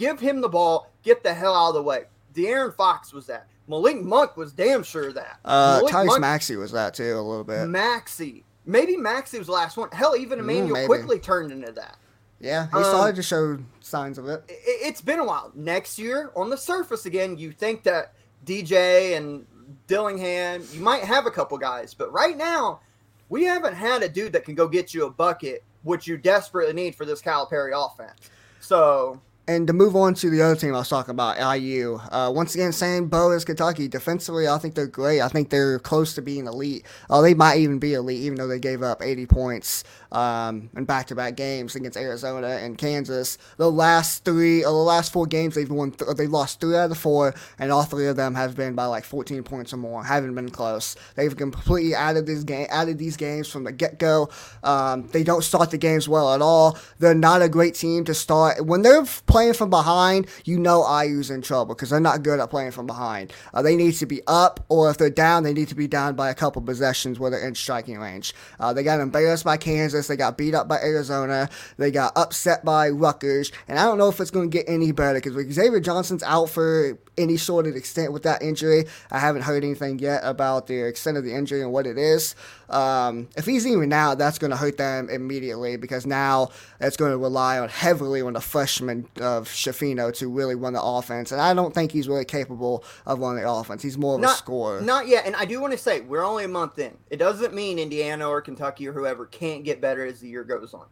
give 0.00 0.18
him 0.18 0.40
the 0.40 0.48
ball, 0.48 0.90
get 1.04 1.22
the 1.22 1.34
hell 1.34 1.54
out 1.54 1.68
of 1.68 1.74
the 1.74 1.82
way. 1.82 2.04
De'Aaron 2.34 2.74
Fox 2.74 3.12
was 3.12 3.26
that. 3.26 3.46
Malik 3.68 4.00
Monk 4.02 4.36
was 4.36 4.50
damn 4.52 4.82
sure 4.82 5.12
that. 5.12 5.38
Uh, 5.44 5.78
Malik 5.82 5.94
Tyrese 5.94 6.06
Monk- 6.06 6.20
Maxey 6.22 6.56
was 6.56 6.72
that 6.72 6.94
too 6.94 7.14
a 7.16 7.20
little 7.20 7.44
bit. 7.44 7.66
Maxey, 7.68 8.44
Maybe 8.66 8.96
Maxey 8.96 9.38
was 9.38 9.46
the 9.48 9.52
last 9.54 9.76
one. 9.76 9.90
Hell, 9.90 10.14
even 10.16 10.38
Emmanuel 10.38 10.76
Mm, 10.76 10.86
quickly 10.86 11.18
turned 11.18 11.50
into 11.50 11.72
that. 11.72 11.96
Yeah, 12.40 12.68
he 12.70 12.76
Um, 12.76 12.84
started 12.84 13.16
to 13.16 13.22
show 13.22 13.58
signs 13.80 14.16
of 14.18 14.28
it. 14.28 14.44
I- 14.48 14.52
I- 14.52 14.88
It's 14.88 15.00
been 15.00 15.18
a 15.18 15.24
while. 15.24 15.50
Next 15.54 15.98
year, 15.98 16.30
on 16.36 16.50
the 16.50 16.56
surface 16.56 17.04
again, 17.06 17.36
you 17.38 17.52
think 17.52 17.82
that 17.84 18.12
DJ 18.44 19.14
and 19.16 19.46
Dillingham, 19.86 20.66
you 20.72 20.80
might 20.80 21.02
have 21.04 21.26
a 21.26 21.30
couple 21.30 21.56
guys, 21.58 21.94
but 21.94 22.12
right 22.12 22.36
now, 22.36 22.80
we 23.28 23.44
haven't 23.44 23.74
had 23.74 24.02
a 24.02 24.08
dude 24.08 24.32
that 24.34 24.44
can 24.44 24.54
go 24.54 24.68
get 24.68 24.94
you 24.94 25.06
a 25.06 25.10
bucket, 25.10 25.64
which 25.82 26.06
you 26.06 26.16
desperately 26.16 26.72
need 26.74 26.94
for 26.94 27.04
this 27.04 27.20
Calipari 27.22 27.72
offense. 27.74 28.18
So 28.60 29.20
and 29.50 29.66
to 29.66 29.72
move 29.72 29.96
on 29.96 30.14
to 30.14 30.30
the 30.30 30.40
other 30.40 30.54
team 30.54 30.76
I 30.76 30.78
was 30.78 30.88
talking 30.88 31.10
about, 31.10 31.58
IU. 31.58 31.98
Uh, 32.12 32.30
once 32.32 32.54
again, 32.54 32.70
same 32.70 33.08
boat 33.08 33.32
as 33.32 33.44
Kentucky. 33.44 33.88
Defensively, 33.88 34.46
I 34.46 34.58
think 34.58 34.76
they're 34.76 34.86
great. 34.86 35.20
I 35.20 35.26
think 35.26 35.50
they're 35.50 35.80
close 35.80 36.14
to 36.14 36.22
being 36.22 36.46
elite. 36.46 36.86
Uh, 37.10 37.20
they 37.20 37.34
might 37.34 37.58
even 37.58 37.80
be 37.80 37.94
elite, 37.94 38.20
even 38.20 38.38
though 38.38 38.46
they 38.46 38.60
gave 38.60 38.80
up 38.80 39.02
80 39.02 39.26
points 39.26 39.82
um, 40.12 40.70
in 40.76 40.84
back-to-back 40.84 41.36
games 41.36 41.76
against 41.76 41.96
Arizona 41.96 42.48
and 42.48 42.76
Kansas. 42.76 43.38
The 43.56 43.70
last 43.70 44.24
three, 44.24 44.64
or 44.64 44.68
uh, 44.68 44.72
the 44.72 44.76
last 44.78 45.12
four 45.12 45.26
games, 45.26 45.54
they've 45.54 45.70
won. 45.70 45.92
Th- 45.92 46.16
they 46.16 46.26
lost 46.26 46.60
three 46.60 46.76
out 46.76 46.84
of 46.84 46.90
the 46.90 46.96
four, 46.96 47.34
and 47.58 47.70
all 47.70 47.84
three 47.84 48.06
of 48.06 48.16
them 48.16 48.34
have 48.34 48.56
been 48.56 48.74
by 48.74 48.86
like 48.86 49.04
14 49.04 49.42
points 49.42 49.72
or 49.72 49.76
more. 49.76 50.04
Haven't 50.04 50.34
been 50.34 50.50
close. 50.50 50.96
They've 51.16 51.36
completely 51.36 51.94
added 51.94 52.26
this 52.26 52.44
game, 52.44 52.66
added 52.70 52.98
these 52.98 53.16
games 53.16 53.48
from 53.48 53.64
the 53.64 53.72
get-go. 53.72 54.30
Um, 54.62 55.08
they 55.08 55.22
don't 55.22 55.42
start 55.42 55.70
the 55.70 55.78
games 55.78 56.08
well 56.08 56.34
at 56.34 56.42
all. 56.42 56.78
They're 56.98 57.14
not 57.14 57.42
a 57.42 57.48
great 57.48 57.74
team 57.74 58.04
to 58.04 58.14
start 58.14 58.64
when 58.64 58.82
they're 58.82 59.04
playing 59.26 59.54
from 59.54 59.70
behind. 59.70 60.26
You 60.44 60.58
know 60.58 60.82
IU's 61.02 61.30
in 61.30 61.42
trouble 61.42 61.74
because 61.74 61.90
they're 61.90 62.00
not 62.00 62.22
good 62.22 62.40
at 62.40 62.50
playing 62.50 62.72
from 62.72 62.86
behind. 62.86 63.32
Uh, 63.54 63.62
they 63.62 63.76
need 63.76 63.92
to 63.92 64.06
be 64.06 64.22
up, 64.26 64.64
or 64.68 64.90
if 64.90 64.98
they're 64.98 65.10
down, 65.10 65.42
they 65.42 65.52
need 65.52 65.68
to 65.68 65.74
be 65.74 65.86
down 65.86 66.14
by 66.14 66.30
a 66.30 66.34
couple 66.34 66.62
possessions 66.62 67.18
where 67.18 67.30
they're 67.30 67.46
in 67.46 67.54
striking 67.54 67.98
range. 67.98 68.34
Uh, 68.58 68.72
they 68.72 68.82
got 68.82 69.00
embarrassed 69.00 69.44
by 69.44 69.56
Kansas. 69.56 69.99
Kansas. 70.00 70.08
They 70.08 70.16
got 70.16 70.36
beat 70.36 70.54
up 70.54 70.68
by 70.68 70.78
Arizona. 70.78 71.48
They 71.76 71.90
got 71.90 72.12
upset 72.16 72.64
by 72.64 72.88
Rutgers. 72.88 73.52
And 73.68 73.78
I 73.78 73.84
don't 73.84 73.98
know 73.98 74.08
if 74.08 74.20
it's 74.20 74.30
going 74.30 74.50
to 74.50 74.56
get 74.56 74.68
any 74.68 74.92
better 74.92 75.20
because 75.20 75.34
Xavier 75.52 75.80
Johnson's 75.80 76.22
out 76.22 76.50
for 76.50 76.98
any 77.18 77.36
sort 77.36 77.66
of 77.66 77.76
extent 77.76 78.12
with 78.12 78.22
that 78.22 78.42
injury. 78.42 78.84
I 79.10 79.18
haven't 79.18 79.42
heard 79.42 79.62
anything 79.64 79.98
yet 79.98 80.22
about 80.24 80.66
the 80.66 80.86
extent 80.86 81.16
of 81.16 81.24
the 81.24 81.34
injury 81.34 81.60
and 81.60 81.72
what 81.72 81.86
it 81.86 81.98
is. 81.98 82.34
Um, 82.70 83.28
if 83.36 83.46
he's 83.46 83.66
even 83.66 83.92
out, 83.92 84.18
that's 84.18 84.38
going 84.38 84.50
to 84.50 84.56
hurt 84.56 84.76
them 84.76 85.10
immediately 85.10 85.76
because 85.76 86.06
now 86.06 86.50
it's 86.80 86.96
going 86.96 87.10
to 87.10 87.18
rely 87.18 87.58
on 87.58 87.68
heavily 87.68 88.22
on 88.22 88.34
the 88.34 88.40
freshman 88.40 89.08
of 89.20 89.48
Schifino 89.48 90.12
to 90.18 90.28
really 90.28 90.54
run 90.54 90.72
the 90.72 90.82
offense. 90.82 91.32
And 91.32 91.40
I 91.40 91.52
don't 91.52 91.74
think 91.74 91.92
he's 91.92 92.08
really 92.08 92.24
capable 92.24 92.84
of 93.06 93.18
running 93.18 93.42
the 93.42 93.50
offense. 93.50 93.82
He's 93.82 93.98
more 93.98 94.14
of 94.14 94.20
not, 94.20 94.34
a 94.34 94.38
scorer. 94.38 94.80
Not 94.80 95.08
yet. 95.08 95.26
And 95.26 95.34
I 95.36 95.44
do 95.44 95.60
want 95.60 95.72
to 95.72 95.78
say, 95.78 96.00
we're 96.00 96.24
only 96.24 96.44
a 96.44 96.48
month 96.48 96.78
in. 96.78 96.96
It 97.10 97.16
doesn't 97.16 97.54
mean 97.54 97.78
Indiana 97.78 98.28
or 98.28 98.40
Kentucky 98.40 98.86
or 98.88 98.92
whoever 98.92 99.26
can't 99.26 99.64
get 99.64 99.80
better 99.80 100.06
as 100.06 100.20
the 100.20 100.28
year 100.28 100.44
goes 100.44 100.72
on. 100.72 100.86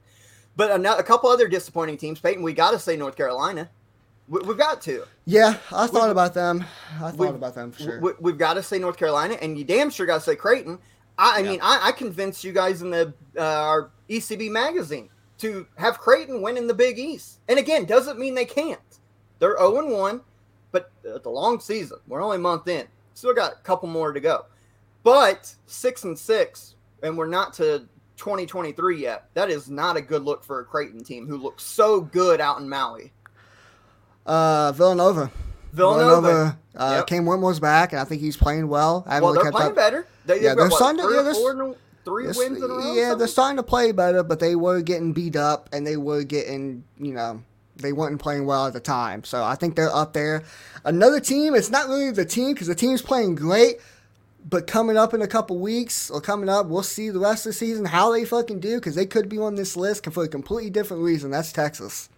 But 0.56 0.72
a, 0.72 0.98
a 0.98 1.04
couple 1.04 1.30
other 1.30 1.46
disappointing 1.46 1.98
teams, 1.98 2.18
Peyton, 2.18 2.42
we 2.42 2.52
got 2.52 2.72
to 2.72 2.80
say 2.80 2.96
North 2.96 3.16
Carolina. 3.16 3.70
We, 4.28 4.44
have 4.44 4.58
got 4.58 4.82
to. 4.82 5.04
Yeah, 5.24 5.56
I 5.72 5.86
thought 5.86 6.06
we, 6.06 6.10
about 6.10 6.34
them. 6.34 6.64
I 7.00 7.12
thought 7.12 7.34
about 7.34 7.54
them 7.54 7.72
for 7.72 7.82
sure. 7.82 8.00
We, 8.20 8.32
have 8.32 8.38
got 8.38 8.54
to 8.54 8.62
say 8.62 8.78
North 8.78 8.98
Carolina, 8.98 9.38
and 9.40 9.56
you 9.56 9.64
damn 9.64 9.88
sure 9.88 10.04
got 10.04 10.16
to 10.16 10.20
say 10.20 10.36
Creighton. 10.36 10.78
I, 11.18 11.36
I 11.36 11.38
yeah. 11.40 11.50
mean, 11.50 11.60
I, 11.62 11.88
I, 11.88 11.92
convinced 11.92 12.44
you 12.44 12.52
guys 12.52 12.80
in 12.80 12.90
the 12.90 13.12
uh, 13.36 13.42
our 13.42 13.90
ECB 14.08 14.50
magazine 14.50 15.10
to 15.38 15.66
have 15.76 15.98
Creighton 15.98 16.42
win 16.42 16.56
in 16.56 16.66
the 16.66 16.74
Big 16.74 16.98
East. 16.98 17.40
And 17.48 17.58
again, 17.58 17.84
doesn't 17.84 18.18
mean 18.18 18.34
they 18.34 18.44
can't. 18.44 18.80
They're 19.38 19.56
0 19.58 19.78
and 19.78 19.90
1, 19.92 20.20
but 20.72 20.90
it's 21.04 21.26
a 21.26 21.30
long 21.30 21.60
season. 21.60 21.98
We're 22.06 22.22
only 22.22 22.36
a 22.36 22.40
month 22.40 22.68
in. 22.68 22.86
Still 23.14 23.34
got 23.34 23.52
a 23.52 23.56
couple 23.56 23.88
more 23.88 24.12
to 24.12 24.20
go. 24.20 24.46
But 25.02 25.54
6 25.66 26.04
and 26.04 26.18
6, 26.18 26.74
and 27.02 27.16
we're 27.16 27.26
not 27.26 27.52
to 27.54 27.86
2023 28.16 29.00
yet. 29.00 29.28
That 29.34 29.50
is 29.50 29.70
not 29.70 29.96
a 29.96 30.00
good 30.00 30.22
look 30.22 30.44
for 30.44 30.60
a 30.60 30.64
Creighton 30.64 31.04
team 31.04 31.26
who 31.26 31.36
looks 31.36 31.62
so 31.62 32.00
good 32.00 32.40
out 32.40 32.60
in 32.60 32.68
Maui. 32.68 33.12
Uh, 34.26 34.72
Villanova. 34.72 35.30
Villanova. 35.72 36.20
Villanova 36.20 36.58
uh, 36.78 36.94
yep. 36.98 37.06
Cam 37.06 37.26
Whitmore's 37.26 37.60
back, 37.60 37.92
and 37.92 38.00
I 38.00 38.04
think 38.04 38.20
he's 38.20 38.36
playing 38.36 38.68
well. 38.68 39.04
I 39.06 39.20
well, 39.20 39.34
they're 39.34 39.50
playing 39.50 39.70
up. 39.70 39.76
better. 39.76 40.06
They, 40.26 40.42
yeah, 40.42 40.54
they're 40.54 40.70
starting 40.70 41.02
to. 41.02 41.12
Yeah, 41.12 41.22
they're, 41.22 41.74
three 42.04 42.26
wins 42.26 42.38
in 42.38 42.62
a 42.62 42.66
row. 42.68 42.94
Yeah, 42.94 43.14
they're 43.14 43.26
starting 43.26 43.56
to 43.56 43.62
play 43.62 43.92
better, 43.92 44.22
but 44.22 44.38
they 44.38 44.54
were 44.54 44.80
getting 44.80 45.12
beat 45.12 45.36
up, 45.36 45.68
and 45.72 45.86
they 45.86 45.96
were 45.96 46.22
getting, 46.22 46.84
you 46.98 47.12
know, 47.12 47.42
they 47.76 47.92
weren't 47.92 48.20
playing 48.20 48.46
well 48.46 48.66
at 48.66 48.72
the 48.72 48.80
time. 48.80 49.24
So 49.24 49.42
I 49.42 49.56
think 49.56 49.74
they're 49.74 49.94
up 49.94 50.12
there. 50.12 50.44
Another 50.84 51.20
team. 51.20 51.54
It's 51.54 51.70
not 51.70 51.88
really 51.88 52.10
the 52.10 52.24
team 52.24 52.54
because 52.54 52.68
the 52.68 52.74
team's 52.74 53.02
playing 53.02 53.34
great. 53.34 53.76
But 54.48 54.66
coming 54.66 54.96
up 54.96 55.12
in 55.12 55.20
a 55.20 55.26
couple 55.26 55.58
weeks 55.58 56.10
or 56.10 56.20
coming 56.22 56.48
up, 56.48 56.66
we'll 56.66 56.82
see 56.82 57.10
the 57.10 57.18
rest 57.18 57.44
of 57.44 57.50
the 57.50 57.54
season 57.54 57.84
how 57.84 58.12
they 58.12 58.24
fucking 58.24 58.60
do 58.60 58.76
because 58.76 58.94
they 58.94 59.04
could 59.04 59.28
be 59.28 59.36
on 59.36 59.56
this 59.56 59.76
list 59.76 60.06
for 60.10 60.24
a 60.24 60.28
completely 60.28 60.70
different 60.70 61.02
reason. 61.02 61.30
That's 61.30 61.52
Texas. 61.52 62.08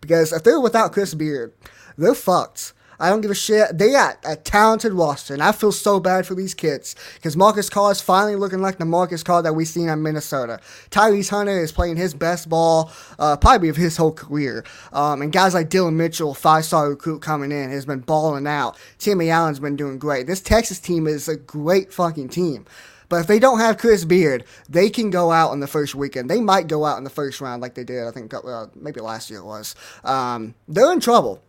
Because 0.00 0.32
if 0.32 0.44
they're 0.44 0.60
without 0.60 0.92
Chris 0.92 1.14
Beard, 1.14 1.52
they're 1.96 2.14
fucked. 2.14 2.72
I 3.02 3.08
don't 3.08 3.20
give 3.20 3.32
a 3.32 3.34
shit. 3.34 3.76
They 3.76 3.90
got 3.90 4.18
a 4.24 4.36
talented 4.36 4.92
roster, 4.92 5.34
and 5.34 5.42
I 5.42 5.50
feel 5.50 5.72
so 5.72 5.98
bad 5.98 6.24
for 6.24 6.36
these 6.36 6.54
kids 6.54 6.94
because 7.14 7.36
Marcus 7.36 7.68
Carr 7.68 7.90
is 7.90 8.00
finally 8.00 8.36
looking 8.36 8.62
like 8.62 8.78
the 8.78 8.84
Marcus 8.84 9.24
Carr 9.24 9.42
that 9.42 9.56
we've 9.56 9.66
seen 9.66 9.88
in 9.88 10.02
Minnesota. 10.04 10.60
Tyrese 10.90 11.28
Hunter 11.28 11.58
is 11.60 11.72
playing 11.72 11.96
his 11.96 12.14
best 12.14 12.48
ball, 12.48 12.92
uh, 13.18 13.36
probably 13.36 13.68
of 13.68 13.76
his 13.76 13.96
whole 13.96 14.12
career. 14.12 14.64
Um, 14.92 15.20
and 15.20 15.32
guys 15.32 15.52
like 15.52 15.68
Dillon 15.68 15.96
Mitchell, 15.96 16.32
five 16.32 16.64
star 16.64 16.90
recruit 16.90 17.22
coming 17.22 17.50
in, 17.50 17.70
has 17.70 17.84
been 17.84 18.00
balling 18.00 18.46
out. 18.46 18.78
Timmy 18.98 19.30
Allen's 19.30 19.58
been 19.58 19.74
doing 19.74 19.98
great. 19.98 20.28
This 20.28 20.40
Texas 20.40 20.78
team 20.78 21.08
is 21.08 21.26
a 21.26 21.34
great 21.34 21.92
fucking 21.92 22.28
team. 22.28 22.66
But 23.08 23.22
if 23.22 23.26
they 23.26 23.40
don't 23.40 23.58
have 23.58 23.78
Chris 23.78 24.04
Beard, 24.04 24.44
they 24.68 24.88
can 24.88 25.10
go 25.10 25.32
out 25.32 25.52
in 25.52 25.58
the 25.58 25.66
first 25.66 25.96
weekend. 25.96 26.30
They 26.30 26.40
might 26.40 26.68
go 26.68 26.84
out 26.84 26.98
in 26.98 27.04
the 27.04 27.10
first 27.10 27.40
round 27.40 27.62
like 27.62 27.74
they 27.74 27.84
did, 27.84 28.06
I 28.06 28.12
think, 28.12 28.32
uh, 28.32 28.66
maybe 28.76 29.00
last 29.00 29.28
year 29.28 29.40
it 29.40 29.44
was. 29.44 29.74
Um, 30.04 30.54
they're 30.68 30.92
in 30.92 31.00
trouble 31.00 31.42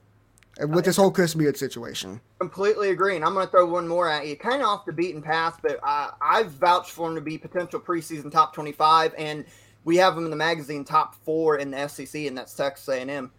with 0.67 0.85
this 0.85 0.95
whole 0.95 1.11
Chris 1.11 1.33
Beard 1.33 1.57
situation. 1.57 2.19
Completely 2.39 2.89
agree. 2.89 3.15
And 3.15 3.25
I'm 3.25 3.33
going 3.33 3.45
to 3.45 3.51
throw 3.51 3.65
one 3.65 3.87
more 3.87 4.09
at 4.09 4.27
you, 4.27 4.35
kind 4.35 4.61
of 4.61 4.67
off 4.67 4.85
the 4.85 4.93
beaten 4.93 5.21
path, 5.21 5.59
but 5.61 5.79
I, 5.83 6.11
I've 6.21 6.51
vouched 6.51 6.91
for 6.91 7.09
him 7.09 7.15
to 7.15 7.21
be 7.21 7.37
potential 7.37 7.79
preseason 7.79 8.31
top 8.31 8.53
25, 8.53 9.13
and 9.17 9.45
we 9.83 9.97
have 9.97 10.17
him 10.17 10.25
in 10.25 10.29
the 10.29 10.37
magazine 10.37 10.83
top 10.83 11.15
four 11.23 11.57
in 11.57 11.71
the 11.71 11.87
SEC, 11.87 12.25
and 12.25 12.37
that's 12.37 12.53
Texas 12.53 12.87
A&M. 12.89 13.31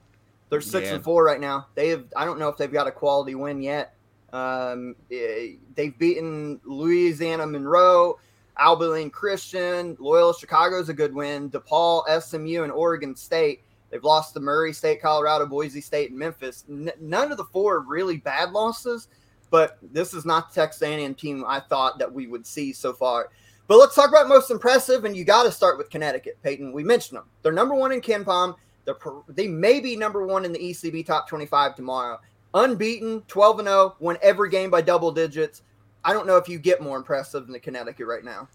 They're 0.51 0.61
six 0.61 0.87
yeah. 0.87 0.95
and 0.95 1.05
four 1.05 1.25
right 1.25 1.41
now. 1.41 1.67
They 1.75 1.89
have. 1.89 2.05
I 2.17 2.25
don't 2.25 2.39
know 2.39 2.49
if 2.49 2.57
they've 2.57 2.73
got 2.73 2.87
a 2.87 2.93
quality 2.93 3.35
win 3.35 3.61
yet. 3.63 3.97
Um, 4.33 4.95
eh, 5.11 5.55
they've 5.75 5.99
beaten 5.99 6.61
Louisiana 6.65 7.47
Monroe, 7.47 8.21
Abilene 8.57 9.11
Christian, 9.11 9.97
Loyola 9.99 10.35
Chicago's 10.39 10.89
a 10.89 10.95
good 10.95 11.15
win. 11.15 11.51
DePaul, 11.51 12.05
SMU, 12.23 12.63
and 12.63 12.71
Oregon 12.71 13.17
State 13.17 13.64
They've 13.95 14.03
lost 14.03 14.35
to 14.35 14.41
Murray 14.41 14.73
State, 14.73 15.01
Colorado, 15.01 15.47
Boise 15.47 15.81
State, 15.81 16.11
and 16.11 16.19
Memphis. 16.19 16.65
N- 16.69 16.91
none 17.01 17.31
of 17.31 17.39
the 17.39 17.45
four 17.45 17.79
really 17.79 18.17
bad 18.17 18.51
losses, 18.51 19.07
but 19.51 19.79
this 19.81 20.13
is 20.15 20.25
not 20.25 20.49
the 20.49 20.61
Texas 20.63 20.83
A&M 20.83 21.15
team 21.15 21.45
I 21.47 21.61
thought 21.61 22.01
that 22.01 22.13
we 22.13 22.27
would 22.27 22.45
see 22.45 22.73
so 22.73 22.93
far. 22.93 23.31
But 23.69 23.79
let's 23.79 23.95
talk 23.95 24.09
about 24.09 24.27
most 24.27 24.51
impressive, 24.51 25.05
and 25.05 25.17
you 25.17 25.23
got 25.23 25.45
to 25.45 25.53
start 25.53 25.79
with 25.79 25.91
Connecticut, 25.91 26.39
Peyton. 26.43 26.73
We 26.73 26.83
mentioned 26.83 27.19
them. 27.19 27.27
They're 27.43 27.53
number 27.53 27.77
one 27.77 27.93
in 27.93 28.01
KenPom. 28.01 28.57
They're, 28.85 28.97
they 29.29 29.47
may 29.47 29.79
be 29.79 29.95
number 29.95 30.27
one 30.27 30.45
in 30.45 30.51
the 30.51 30.59
ECB 30.59 31.07
top 31.07 31.29
25 31.29 31.77
tomorrow. 31.77 32.19
Unbeaten, 32.53 33.21
12 33.29 33.61
and 33.61 33.69
0, 33.69 33.95
won 34.01 34.19
every 34.23 34.51
game 34.51 34.71
by 34.71 34.81
double 34.81 35.13
digits. 35.13 35.63
I 36.05 36.13
don't 36.13 36.27
know 36.27 36.37
if 36.37 36.49
you 36.49 36.59
get 36.59 36.83
more 36.83 36.97
impressive 36.97 37.45
than 37.45 37.53
the 37.53 37.61
Connecticut 37.61 38.09
right 38.09 38.25
now. 38.25 38.49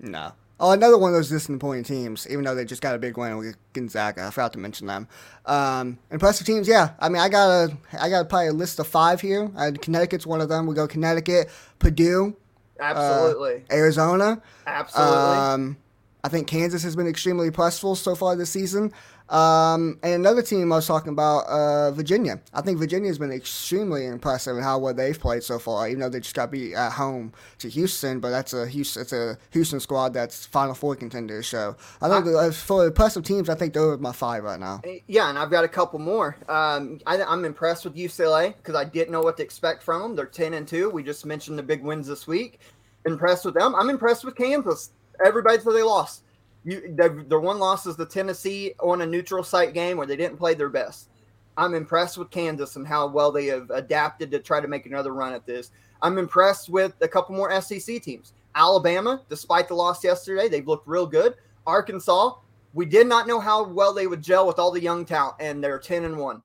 No, 0.00 0.32
Oh, 0.58 0.70
another 0.70 0.96
one 0.96 1.10
of 1.10 1.16
those 1.16 1.28
disappointing 1.28 1.84
teams, 1.84 2.26
even 2.30 2.44
though 2.44 2.54
they 2.54 2.64
just 2.64 2.80
got 2.80 2.94
a 2.94 2.98
big 2.98 3.18
win 3.18 3.36
with 3.36 3.56
Gonzaga. 3.74 4.26
I 4.26 4.30
forgot 4.30 4.54
to 4.54 4.58
mention 4.58 4.86
them. 4.86 5.06
Um, 5.44 5.98
impressive 6.10 6.46
teams, 6.46 6.66
yeah. 6.66 6.92
I 6.98 7.10
mean, 7.10 7.20
I 7.20 7.28
got 7.28 7.48
a, 7.48 7.76
I 8.00 8.08
got 8.08 8.28
probably 8.30 8.48
a 8.48 8.52
list 8.54 8.78
of 8.78 8.86
five 8.86 9.20
here. 9.20 9.50
I, 9.54 9.70
Connecticut's 9.72 10.26
one 10.26 10.40
of 10.40 10.48
them. 10.48 10.66
We 10.66 10.74
go 10.74 10.88
Connecticut, 10.88 11.50
Purdue, 11.78 12.36
absolutely, 12.80 13.64
uh, 13.70 13.74
Arizona, 13.74 14.40
absolutely. 14.66 15.14
Um, 15.14 15.76
I 16.24 16.28
think 16.28 16.48
Kansas 16.48 16.82
has 16.82 16.96
been 16.96 17.06
extremely 17.06 17.48
impressive 17.48 17.98
so 17.98 18.14
far 18.14 18.34
this 18.34 18.50
season. 18.50 18.92
Um, 19.28 19.98
and 20.02 20.14
another 20.14 20.42
team 20.42 20.72
I 20.72 20.76
was 20.76 20.86
talking 20.86 21.12
about, 21.12 21.46
uh, 21.46 21.90
Virginia. 21.90 22.40
I 22.54 22.60
think 22.62 22.78
Virginia 22.78 23.08
has 23.08 23.18
been 23.18 23.32
extremely 23.32 24.06
impressive 24.06 24.56
in 24.56 24.62
how 24.62 24.78
well 24.78 24.94
they've 24.94 25.18
played 25.18 25.42
so 25.42 25.58
far. 25.58 25.88
Even 25.88 26.00
though 26.00 26.08
they 26.08 26.20
just 26.20 26.34
got 26.34 26.50
beat 26.50 26.74
at 26.74 26.92
home 26.92 27.32
to 27.58 27.68
Houston, 27.68 28.20
but 28.20 28.30
that's 28.30 28.52
a 28.52 28.66
Houston, 28.66 29.02
it's 29.02 29.12
a 29.12 29.36
Houston 29.50 29.80
squad 29.80 30.14
that's 30.14 30.46
Final 30.46 30.74
Four 30.74 30.94
contenders. 30.94 31.48
So 31.48 31.76
I 32.00 32.08
think 32.08 32.34
I, 32.36 32.50
for 32.50 32.82
the 32.82 32.88
impressive 32.88 33.24
teams, 33.24 33.48
I 33.48 33.56
think 33.56 33.74
they're 33.74 33.96
my 33.96 34.12
five 34.12 34.44
right 34.44 34.60
now. 34.60 34.80
Eh, 34.84 35.00
yeah, 35.08 35.28
and 35.28 35.38
I've 35.38 35.50
got 35.50 35.64
a 35.64 35.68
couple 35.68 35.98
more. 35.98 36.36
Um, 36.48 37.00
I, 37.06 37.16
am 37.16 37.28
I'm 37.28 37.44
impressed 37.44 37.84
with 37.84 37.96
UCLA 37.96 38.54
because 38.56 38.76
I 38.76 38.84
didn't 38.84 39.10
know 39.10 39.22
what 39.22 39.36
to 39.38 39.42
expect 39.42 39.82
from 39.82 40.02
them. 40.02 40.16
They're 40.16 40.26
ten 40.26 40.54
and 40.54 40.68
two. 40.68 40.88
We 40.90 41.02
just 41.02 41.26
mentioned 41.26 41.58
the 41.58 41.64
big 41.64 41.82
wins 41.82 42.06
this 42.06 42.26
week. 42.26 42.60
Impressed 43.04 43.44
with 43.44 43.54
them. 43.54 43.74
I'm 43.74 43.90
impressed 43.90 44.24
with 44.24 44.36
Kansas. 44.36 44.90
Everybody 45.24 45.58
said 45.58 45.72
they 45.72 45.82
lost 45.82 46.22
you 46.66 46.94
their 46.96 47.40
one 47.40 47.58
loss 47.58 47.86
is 47.86 47.96
the 47.96 48.04
Tennessee 48.04 48.74
on 48.80 49.00
a 49.00 49.06
neutral 49.06 49.44
site 49.44 49.72
game 49.72 49.96
where 49.96 50.06
they 50.06 50.16
didn't 50.16 50.36
play 50.36 50.54
their 50.54 50.68
best. 50.68 51.08
I'm 51.56 51.74
impressed 51.74 52.18
with 52.18 52.30
Kansas 52.30 52.76
and 52.76 52.86
how 52.86 53.06
well 53.06 53.32
they 53.32 53.46
have 53.46 53.70
adapted 53.70 54.30
to 54.32 54.40
try 54.40 54.60
to 54.60 54.68
make 54.68 54.84
another 54.84 55.14
run 55.14 55.32
at 55.32 55.46
this. 55.46 55.70
I'm 56.02 56.18
impressed 56.18 56.68
with 56.68 56.94
a 57.00 57.08
couple 57.08 57.34
more 57.34 57.60
SEC 57.60 58.02
teams. 58.02 58.34
Alabama, 58.54 59.22
despite 59.28 59.68
the 59.68 59.74
loss 59.74 60.04
yesterday, 60.04 60.48
they've 60.48 60.66
looked 60.66 60.88
real 60.88 61.06
good. 61.06 61.36
Arkansas, 61.66 62.34
we 62.74 62.84
did 62.84 63.06
not 63.06 63.26
know 63.26 63.40
how 63.40 63.64
well 63.64 63.94
they 63.94 64.06
would 64.06 64.22
gel 64.22 64.46
with 64.46 64.58
all 64.58 64.70
the 64.70 64.82
young 64.82 65.04
talent, 65.04 65.36
and 65.40 65.62
they're 65.62 65.78
10 65.78 66.04
and 66.04 66.18
1. 66.18 66.42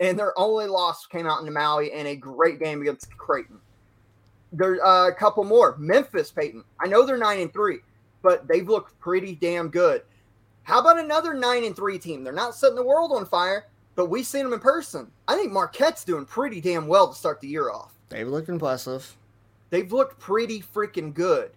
And 0.00 0.18
their 0.18 0.38
only 0.38 0.66
loss 0.66 1.06
came 1.06 1.26
out 1.26 1.40
in 1.40 1.46
the 1.46 1.52
Maui 1.52 1.92
in 1.92 2.06
a 2.08 2.16
great 2.16 2.58
game 2.58 2.82
against 2.82 3.16
Creighton. 3.16 3.58
There's 4.52 4.80
uh, 4.80 5.10
a 5.10 5.14
couple 5.14 5.44
more. 5.44 5.76
Memphis, 5.78 6.30
Peyton. 6.32 6.64
I 6.80 6.86
know 6.86 7.06
they're 7.06 7.16
9 7.16 7.40
and 7.40 7.52
3 7.52 7.78
but 8.22 8.46
they've 8.48 8.68
looked 8.68 8.98
pretty 9.00 9.34
damn 9.34 9.68
good. 9.68 10.02
How 10.62 10.80
about 10.80 10.98
another 10.98 11.34
nine 11.34 11.64
and 11.64 11.74
three 11.74 11.98
team? 11.98 12.22
They're 12.22 12.32
not 12.32 12.54
setting 12.54 12.76
the 12.76 12.84
world 12.84 13.12
on 13.12 13.26
fire, 13.26 13.66
but 13.96 14.06
we've 14.06 14.26
seen 14.26 14.44
them 14.44 14.52
in 14.52 14.60
person. 14.60 15.10
I 15.26 15.36
think 15.36 15.52
Marquette's 15.52 16.04
doing 16.04 16.24
pretty 16.24 16.60
damn 16.60 16.86
well 16.86 17.08
to 17.08 17.14
start 17.14 17.40
the 17.40 17.48
year 17.48 17.70
off. 17.70 17.92
They've 18.08 18.28
looked 18.28 18.48
impressive. 18.48 19.16
They've 19.70 19.90
looked 19.92 20.18
pretty 20.18 20.60
freaking 20.60 21.14
good. 21.14 21.50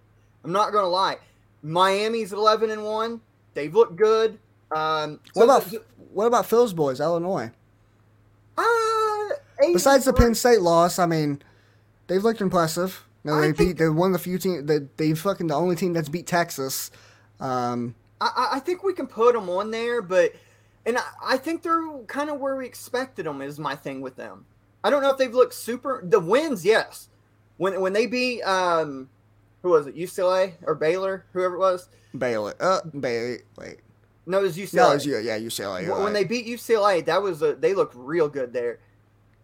I'm 0.44 0.52
not 0.52 0.72
gonna 0.72 0.88
lie. 0.88 1.18
Miami's 1.61 2.34
11 2.34 2.69
and 2.69 2.84
one. 2.84 3.22
They've 3.53 3.73
looked 3.73 3.95
good. 3.95 4.40
Um, 4.76 5.19
what 5.34 5.44
about 5.45 5.68
what 6.11 6.26
about 6.26 6.45
Phil's 6.45 6.73
boys, 6.73 6.99
Illinois? 6.99 7.52
Uh, 8.57 9.30
Besides 9.72 10.06
the 10.06 10.14
Penn 10.14 10.35
State 10.35 10.61
loss, 10.61 10.99
I 10.99 11.06
mean, 11.06 11.41
they've 12.07 12.23
looked 12.23 12.41
impressive. 12.41 13.03
No, 13.24 13.40
they 13.40 13.52
beat. 13.52 13.78
They're 13.78 13.91
one 13.91 14.12
of 14.12 14.14
the 14.14 14.20
few 14.20 14.38
teams 14.38 14.66
that 14.66 14.98
they 14.98 15.14
fucking 15.14 15.48
the 15.48 15.56
only 15.56 15.76
team 15.76 15.94
that's 15.94 16.10
beat 16.10 16.28
Texas. 16.28 16.91
Um, 17.40 17.95
I, 18.20 18.50
I 18.54 18.60
think 18.60 18.84
we 18.84 18.94
can 18.94 19.08
put 19.08 19.34
them 19.34 19.50
on 19.50 19.72
there, 19.72 20.02
but 20.02 20.34
and 20.86 20.98
I, 20.98 21.04
I 21.26 21.38
think 21.38 21.64
they're 21.64 21.88
kind 22.08 22.30
of 22.30 22.40
where 22.40 22.56
we 22.56 22.66
expected 22.66 23.26
them. 23.26 23.41
Is 23.41 23.60
my 23.60 23.76
thing 23.76 24.02
with 24.02 24.16
them. 24.16 24.45
I 24.84 24.90
don't 24.90 25.02
know 25.02 25.12
if 25.12 25.18
they've 25.18 25.34
looked 25.34 25.54
super. 25.54 26.02
The 26.04 26.20
wins, 26.20 26.66
yes. 26.66 27.08
When 27.58 27.80
when 27.80 27.94
they 27.94 28.08
beat 28.08 28.41
um, 28.44 29.10
who 29.62 29.70
was 29.70 29.88
it? 29.88 29.95
UCLA 29.95 30.54
or 30.64 30.76
Baylor, 30.76 31.26
whoever 31.32 31.56
it 31.56 31.60
was. 31.60 31.88
Baylor. 32.16 32.54
Uh, 32.60 32.82
Baylor. 33.00 33.40
Wait. 33.58 33.78
No, 34.26 34.40
it 34.40 34.44
was 34.44 34.58
UCLA. 34.58 34.74
No, 34.74 34.91
it 34.91 34.94
was, 34.94 35.06
yeah, 35.06 35.40
UCLA. 35.40 35.90
When, 35.90 36.04
right. 36.04 36.14
they 36.14 36.24
beat 36.24 36.45
UCLA, 36.45 37.04
that 37.06 37.22
was 37.22 37.41
a, 37.41 37.56
they 37.56 37.74
looked 37.74 37.95
real 37.95 38.30
good 38.30 38.54
there. 38.54 38.80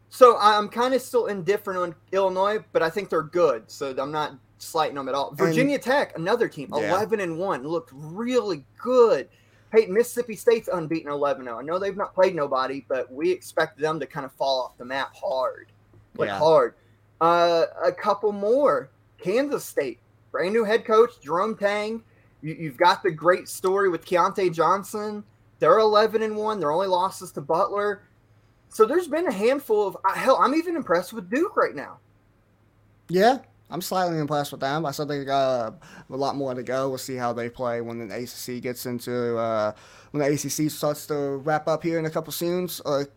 So 0.09 0.37
I'm 0.39 0.69
kind 0.69 0.93
of 0.93 1.01
still 1.01 1.27
indifferent 1.27 1.79
on 1.79 1.95
Illinois, 2.11 2.63
but 2.71 2.81
I 2.81 2.89
think 2.89 3.09
they're 3.09 3.21
good. 3.21 3.69
So 3.69 3.95
I'm 3.97 4.11
not 4.11 4.37
slighting 4.57 4.95
them 4.95 5.07
at 5.07 5.15
all. 5.15 5.31
Virginia 5.33 5.75
and, 5.75 5.83
Tech, 5.83 6.17
another 6.17 6.47
team, 6.47 6.69
yeah. 6.73 6.89
11 6.89 7.19
and 7.19 7.37
one, 7.37 7.63
looked 7.63 7.91
really 7.93 8.65
good. 8.81 9.29
Hey, 9.71 9.85
Mississippi 9.85 10.35
State's 10.35 10.67
unbeaten 10.67 11.11
11 11.11 11.43
0. 11.43 11.59
I 11.59 11.61
know 11.61 11.77
they've 11.77 11.95
not 11.95 12.15
played 12.15 12.35
nobody, 12.35 12.83
but 12.87 13.11
we 13.11 13.31
expect 13.31 13.77
them 13.77 13.99
to 13.99 14.07
kind 14.07 14.25
of 14.25 14.31
fall 14.31 14.63
off 14.63 14.77
the 14.77 14.85
map 14.85 15.15
hard, 15.15 15.67
like 16.17 16.27
yeah. 16.27 16.39
hard. 16.39 16.73
Uh, 17.21 17.65
a 17.83 17.91
couple 17.91 18.31
more. 18.31 18.89
Kansas 19.21 19.65
State, 19.65 19.99
brand 20.31 20.53
new 20.53 20.63
head 20.63 20.85
coach 20.85 21.21
Jerome 21.21 21.55
Tang. 21.55 22.01
You, 22.41 22.69
have 22.69 22.77
got 22.77 23.03
the 23.03 23.11
great 23.11 23.49
story 23.49 23.89
with 23.89 24.05
Keyontae 24.05 24.53
Johnson. 24.53 25.23
They're 25.59 25.79
11 25.79 26.23
and 26.23 26.37
one. 26.37 26.59
Their 26.59 26.71
only 26.71 26.87
losses 26.87 27.33
to 27.33 27.41
Butler. 27.41 28.03
So 28.69 28.85
there's 28.85 29.07
been 29.07 29.27
a 29.27 29.33
handful 29.33 29.87
of 29.87 29.97
uh, 30.05 30.13
hell. 30.13 30.37
I'm 30.39 30.53
even 30.55 30.75
impressed 30.75 31.11
with 31.11 31.29
Duke 31.29 31.57
right 31.57 31.75
now. 31.75 31.97
Yeah, 33.09 33.39
I'm 33.71 33.81
slightly 33.81 34.19
impressed 34.19 34.51
with 34.51 34.61
them. 34.61 34.85
I 34.85 34.91
still 34.91 35.07
think 35.07 35.25
got 35.25 35.73
a 36.09 36.15
lot 36.15 36.35
more 36.35 36.53
to 36.53 36.63
go. 36.63 36.89
We'll 36.89 36.97
see 36.97 37.15
how 37.15 37.33
they 37.33 37.49
play 37.49 37.81
when 37.81 38.07
the 38.07 38.15
ACC 38.15 38.61
gets 38.61 38.85
into 38.85 39.37
uh, 39.37 39.73
when 40.11 40.23
the 40.23 40.33
ACC 40.33 40.71
starts 40.71 41.07
to 41.07 41.37
wrap 41.37 41.67
up 41.67 41.83
here 41.83 41.99
in 41.99 42.05
a 42.05 42.09
couple 42.09 42.31
soon 42.31 42.69
or 42.85 43.07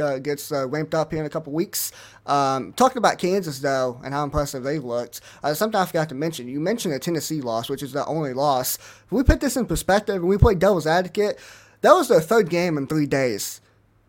uh, 0.00 0.18
gets 0.18 0.52
uh, 0.52 0.68
ramped 0.68 0.94
up 0.94 1.10
here 1.10 1.20
in 1.20 1.26
a 1.26 1.30
couple 1.30 1.52
weeks. 1.52 1.92
Um, 2.26 2.72
talking 2.74 2.98
about 2.98 3.18
Kansas 3.18 3.58
though 3.58 4.00
and 4.04 4.12
how 4.12 4.24
impressive 4.24 4.62
they 4.62 4.78
looked, 4.78 5.20
uh, 5.42 5.54
something 5.54 5.80
I 5.80 5.86
forgot 5.86 6.08
to 6.10 6.14
mention. 6.14 6.48
You 6.48 6.60
mentioned 6.60 6.94
a 6.94 6.98
Tennessee 6.98 7.40
loss, 7.40 7.68
which 7.68 7.82
is 7.82 7.92
the 7.92 8.04
only 8.06 8.34
loss. 8.34 8.76
If 8.76 9.12
we 9.12 9.22
put 9.22 9.40
this 9.40 9.56
in 9.56 9.66
perspective 9.66 10.16
and 10.16 10.28
we 10.28 10.38
play 10.38 10.54
devil's 10.54 10.86
advocate, 10.86 11.38
that 11.80 11.92
was 11.92 12.08
their 12.08 12.20
third 12.20 12.50
game 12.50 12.76
in 12.76 12.86
three 12.86 13.06
days 13.06 13.61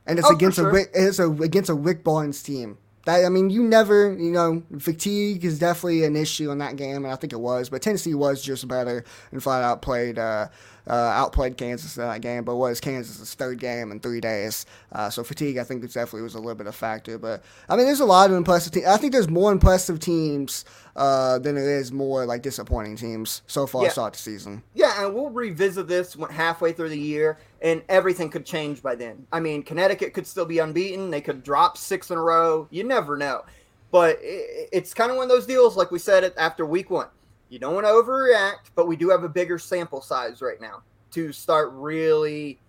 and 0.05 0.19
it's 0.19 0.27
oh, 0.29 0.35
against 0.35 0.57
sure. 0.57 0.77
a 0.77 0.85
it's 0.93 1.19
a 1.19 1.29
against 1.29 1.69
a 1.69 1.73
Rick 1.73 2.03
Barnes 2.03 2.41
team. 2.43 2.77
That 3.05 3.25
I 3.25 3.29
mean, 3.29 3.49
you 3.49 3.63
never, 3.63 4.13
you 4.13 4.31
know, 4.31 4.63
fatigue 4.79 5.43
is 5.43 5.59
definitely 5.59 6.05
an 6.05 6.15
issue 6.15 6.51
in 6.51 6.59
that 6.59 6.77
game, 6.77 7.03
and 7.03 7.07
I 7.07 7.15
think 7.17 7.33
it 7.33 7.39
was. 7.39 7.69
But 7.69 7.81
Tennessee 7.81 8.13
was 8.13 8.41
just 8.41 8.67
better 8.67 9.03
and 9.31 9.43
flat 9.43 9.61
out 9.61 9.81
played 9.81 10.17
uh, 10.17 10.47
uh, 10.87 10.93
outplayed 10.93 11.57
Kansas 11.57 11.97
in 11.97 12.03
that 12.03 12.21
game, 12.21 12.43
but 12.43 12.55
was 12.55 12.79
Kansas's 12.79 13.33
third 13.33 13.59
game 13.59 13.91
in 13.91 13.99
three 13.99 14.19
days. 14.19 14.65
Uh, 14.91 15.09
so 15.09 15.23
fatigue, 15.23 15.57
I 15.57 15.63
think, 15.63 15.81
definitely 15.81 16.21
was 16.21 16.35
a 16.35 16.39
little 16.39 16.55
bit 16.55 16.67
of 16.67 16.75
factor. 16.75 17.17
But 17.17 17.43
I 17.69 17.75
mean, 17.75 17.85
there's 17.85 17.99
a 17.99 18.05
lot 18.05 18.29
of 18.29 18.35
impressive 18.35 18.73
teams. 18.73 18.85
I 18.85 18.97
think 18.97 19.13
there's 19.13 19.29
more 19.29 19.51
impressive 19.51 19.99
teams 19.99 20.65
uh, 20.95 21.39
than 21.39 21.55
there 21.55 21.77
is 21.77 21.91
more 21.91 22.25
like 22.25 22.41
disappointing 22.41 22.97
teams 22.97 23.41
so 23.47 23.65
far 23.65 23.83
yeah. 23.83 23.89
start 23.89 24.13
the 24.13 24.19
season. 24.19 24.63
Yeah, 24.73 25.05
and 25.05 25.13
we'll 25.13 25.29
revisit 25.29 25.87
this 25.87 26.17
halfway 26.31 26.73
through 26.73 26.89
the 26.89 26.99
year, 26.99 27.37
and 27.63 27.81
everything 27.87 28.29
could 28.29 28.45
change 28.45 28.83
by 28.83 28.93
then. 28.93 29.25
I 29.31 29.39
mean, 29.39 29.63
Connecticut 29.63 30.13
could 30.13 30.27
still 30.27 30.45
be 30.45 30.59
unbeaten. 30.59 31.09
They 31.09 31.21
could 31.21 31.43
drop 31.43 31.77
six 31.77 32.11
in 32.11 32.17
a 32.17 32.21
row. 32.21 32.67
You 32.69 32.83
never 32.83 33.17
know. 33.17 33.45
But 33.89 34.19
it's 34.21 34.93
kind 34.93 35.09
of 35.09 35.17
one 35.17 35.23
of 35.23 35.29
those 35.29 35.45
deals, 35.45 35.77
like 35.77 35.89
we 35.89 35.99
said 35.99 36.33
after 36.37 36.65
week 36.65 36.89
one. 36.89 37.07
You 37.49 37.59
don't 37.59 37.73
want 37.73 37.85
to 37.85 37.91
overreact, 37.91 38.71
but 38.75 38.87
we 38.87 38.95
do 38.95 39.09
have 39.09 39.23
a 39.23 39.29
bigger 39.29 39.57
sample 39.59 40.01
size 40.01 40.41
right 40.41 40.59
now 40.59 40.81
to 41.11 41.31
start 41.31 41.69
really 41.73 42.59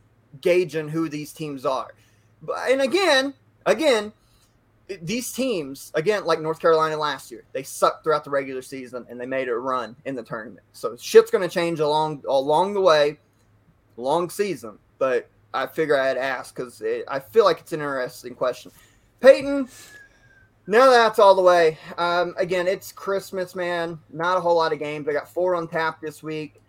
gauging 0.40 0.88
who 0.88 1.08
these 1.08 1.32
teams 1.32 1.64
are. 1.64 1.94
And 2.68 2.82
again, 2.82 3.34
again, 3.64 4.12
these 5.00 5.32
teams, 5.32 5.90
again, 5.94 6.26
like 6.26 6.40
North 6.40 6.60
Carolina 6.60 6.98
last 6.98 7.30
year, 7.30 7.44
they 7.52 7.62
sucked 7.62 8.04
throughout 8.04 8.24
the 8.24 8.30
regular 8.30 8.60
season 8.60 9.06
and 9.08 9.18
they 9.18 9.26
made 9.26 9.48
a 9.48 9.54
run 9.54 9.96
in 10.04 10.14
the 10.14 10.22
tournament. 10.22 10.66
So 10.74 10.94
shit's 10.96 11.30
going 11.30 11.48
to 11.48 11.52
change 11.52 11.80
along 11.80 12.22
along 12.28 12.74
the 12.74 12.82
way, 12.82 13.18
long 13.96 14.28
season. 14.28 14.78
But 15.04 15.28
I 15.52 15.66
figure 15.66 16.00
I'd 16.00 16.16
ask 16.16 16.56
because 16.56 16.82
I 17.08 17.20
feel 17.20 17.44
like 17.44 17.60
it's 17.60 17.74
an 17.74 17.80
interesting 17.80 18.34
question. 18.34 18.72
Peyton, 19.20 19.68
now 20.66 20.88
that's 20.88 21.18
all 21.18 21.34
the 21.34 21.42
way. 21.42 21.76
Um, 21.98 22.34
again, 22.38 22.66
it's 22.66 22.90
Christmas, 22.90 23.54
man. 23.54 23.98
Not 24.10 24.38
a 24.38 24.40
whole 24.40 24.56
lot 24.56 24.72
of 24.72 24.78
games. 24.78 25.06
I 25.06 25.12
got 25.12 25.28
four 25.28 25.56
on 25.56 25.68
tap 25.68 26.00
this 26.00 26.22
week. 26.22 26.62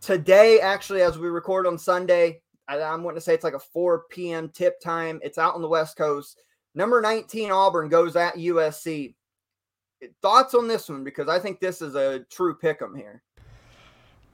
Today, 0.00 0.60
actually, 0.60 1.02
as 1.02 1.18
we 1.18 1.28
record 1.28 1.66
on 1.66 1.76
Sunday, 1.76 2.40
I, 2.68 2.78
am 2.78 3.02
wanting 3.02 3.18
to 3.18 3.20
say 3.20 3.34
it's 3.34 3.44
like 3.44 3.52
a 3.52 3.58
4 3.58 4.04
p.m. 4.08 4.48
tip 4.48 4.80
time. 4.80 5.20
It's 5.22 5.36
out 5.36 5.54
on 5.54 5.60
the 5.60 5.68
West 5.68 5.98
Coast. 5.98 6.40
Number 6.74 7.02
19 7.02 7.50
Auburn 7.50 7.90
goes 7.90 8.16
at 8.16 8.36
USC. 8.36 9.14
Thoughts 10.22 10.54
on 10.54 10.68
this 10.68 10.88
one? 10.88 11.04
Because 11.04 11.28
I 11.28 11.38
think 11.38 11.60
this 11.60 11.82
is 11.82 11.96
a 11.96 12.20
true 12.30 12.54
pick 12.54 12.80
'em 12.80 12.94
here. 12.94 13.22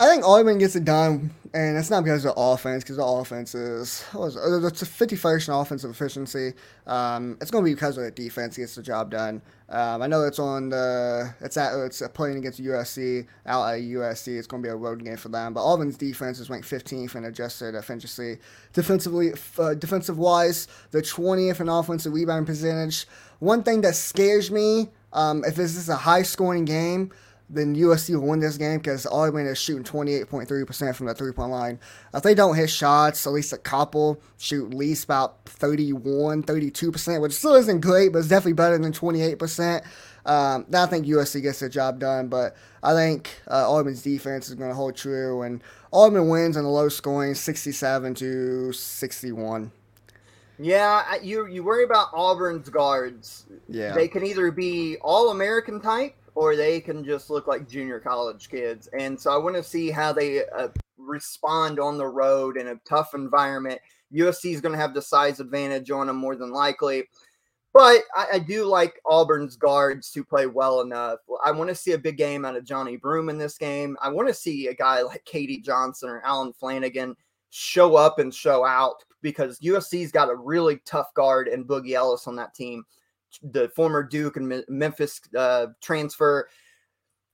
I 0.01 0.09
think 0.09 0.25
Auburn 0.25 0.59
gets 0.59 0.75
it 0.75 0.85
done, 0.85 1.31
and 1.53 1.79
it's 1.79 1.89
not 1.89 2.03
because 2.03 2.25
of 2.25 2.35
the 2.35 2.41
offense, 2.41 2.83
because 2.83 2.97
the 2.97 3.05
offense 3.05 3.55
is 3.55 4.05
was 4.13 4.35
it's 4.35 4.83
a 4.83 4.87
51st 4.87 5.49
in 5.49 5.55
offensive 5.55 5.91
efficiency. 5.91 6.53
Um, 6.85 7.39
it's 7.41 7.53
going 7.53 7.65
to 7.65 7.71
be 7.71 7.75
because 7.75 7.97
of 7.97 8.03
the 8.03 8.11
defense 8.11 8.57
gets 8.57 8.75
the 8.75 8.83
job 8.83 9.13
done. 9.13 9.41
Um, 9.69 10.03
I 10.03 10.09
know 10.09 10.25
it's 10.25 10.41
on 10.41 10.71
the 10.71 11.33
it's 11.41 11.57
at 11.57 11.79
it's 11.79 12.03
playing 12.13 12.39
against 12.39 12.61
USC 12.61 13.29
out 13.47 13.73
at 13.73 13.83
USC. 13.83 14.37
It's 14.37 14.49
going 14.49 14.65
to 14.65 14.67
be 14.67 14.73
a 14.73 14.75
road 14.77 15.05
game 15.05 15.17
for 15.17 15.29
them, 15.29 15.55
but 15.55 15.63
Auburn's 15.65 15.97
defense 15.97 16.41
is 16.41 16.51
ranked 16.51 16.69
15th 16.69 17.15
in 17.15 17.25
adjusted 17.27 17.77
efficiency. 17.77 18.39
Defensively, 18.73 19.33
uh, 19.59 19.75
defensive 19.75 20.19
wise, 20.19 20.67
the 20.91 21.03
20th 21.03 21.61
in 21.61 21.69
offensive 21.69 22.13
rebound 22.13 22.49
percentage. 22.49 23.07
One 23.39 23.63
thing 23.63 23.83
that 23.83 23.95
scares 23.95 24.51
me, 24.51 24.89
um, 25.13 25.45
if 25.45 25.55
this 25.55 25.77
is 25.77 25.89
a 25.89 25.97
high 25.97 26.23
scoring 26.23 26.65
game 26.65 27.13
then 27.51 27.77
USC 27.77 28.15
will 28.15 28.27
win 28.29 28.41
this 28.41 28.57
game 28.57 28.79
because 28.79 29.07
Auburn 29.07 29.47
is 29.47 29.59
shooting 29.59 29.85
28.3% 29.85 30.95
from 30.95 31.07
the 31.07 31.15
three 31.15 31.33
point 31.33 31.51
line. 31.51 31.79
If 32.15 32.23
they 32.23 32.35
don't 32.35 32.57
hit 32.57 32.71
shots, 32.71 33.27
at 33.27 33.33
least 33.33 33.53
a 33.53 33.59
couple, 33.59 34.21
shoot 34.39 34.67
at 34.67 34.75
least 34.75 35.05
about 35.05 35.45
31, 35.47 36.43
32%, 36.43 37.21
which 37.21 37.33
still 37.33 37.55
isn't 37.55 37.81
great, 37.81 38.13
but 38.13 38.21
it's 38.21 38.29
definitely 38.29 38.55
better 38.55 38.79
than 38.79 38.93
28%. 38.93 39.85
Um, 40.27 40.65
I 40.73 40.87
think 40.87 41.07
USC 41.07 41.43
gets 41.43 41.61
the 41.61 41.69
job 41.69 42.01
done, 42.01 42.29
but 42.29 42.57
I 42.83 42.95
think 42.95 43.31
uh, 43.47 43.71
Auburn's 43.71 44.03
defense 44.03 44.49
is 44.49 44.55
going 44.55 44.71
to 44.71 44.75
hold 44.75 44.97
true, 44.97 45.43
and 45.43 45.63
Auburn 45.93 46.29
wins 46.29 46.57
in 46.57 46.65
a 46.65 46.71
low 46.71 46.89
scoring 46.89 47.35
67 47.35 48.15
to 48.15 48.73
61. 48.73 49.71
Yeah, 50.59 51.17
you 51.21 51.47
you 51.47 51.65
worry 51.65 51.85
about 51.85 52.09
Auburn's 52.15 52.69
guards. 52.69 53.45
Yeah, 53.69 53.93
they 53.93 54.07
can 54.07 54.25
either 54.25 54.53
be 54.53 54.97
all 55.03 55.31
American 55.31 55.81
type 55.81 56.15
or 56.35 56.57
they 56.57 56.81
can 56.81 57.05
just 57.05 57.31
look 57.31 57.47
like 57.47 57.69
junior 57.69 58.01
college 58.01 58.49
kids. 58.49 58.89
And 58.99 59.19
so 59.19 59.33
I 59.33 59.37
want 59.37 59.57
to 59.57 59.63
see 59.63 59.91
how 59.91 60.13
they 60.13 60.45
uh, 60.47 60.69
respond 60.99 61.79
on 61.79 61.97
the 61.97 62.07
road 62.07 62.57
in 62.57 62.69
a 62.69 62.81
tough 62.87 63.15
environment. 63.15 63.81
USC 64.13 64.53
is 64.53 64.61
going 64.61 64.73
to 64.73 64.81
have 64.81 64.95
the 64.95 65.03
size 65.03 65.41
advantage 65.41 65.91
on 65.91 66.09
them 66.09 66.17
more 66.17 66.37
than 66.37 66.53
likely. 66.53 67.05
But 67.73 68.03
I, 68.15 68.27
I, 68.35 68.39
do 68.39 68.67
like 68.67 69.01
Auburn's 69.05 69.57
guards 69.57 70.13
to 70.13 70.23
play 70.23 70.47
well 70.47 70.81
enough. 70.81 71.19
I 71.45 71.51
want 71.51 71.71
to 71.71 71.75
see 71.75 71.91
a 71.91 71.99
big 71.99 72.17
game 72.17 72.45
out 72.45 72.55
of 72.55 72.65
Johni 72.65 73.01
Broome 73.01 73.29
in 73.29 73.37
this 73.37 73.59
game. 73.59 73.97
I 74.01 74.11
want 74.11 74.29
to 74.29 74.35
see 74.35 74.69
a 74.69 74.75
guy 74.75 75.03
like 75.03 75.25
K.D. 75.25 75.63
Johnson 75.63 76.09
or 76.09 76.23
Allen 76.25 76.53
Flanigan 76.53 77.17
show 77.51 77.97
up 77.97 78.21
and 78.21 78.33
show 78.33 78.65
out 78.65 79.03
because 79.23 79.59
USC's 79.59 80.13
got 80.13 80.31
a 80.31 80.37
really 80.37 80.81
tough 80.85 81.13
guard 81.15 81.49
and 81.49 81.67
Boogie 81.67 81.95
Ellis 81.95 82.29
on 82.29 82.37
that 82.37 82.55
team 82.55 82.85
the 83.43 83.69
former 83.71 84.03
Duke 84.03 84.37
and 84.37 84.65
Memphis 84.69 85.21
uh, 85.37 85.67
transfer. 85.81 86.49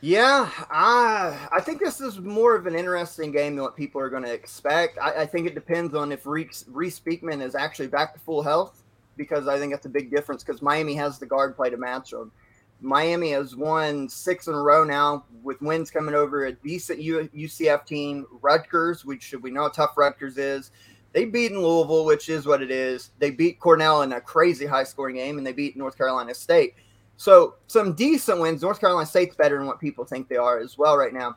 Yeah, 0.00 0.48
I 0.70 1.48
I 1.52 1.60
think 1.60 1.80
this 1.80 2.00
is 2.00 2.20
more 2.20 2.56
of 2.56 2.66
an 2.66 2.74
interesting 2.74 3.32
game 3.32 3.56
than 3.56 3.64
what 3.64 3.76
people 3.76 4.00
are 4.00 4.08
going 4.08 4.22
to 4.22 4.32
expect. 4.32 4.96
I, 4.98 5.22
I, 5.22 5.26
think 5.26 5.48
it 5.48 5.56
depends 5.56 5.92
on 5.92 6.12
if 6.12 6.24
Reese, 6.24 6.64
Reece 6.68 7.00
Beekman 7.00 7.42
is 7.42 7.56
actually 7.56 7.88
back 7.88 8.14
to 8.14 8.20
full 8.20 8.42
health 8.42 8.84
because 9.18 9.46
I 9.48 9.58
think 9.58 9.72
that's 9.72 9.84
a 9.84 9.90
big 9.90 10.10
difference 10.10 10.42
because 10.42 10.62
Miami 10.62 10.94
has 10.94 11.18
the 11.18 11.26
guard 11.26 11.54
play 11.54 11.68
to 11.68 11.76
match 11.76 12.12
them. 12.12 12.32
Miami 12.80 13.32
has 13.32 13.56
won 13.56 14.08
six 14.08 14.46
in 14.46 14.54
a 14.54 14.62
row 14.62 14.84
now 14.84 15.24
with 15.42 15.60
wins 15.60 15.90
coming 15.90 16.14
over 16.14 16.46
a 16.46 16.52
decent 16.52 17.00
UCF 17.00 17.84
team. 17.84 18.24
Rutgers, 18.40 19.04
which 19.04 19.22
should 19.22 19.42
we 19.42 19.50
know 19.50 19.62
how 19.62 19.68
tough 19.68 19.98
Rutgers 19.98 20.38
is. 20.38 20.70
They 21.12 21.24
beat 21.24 21.50
in 21.50 21.60
Louisville, 21.60 22.04
which 22.04 22.28
is 22.28 22.46
what 22.46 22.62
it 22.62 22.70
is. 22.70 23.10
They 23.18 23.30
beat 23.30 23.58
Cornell 23.58 24.02
in 24.02 24.12
a 24.12 24.20
crazy 24.20 24.66
high 24.66 24.84
scoring 24.84 25.16
game, 25.16 25.38
and 25.38 25.46
they 25.46 25.52
beat 25.52 25.76
North 25.76 25.98
Carolina 25.98 26.34
State. 26.34 26.74
So 27.16 27.56
some 27.66 27.94
decent 27.94 28.38
wins. 28.40 28.62
North 28.62 28.78
Carolina 28.78 29.06
State's 29.06 29.34
better 29.34 29.58
than 29.58 29.66
what 29.66 29.80
people 29.80 30.04
think 30.04 30.28
they 30.28 30.36
are 30.36 30.60
as 30.60 30.78
well 30.78 30.96
right 30.96 31.12
now. 31.12 31.36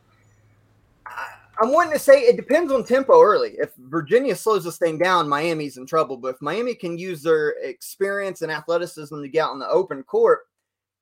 I'm 1.62 1.72
wanting 1.72 1.94
to 1.94 2.00
say 2.00 2.22
it 2.22 2.38
depends 2.38 2.72
on 2.72 2.84
tempo 2.84 3.22
early. 3.22 3.52
If 3.60 3.70
Virginia 3.78 4.36
slows 4.36 4.64
this 4.64 4.80
thing 4.80 4.98
down, 4.98 5.30
Miami's 5.30 5.78
in 5.78 5.86
trouble. 5.86 6.18
But 6.18 6.36
if 6.36 6.42
Miami 6.42 6.74
can 6.74 6.98
use 6.98 7.22
their 7.22 7.50
experience 7.62 8.42
and 8.42 8.52
athleticism 8.52 9.22
to 9.22 9.28
get 9.28 9.44
out 9.44 9.52
on 9.52 9.60
the 9.60 9.70
open 9.70 10.02
court, 10.02 10.40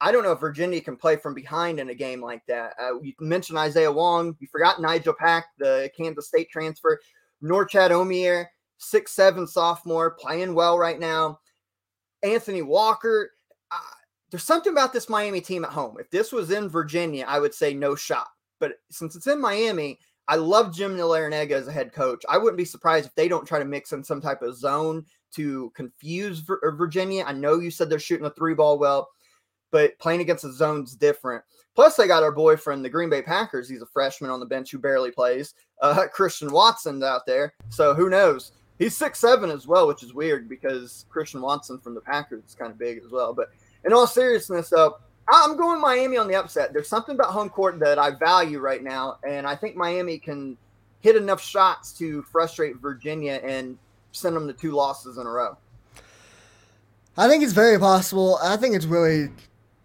I 0.02 0.12
don't 0.12 0.24
know 0.24 0.34
if 0.34 0.42
Virginia 0.42 0.82
can 0.82 0.98
play 0.98 1.16
from 1.16 1.34
behind 1.34 1.80
in 1.80 1.90
a 1.90 1.96
game 1.96 2.22
like 2.22 2.46
that. 2.48 2.74
Uh, 2.78 3.00
you 3.02 3.14
mentioned 3.22 3.58
Isaiah 3.58 3.92
Wong. 3.92 4.36
You 4.40 4.48
forgot 4.52 4.82
Nigel 4.82 5.14
Pack, 5.14 5.46
the 5.60 5.90
Kansas 5.96 6.28
State 6.28 6.50
transfer. 6.50 7.00
Norchad 7.42 7.92
Omier, 7.92 8.48
six 8.80 9.14
seven 9.14 9.48
sophomore, 9.48 10.12
playing 10.12 10.54
well 10.54 10.78
right 10.78 11.00
now. 11.00 11.40
Anthony 12.22 12.64
Walker. 12.64 13.32
Uh, 13.72 13.78
there's 14.30 14.44
something 14.44 14.74
about 14.74 14.92
this 14.92 15.08
Miami 15.08 15.40
team 15.40 15.64
at 15.64 15.72
home. 15.72 15.96
If 16.00 16.10
this 16.12 16.34
was 16.34 16.52
in 16.52 16.68
Virginia, 16.68 17.24
I 17.28 17.40
would 17.40 17.54
say 17.54 17.74
no 17.74 17.96
shot. 17.96 18.28
But 18.60 18.74
since 18.92 19.16
it's 19.16 19.28
in 19.28 19.40
Miami, 19.40 20.00
I 20.30 20.36
love 20.36 20.76
Jim 20.76 20.96
Larrañaga 20.96 21.54
as 21.54 21.68
a 21.68 21.72
head 21.72 21.92
coach. 21.92 22.24
I 22.30 22.38
wouldn't 22.38 22.58
be 22.58 22.64
surprised 22.64 23.08
if 23.08 23.16
they 23.16 23.28
don't 23.28 23.48
try 23.48 23.58
to 23.58 23.66
mix 23.66 23.94
in 23.94 24.04
some 24.04 24.22
type 24.22 24.44
of 24.44 24.56
zone 24.56 25.04
to 25.34 25.72
confuse 25.76 26.44
Virginia. 26.62 27.24
I 27.26 27.34
know 27.34 27.60
you 27.60 27.72
said 27.72 27.90
they're 27.90 27.98
shooting 27.98 28.28
a 28.28 28.30
three 28.30 28.54
ball 28.54 28.78
well, 28.78 29.10
but 29.72 29.98
playing 29.98 30.22
against 30.22 30.44
the 30.44 30.54
zone's 30.54 30.96
different. 30.96 31.44
Plus, 31.74 31.96
they 31.96 32.06
got 32.06 32.22
our 32.22 32.32
boyfriend, 32.32 32.86
the 32.86 32.90
Green 32.90 33.10
Bay 33.10 33.24
Packers. 33.24 33.68
He's 33.68 33.82
a 33.82 33.88
freshman 33.88 34.30
on 34.30 34.40
the 34.40 34.46
bench 34.46 34.70
who 34.70 34.78
barely 34.78 35.10
plays. 35.10 35.56
Uh, 35.82 36.06
Christian 36.14 36.52
Watson's 36.52 37.04
out 37.04 37.26
there, 37.26 37.56
so 37.70 37.96
who 37.96 38.08
knows? 38.08 38.52
He's 38.78 38.96
six 38.96 39.18
seven 39.18 39.50
as 39.50 39.66
well, 39.66 39.88
which 39.88 40.04
is 40.04 40.14
weird 40.14 40.48
because 40.48 41.06
Christian 41.10 41.42
Watson 41.42 41.80
from 41.80 41.96
the 41.96 42.02
Packers 42.02 42.46
is 42.46 42.54
kind 42.54 42.72
of 42.72 42.78
big 42.78 43.00
as 43.04 43.12
well. 43.12 43.34
But 43.34 43.50
in 43.84 43.94
all 43.94 44.06
seriousness, 44.06 44.70
though, 44.70 44.98
I'm 45.32 45.58
going 45.58 45.80
Miami 45.80 46.18
on 46.18 46.28
the 46.28 46.36
upset. 46.36 46.74
There's 46.74 46.88
something 46.88 47.16
about 47.16 47.32
home 47.32 47.50
court 47.50 47.80
that 47.80 48.00
I 48.00 48.12
value 48.12 48.60
right 48.60 48.84
now, 48.84 49.18
and 49.28 49.46
I 49.46 49.56
think 49.56 49.76
Miami 49.76 50.18
can 50.18 50.58
hit 51.02 51.16
enough 51.16 51.42
shots 51.42 51.94
to 51.94 52.24
frustrate 52.24 52.78
Virginia 52.78 53.40
and 53.44 53.78
send 54.12 54.36
them 54.36 54.48
to 54.48 54.54
two 54.54 54.72
losses 54.72 55.18
in 55.18 55.26
a 55.26 55.30
row. 55.30 55.58
I 57.18 57.28
think 57.28 57.44
it's 57.44 57.54
very 57.54 57.78
possible. 57.78 58.40
I 58.42 58.58
think 58.58 58.76
it's 58.76 58.86
really 58.86 59.30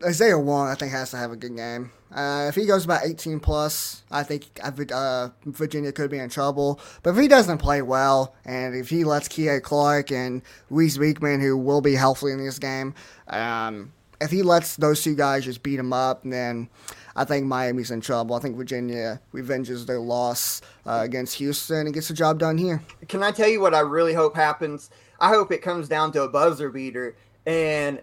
Isaiah 0.04 0.38
Wong. 0.38 0.68
I 0.68 0.74
think 0.74 0.92
has 0.92 1.10
to 1.10 1.16
have 1.16 1.32
a 1.32 1.36
good 1.36 1.56
game. 1.56 1.90
Uh, 2.14 2.46
if 2.48 2.54
he 2.54 2.64
goes 2.64 2.84
about 2.84 3.04
18 3.04 3.40
plus, 3.40 4.04
I 4.10 4.22
think 4.22 4.46
uh, 4.62 5.28
Virginia 5.44 5.90
could 5.90 6.10
be 6.10 6.18
in 6.18 6.30
trouble. 6.30 6.80
But 7.02 7.10
if 7.10 7.16
he 7.16 7.26
doesn't 7.26 7.58
play 7.58 7.82
well, 7.82 8.36
and 8.44 8.76
if 8.76 8.88
he 8.88 9.02
lets 9.02 9.26
Kihei 9.26 9.60
Clark 9.60 10.12
and 10.12 10.42
Reece 10.70 10.96
Beekman, 10.96 11.40
who 11.40 11.56
will 11.56 11.80
be 11.80 11.94
healthy 11.94 12.30
in 12.30 12.44
this 12.44 12.60
game, 12.60 12.94
um, 13.26 13.92
if 14.24 14.30
he 14.30 14.42
lets 14.42 14.76
those 14.76 15.02
two 15.02 15.14
guys 15.14 15.44
just 15.44 15.62
beat 15.62 15.78
him 15.78 15.92
up, 15.92 16.22
then 16.24 16.68
I 17.14 17.24
think 17.24 17.46
Miami's 17.46 17.90
in 17.90 18.00
trouble. 18.00 18.34
I 18.34 18.40
think 18.40 18.56
Virginia 18.56 19.20
revenges 19.32 19.86
their 19.86 20.00
loss 20.00 20.62
uh, 20.86 21.00
against 21.02 21.36
Houston 21.36 21.86
and 21.86 21.94
gets 21.94 22.08
the 22.08 22.14
job 22.14 22.38
done 22.38 22.56
here. 22.58 22.82
Can 23.08 23.22
I 23.22 23.30
tell 23.30 23.48
you 23.48 23.60
what 23.60 23.74
I 23.74 23.80
really 23.80 24.14
hope 24.14 24.34
happens? 24.34 24.90
I 25.20 25.28
hope 25.28 25.52
it 25.52 25.62
comes 25.62 25.88
down 25.88 26.10
to 26.12 26.22
a 26.22 26.28
buzzer 26.28 26.70
beater 26.70 27.16
and 27.46 28.00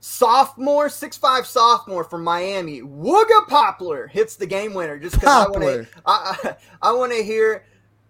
sophomore, 0.00 0.88
six 0.88 1.16
five 1.16 1.46
sophomore 1.46 2.04
from 2.04 2.24
Miami, 2.24 2.82
Wooga 2.82 3.46
Poplar 3.48 4.08
hits 4.08 4.36
the 4.36 4.46
game 4.46 4.74
winner. 4.74 4.98
Just 4.98 5.14
because 5.14 5.46
I 5.46 5.48
want 5.48 5.62
to, 5.62 5.86
I, 6.04 6.36
I, 6.42 6.56
I 6.82 6.92
want 6.92 7.12
to 7.12 7.22
hear 7.22 7.64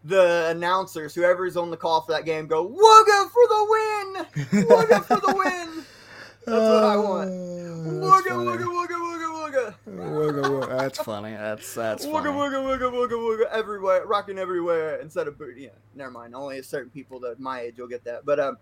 the 0.04 0.48
announcers, 0.48 1.14
whoever's 1.14 1.56
on 1.56 1.70
the 1.70 1.76
call 1.76 2.00
for 2.00 2.12
that 2.12 2.24
game, 2.24 2.46
go 2.46 2.66
Wooga 2.66 3.30
for 3.30 3.46
the 3.46 3.66
win, 3.68 4.64
Wooga 4.66 5.04
for 5.04 5.16
the 5.16 5.34
win. 5.36 5.84
That's 6.46 6.70
what 6.70 6.84
I 6.84 6.96
want. 6.96 7.30
Wooga, 7.30 8.30
wooga, 8.30 8.64
wooga, 8.64 8.94
wooga, 8.94 9.74
wooga. 9.86 10.62
Wooga, 10.62 10.78
That's 10.78 10.98
funny. 10.98 11.32
That's 11.32 11.74
that's 11.74 12.06
wooga, 12.06 12.24
funny. 12.24 12.30
Wooga, 12.30 12.78
wooga, 12.78 12.92
wooga, 12.92 13.12
wooga, 13.12 13.50
everywhere, 13.50 14.06
rocking 14.06 14.38
everywhere 14.38 15.00
instead 15.00 15.26
of 15.26 15.40
yeah. 15.56 15.70
Never 15.96 16.12
mind. 16.12 16.36
Only 16.36 16.58
a 16.58 16.62
certain 16.62 16.90
people 16.90 17.18
that 17.20 17.40
my 17.40 17.62
age 17.62 17.78
will 17.78 17.88
get 17.88 18.04
that. 18.04 18.24
But 18.24 18.38
um, 18.38 18.58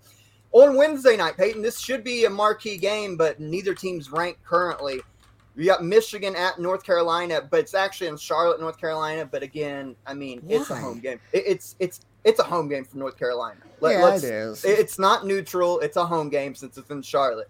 on 0.53 0.77
Wednesday 0.77 1.17
night, 1.17 1.37
Peyton, 1.37 1.61
this 1.61 1.79
should 1.79 2.03
be 2.03 2.25
a 2.25 2.31
marquee 2.31 2.79
game, 2.79 3.19
but 3.19 3.39
neither 3.39 3.75
team's 3.75 4.11
ranked 4.11 4.43
currently. 4.45 5.01
We 5.55 5.67
got 5.67 5.85
Michigan 5.85 6.35
at 6.37 6.59
North 6.59 6.85
Carolina, 6.85 7.43
but 7.49 7.61
it's 7.61 7.75
actually 7.75 8.09
in 8.09 8.17
Charlotte, 8.17 8.61
North 8.61 8.79
Carolina. 8.79 9.27
But 9.27 9.43
again, 9.43 9.95
I 10.07 10.15
mean, 10.15 10.41
Why? 10.43 10.57
it's 10.57 10.71
a 10.71 10.77
home 10.77 11.01
game. 11.01 11.21
It, 11.33 11.45
it's 11.47 11.77
it's 11.79 12.01
it's 12.25 12.41
a 12.41 12.45
home 12.45 12.69
game 12.69 12.85
for 12.85 12.97
North 12.97 13.19
Carolina. 13.19 13.61
Let, 13.81 13.93
yeah, 13.93 14.17
it 14.17 14.25
is. 14.25 14.65
It's 14.65 14.99
not 14.99 15.27
neutral. 15.27 15.81
It's 15.81 15.97
a 15.97 16.07
home 16.07 16.31
game 16.31 16.55
since 16.55 16.79
it's 16.79 16.91
in 16.91 17.03
Charlotte. 17.03 17.49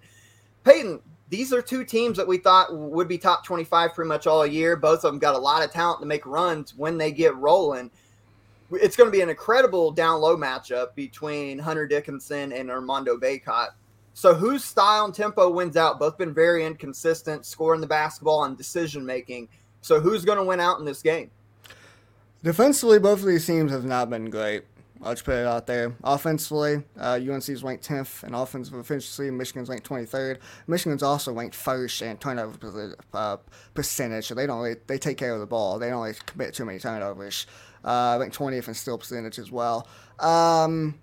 Peyton, 0.65 1.01
these 1.29 1.53
are 1.53 1.63
two 1.63 1.85
teams 1.85 2.17
that 2.17 2.27
we 2.27 2.39
thought 2.39 2.75
would 2.77 3.09
be 3.09 3.19
top 3.19 3.45
25 3.45 3.95
pretty 3.95 4.09
much 4.09 4.27
all 4.27 4.47
year. 4.47 4.77
Both 4.77 5.05
of 5.05 5.13
them 5.13 5.19
got 5.19 5.35
a 5.35 5.39
lot 5.39 5.65
of 5.65 5.71
talent 5.71 6.01
to 6.01 6.07
make 6.07 6.27
runs 6.27 6.75
when 6.75 6.99
they 6.99 7.13
get 7.13 7.37
rolling. 7.37 7.91
It's 8.73 8.97
going 8.97 9.09
to 9.09 9.17
be 9.17 9.21
an 9.21 9.29
incredible 9.29 9.91
down 9.91 10.21
low 10.21 10.37
matchup 10.37 10.95
between 10.95 11.59
Hunter 11.59 11.87
Dickinson 11.87 12.53
and 12.53 12.71
Armando 12.71 13.17
Bacot. 13.17 13.69
So, 14.15 14.33
whose 14.33 14.65
style 14.65 15.07
and 15.07 15.15
tempo 15.15 15.51
wins 15.51 15.77
out? 15.77 15.99
Both 15.99 16.17
been 16.19 16.33
very 16.33 16.65
inconsistent, 16.65 17.45
scoring 17.45 17.81
the 17.81 17.87
basketball 17.87 18.45
and 18.45 18.57
decision 18.57 19.05
making. 19.05 19.49
So, 19.81 20.01
who's 20.01 20.25
going 20.25 20.39
to 20.39 20.45
win 20.45 20.61
out 20.61 20.79
in 20.79 20.85
this 20.85 21.03
game? 21.03 21.31
Defensively, 22.45 23.01
both 23.01 23.21
of 23.21 23.27
these 23.27 23.45
teams 23.45 23.73
have 23.73 23.85
not 23.85 24.11
been 24.11 24.31
great. 24.31 24.65
I'll 25.05 25.13
just 25.13 25.25
put 25.25 25.35
it 25.35 25.47
out 25.47 25.67
there. 25.67 25.95
Offensively, 26.03 26.83
uh, 26.99 27.21
UNC 27.21 27.49
is 27.51 27.63
ranked 27.63 27.87
10th 27.87 28.25
in 28.25 28.35
offensive 28.35 28.75
efficiency. 28.75 29.31
Michigan's 29.31 29.69
ranked 29.69 29.89
23rd. 29.89 30.39
Michigan's 30.67 31.03
also 31.03 31.33
ranked 31.33 31.55
first 31.55 32.01
in 32.01 32.17
turnover 32.17 32.97
uh, 33.13 33.37
percentage. 33.75 34.27
So 34.27 34.35
they 34.35 34.47
don't 34.47 34.61
really, 34.61 34.77
they 34.87 34.97
take 34.97 35.19
care 35.19 35.35
of 35.35 35.41
the 35.41 35.47
ball. 35.47 35.79
They 35.79 35.91
don't 35.91 36.03
really 36.03 36.17
commit 36.25 36.55
too 36.55 36.65
many 36.65 36.79
turnovers. 36.79 37.47
Uh, 37.85 38.17
ranked 38.19 38.39
20th 38.39 38.67
in 38.67 38.75
steal 38.75 38.97
percentage 38.97 39.39
as 39.39 39.53
well. 39.53 39.87
Um, 40.19 40.99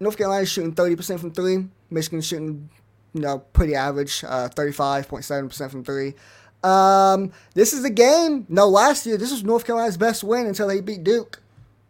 North 0.00 0.16
Carolina's 0.18 0.50
shooting 0.50 0.74
30% 0.74 1.20
from 1.20 1.30
three. 1.30 1.68
Michigan's 1.88 2.26
shooting 2.26 2.68
you 3.12 3.20
know, 3.20 3.38
pretty 3.38 3.74
average, 3.74 4.24
uh, 4.24 4.48
35.7% 4.48 5.70
from 5.70 5.84
three. 5.84 6.14
Um, 6.62 7.32
this 7.54 7.72
is 7.72 7.84
a 7.84 7.90
game. 7.90 8.46
No, 8.48 8.68
last 8.68 9.06
year 9.06 9.16
this 9.16 9.30
was 9.30 9.42
North 9.44 9.64
Carolina's 9.64 9.96
best 9.96 10.22
win 10.22 10.46
until 10.46 10.68
they 10.68 10.80
beat 10.80 11.04
Duke. 11.04 11.40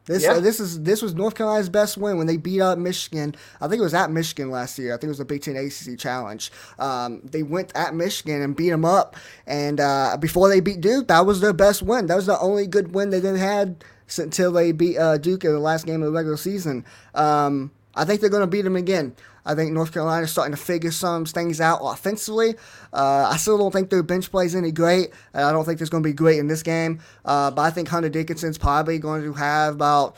This 0.06 0.22
Yeah. 0.22 0.32
uh, 0.32 0.40
this 0.40 0.60
is 0.60 0.80
this 0.82 1.02
was 1.02 1.14
North 1.14 1.34
Carolina's 1.34 1.68
best 1.68 1.96
win 1.96 2.16
when 2.18 2.26
they 2.26 2.36
beat 2.36 2.60
up 2.60 2.78
Michigan. 2.78 3.34
I 3.60 3.68
think 3.68 3.80
it 3.80 3.84
was 3.84 3.94
at 3.94 4.10
Michigan 4.10 4.50
last 4.50 4.78
year. 4.78 4.92
I 4.92 4.96
think 4.96 5.04
it 5.04 5.08
was 5.08 5.18
the 5.18 5.24
Big 5.24 5.42
Ten 5.42 5.56
ACC 5.56 5.98
Challenge. 5.98 6.50
Um, 6.78 7.20
they 7.24 7.42
went 7.42 7.70
at 7.74 7.94
Michigan 7.94 8.42
and 8.42 8.56
beat 8.56 8.70
them 8.70 8.84
up, 8.84 9.16
and 9.46 9.78
uh, 9.80 10.16
before 10.18 10.48
they 10.48 10.60
beat 10.60 10.80
Duke, 10.80 11.08
that 11.08 11.26
was 11.26 11.40
their 11.40 11.52
best 11.52 11.82
win. 11.82 12.06
That 12.06 12.16
was 12.16 12.26
the 12.26 12.38
only 12.40 12.66
good 12.66 12.94
win 12.94 13.10
they 13.10 13.20
didn't 13.20 13.38
had 13.38 13.84
until 14.18 14.50
they 14.50 14.72
beat 14.72 14.98
uh, 14.98 15.18
Duke 15.18 15.44
in 15.44 15.52
the 15.52 15.60
last 15.60 15.86
game 15.86 16.02
of 16.02 16.06
the 16.06 16.12
regular 16.12 16.36
season. 16.36 16.84
Um, 17.14 17.70
I 17.94 18.04
think 18.04 18.20
they're 18.20 18.30
going 18.30 18.42
to 18.42 18.46
beat 18.46 18.62
them 18.62 18.76
again. 18.76 19.14
I 19.44 19.54
think 19.54 19.72
North 19.72 19.92
Carolina 19.92 20.24
is 20.24 20.30
starting 20.30 20.54
to 20.54 20.60
figure 20.60 20.90
some 20.90 21.24
things 21.24 21.60
out 21.60 21.80
offensively. 21.82 22.54
Uh, 22.92 23.28
I 23.30 23.36
still 23.36 23.58
don't 23.58 23.72
think 23.72 23.90
their 23.90 24.02
bench 24.02 24.30
play 24.30 24.46
is 24.46 24.54
any 24.54 24.70
great. 24.70 25.10
and 25.32 25.44
I 25.44 25.52
don't 25.52 25.64
think 25.64 25.80
it's 25.80 25.90
going 25.90 26.02
to 26.02 26.08
be 26.08 26.12
great 26.12 26.38
in 26.38 26.46
this 26.46 26.62
game. 26.62 27.00
Uh, 27.24 27.50
but 27.50 27.62
I 27.62 27.70
think 27.70 27.88
Hunter 27.88 28.08
Dickinson's 28.10 28.58
probably 28.58 28.98
going 28.98 29.22
to 29.22 29.32
have 29.32 29.74
about 29.74 30.16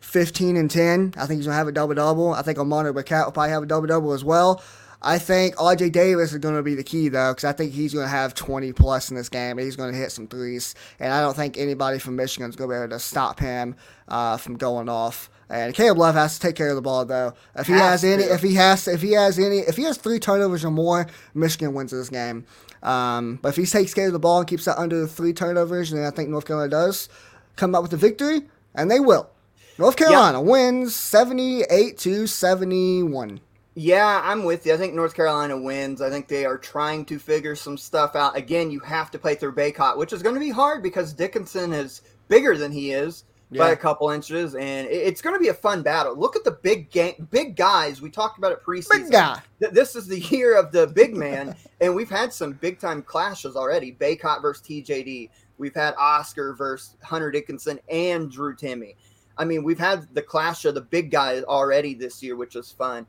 15 0.00 0.56
and 0.56 0.70
10. 0.70 1.14
I 1.16 1.26
think 1.26 1.38
he's 1.38 1.46
going 1.46 1.54
to 1.54 1.58
have 1.58 1.68
a 1.68 1.72
double 1.72 1.94
double. 1.94 2.32
I 2.32 2.42
think 2.42 2.58
Armando 2.58 2.92
Bacot 2.92 3.24
will 3.26 3.32
probably 3.32 3.50
have 3.50 3.62
a 3.62 3.66
double 3.66 3.86
double 3.86 4.12
as 4.12 4.22
well. 4.22 4.62
I 5.00 5.18
think 5.18 5.54
RJ 5.56 5.92
Davis 5.92 6.32
is 6.32 6.38
going 6.38 6.56
to 6.56 6.62
be 6.62 6.74
the 6.74 6.82
key 6.82 7.08
though, 7.08 7.30
because 7.32 7.44
I 7.44 7.52
think 7.52 7.72
he's 7.72 7.94
going 7.94 8.04
to 8.04 8.10
have 8.10 8.34
20 8.34 8.72
plus 8.72 9.10
in 9.10 9.16
this 9.16 9.28
game. 9.28 9.56
and 9.58 9.60
He's 9.60 9.76
going 9.76 9.92
to 9.92 9.98
hit 9.98 10.10
some 10.10 10.26
threes, 10.26 10.74
and 10.98 11.12
I 11.12 11.20
don't 11.20 11.36
think 11.36 11.56
anybody 11.56 12.00
from 12.00 12.16
Michigan 12.16 12.50
is 12.50 12.56
going 12.56 12.68
to 12.70 12.74
be 12.74 12.78
able 12.78 12.90
to 12.90 12.98
stop 12.98 13.38
him 13.38 13.76
uh, 14.08 14.36
from 14.38 14.56
going 14.56 14.88
off. 14.88 15.30
And 15.50 15.74
Caleb 15.74 15.98
Love 15.98 16.14
has 16.14 16.34
to 16.34 16.40
take 16.40 16.56
care 16.56 16.70
of 16.70 16.76
the 16.76 16.82
ball 16.82 17.04
though. 17.04 17.34
If 17.56 17.66
he 17.66 17.72
Has 17.74 18.02
has 18.02 18.04
any, 18.04 18.24
if 18.24 18.42
he 18.42 18.54
has, 18.54 18.86
if 18.86 19.02
he 19.02 19.12
has 19.12 19.38
any, 19.38 19.58
if 19.60 19.76
he 19.76 19.84
has 19.84 19.96
three 19.96 20.18
turnovers 20.18 20.64
or 20.64 20.70
more, 20.70 21.06
Michigan 21.34 21.74
wins 21.74 21.90
this 21.90 22.10
game. 22.10 22.44
Um, 22.82 23.38
but 23.42 23.50
if 23.50 23.56
he 23.56 23.66
takes 23.66 23.94
care 23.94 24.06
of 24.08 24.12
the 24.12 24.18
ball 24.18 24.40
and 24.40 24.48
keeps 24.48 24.66
that 24.66 24.78
under 24.78 25.06
three 25.06 25.32
turnovers, 25.32 25.90
then 25.90 26.04
I 26.04 26.10
think 26.10 26.28
North 26.28 26.46
Carolina 26.46 26.70
does 26.70 27.08
come 27.56 27.74
up 27.74 27.82
with 27.82 27.92
a 27.92 27.96
victory, 27.96 28.42
and 28.74 28.90
they 28.90 29.00
will. 29.00 29.30
North 29.78 29.96
Carolina 29.96 30.40
wins 30.40 30.94
78 30.94 31.98
to 31.98 32.26
71. 32.26 33.40
Yeah, 33.74 34.20
I'm 34.24 34.44
with 34.44 34.66
you. 34.66 34.74
I 34.74 34.76
think 34.76 34.94
North 34.94 35.14
Carolina 35.14 35.56
wins. 35.60 36.02
I 36.02 36.10
think 36.10 36.26
they 36.26 36.44
are 36.44 36.58
trying 36.58 37.04
to 37.06 37.18
figure 37.18 37.54
some 37.54 37.78
stuff 37.78 38.16
out. 38.16 38.36
Again, 38.36 38.70
you 38.70 38.80
have 38.80 39.10
to 39.12 39.18
play 39.18 39.36
through 39.36 39.54
Bacot, 39.54 39.96
which 39.96 40.12
is 40.12 40.22
going 40.22 40.34
to 40.34 40.40
be 40.40 40.50
hard 40.50 40.82
because 40.82 41.12
Dickinson 41.12 41.72
is 41.72 42.02
bigger 42.28 42.56
than 42.56 42.72
he 42.72 42.92
is 42.92 43.24
by 43.50 43.70
a 43.70 43.76
couple 43.76 44.10
inches, 44.10 44.54
and 44.54 44.86
it's 44.88 45.22
going 45.22 45.34
to 45.34 45.40
be 45.40 45.48
a 45.48 45.54
fun 45.54 45.82
battle. 45.82 46.16
Look 46.16 46.36
at 46.36 46.44
the 46.44 46.50
big 46.50 46.90
game, 46.90 47.28
big 47.30 47.56
guys. 47.56 48.00
We 48.02 48.10
talked 48.10 48.38
about 48.38 48.52
it 48.52 48.62
preseason. 48.62 49.04
Big 49.04 49.12
guy. 49.12 49.40
This 49.58 49.96
is 49.96 50.06
the 50.06 50.20
year 50.30 50.56
of 50.56 50.70
the 50.72 50.86
big 50.88 51.16
man, 51.16 51.56
and 51.80 51.94
we've 51.94 52.10
had 52.10 52.32
some 52.32 52.52
big 52.52 52.78
time 52.78 53.02
clashes 53.02 53.56
already. 53.56 53.92
Bacot 53.92 54.42
versus 54.42 54.66
TJD. 54.66 55.30
We've 55.56 55.74
had 55.74 55.94
Oscar 55.98 56.54
versus 56.54 56.96
Hunter 57.02 57.30
Dickinson 57.30 57.80
and 57.88 58.30
Drew 58.30 58.54
Timme. 58.54 58.94
I 59.36 59.44
mean, 59.44 59.64
we've 59.64 59.78
had 59.78 60.06
the 60.14 60.22
clash 60.22 60.64
of 60.64 60.74
the 60.74 60.80
big 60.80 61.10
guys 61.10 61.42
already 61.44 61.94
this 61.94 62.22
year, 62.22 62.36
which 62.36 62.56
is 62.56 62.70
fun. 62.70 63.06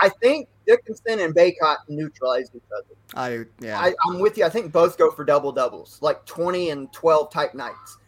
I 0.00 0.08
think 0.08 0.48
Dickinson 0.66 1.20
and 1.20 1.34
Bacot 1.34 1.76
neutralize 1.88 2.50
each 2.54 2.62
other. 2.76 2.94
I 3.14 3.44
yeah. 3.64 3.78
I, 3.78 3.94
I'm 4.06 4.18
with 4.18 4.36
you. 4.36 4.44
I 4.44 4.50
think 4.50 4.72
both 4.72 4.98
go 4.98 5.10
for 5.10 5.24
double 5.24 5.52
doubles, 5.52 5.98
like 6.02 6.24
20 6.26 6.70
and 6.70 6.92
12 6.92 7.30
type 7.30 7.54
nights. 7.54 7.98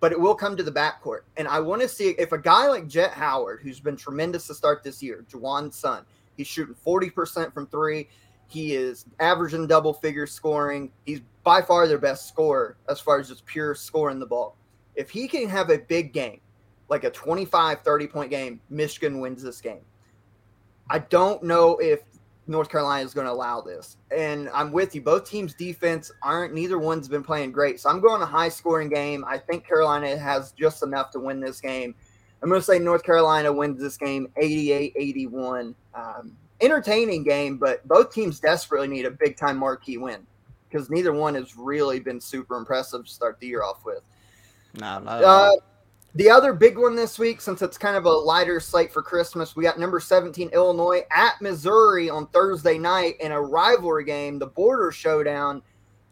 But 0.00 0.12
it 0.12 0.20
will 0.20 0.34
come 0.34 0.56
to 0.56 0.62
the 0.62 0.72
backcourt. 0.72 1.20
And 1.36 1.46
I 1.46 1.60
want 1.60 1.82
to 1.82 1.88
see 1.88 2.14
if 2.18 2.32
a 2.32 2.38
guy 2.38 2.68
like 2.68 2.88
Jett 2.88 3.12
Howard, 3.12 3.60
who's 3.62 3.80
been 3.80 3.96
tremendous 3.96 4.46
to 4.46 4.54
start 4.54 4.82
this 4.82 5.02
year, 5.02 5.24
Juwan's 5.30 5.76
son, 5.76 6.04
he's 6.36 6.46
shooting 6.46 6.74
40% 6.86 7.52
from 7.52 7.66
three. 7.66 8.08
He 8.48 8.74
is 8.74 9.04
averaging 9.20 9.66
double 9.66 9.92
figure 9.92 10.26
scoring. 10.26 10.90
He's 11.04 11.20
by 11.44 11.62
far 11.62 11.86
their 11.86 11.98
best 11.98 12.28
scorer 12.28 12.76
as 12.88 12.98
far 12.98 13.20
as 13.20 13.28
just 13.28 13.46
pure 13.46 13.74
scoring 13.74 14.18
the 14.18 14.26
ball. 14.26 14.56
If 14.96 15.10
he 15.10 15.28
can 15.28 15.48
have 15.48 15.70
a 15.70 15.78
big 15.78 16.12
game, 16.12 16.40
like 16.88 17.04
a 17.04 17.10
25, 17.10 17.82
30 17.82 18.06
point 18.08 18.30
game, 18.30 18.60
Michigan 18.68 19.20
wins 19.20 19.42
this 19.42 19.60
game. 19.60 19.82
I 20.90 20.98
don't 20.98 21.42
know 21.44 21.78
if 21.78 22.00
North 22.50 22.68
Carolina 22.68 23.04
is 23.04 23.14
going 23.14 23.26
to 23.26 23.32
allow 23.32 23.60
this. 23.60 23.96
And 24.14 24.50
I'm 24.52 24.72
with 24.72 24.94
you. 24.94 25.00
Both 25.00 25.30
teams' 25.30 25.54
defense 25.54 26.10
aren't, 26.22 26.52
neither 26.52 26.78
one's 26.78 27.08
been 27.08 27.22
playing 27.22 27.52
great. 27.52 27.78
So 27.78 27.88
I'm 27.88 28.00
going 28.00 28.20
a 28.20 28.26
high 28.26 28.48
scoring 28.48 28.88
game. 28.88 29.24
I 29.26 29.38
think 29.38 29.66
Carolina 29.66 30.18
has 30.18 30.52
just 30.52 30.82
enough 30.82 31.10
to 31.12 31.20
win 31.20 31.40
this 31.40 31.60
game. 31.60 31.94
I'm 32.42 32.48
going 32.48 32.60
to 32.60 32.64
say 32.64 32.78
North 32.78 33.04
Carolina 33.04 33.52
wins 33.52 33.80
this 33.80 33.96
game 33.96 34.28
88 34.36 34.94
81. 34.96 35.74
Um, 35.94 36.36
entertaining 36.60 37.22
game, 37.22 37.56
but 37.56 37.86
both 37.86 38.12
teams 38.12 38.40
desperately 38.40 38.88
need 38.88 39.06
a 39.06 39.10
big 39.10 39.36
time 39.36 39.56
marquee 39.56 39.98
win 39.98 40.26
because 40.68 40.90
neither 40.90 41.12
one 41.12 41.34
has 41.34 41.56
really 41.56 42.00
been 42.00 42.20
super 42.20 42.56
impressive 42.56 43.04
to 43.04 43.10
start 43.10 43.38
the 43.40 43.46
year 43.46 43.62
off 43.62 43.84
with. 43.84 44.02
no, 44.80 44.98
not 44.98 45.18
at 45.18 45.24
Uh. 45.24 45.52
The 46.14 46.28
other 46.28 46.52
big 46.52 46.76
one 46.76 46.96
this 46.96 47.18
week, 47.18 47.40
since 47.40 47.62
it's 47.62 47.78
kind 47.78 47.96
of 47.96 48.04
a 48.04 48.10
lighter 48.10 48.58
slate 48.58 48.92
for 48.92 49.02
Christmas, 49.02 49.54
we 49.54 49.62
got 49.62 49.78
number 49.78 50.00
17 50.00 50.50
Illinois 50.52 51.02
at 51.10 51.40
Missouri 51.40 52.10
on 52.10 52.26
Thursday 52.28 52.78
night 52.78 53.14
in 53.20 53.32
a 53.32 53.40
rivalry 53.40 54.04
game, 54.04 54.38
the 54.38 54.46
border 54.46 54.90
showdown. 54.90 55.62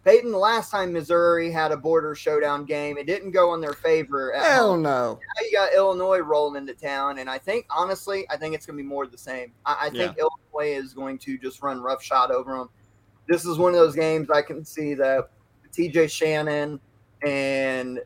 Peyton, 0.05 0.31
the 0.31 0.39
last 0.39 0.71
time 0.71 0.93
Missouri 0.93 1.51
had 1.51 1.73
a 1.73 1.77
border 1.77 2.15
showdown 2.15 2.65
game, 2.65 2.97
it 2.97 3.07
didn't 3.07 3.33
go 3.33 3.55
in 3.55 3.61
their 3.61 3.73
favor. 3.73 4.33
At 4.33 4.45
Hell 4.45 4.71
home. 4.71 4.83
no. 4.83 5.19
Now 5.37 5.45
you 5.45 5.53
got 5.53 5.75
Illinois 5.75 6.21
rolling 6.21 6.63
into 6.63 6.75
town, 6.75 7.19
and 7.19 7.29
I 7.29 7.37
think 7.37 7.67
honestly, 7.69 8.25
I 8.31 8.37
think 8.37 8.55
it's 8.55 8.65
going 8.65 8.79
to 8.79 8.83
be 8.83 8.89
more 8.89 9.05
of 9.05 9.11
the 9.11 9.19
same. 9.19 9.53
I, 9.67 9.87
I 9.87 9.91
think 9.91 10.17
Illinois 10.17 10.77
is 10.77 10.95
going 10.95 11.19
to 11.19 11.37
just 11.37 11.61
run 11.61 11.81
roughshod 11.83 12.31
over 12.31 12.57
them. 12.57 12.71
This 13.27 13.45
is 13.45 13.59
one 13.59 13.75
of 13.75 13.79
those 13.81 13.95
games 13.97 14.31
I 14.31 14.43
can 14.43 14.65
see 14.65 14.95
that 14.95 15.31
T.J. 15.73 16.07
Shannon 16.07 16.81
and 17.27 18.01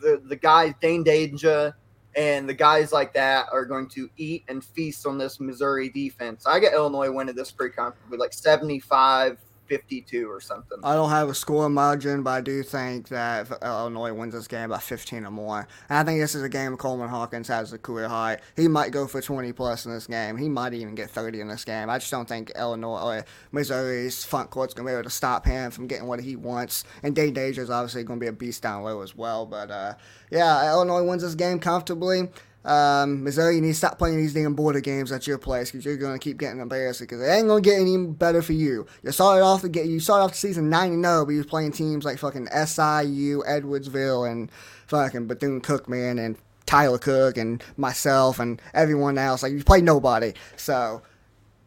the 0.00 0.22
the 0.26 0.36
guys 0.36 0.74
Dane 0.80 1.02
Danger 1.02 1.74
and 2.16 2.48
the 2.48 2.54
guys 2.54 2.92
like 2.92 3.14
that 3.14 3.46
are 3.52 3.64
going 3.64 3.88
to 3.88 4.08
eat 4.16 4.44
and 4.48 4.64
feast 4.64 5.06
on 5.06 5.18
this 5.18 5.38
Missouri 5.40 5.88
defense. 5.88 6.46
I 6.46 6.58
get 6.58 6.72
Illinois 6.72 7.10
winning 7.10 7.34
this 7.34 7.52
pre-conference 7.52 8.10
with 8.10 8.18
like 8.18 8.32
75 8.32 9.38
52 9.68 10.30
or 10.30 10.40
something. 10.40 10.78
I 10.82 10.94
don't 10.94 11.10
have 11.10 11.28
a 11.28 11.34
score 11.34 11.68
margin, 11.68 12.22
but 12.22 12.30
I 12.30 12.40
do 12.40 12.62
think 12.62 13.08
that 13.08 13.48
Illinois 13.62 14.12
wins 14.12 14.34
this 14.34 14.48
game 14.48 14.70
by 14.70 14.78
15 14.78 15.24
or 15.24 15.30
more. 15.30 15.68
And 15.88 15.98
I 15.98 16.04
think 16.04 16.20
this 16.20 16.34
is 16.34 16.42
a 16.42 16.48
game 16.48 16.76
Coleman 16.76 17.08
Hawkins 17.08 17.48
has 17.48 17.72
a 17.72 17.78
career 17.78 18.08
high. 18.08 18.38
He 18.56 18.68
might 18.68 18.90
go 18.90 19.06
for 19.06 19.20
20 19.20 19.52
plus 19.52 19.86
in 19.86 19.92
this 19.92 20.06
game. 20.06 20.36
He 20.36 20.48
might 20.48 20.74
even 20.74 20.94
get 20.94 21.10
30 21.10 21.40
in 21.40 21.48
this 21.48 21.64
game. 21.64 21.90
I 21.90 21.98
just 21.98 22.10
don't 22.10 22.28
think 22.28 22.50
Illinois 22.56 23.18
or 23.18 23.24
Missouri's 23.52 24.24
front 24.24 24.50
court's 24.50 24.74
going 24.74 24.86
to 24.86 24.90
be 24.90 24.94
able 24.94 25.04
to 25.04 25.10
stop 25.10 25.46
him 25.46 25.70
from 25.70 25.86
getting 25.86 26.06
what 26.06 26.20
he 26.20 26.36
wants. 26.36 26.84
And 27.02 27.14
Dain 27.14 27.34
Dainja 27.34 27.58
is 27.58 27.70
obviously 27.70 28.04
going 28.04 28.18
to 28.18 28.24
be 28.24 28.28
a 28.28 28.32
beast 28.32 28.62
down 28.62 28.82
low 28.82 29.02
as 29.02 29.14
well. 29.16 29.46
But 29.46 29.70
uh, 29.70 29.94
yeah, 30.30 30.70
Illinois 30.70 31.04
wins 31.04 31.22
this 31.22 31.34
game 31.34 31.58
comfortably. 31.58 32.28
Um, 32.68 33.24
Missouri, 33.24 33.54
you 33.54 33.62
need 33.62 33.68
to 33.68 33.74
stop 33.74 33.96
playing 33.96 34.18
these 34.18 34.34
damn 34.34 34.52
border 34.54 34.80
games 34.80 35.10
at 35.10 35.26
your 35.26 35.38
place 35.38 35.70
because 35.70 35.86
you're 35.86 35.96
going 35.96 36.18
to 36.18 36.22
keep 36.22 36.36
getting 36.36 36.60
embarrassed 36.60 37.00
because 37.00 37.22
it 37.22 37.26
ain't 37.26 37.48
going 37.48 37.62
to 37.62 37.68
get 37.68 37.80
any 37.80 37.96
better 38.06 38.42
for 38.42 38.52
you. 38.52 38.86
You 39.02 39.10
started 39.10 39.42
off 39.42 39.62
the 39.62 39.70
get 39.70 39.86
you 39.86 40.00
started 40.00 40.24
off 40.24 40.32
the 40.32 40.36
season 40.36 40.68
9 40.68 40.92
and 40.92 41.02
0, 41.04 41.24
but 41.24 41.30
you 41.32 41.38
was 41.38 41.46
playing 41.46 41.72
teams 41.72 42.04
like 42.04 42.18
fucking 42.18 42.46
SIU, 42.48 43.42
Edwardsville, 43.48 44.30
and 44.30 44.52
fucking 44.86 45.26
Bethune 45.26 45.62
Cookman 45.62 46.22
and 46.22 46.36
Tyler 46.66 46.98
Cook 46.98 47.38
and 47.38 47.64
myself 47.78 48.38
and 48.38 48.60
everyone 48.74 49.16
else. 49.16 49.42
Like 49.42 49.52
you 49.52 49.64
played 49.64 49.84
nobody, 49.84 50.34
so 50.56 51.00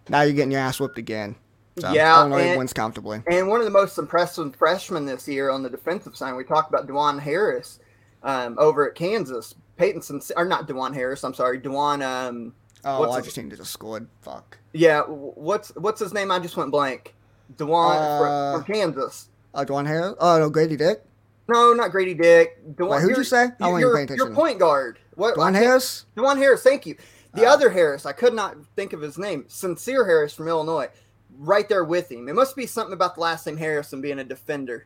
now 0.08 0.22
you're 0.22 0.34
getting 0.36 0.52
your 0.52 0.62
ass 0.62 0.80
whipped 0.80 1.00
again. 1.00 1.36
So, 1.80 1.92
Yeah, 1.94 2.20
Illinois 2.20 2.42
and- 2.42 2.58
wins 2.60 2.74
comfortably. 2.74 3.24
And 3.26 3.48
one 3.48 3.60
of 3.60 3.66
the 3.66 3.72
most 3.72 3.98
impressive 3.98 4.56
freshmen 4.56 5.06
this 5.08 5.28
year 5.28 5.50
on 5.50 5.64
the 5.64 5.70
defensive 5.70 6.16
side, 6.16 6.36
we 6.36 6.44
talked 6.44 6.70
about 6.70 6.86
Dewan 6.86 7.18
Harris 7.18 7.80
um, 8.22 8.56
over 8.60 8.88
at 8.88 8.94
Kansas. 8.94 9.56
Peyton, 9.82 10.22
or 10.38 10.46
not 10.46 10.68
Dewan 10.68 10.94
Harris, 10.94 11.24
I'm 11.24 11.34
sorry, 11.34 11.58
Dewan. 11.58 12.02
Um, 12.02 12.54
Oh, 12.84 13.00
what's 13.02 13.14
I 13.14 13.18
his- 13.18 13.26
just 13.26 13.36
think 13.36 13.56
just 13.56 13.72
scored. 13.72 14.08
Fuck. 14.22 14.58
yeah, 14.74 15.02
what's 15.02 15.70
what's 15.76 16.00
his 16.00 16.14
name? 16.14 16.32
I 16.32 16.40
just 16.40 16.58
went 16.58 16.72
blank. 16.72 17.14
Dewan 17.58 17.98
Uh, 17.98 18.18
from, 18.54 18.64
from 18.64 18.74
Kansas. 18.74 19.28
Oh, 19.54 19.64
Dwan 19.66 19.86
Harris. 19.86 20.16
Oh 20.20 20.40
no, 20.40 20.50
Grady 20.50 20.78
Dick. 20.78 21.04
No, 21.48 21.74
not 21.74 21.92
Grady 21.92 22.14
Dick. 22.16 22.58
Dewan, 22.78 22.92
Wait, 22.94 23.02
who'd 23.02 23.18
you 23.18 23.24
say? 23.24 23.50
I 23.60 23.70
wasn't 23.70 24.08
paying 24.08 24.18
your 24.18 24.34
point 24.34 24.58
guard. 24.58 24.98
What? 25.16 25.36
Can't- 25.36 25.56
Harris. 25.56 26.06
Dewan 26.16 26.38
Harris. 26.38 26.64
Thank 26.64 26.86
you. 26.88 26.96
The 27.34 27.46
Uh, 27.46 27.54
other 27.54 27.70
Harris, 27.70 28.06
I 28.06 28.14
could 28.14 28.34
not 28.34 28.56
think 28.76 28.94
of 28.94 29.02
his 29.02 29.18
name. 29.18 29.44
Sencire 29.50 30.06
Harris 30.08 30.34
from 30.34 30.48
Illinois, 30.48 30.90
right 31.38 31.68
there 31.70 31.84
with 31.84 32.12
him. 32.12 32.28
It 32.30 32.34
must 32.36 32.56
be 32.56 32.66
something 32.66 32.94
about 32.94 33.16
the 33.16 33.22
last 33.22 33.46
name 33.46 33.58
Harrison 33.58 34.02
being 34.02 34.18
a 34.20 34.24
defender. 34.24 34.86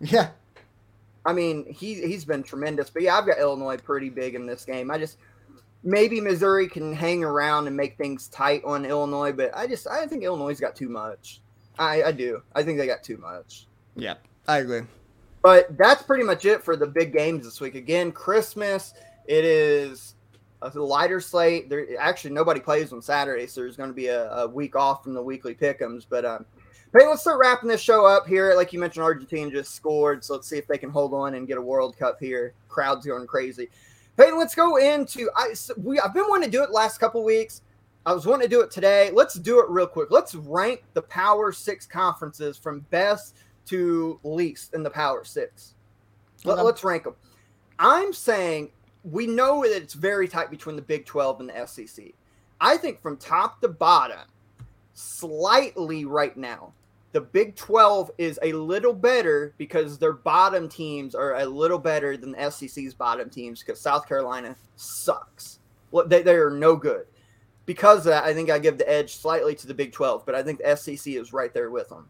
Yeah. 0.00 0.28
I 1.26 1.32
mean, 1.32 1.72
he 1.72 1.94
he's 1.94 2.24
been 2.24 2.42
tremendous. 2.42 2.90
But 2.90 3.02
yeah, 3.02 3.16
I've 3.16 3.26
got 3.26 3.38
Illinois 3.38 3.76
pretty 3.76 4.10
big 4.10 4.34
in 4.34 4.46
this 4.46 4.64
game. 4.64 4.90
I 4.90 4.98
just 4.98 5.18
maybe 5.82 6.20
Missouri 6.20 6.68
can 6.68 6.92
hang 6.92 7.24
around 7.24 7.66
and 7.66 7.76
make 7.76 7.96
things 7.96 8.28
tight 8.28 8.62
on 8.64 8.84
Illinois, 8.84 9.32
but 9.32 9.56
I 9.56 9.66
just 9.66 9.86
I 9.86 10.06
think 10.06 10.24
Illinois 10.24 10.58
got 10.58 10.74
too 10.76 10.88
much. 10.88 11.40
I, 11.78 12.04
I 12.04 12.12
do. 12.12 12.42
I 12.54 12.62
think 12.62 12.78
they 12.78 12.86
got 12.86 13.02
too 13.02 13.16
much. 13.18 13.66
Yep. 13.96 14.24
I 14.46 14.58
agree. 14.58 14.82
But 15.42 15.76
that's 15.76 16.02
pretty 16.02 16.24
much 16.24 16.44
it 16.44 16.62
for 16.62 16.76
the 16.76 16.86
big 16.86 17.12
games 17.12 17.44
this 17.44 17.60
week. 17.60 17.74
Again, 17.74 18.12
Christmas. 18.12 18.94
It 19.26 19.44
is 19.44 20.14
a 20.62 20.70
lighter 20.78 21.20
slate. 21.20 21.68
There 21.68 21.86
actually 21.98 22.32
nobody 22.32 22.60
plays 22.60 22.92
on 22.92 23.02
Saturday, 23.02 23.46
so 23.46 23.60
there's 23.60 23.76
going 23.76 23.90
to 23.90 23.94
be 23.94 24.06
a, 24.06 24.30
a, 24.30 24.48
week 24.48 24.76
off 24.76 25.02
from 25.02 25.14
the 25.14 25.22
weekly 25.22 25.54
pickums. 25.54 26.06
But 26.08 26.24
um, 26.24 26.46
hey, 26.96 27.08
let's 27.08 27.22
start 27.22 27.40
wrapping 27.40 27.68
this 27.68 27.80
show 27.80 28.06
up 28.06 28.26
here. 28.26 28.54
Like 28.54 28.72
you 28.72 28.78
mentioned, 28.78 29.02
Argentina 29.02 29.50
just 29.50 29.74
scored, 29.74 30.24
so 30.24 30.34
let's 30.34 30.48
see 30.48 30.58
if 30.58 30.66
they 30.68 30.78
can 30.78 30.90
hold 30.90 31.12
on 31.12 31.34
and 31.34 31.48
get 31.48 31.58
a 31.58 31.62
World 31.62 31.98
Cup 31.98 32.18
here. 32.20 32.54
Crowd's 32.68 33.04
going 33.04 33.26
crazy. 33.26 33.68
Hey, 34.16 34.30
let's 34.30 34.54
go 34.54 34.76
into 34.76 35.28
I 35.36 35.54
we 35.76 35.98
I've 35.98 36.14
been 36.14 36.26
wanting 36.28 36.50
to 36.50 36.56
do 36.56 36.62
it 36.62 36.70
last 36.70 36.98
couple 36.98 37.24
weeks. 37.24 37.62
I 38.06 38.12
was 38.12 38.26
wanting 38.26 38.48
to 38.48 38.54
do 38.54 38.60
it 38.60 38.70
today. 38.70 39.10
Let's 39.12 39.34
do 39.34 39.60
it 39.60 39.68
real 39.68 39.86
quick. 39.86 40.10
Let's 40.10 40.34
rank 40.34 40.84
the 40.92 41.02
Power 41.02 41.50
Six 41.52 41.86
conferences 41.86 42.56
from 42.56 42.80
best 42.90 43.34
to 43.66 44.20
least 44.22 44.74
in 44.74 44.82
the 44.82 44.90
Power 44.90 45.24
Six. 45.24 45.74
Let, 46.44 46.58
us 46.58 46.84
rank 46.84 47.04
them. 47.04 47.14
I'm 47.78 48.12
saying 48.12 48.70
we 49.02 49.26
know 49.26 49.62
that 49.62 49.74
it's 49.74 49.94
very 49.94 50.28
tight 50.28 50.50
between 50.50 50.76
the 50.76 50.82
Big 50.82 51.06
12 51.06 51.40
and 51.40 51.48
the 51.48 51.66
SEC. 51.66 52.04
I 52.60 52.76
think 52.76 53.00
from 53.00 53.16
top 53.16 53.60
to 53.62 53.68
bottom, 53.68 54.28
slightly 54.92 56.04
right 56.04 56.36
now, 56.36 56.74
the 57.14 57.20
Big 57.20 57.54
12 57.54 58.10
is 58.18 58.40
a 58.42 58.52
little 58.52 58.92
better 58.92 59.54
because 59.56 59.98
their 59.98 60.12
bottom 60.12 60.68
teams 60.68 61.14
are 61.14 61.36
a 61.36 61.46
little 61.46 61.78
better 61.78 62.16
than 62.16 62.32
the 62.32 62.50
SEC's 62.50 62.92
bottom 62.92 63.30
teams 63.30 63.60
because 63.60 63.80
South 63.80 64.08
Carolina 64.08 64.56
sucks. 64.74 65.60
Well, 65.92 66.08
they, 66.08 66.22
they 66.22 66.34
are 66.34 66.50
no 66.50 66.74
good. 66.74 67.06
Because 67.66 67.98
of 67.98 68.06
that, 68.06 68.24
I 68.24 68.34
think 68.34 68.50
I 68.50 68.58
give 68.58 68.78
the 68.78 68.90
edge 68.90 69.14
slightly 69.14 69.54
to 69.54 69.66
the 69.68 69.74
Big 69.74 69.92
12, 69.92 70.26
but 70.26 70.34
I 70.34 70.42
think 70.42 70.60
the 70.60 70.74
SEC 70.74 71.14
is 71.14 71.32
right 71.32 71.54
there 71.54 71.70
with 71.70 71.88
them. 71.88 72.08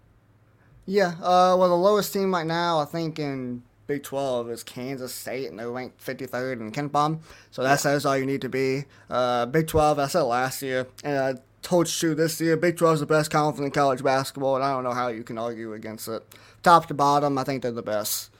Yeah, 0.86 1.12
uh, 1.20 1.54
well, 1.58 1.68
the 1.68 1.74
lowest 1.74 2.10
team 2.10 2.32
right 2.32 2.46
now, 2.46 2.78
I 2.78 2.86
think 2.86 3.18
in 3.18 3.62
Big 3.86 4.04
12 4.04 4.50
is 4.50 4.62
Kansas 4.62 5.14
State, 5.14 5.50
and 5.50 5.58
they're 5.58 5.70
ranked 5.70 6.02
53rd 6.02 6.60
in 6.60 6.72
KenPom. 6.72 7.20
So 7.50 7.62
that 7.62 7.78
says 7.78 8.06
all 8.06 8.16
you 8.16 8.24
need 8.24 8.40
to 8.40 8.48
be. 8.48 8.84
Uh, 9.10 9.44
Big 9.44 9.66
12, 9.66 9.98
I 9.98 10.06
said 10.06 10.22
last 10.22 10.62
year, 10.62 10.86
and 11.04 11.18
I 11.18 11.34
told 11.64 11.90
you 12.02 12.14
this 12.14 12.40
year, 12.40 12.56
Big 12.56 12.76
12 12.76 12.94
is 12.94 13.00
the 13.00 13.06
best 13.06 13.30
conference 13.30 13.66
in 13.66 13.72
college 13.72 14.02
basketball, 14.02 14.54
and 14.54 14.64
I 14.64 14.72
don't 14.72 14.84
know 14.84 14.92
how 14.92 15.08
you 15.08 15.24
can 15.24 15.38
argue 15.38 15.72
against 15.72 16.06
it. 16.06 16.22
Top 16.62 16.86
to 16.86 16.94
bottom, 16.94 17.36
I 17.36 17.44
think 17.44 17.62
they're 17.62 17.72
the 17.72 17.82
best. 17.82 18.30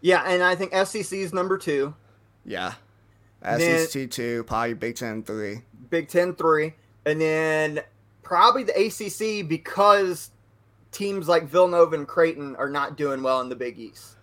Yeah, 0.00 0.22
and 0.26 0.42
I 0.42 0.56
think 0.56 0.72
SEC 0.72 1.12
is 1.18 1.32
number 1.32 1.58
two. 1.58 1.94
Yeah. 2.44 2.74
SEC 3.42 3.92
then, 3.92 4.08
2, 4.08 4.44
probably 4.44 4.74
Big 4.74 4.96
10 4.96 5.22
3. 5.22 5.60
Big 5.90 6.08
10 6.08 6.34
3. 6.34 6.74
And 7.04 7.20
then 7.20 7.80
probably 8.22 8.64
the 8.64 8.72
ACC 8.72 9.46
because 9.46 10.30
teams 10.90 11.28
like 11.28 11.44
Villanova 11.44 11.94
and 11.94 12.08
Creighton 12.08 12.56
are 12.56 12.68
not 12.68 12.96
doing 12.96 13.22
well 13.22 13.40
in 13.40 13.48
the 13.48 13.56
Big 13.56 13.78
East. 13.78 14.16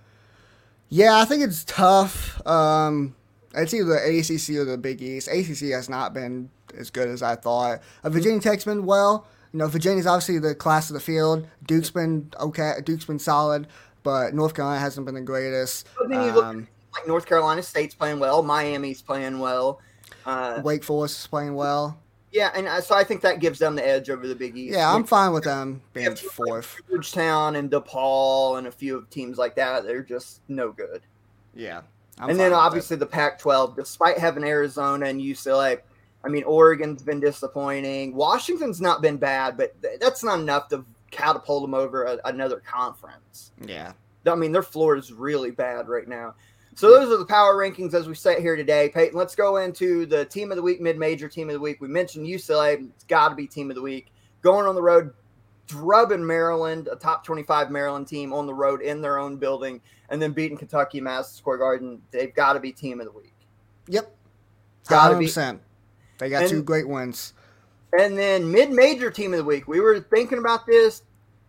Yeah, 0.90 1.18
I 1.18 1.26
think 1.26 1.44
it's 1.44 1.64
tough. 1.64 2.46
Um, 2.46 3.16
it's 3.56 3.74
either 3.74 3.86
the 3.86 4.20
ACC 4.20 4.58
or 4.58 4.66
the 4.66 4.78
Big 4.78 5.02
East. 5.02 5.28
ACC 5.28 5.72
has 5.72 5.90
not 5.90 6.14
been 6.14 6.50
as 6.78 6.90
good 6.90 7.08
as 7.08 7.22
I 7.22 7.36
thought. 7.36 7.82
Uh, 8.04 8.10
Virginia 8.10 8.40
Tech's 8.40 8.66
been 8.66 8.86
well. 8.86 9.28
You 9.52 9.60
know, 9.60 9.68
Virginia's 9.68 10.08
obviously 10.08 10.40
the 10.40 10.56
class 10.56 10.90
of 10.90 10.96
the 10.96 11.00
field. 11.00 11.48
Duke's 11.66 11.92
been 11.92 12.32
okay. 12.40 12.74
Duke's 12.84 13.06
been 13.06 13.20
solid, 13.20 13.68
but 14.02 14.34
North 14.34 14.56
Carolina 14.56 14.80
hasn't 14.80 15.06
been 15.06 15.16
the 15.16 15.22
greatest. 15.22 15.88
But 15.98 16.10
then 16.10 16.24
you 16.24 16.42
um, 16.42 16.58
look 16.58 16.68
like 16.96 17.08
North 17.08 17.26
Carolina 17.26 17.62
State's 17.62 17.94
playing 17.94 18.20
well. 18.20 18.42
Miami's 18.42 19.02
playing 19.02 19.40
well. 19.40 19.80
Uh, 20.26 20.62
Wake 20.64 20.84
Forest 20.84 21.20
is 21.20 21.28
playing 21.28 21.56
well. 21.56 22.00
Yeah, 22.32 22.52
and 22.56 22.68
uh, 22.68 22.82
so 22.82 22.96
I 22.96 23.04
think 23.04 23.22
that 23.22 23.40
gives 23.40 23.60
them 23.60 23.76
the 23.76 23.88
edge 23.88 24.10
over 24.10 24.28
the 24.28 24.34
Big 24.34 24.58
East. 24.58 24.74
Yeah, 24.74 24.92
I'm 24.92 25.04
fine 25.04 25.34
with 25.34 25.44
them 25.44 25.84
being 25.94 26.16
fourth. 26.16 26.76
Like 26.80 26.90
Georgetown 26.90 27.56
and 27.56 27.70
DePaul 27.70 28.58
and 28.58 28.66
a 28.66 28.72
few 28.72 28.98
of 28.98 29.08
teams 29.12 29.38
like 29.38 29.56
that, 29.56 29.84
they're 29.84 30.02
just 30.02 30.42
no 30.48 30.72
good. 30.72 31.04
Yeah. 31.54 31.82
I'm 32.18 32.32
and 32.32 32.40
then 32.40 32.54
obviously 32.54 32.98
the 32.98 33.06
Pac-12, 33.06 33.76
despite 33.76 34.18
having 34.18 34.44
Arizona 34.44 35.06
and 35.06 35.22
UCLA, 35.22 35.82
I 36.24 36.30
mean 36.30 36.44
Oregon's 36.44 37.04
been 37.04 37.20
disappointing. 37.20 38.16
Washington's 38.16 38.80
not 38.80 39.02
been 39.02 39.18
bad, 39.18 39.58
but 39.58 39.80
th- 39.82 40.00
that's 40.00 40.24
not 40.24 40.40
enough 40.40 40.70
to 40.70 40.86
catapult 41.12 41.64
them 41.64 41.74
over 41.74 42.06
a- 42.06 42.20
another 42.26 42.60
conference. 42.60 43.52
Yeah. 43.66 43.94
I 44.26 44.36
mean 44.36 44.52
their 44.52 44.64
floor 44.64 44.96
is 44.96 45.12
really 45.12 45.52
bad 45.52 45.88
right 45.88 46.08
now. 46.08 46.36
So 46.76 46.90
those 46.90 47.14
are 47.14 47.18
the 47.18 47.26
power 47.26 47.56
rankings 47.56 47.94
as 47.94 48.08
we 48.08 48.16
sit 48.16 48.40
here 48.40 48.56
today. 48.56 48.90
Peyton, 48.90 49.18
let's 49.18 49.36
go 49.36 49.58
into 49.58 50.06
the 50.06 50.26
team 50.26 50.52
of 50.52 50.56
the 50.56 50.64
week, 50.64 50.82
mid-major 50.82 51.30
team 51.30 51.50
of 51.50 51.54
the 51.54 51.60
week. 51.60 51.80
We 51.82 51.88
mentioned 51.88 52.26
UCLA; 52.26 52.90
it's 52.90 53.04
got 53.04 53.30
to 53.30 53.36
be 53.36 53.46
team 53.46 53.70
of 53.70 53.76
the 53.76 53.82
week. 53.82 54.12
Going 54.42 54.66
on 54.66 54.74
the 54.74 54.82
road, 54.82 55.14
drubbing 55.68 56.26
Maryland, 56.26 56.90
a 56.92 56.96
top 56.96 57.24
25 57.24 57.70
Maryland 57.70 58.08
team 58.08 58.34
on 58.34 58.48
the 58.48 58.54
road 58.54 58.82
in 58.82 59.02
their 59.02 59.20
own 59.20 59.38
building, 59.38 59.82
and 60.10 60.22
then 60.22 60.32
beating 60.32 60.58
Kentucky, 60.58 61.00
Madison 61.00 61.36
Square 61.36 61.58
Garden. 61.60 62.02
They've 62.12 62.34
got 62.34 62.54
to 62.54 62.60
be 62.60 62.72
team 62.72 63.00
of 63.00 63.06
the 63.06 63.12
week. 63.12 63.36
Yep, 63.88 64.16
got 64.90 65.10
to 65.10 65.14
be. 65.20 65.28
They 66.18 66.30
got 66.30 66.44
and, 66.44 66.52
two 66.52 66.64
great 66.64 66.88
wins. 66.88 67.34
And 67.98 68.18
then 68.18 68.52
mid-major 68.52 69.12
team 69.12 69.34
of 69.34 69.38
the 69.38 69.44
week. 69.44 69.68
We 69.68 69.80
were 69.80 70.00
thinking 70.00 70.38
about 70.38 70.66
this, 70.66 71.04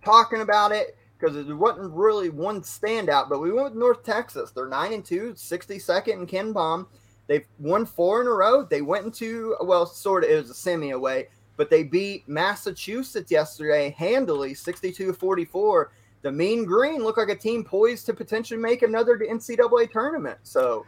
talking 0.04 0.40
about 0.40 0.72
it 0.72 0.96
because 1.18 1.36
it 1.36 1.52
wasn't 1.52 1.92
really 1.92 2.28
one 2.28 2.60
standout. 2.60 3.28
But 3.28 3.40
we 3.40 3.52
went 3.52 3.70
with 3.70 3.78
North 3.78 4.04
Texas. 4.04 4.50
They're 4.50 4.68
nine 4.68 4.92
and 4.92 5.04
two, 5.04 5.32
62nd 5.34 6.08
in 6.08 6.26
KenPom. 6.26 6.86
They've 7.26 7.46
won 7.58 7.86
four 7.86 8.20
in 8.20 8.26
a 8.26 8.30
row. 8.30 8.64
They 8.64 8.82
went 8.82 9.06
into 9.06 9.56
well, 9.62 9.86
sort 9.86 10.24
of 10.24 10.30
it 10.30 10.36
was 10.36 10.50
a 10.50 10.54
semi 10.54 10.90
away, 10.90 11.28
but 11.56 11.70
they 11.70 11.82
beat 11.82 12.28
Massachusetts 12.28 13.30
yesterday 13.30 13.94
handily, 13.96 14.52
62-44. 14.52 15.86
The 16.20 16.32
Mean 16.32 16.64
Green 16.64 17.02
looked 17.02 17.18
like 17.18 17.28
a 17.28 17.36
team 17.36 17.64
poised 17.64 18.06
to 18.06 18.14
potentially 18.14 18.60
make 18.60 18.82
another 18.82 19.18
NCAA 19.18 19.90
tournament. 19.90 20.38
So. 20.42 20.84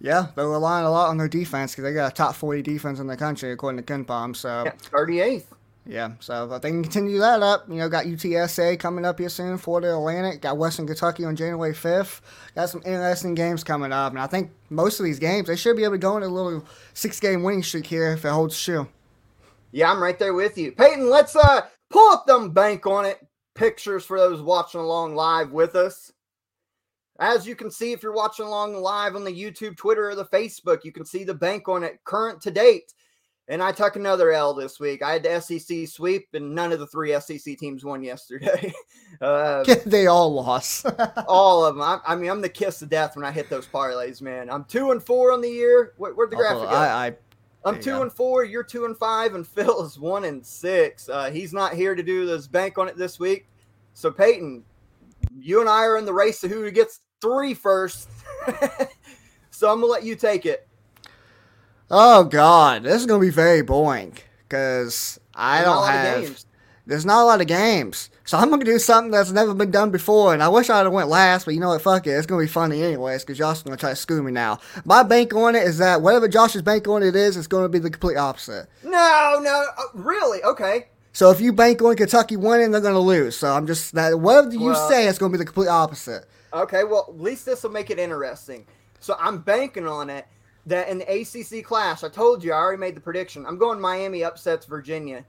Yeah, 0.00 0.28
they're 0.36 0.48
relying 0.48 0.86
a 0.86 0.90
lot 0.90 1.08
on 1.08 1.16
their 1.16 1.28
defense 1.28 1.72
because 1.72 1.84
they 1.84 1.92
got 1.92 2.12
a 2.12 2.14
top 2.14 2.34
40 2.34 2.62
defense 2.62 3.00
in 3.00 3.06
the 3.06 3.16
country, 3.16 3.50
according 3.50 3.82
to 3.82 3.92
KenPom. 3.92 4.36
So, 4.36 4.64
yeah, 4.66 4.72
38th. 4.72 5.44
Yeah, 5.86 6.12
so 6.20 6.52
if 6.52 6.60
they 6.60 6.68
can 6.68 6.82
continue 6.82 7.18
that 7.18 7.42
up, 7.42 7.66
you 7.66 7.76
know, 7.76 7.88
got 7.88 8.04
UTSA 8.04 8.78
coming 8.78 9.06
up 9.06 9.18
here 9.18 9.30
soon, 9.30 9.56
Florida 9.56 9.94
Atlantic, 9.94 10.42
got 10.42 10.58
Western 10.58 10.86
Kentucky 10.86 11.24
on 11.24 11.34
January 11.34 11.72
5th. 11.72 12.20
Got 12.54 12.68
some 12.68 12.82
interesting 12.84 13.34
games 13.34 13.64
coming 13.64 13.90
up, 13.90 14.12
and 14.12 14.20
I 14.20 14.26
think 14.26 14.50
most 14.68 15.00
of 15.00 15.04
these 15.04 15.18
games, 15.18 15.48
they 15.48 15.56
should 15.56 15.76
be 15.76 15.84
able 15.84 15.94
to 15.94 15.98
go 15.98 16.14
on 16.14 16.22
a 16.22 16.28
little 16.28 16.62
six 16.92 17.18
game 17.18 17.42
winning 17.42 17.62
streak 17.62 17.86
here 17.86 18.12
if 18.12 18.24
it 18.26 18.28
holds 18.28 18.62
true. 18.62 18.86
Yeah, 19.72 19.90
I'm 19.90 20.02
right 20.02 20.18
there 20.18 20.34
with 20.34 20.58
you. 20.58 20.72
Peyton, 20.72 21.08
let's 21.08 21.34
uh 21.34 21.62
pull 21.90 22.12
up 22.12 22.26
them 22.26 22.50
bank 22.50 22.86
on 22.86 23.06
it 23.06 23.26
pictures 23.54 24.04
for 24.04 24.18
those 24.18 24.40
watching 24.40 24.80
along 24.80 25.14
live 25.14 25.52
with 25.52 25.74
us. 25.74 26.12
As 27.20 27.46
you 27.46 27.56
can 27.56 27.70
see, 27.70 27.92
if 27.92 28.02
you're 28.02 28.12
watching 28.12 28.46
along 28.46 28.74
live 28.74 29.16
on 29.16 29.24
the 29.24 29.32
YouTube, 29.32 29.76
Twitter, 29.76 30.08
or 30.08 30.14
the 30.14 30.26
Facebook, 30.26 30.84
you 30.84 30.92
can 30.92 31.04
see 31.04 31.24
the 31.24 31.34
bank 31.34 31.68
on 31.68 31.82
it 31.82 31.98
current 32.04 32.40
to 32.42 32.50
date. 32.50 32.94
And 33.48 33.62
I 33.62 33.72
took 33.72 33.96
another 33.96 34.30
L 34.30 34.52
this 34.52 34.78
week. 34.78 35.02
I 35.02 35.14
had 35.14 35.22
the 35.22 35.40
SEC 35.40 35.88
sweep, 35.88 36.28
and 36.34 36.54
none 36.54 36.70
of 36.70 36.78
the 36.78 36.86
three 36.86 37.18
SEC 37.18 37.58
teams 37.58 37.82
won 37.82 38.02
yesterday. 38.02 38.72
uh, 39.22 39.64
they 39.86 40.06
all 40.06 40.32
lost. 40.32 40.86
all 41.26 41.64
of 41.64 41.74
them. 41.74 41.82
I, 41.82 41.98
I, 42.06 42.14
mean, 42.14 42.30
I'm 42.30 42.42
the 42.42 42.48
kiss 42.48 42.82
of 42.82 42.90
death 42.90 43.16
when 43.16 43.24
I 43.24 43.32
hit 43.32 43.48
those 43.48 43.66
parlays, 43.66 44.20
man. 44.20 44.50
I'm 44.50 44.64
two 44.64 44.90
and 44.90 45.02
four 45.02 45.32
on 45.32 45.40
the 45.40 45.48
year. 45.48 45.94
Where, 45.96 46.12
where'd 46.12 46.30
the 46.30 46.36
graphic 46.36 46.68
go? 46.68 46.68
I, 46.68 47.06
I 47.06 47.16
I'm 47.64 47.80
two 47.80 48.02
and 48.02 48.12
four. 48.12 48.44
You're 48.44 48.62
two 48.62 48.84
and 48.84 48.96
five, 48.96 49.34
and 49.34 49.46
Phil 49.46 49.84
is 49.84 49.98
one 49.98 50.24
and 50.24 50.44
six. 50.44 51.08
Uh, 51.08 51.30
he's 51.30 51.52
not 51.52 51.74
here 51.74 51.94
to 51.94 52.02
do 52.02 52.26
this 52.26 52.46
bank 52.46 52.78
on 52.78 52.86
it 52.86 52.96
this 52.96 53.18
week. 53.18 53.46
So 53.94 54.10
Peyton, 54.10 54.62
you 55.38 55.60
and 55.60 55.68
I 55.68 55.84
are 55.84 55.96
in 55.96 56.04
the 56.04 56.14
race 56.14 56.40
to 56.42 56.48
who 56.48 56.70
gets 56.70 57.00
three 57.20 57.54
first. 57.54 58.08
so 59.50 59.70
I'm 59.70 59.80
gonna 59.80 59.92
let 59.92 60.04
you 60.04 60.16
take 60.16 60.46
it. 60.46 60.66
Oh 61.90 62.24
God, 62.24 62.82
this 62.82 63.00
is 63.00 63.06
gonna 63.06 63.20
be 63.20 63.30
very 63.30 63.62
boring 63.62 64.16
because 64.46 65.18
I 65.34 65.62
don't 65.62 65.86
have. 65.86 66.44
There's 66.86 67.04
not 67.04 67.22
a 67.22 67.24
lot 67.24 67.42
of 67.42 67.46
games, 67.46 68.08
so 68.24 68.38
I'm 68.38 68.48
gonna 68.48 68.64
do 68.64 68.78
something 68.78 69.10
that's 69.10 69.30
never 69.30 69.52
been 69.52 69.70
done 69.70 69.90
before. 69.90 70.32
And 70.32 70.42
I 70.42 70.48
wish 70.48 70.70
I'd 70.70 70.84
have 70.84 70.92
went 70.92 71.10
last, 71.10 71.44
but 71.44 71.52
you 71.52 71.60
know 71.60 71.68
what? 71.68 71.82
Fuck 71.82 72.06
it, 72.06 72.10
it's 72.10 72.26
gonna 72.26 72.42
be 72.42 72.48
funny 72.48 72.82
anyways 72.82 73.22
because 73.22 73.36
Josh 73.36 73.58
is 73.58 73.62
gonna 73.62 73.76
try 73.76 73.90
to 73.90 73.96
screw 73.96 74.22
me 74.22 74.32
now. 74.32 74.58
My 74.86 75.02
bank 75.02 75.34
on 75.34 75.54
it 75.54 75.64
is 75.64 75.78
that 75.78 76.00
whatever 76.00 76.28
Josh's 76.28 76.62
bank 76.62 76.88
on 76.88 77.02
it 77.02 77.14
is, 77.14 77.36
it's 77.36 77.46
gonna 77.46 77.68
be 77.68 77.78
the 77.78 77.90
complete 77.90 78.16
opposite. 78.16 78.68
No, 78.82 79.38
no, 79.42 79.64
uh, 79.76 79.82
really? 79.92 80.42
Okay. 80.42 80.86
So 81.12 81.30
if 81.30 81.40
you 81.40 81.52
bank 81.52 81.82
on 81.82 81.96
Kentucky 81.96 82.36
winning, 82.36 82.70
they're 82.70 82.80
gonna 82.80 83.00
lose. 83.00 83.36
So 83.36 83.52
I'm 83.52 83.66
just 83.66 83.94
that 83.94 84.18
whatever 84.18 84.52
you 84.52 84.66
well, 84.66 84.88
say, 84.88 85.08
it's 85.08 85.18
gonna 85.18 85.32
be 85.32 85.38
the 85.38 85.44
complete 85.44 85.68
opposite. 85.68 86.26
Okay, 86.52 86.84
well 86.84 87.06
at 87.08 87.20
least 87.20 87.46
this 87.46 87.62
will 87.62 87.70
make 87.70 87.90
it 87.90 87.98
interesting. 87.98 88.66
So 89.00 89.16
I'm 89.18 89.38
banking 89.38 89.86
on 89.86 90.10
it 90.10 90.26
that 90.66 90.88
in 90.88 90.98
the 90.98 91.04
ACC 91.04 91.64
clash, 91.64 92.04
I 92.04 92.08
told 92.08 92.44
you 92.44 92.52
I 92.52 92.56
already 92.56 92.80
made 92.80 92.96
the 92.96 93.00
prediction. 93.00 93.46
I'm 93.46 93.58
going 93.58 93.80
Miami 93.80 94.24
upsets 94.24 94.66
Virginia. 94.66 95.24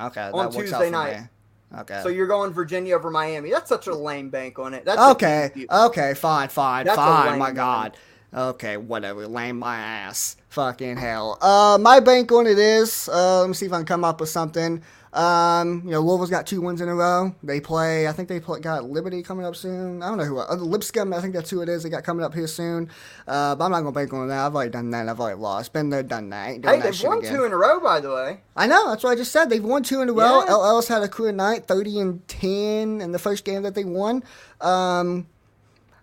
Okay, 0.00 0.30
on 0.32 0.52
Tuesday 0.52 0.90
night. 0.90 1.20
Me. 1.20 1.80
Okay. 1.80 2.00
So 2.02 2.08
you're 2.08 2.26
going 2.26 2.52
Virginia 2.52 2.94
over 2.94 3.10
Miami. 3.10 3.50
That's 3.50 3.68
such 3.68 3.88
a 3.88 3.94
lame 3.94 4.30
bank 4.30 4.58
on 4.58 4.72
it. 4.74 4.84
That's 4.84 5.00
okay. 5.00 5.50
Okay, 5.70 6.14
fine, 6.14 6.48
fine, 6.48 6.86
That's 6.86 6.96
fine. 6.96 7.38
My 7.38 7.50
God. 7.50 7.96
Okay, 8.32 8.76
whatever. 8.76 9.26
Lame 9.26 9.58
my 9.58 9.76
ass. 9.76 10.36
Fucking 10.50 10.96
hell. 10.96 11.38
Uh, 11.40 11.78
my 11.80 12.00
bank 12.00 12.30
on 12.32 12.46
it 12.46 12.58
is. 12.58 13.08
Uh, 13.08 13.40
let 13.40 13.48
me 13.48 13.54
see 13.54 13.66
if 13.66 13.72
I 13.72 13.78
can 13.78 13.86
come 13.86 14.04
up 14.04 14.20
with 14.20 14.28
something. 14.28 14.82
Um, 15.12 15.82
you 15.84 15.92
know, 15.92 16.00
Louisville's 16.00 16.30
got 16.30 16.46
two 16.46 16.60
wins 16.60 16.80
in 16.80 16.88
a 16.88 16.94
row. 16.94 17.34
They 17.42 17.60
play. 17.60 18.06
I 18.08 18.12
think 18.12 18.28
they 18.28 18.40
play, 18.40 18.60
got 18.60 18.84
Liberty 18.84 19.22
coming 19.22 19.46
up 19.46 19.56
soon. 19.56 20.02
I 20.02 20.08
don't 20.08 20.18
know 20.18 20.24
who. 20.24 20.38
Uh, 20.38 20.54
Lipscomb. 20.56 21.12
I 21.14 21.20
think 21.20 21.34
that's 21.34 21.50
who 21.50 21.62
it 21.62 21.68
is. 21.68 21.82
They 21.82 21.88
got 21.88 22.04
coming 22.04 22.24
up 22.24 22.34
here 22.34 22.46
soon. 22.46 22.90
Uh, 23.26 23.54
but 23.54 23.64
I'm 23.64 23.70
not 23.70 23.80
gonna 23.80 23.92
bank 23.92 24.12
on 24.12 24.28
that. 24.28 24.46
I've 24.46 24.54
already 24.54 24.70
done 24.70 24.90
that. 24.90 25.08
I've 25.08 25.20
already 25.20 25.40
lost. 25.40 25.72
Been 25.72 25.90
there, 25.90 26.02
done 26.02 26.30
that. 26.30 26.46
Hey, 26.46 26.58
that 26.58 26.82
they've 26.82 27.02
won 27.02 27.18
again. 27.18 27.34
two 27.34 27.44
in 27.44 27.52
a 27.52 27.56
row, 27.56 27.80
by 27.80 28.00
the 28.00 28.12
way. 28.12 28.40
I 28.56 28.66
know. 28.66 28.90
That's 28.90 29.02
what 29.02 29.10
I 29.10 29.16
just 29.16 29.32
said. 29.32 29.48
They've 29.48 29.64
won 29.64 29.82
two 29.82 30.02
in 30.02 30.08
a 30.08 30.12
row. 30.12 30.44
Yeah. 30.44 30.50
El 30.50 30.64
Ellis 30.64 30.88
had 30.88 31.02
a 31.02 31.08
career 31.08 31.32
night, 31.32 31.66
thirty 31.66 31.98
and 31.98 32.26
ten 32.28 33.00
in 33.00 33.12
the 33.12 33.18
first 33.18 33.44
game 33.44 33.62
that 33.62 33.74
they 33.74 33.84
won. 33.84 34.22
Um, 34.60 35.26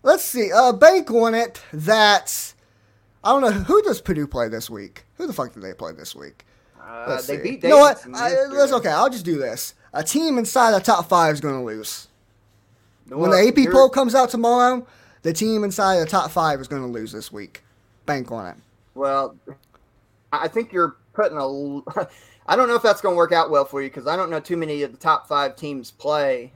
let's 0.04 0.24
see. 0.24 0.52
Uh, 0.52 0.74
bank 0.74 1.12
on 1.12 1.36
it 1.36 1.62
that 1.72 2.54
I 3.24 3.30
don't 3.30 3.42
know 3.42 3.52
who 3.52 3.82
does 3.84 4.02
Purdue 4.02 4.28
play 4.28 4.50
this 4.50 4.70
week. 4.70 5.06
Who 5.16 5.28
the 5.28 5.34
fuck 5.34 5.54
did 5.54 5.64
they 5.64 5.74
play 5.74 5.94
this 5.94 6.16
week? 6.16 6.46
Uh, 6.86 7.16
they 7.22 7.38
see. 7.38 7.38
beat 7.38 7.64
You 7.64 7.70
know 7.70 7.80
what? 7.80 8.06
I, 8.14 8.30
that's 8.54 8.72
okay. 8.74 8.90
I'll 8.90 9.10
just 9.10 9.26
do 9.26 9.38
this. 9.38 9.74
A 9.94 10.04
team 10.04 10.38
inside 10.38 10.72
the 10.72 10.80
top 10.80 11.08
five 11.08 11.34
is 11.34 11.42
going 11.42 11.56
to 11.56 11.64
lose. 11.64 12.08
when 13.08 13.32
the 13.32 13.48
AP 13.48 13.58
you're- 13.58 13.74
poll 13.74 13.90
comes 13.90 14.14
out 14.14 14.30
tomorrow, 14.30 14.86
the 15.24 15.34
team 15.34 15.64
inside 15.64 16.00
the 16.00 16.06
top 16.06 16.32
five 16.32 16.60
is 16.60 16.68
going 16.68 16.82
to 16.82 16.88
lose 16.88 17.12
this 17.12 17.32
week. 17.32 17.64
Bank 18.06 18.32
on 18.32 18.46
it. 18.48 18.56
Well, 18.94 19.36
I 20.32 20.48
think 20.48 20.72
you're 20.72 20.98
putting 21.14 21.38
a. 21.38 22.08
I 22.48 22.56
don't 22.56 22.68
know 22.68 22.76
if 22.76 22.84
that's 22.84 23.02
going 23.02 23.14
to 23.14 23.18
work 23.18 23.32
out 23.32 23.50
well 23.50 23.66
for 23.66 23.82
you 23.82 23.90
because 23.90 24.06
I 24.06 24.16
don't 24.16 24.30
know 24.30 24.40
too 24.40 24.58
many 24.58 24.84
of 24.84 24.92
the 24.92 24.98
top 24.98 25.28
five 25.28 25.56
teams 25.56 25.90
play 25.90 26.52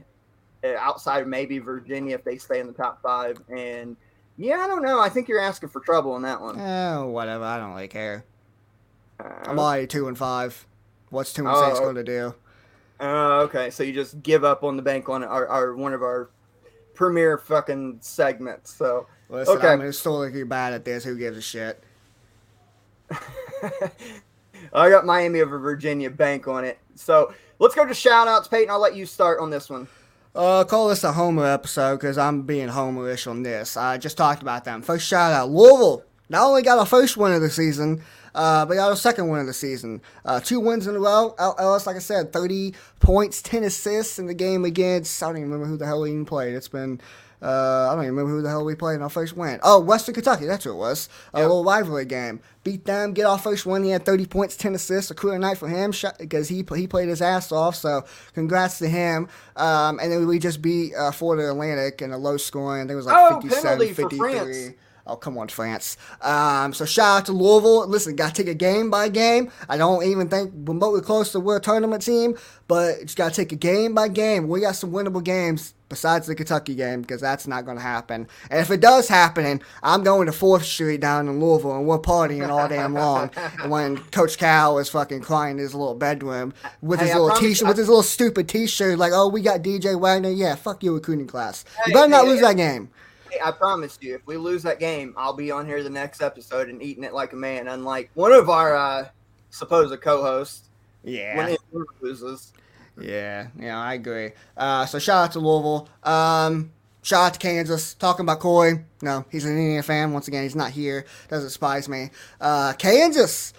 uh, 0.62 0.74
outside 0.78 1.22
of 1.22 1.28
maybe 1.28 1.58
Virginia 1.58 2.14
if 2.14 2.22
they 2.22 2.36
stay 2.38 2.60
in 2.60 2.68
the 2.68 2.72
top 2.72 3.02
five. 3.02 3.40
And 3.48 3.96
yeah, 4.36 4.58
I 4.60 4.68
don't 4.68 4.82
know. 4.82 5.00
I 5.00 5.08
think 5.08 5.26
you're 5.28 5.40
asking 5.40 5.70
for 5.70 5.80
trouble 5.80 6.12
on 6.12 6.22
that 6.22 6.40
one. 6.40 6.60
Oh, 6.60 7.08
whatever. 7.08 7.42
I 7.42 7.58
don't 7.58 7.72
really 7.72 7.88
care. 7.88 8.24
I'm 9.46 9.58
already 9.58 9.86
two 9.86 10.08
and 10.08 10.16
five. 10.16 10.66
What's 11.10 11.32
two 11.32 11.46
and 11.46 11.54
Oh, 11.54 11.68
six 11.68 11.78
oh. 11.80 11.82
going 11.84 11.96
to 11.96 12.04
do? 12.04 12.34
uh, 13.00 13.40
okay, 13.42 13.70
so 13.70 13.82
you 13.82 13.92
just 13.92 14.22
give 14.22 14.44
up 14.44 14.62
on 14.62 14.76
the 14.76 14.82
bank 14.82 15.08
on 15.08 15.24
our, 15.24 15.46
our 15.48 15.74
one 15.74 15.92
of 15.94 16.02
our 16.02 16.30
premier 16.94 17.38
fucking 17.38 17.98
segments. 18.02 18.74
So 18.74 19.06
Listen, 19.28 19.56
Okay. 19.56 19.68
I'm 19.68 19.80
historically 19.80 20.42
bad 20.44 20.72
at 20.72 20.84
this. 20.84 21.04
Who 21.04 21.16
gives 21.16 21.36
a 21.38 21.42
shit? 21.42 21.82
I 24.72 24.88
got 24.90 25.04
Miami 25.06 25.40
over 25.40 25.58
Virginia 25.58 26.10
bank 26.10 26.46
on 26.48 26.64
it. 26.64 26.78
So 26.94 27.32
let's 27.58 27.74
go 27.74 27.84
to 27.86 27.94
shout 27.94 28.28
outs. 28.28 28.48
Peyton, 28.48 28.70
I'll 28.70 28.80
let 28.80 28.94
you 28.94 29.06
start 29.06 29.40
on 29.40 29.50
this 29.50 29.70
one. 29.70 29.88
Uh, 30.34 30.62
call 30.64 30.88
this 30.88 31.02
a 31.02 31.12
Homer 31.12 31.44
episode 31.46 31.96
because 31.96 32.16
I'm 32.18 32.42
being 32.42 32.68
Homerish 32.68 33.28
on 33.28 33.42
this. 33.42 33.76
I 33.76 33.98
just 33.98 34.16
talked 34.16 34.42
about 34.42 34.64
them. 34.64 34.82
First 34.82 35.06
shout 35.08 35.32
out, 35.32 35.50
Louisville. 35.50 36.04
Not 36.28 36.46
only 36.46 36.62
got 36.62 36.78
a 36.80 36.86
first 36.86 37.16
win 37.16 37.32
of 37.32 37.40
the 37.40 37.50
season, 37.50 38.02
uh, 38.34 38.64
but 38.66 38.74
got 38.74 38.92
a 38.92 38.96
second 38.96 39.28
win 39.28 39.40
of 39.40 39.46
the 39.46 39.52
season. 39.52 40.00
Uh, 40.24 40.40
two 40.40 40.60
wins 40.60 40.86
in 40.86 40.94
a 40.96 40.98
row. 41.00 41.34
Ellis, 41.38 41.86
like 41.86 41.96
I 41.96 42.00
said, 42.00 42.32
30 42.32 42.74
points, 43.00 43.42
10 43.42 43.64
assists 43.64 44.18
in 44.18 44.26
the 44.26 44.34
game 44.34 44.64
against, 44.64 45.22
I 45.22 45.26
don't 45.28 45.36
even 45.38 45.50
remember 45.50 45.66
who 45.70 45.76
the 45.76 45.86
hell 45.86 46.00
we 46.02 46.10
even 46.10 46.24
played. 46.24 46.54
It's 46.54 46.68
been, 46.68 47.00
uh, 47.42 47.88
I 47.90 47.94
don't 47.94 48.04
even 48.04 48.14
remember 48.16 48.36
who 48.36 48.42
the 48.42 48.50
hell 48.50 48.64
we 48.64 48.74
played 48.74 48.96
in 48.96 49.02
our 49.02 49.08
first 49.08 49.34
win. 49.36 49.58
Oh, 49.62 49.80
Western 49.80 50.14
Kentucky, 50.14 50.44
that's 50.46 50.64
who 50.64 50.72
it 50.72 50.76
was. 50.76 51.08
A 51.32 51.38
Yep. 51.38 51.48
little 51.48 51.64
rivalry 51.64 52.04
game. 52.04 52.40
Beat 52.62 52.84
them, 52.84 53.14
get 53.14 53.24
our 53.24 53.38
first 53.38 53.64
win. 53.64 53.82
He 53.82 53.88
had 53.90 54.04
30 54.04 54.26
points, 54.26 54.56
10 54.56 54.74
assists. 54.74 55.10
A 55.10 55.14
career 55.14 55.38
night 55.38 55.56
for 55.56 55.66
him 55.68 55.92
because 56.18 56.48
he 56.48 56.62
he 56.76 56.86
played 56.86 57.08
his 57.08 57.22
ass 57.22 57.50
off. 57.50 57.74
So 57.76 58.04
congrats 58.34 58.78
to 58.80 58.88
him. 58.88 59.28
Um, 59.56 59.98
and 59.98 60.12
then 60.12 60.26
we 60.26 60.38
just 60.38 60.60
beat 60.60 60.94
uh, 60.94 61.10
Florida 61.12 61.48
Atlantic 61.50 62.02
in 62.02 62.12
a 62.12 62.18
low 62.18 62.36
scoring. 62.36 62.80
I 62.82 62.84
think 62.84 62.92
it 62.92 62.96
was 62.96 63.06
like 63.06 63.16
Oh, 63.32 63.40
57, 63.40 63.62
penalty 63.62 63.92
for 63.94 64.02
53. 64.10 64.18
France. 64.18 64.74
Oh, 65.06 65.16
come 65.16 65.38
on, 65.38 65.48
France. 65.48 65.96
Um, 66.20 66.72
so 66.72 66.84
shout 66.84 67.20
out 67.20 67.26
to 67.26 67.32
Louisville. 67.32 67.86
Listen, 67.86 68.16
got 68.16 68.34
to 68.34 68.42
take 68.42 68.50
it 68.50 68.58
game 68.58 68.90
by 68.90 69.08
game. 69.08 69.50
I 69.68 69.76
don't 69.76 70.04
even 70.04 70.28
think 70.28 70.52
we're 70.52 70.74
remotely 70.74 71.00
close 71.00 71.32
to 71.32 71.40
we're 71.40 71.56
a 71.56 71.60
tournament 71.60 72.02
team, 72.02 72.36
but 72.68 73.00
just 73.02 73.16
got 73.16 73.30
to 73.30 73.34
take 73.34 73.52
it 73.52 73.60
game 73.60 73.94
by 73.94 74.08
game. 74.08 74.48
We 74.48 74.60
got 74.60 74.76
some 74.76 74.92
winnable 74.92 75.22
games 75.24 75.74
besides 75.90 76.26
the 76.26 76.34
Kentucky 76.34 76.74
game 76.74 77.02
because 77.02 77.20
that's 77.20 77.46
not 77.46 77.66
going 77.66 77.76
to 77.76 77.82
happen. 77.82 78.26
And 78.50 78.60
if 78.60 78.70
it 78.70 78.80
does 78.80 79.08
happen, 79.08 79.60
I'm 79.82 80.02
going 80.02 80.26
to 80.26 80.32
4th 80.32 80.62
Street 80.62 81.00
down 81.00 81.28
in 81.28 81.40
Louisville 81.40 81.76
and 81.76 81.86
we're 81.86 81.98
partying 81.98 82.48
all 82.48 82.68
damn 82.68 82.94
long. 82.94 83.30
and 83.60 83.70
when 83.70 83.98
Coach 83.98 84.38
Cal 84.38 84.78
is 84.78 84.88
fucking 84.88 85.20
crying 85.20 85.58
in 85.58 85.58
his 85.58 85.74
little 85.74 85.96
bedroom 85.96 86.54
with 86.80 87.00
Hey, 87.00 87.06
his 87.06 87.16
I 87.16 87.18
little 87.18 87.36
t-shirt, 87.36 87.68
with 87.68 87.76
his 87.76 87.88
little 87.88 88.02
stupid 88.02 88.48
t-shirt, 88.48 88.98
like, 88.98 89.12
oh, 89.12 89.28
we 89.28 89.42
got 89.42 89.62
DJ 89.62 89.98
Wagner. 90.00 90.30
Yeah, 90.30 90.54
fuck 90.54 90.82
your 90.82 90.94
recruiting 90.94 91.26
class. 91.26 91.64
Hey, 91.84 91.90
you 91.90 91.94
better 91.94 92.08
not 92.08 92.24
lose 92.24 92.40
hey. 92.40 92.46
that 92.46 92.56
game. 92.56 92.90
I 93.44 93.50
promise 93.52 93.98
you, 94.00 94.14
if 94.14 94.26
we 94.26 94.36
lose 94.36 94.62
that 94.64 94.78
game, 94.80 95.14
I'll 95.16 95.32
be 95.34 95.50
on 95.50 95.66
here 95.66 95.82
the 95.82 95.90
next 95.90 96.22
episode 96.22 96.68
and 96.68 96.82
eating 96.82 97.04
it 97.04 97.12
like 97.12 97.32
a 97.32 97.36
man, 97.36 97.68
unlike 97.68 98.10
one 98.14 98.32
of 98.32 98.48
our 98.50 98.74
uh, 98.76 99.08
supposed 99.50 99.98
co-hosts 100.00 100.68
Yeah. 101.04 101.36
when 101.36 101.48
it 101.50 101.60
loses. 102.00 102.52
Yeah, 103.00 103.46
yeah, 103.58 103.78
I 103.80 103.94
agree. 103.94 104.32
Uh, 104.56 104.84
so 104.86 104.98
shout 104.98 105.24
out 105.24 105.32
to 105.32 105.38
Louisville. 105.38 105.88
Um, 106.02 106.72
shout 107.02 107.26
out 107.26 107.32
to 107.34 107.38
Kansas. 107.38 107.94
Talking 107.94 108.24
about 108.24 108.40
Coy. 108.40 108.84
No, 109.00 109.24
he's 109.30 109.44
an 109.46 109.56
Indian 109.56 109.82
fan. 109.82 110.12
Once 110.12 110.28
again, 110.28 110.42
he's 110.42 110.56
not 110.56 110.70
here. 110.72 111.06
Doesn't 111.28 111.50
surprise 111.50 111.88
me. 111.88 112.10
Uh, 112.40 112.74
Kansas. 112.74 113.54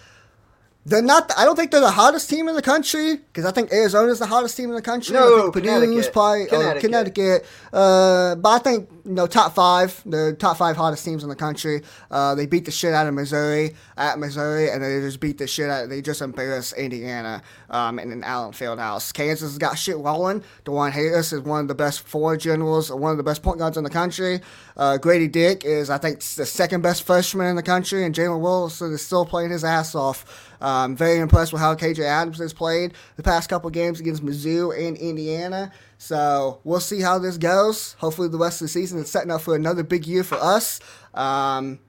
They're 0.83 1.01
not. 1.01 1.27
The, 1.27 1.39
I 1.39 1.45
don't 1.45 1.55
think 1.55 1.69
they're 1.69 1.79
the 1.79 1.91
hottest 1.91 2.27
team 2.27 2.47
in 2.47 2.55
the 2.55 2.61
country 2.61 3.17
because 3.17 3.45
I 3.45 3.51
think 3.51 3.71
Arizona's 3.71 4.17
the 4.17 4.25
hottest 4.25 4.57
team 4.57 4.69
in 4.69 4.75
the 4.75 4.81
country. 4.81 5.13
No, 5.13 5.51
Purdue's 5.51 5.71
Connecticut. 5.71 6.13
probably 6.13 6.45
Connecticut. 6.47 6.81
Connecticut. 6.81 7.13
Connecticut. 7.13 7.45
Uh, 7.71 8.35
but 8.35 8.49
I 8.49 8.57
think 8.59 8.89
you 9.05 9.11
know 9.11 9.27
top 9.27 9.53
five. 9.53 10.01
The 10.07 10.35
top 10.39 10.57
five 10.57 10.75
hottest 10.75 11.05
teams 11.05 11.21
in 11.21 11.29
the 11.29 11.35
country. 11.35 11.83
Uh, 12.09 12.33
they 12.33 12.47
beat 12.47 12.65
the 12.65 12.71
shit 12.71 12.95
out 12.95 13.05
of 13.05 13.13
Missouri 13.13 13.75
at 13.95 14.17
Missouri, 14.17 14.71
and 14.71 14.83
they 14.83 14.99
just 15.01 15.19
beat 15.19 15.37
the 15.37 15.45
shit 15.45 15.69
out. 15.69 15.87
They 15.89 16.01
just 16.01 16.19
embarrassed 16.19 16.73
Indiana 16.73 17.43
um, 17.69 17.99
in 17.99 18.11
an 18.11 18.23
Allen 18.23 18.51
Fieldhouse. 18.51 19.13
Kansas 19.13 19.51
has 19.51 19.57
got 19.59 19.77
shit 19.77 19.97
rolling. 19.97 20.43
Dajuan 20.65 20.91
Harris 20.91 21.31
is 21.31 21.41
one 21.41 21.61
of 21.61 21.67
the 21.67 21.75
best 21.75 22.01
four 22.01 22.37
generals, 22.37 22.91
one 22.91 23.11
of 23.11 23.17
the 23.17 23.23
best 23.23 23.43
point 23.43 23.59
guards 23.59 23.77
in 23.77 23.83
the 23.83 23.89
country. 23.91 24.41
Uh, 24.75 24.97
Grady 24.97 25.27
Dick 25.27 25.63
is, 25.63 25.91
I 25.91 25.99
think, 25.99 26.21
the 26.21 26.45
second 26.45 26.81
best 26.81 27.03
freshman 27.03 27.45
in 27.45 27.55
the 27.55 27.61
country, 27.61 28.03
and 28.03 28.15
Jalen 28.15 28.41
Wilson 28.41 28.93
is 28.93 29.05
still 29.05 29.27
playing 29.27 29.51
his 29.51 29.63
ass 29.63 29.93
off. 29.93 30.47
Um, 30.61 30.95
very 30.95 31.19
impressed 31.19 31.51
with 31.51 31.61
how 31.61 31.75
KJ 31.75 32.03
Adams 32.03 32.37
has 32.37 32.53
played 32.53 32.93
the 33.15 33.23
past 33.23 33.49
couple 33.49 33.69
games 33.69 33.99
against 33.99 34.23
Mizzou 34.23 34.77
and 34.77 34.95
Indiana. 34.97 35.71
So 35.97 36.59
we'll 36.63 36.79
see 36.79 37.01
how 37.01 37.19
this 37.19 37.37
goes. 37.37 37.93
Hopefully, 37.99 38.27
the 38.27 38.37
rest 38.37 38.61
of 38.61 38.65
the 38.65 38.69
season 38.69 38.99
is 38.99 39.09
setting 39.09 39.31
up 39.31 39.41
for 39.41 39.55
another 39.55 39.83
big 39.83 40.05
year 40.05 40.23
for 40.23 40.35
us. 40.35 40.79
Um, 41.13 41.79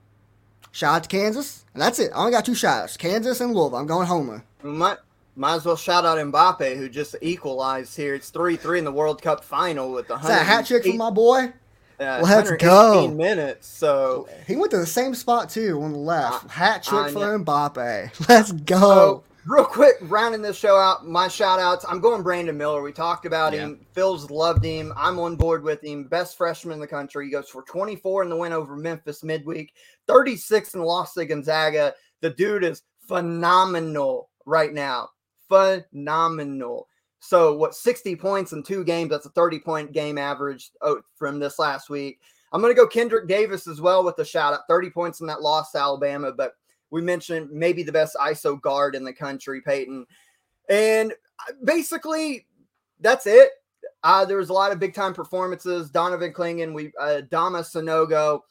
shout 0.71 0.95
out 0.95 1.03
to 1.03 1.09
Kansas, 1.09 1.65
and 1.73 1.81
that's 1.81 1.99
it. 1.99 2.11
I 2.13 2.17
only 2.17 2.31
got 2.31 2.45
two 2.45 2.55
shout 2.55 2.83
outs 2.83 2.97
Kansas 2.97 3.39
and 3.39 3.53
Louisville. 3.53 3.77
I'm 3.77 3.87
going 3.87 4.07
Homer. 4.07 4.43
Might 4.63 4.97
might 5.35 5.55
as 5.55 5.65
well 5.65 5.75
shout 5.75 6.05
out 6.05 6.17
Mbappe, 6.17 6.77
who 6.77 6.89
just 6.89 7.15
equalized 7.21 7.95
here. 7.95 8.15
It's 8.15 8.29
three 8.29 8.55
three 8.55 8.79
in 8.79 8.85
the 8.85 8.91
World 8.91 9.21
Cup 9.21 9.43
final 9.43 9.91
with 9.91 10.07
the 10.07 10.15
Is 10.15 10.27
that 10.27 10.41
a 10.41 10.45
hat 10.45 10.65
trick 10.65 10.83
from 10.83 10.97
my 10.97 11.09
boy? 11.09 11.53
Let's 11.99 12.21
118 12.21 12.59
go. 12.59 13.15
minutes. 13.15 13.67
So 13.67 14.27
He 14.47 14.55
went 14.55 14.71
to 14.71 14.77
the 14.77 14.85
same 14.85 15.13
spot 15.15 15.49
too 15.49 15.81
on 15.81 15.91
the 15.93 15.97
left. 15.99 16.45
I- 16.45 16.53
Hat 16.53 16.83
trick 16.83 17.01
I 17.01 17.11
for 17.11 17.19
know. 17.19 17.39
Mbappe. 17.39 18.27
Let's 18.29 18.51
go. 18.51 18.79
So, 18.79 19.23
real 19.45 19.65
quick, 19.65 19.95
rounding 20.01 20.41
this 20.41 20.57
show 20.57 20.77
out, 20.77 21.05
my 21.05 21.27
shout 21.27 21.59
outs. 21.59 21.85
I'm 21.87 21.99
going 21.99 22.23
Brandon 22.23 22.57
Miller. 22.57 22.81
We 22.81 22.91
talked 22.93 23.25
about 23.25 23.53
him. 23.53 23.85
Phil's 23.93 24.29
loved 24.31 24.63
him. 24.63 24.93
I'm 24.95 25.19
on 25.19 25.35
board 25.35 25.63
with 25.63 25.83
him. 25.83 26.05
Best 26.05 26.37
freshman 26.37 26.75
in 26.75 26.79
the 26.79 26.87
country. 26.87 27.25
He 27.25 27.31
goes 27.31 27.49
for 27.49 27.63
24 27.63 28.23
in 28.23 28.29
the 28.29 28.37
win 28.37 28.53
over 28.53 28.75
Memphis 28.75 29.23
midweek, 29.23 29.73
36 30.07 30.73
in 30.73 30.79
the 30.79 30.85
loss 30.85 31.13
to 31.13 31.25
Gonzaga. 31.25 31.93
The 32.21 32.29
dude 32.31 32.63
is 32.63 32.83
phenomenal 33.07 34.29
right 34.45 34.73
now. 34.73 35.09
Phenomenal. 35.49 36.87
So, 37.25 37.53
what, 37.53 37.73
60 37.73 38.17
points 38.17 38.51
in 38.51 38.63
two 38.63 38.83
games? 38.83 39.09
That's 39.09 39.25
a 39.25 39.29
30 39.29 39.59
point 39.59 39.93
game 39.93 40.17
average 40.17 40.71
oh, 40.81 40.99
from 41.15 41.39
this 41.39 41.57
last 41.57 41.89
week. 41.89 42.19
I'm 42.51 42.59
going 42.59 42.75
to 42.75 42.79
go 42.79 42.85
Kendric 42.85 43.29
Davis 43.29 43.65
as 43.65 43.79
well 43.79 44.03
with 44.03 44.17
the 44.17 44.25
shout 44.25 44.53
out 44.53 44.67
30 44.67 44.89
points 44.89 45.21
in 45.21 45.27
that 45.27 45.41
loss 45.41 45.71
to 45.71 45.77
Alabama, 45.77 46.33
but 46.33 46.55
we 46.91 47.01
mentioned 47.01 47.49
maybe 47.49 47.81
the 47.81 47.93
best 47.93 48.17
ISO 48.21 48.59
guard 48.59 48.93
in 48.93 49.05
the 49.05 49.13
country, 49.13 49.61
Peyton. 49.61 50.05
And 50.67 51.13
uh, 51.39 51.53
basically, 51.63 52.45
that's 52.99 53.25
it. 53.25 53.51
Uh, 54.03 54.25
there 54.25 54.37
was 54.37 54.49
a 54.49 54.53
lot 54.53 54.73
of 54.73 54.79
big 54.79 54.93
time 54.93 55.13
performances. 55.13 55.89
Donovan 55.89 56.33
Clingan, 56.33 56.73
we 56.73 56.91
uh, 56.99 57.21
Dama 57.31 57.59
Sanogo, 57.59 58.41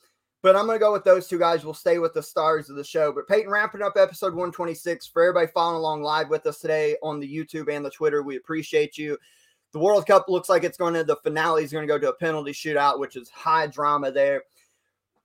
but 0.42 0.56
I'm 0.56 0.66
going 0.66 0.76
to 0.76 0.84
go 0.84 0.92
with 0.92 1.04
those 1.04 1.28
two 1.28 1.38
guys. 1.38 1.64
We'll 1.64 1.74
stay 1.74 1.98
with 1.98 2.14
the 2.14 2.22
stars 2.22 2.68
of 2.68 2.76
the 2.76 2.84
show. 2.84 3.12
But 3.12 3.28
Peyton, 3.28 3.50
wrapping 3.50 3.82
up 3.82 3.94
episode 3.96 4.34
126 4.34 5.06
for 5.06 5.22
everybody 5.22 5.46
following 5.46 5.78
along 5.78 6.02
live 6.02 6.28
with 6.28 6.46
us 6.46 6.58
today 6.58 6.96
on 7.02 7.20
the 7.20 7.32
YouTube 7.32 7.74
and 7.74 7.84
the 7.84 7.90
Twitter. 7.90 8.22
We 8.22 8.36
appreciate 8.36 8.98
you. 8.98 9.16
The 9.72 9.78
World 9.78 10.06
Cup 10.06 10.28
looks 10.28 10.48
like 10.48 10.64
it's 10.64 10.76
going 10.76 10.94
to, 10.94 11.04
the 11.04 11.16
finale 11.16 11.64
is 11.64 11.72
going 11.72 11.86
to 11.86 11.92
go 11.92 11.98
to 11.98 12.10
a 12.10 12.14
penalty 12.14 12.52
shootout, 12.52 12.98
which 12.98 13.16
is 13.16 13.30
high 13.30 13.68
drama 13.68 14.10
there 14.10 14.42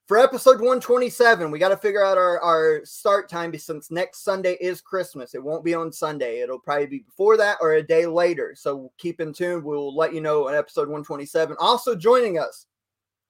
for 0.08 0.18
episode 0.18 0.62
127 0.62 1.52
we 1.52 1.60
got 1.60 1.68
to 1.68 1.76
figure 1.76 2.04
out 2.04 2.18
our, 2.18 2.40
our 2.40 2.80
start 2.86 3.30
time 3.30 3.56
since 3.58 3.92
next 3.92 4.24
sunday 4.24 4.56
is 4.62 4.80
christmas 4.80 5.36
it 5.36 5.44
won't 5.44 5.66
be 5.66 5.74
on 5.74 5.92
sunday 5.92 6.40
it'll 6.40 6.58
probably 6.58 6.86
be 6.86 7.00
before 7.00 7.36
that 7.36 7.58
or 7.60 7.74
a 7.74 7.84
day 7.84 8.06
later 8.06 8.56
so 8.56 8.90
keep 8.98 9.20
in 9.20 9.34
tune 9.34 9.62
we'll 9.66 9.94
let 9.94 10.14
you 10.14 10.22
know 10.22 10.48
on 10.48 10.56
episode 10.56 10.88
127 10.88 11.58
also 11.60 11.94
joining 11.94 12.40
us 12.40 12.68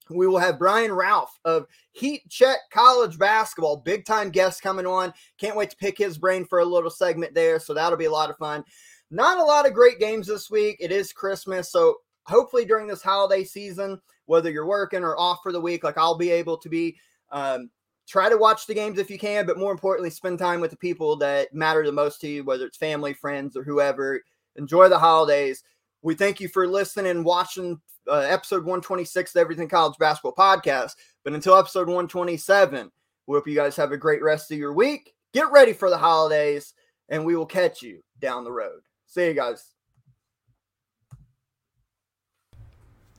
we 0.10 0.28
will 0.28 0.38
have 0.38 0.60
Brian 0.60 0.92
Ralph 0.92 1.38
of 1.46 1.68
Heat 1.92 2.28
Check 2.30 2.60
College 2.72 3.18
Basketball, 3.18 3.78
big 3.78 4.06
time 4.06 4.30
guest 4.30 4.62
coming 4.62 4.86
on. 4.86 5.14
Can't 5.38 5.56
wait 5.56 5.70
to 5.72 5.78
pick 5.78 5.98
his 5.98 6.18
brain 6.18 6.46
for 6.46 6.60
a 6.60 6.66
little 6.66 6.90
segment 6.90 7.34
there. 7.34 7.60
So 7.60 7.74
that'll 7.74 7.98
be 7.98 8.06
a 8.06 8.12
lot 8.12 8.30
of 8.30 8.38
fun. 8.38 8.64
Not 9.10 9.38
a 9.38 9.44
lot 9.44 9.66
of 9.66 9.74
great 9.74 10.00
games 10.00 10.28
this 10.28 10.50
week. 10.50 10.78
It 10.80 10.92
is 10.92 11.14
Christmas. 11.14 11.72
So 11.72 11.98
hopefully 12.26 12.66
during 12.66 12.88
this 12.88 13.02
holiday 13.02 13.44
season, 13.44 14.00
whether 14.26 14.52
you're 14.52 14.66
working 14.66 15.04
or 15.04 15.18
off 15.18 15.40
for 15.42 15.52
the 15.52 15.62
week, 15.62 15.84
like 15.84 15.98
I'll 15.98 16.18
be 16.18 16.30
able 16.30 16.58
to 16.58 16.70
be 16.70 16.98
um, 17.32 17.70
try 18.08 18.30
to 18.30 18.38
watch 18.38 18.68
the 18.68 18.74
games 18.74 19.00
if 19.00 19.10
you 19.10 19.20
can, 19.20 19.46
but 19.46 19.58
more 19.58 19.72
importantly, 19.72 20.10
spend 20.10 20.40
time 20.40 20.62
with 20.62 20.72
the 20.72 20.78
people 20.78 21.16
that 21.18 21.54
matter 21.54 21.86
the 21.86 21.92
most 21.92 22.22
to 22.22 22.28
you, 22.28 22.44
whether 22.44 22.66
it's 22.66 22.78
family, 22.78 23.14
friends, 23.14 23.56
or 23.56 23.64
whoever. 23.64 24.22
Enjoy 24.56 24.90
the 24.90 24.98
holidays. 24.98 25.64
We 26.02 26.16
thank 26.16 26.40
you 26.40 26.48
for 26.48 26.68
listening 26.68 27.12
and 27.12 27.26
watching 27.26 27.80
uh, 28.10 28.20
episode 28.20 28.64
126 28.64 29.36
of 29.36 29.40
Everything 29.40 29.68
College 29.68 29.98
Basketball 30.00 30.36
Podcast. 30.36 30.92
But 31.24 31.34
until 31.34 31.58
episode 31.58 31.88
127, 31.88 32.92
we 33.26 33.36
hope 33.36 33.48
you 33.48 33.56
guys 33.56 33.76
have 33.76 33.92
a 33.92 33.98
great 33.98 34.24
rest 34.24 34.52
of 34.52 34.58
your 34.58 34.74
week. 34.74 35.14
Get 35.34 35.52
ready 35.52 35.74
for 35.74 35.90
the 35.90 35.98
holidays, 35.98 36.74
and 37.10 37.26
we 37.26 37.36
will 37.36 37.46
catch 37.46 37.82
you 37.82 38.02
down 38.20 38.44
the 38.44 38.52
road. 38.52 38.80
See 39.08 39.26
you 39.26 39.34
guys. 39.34 39.77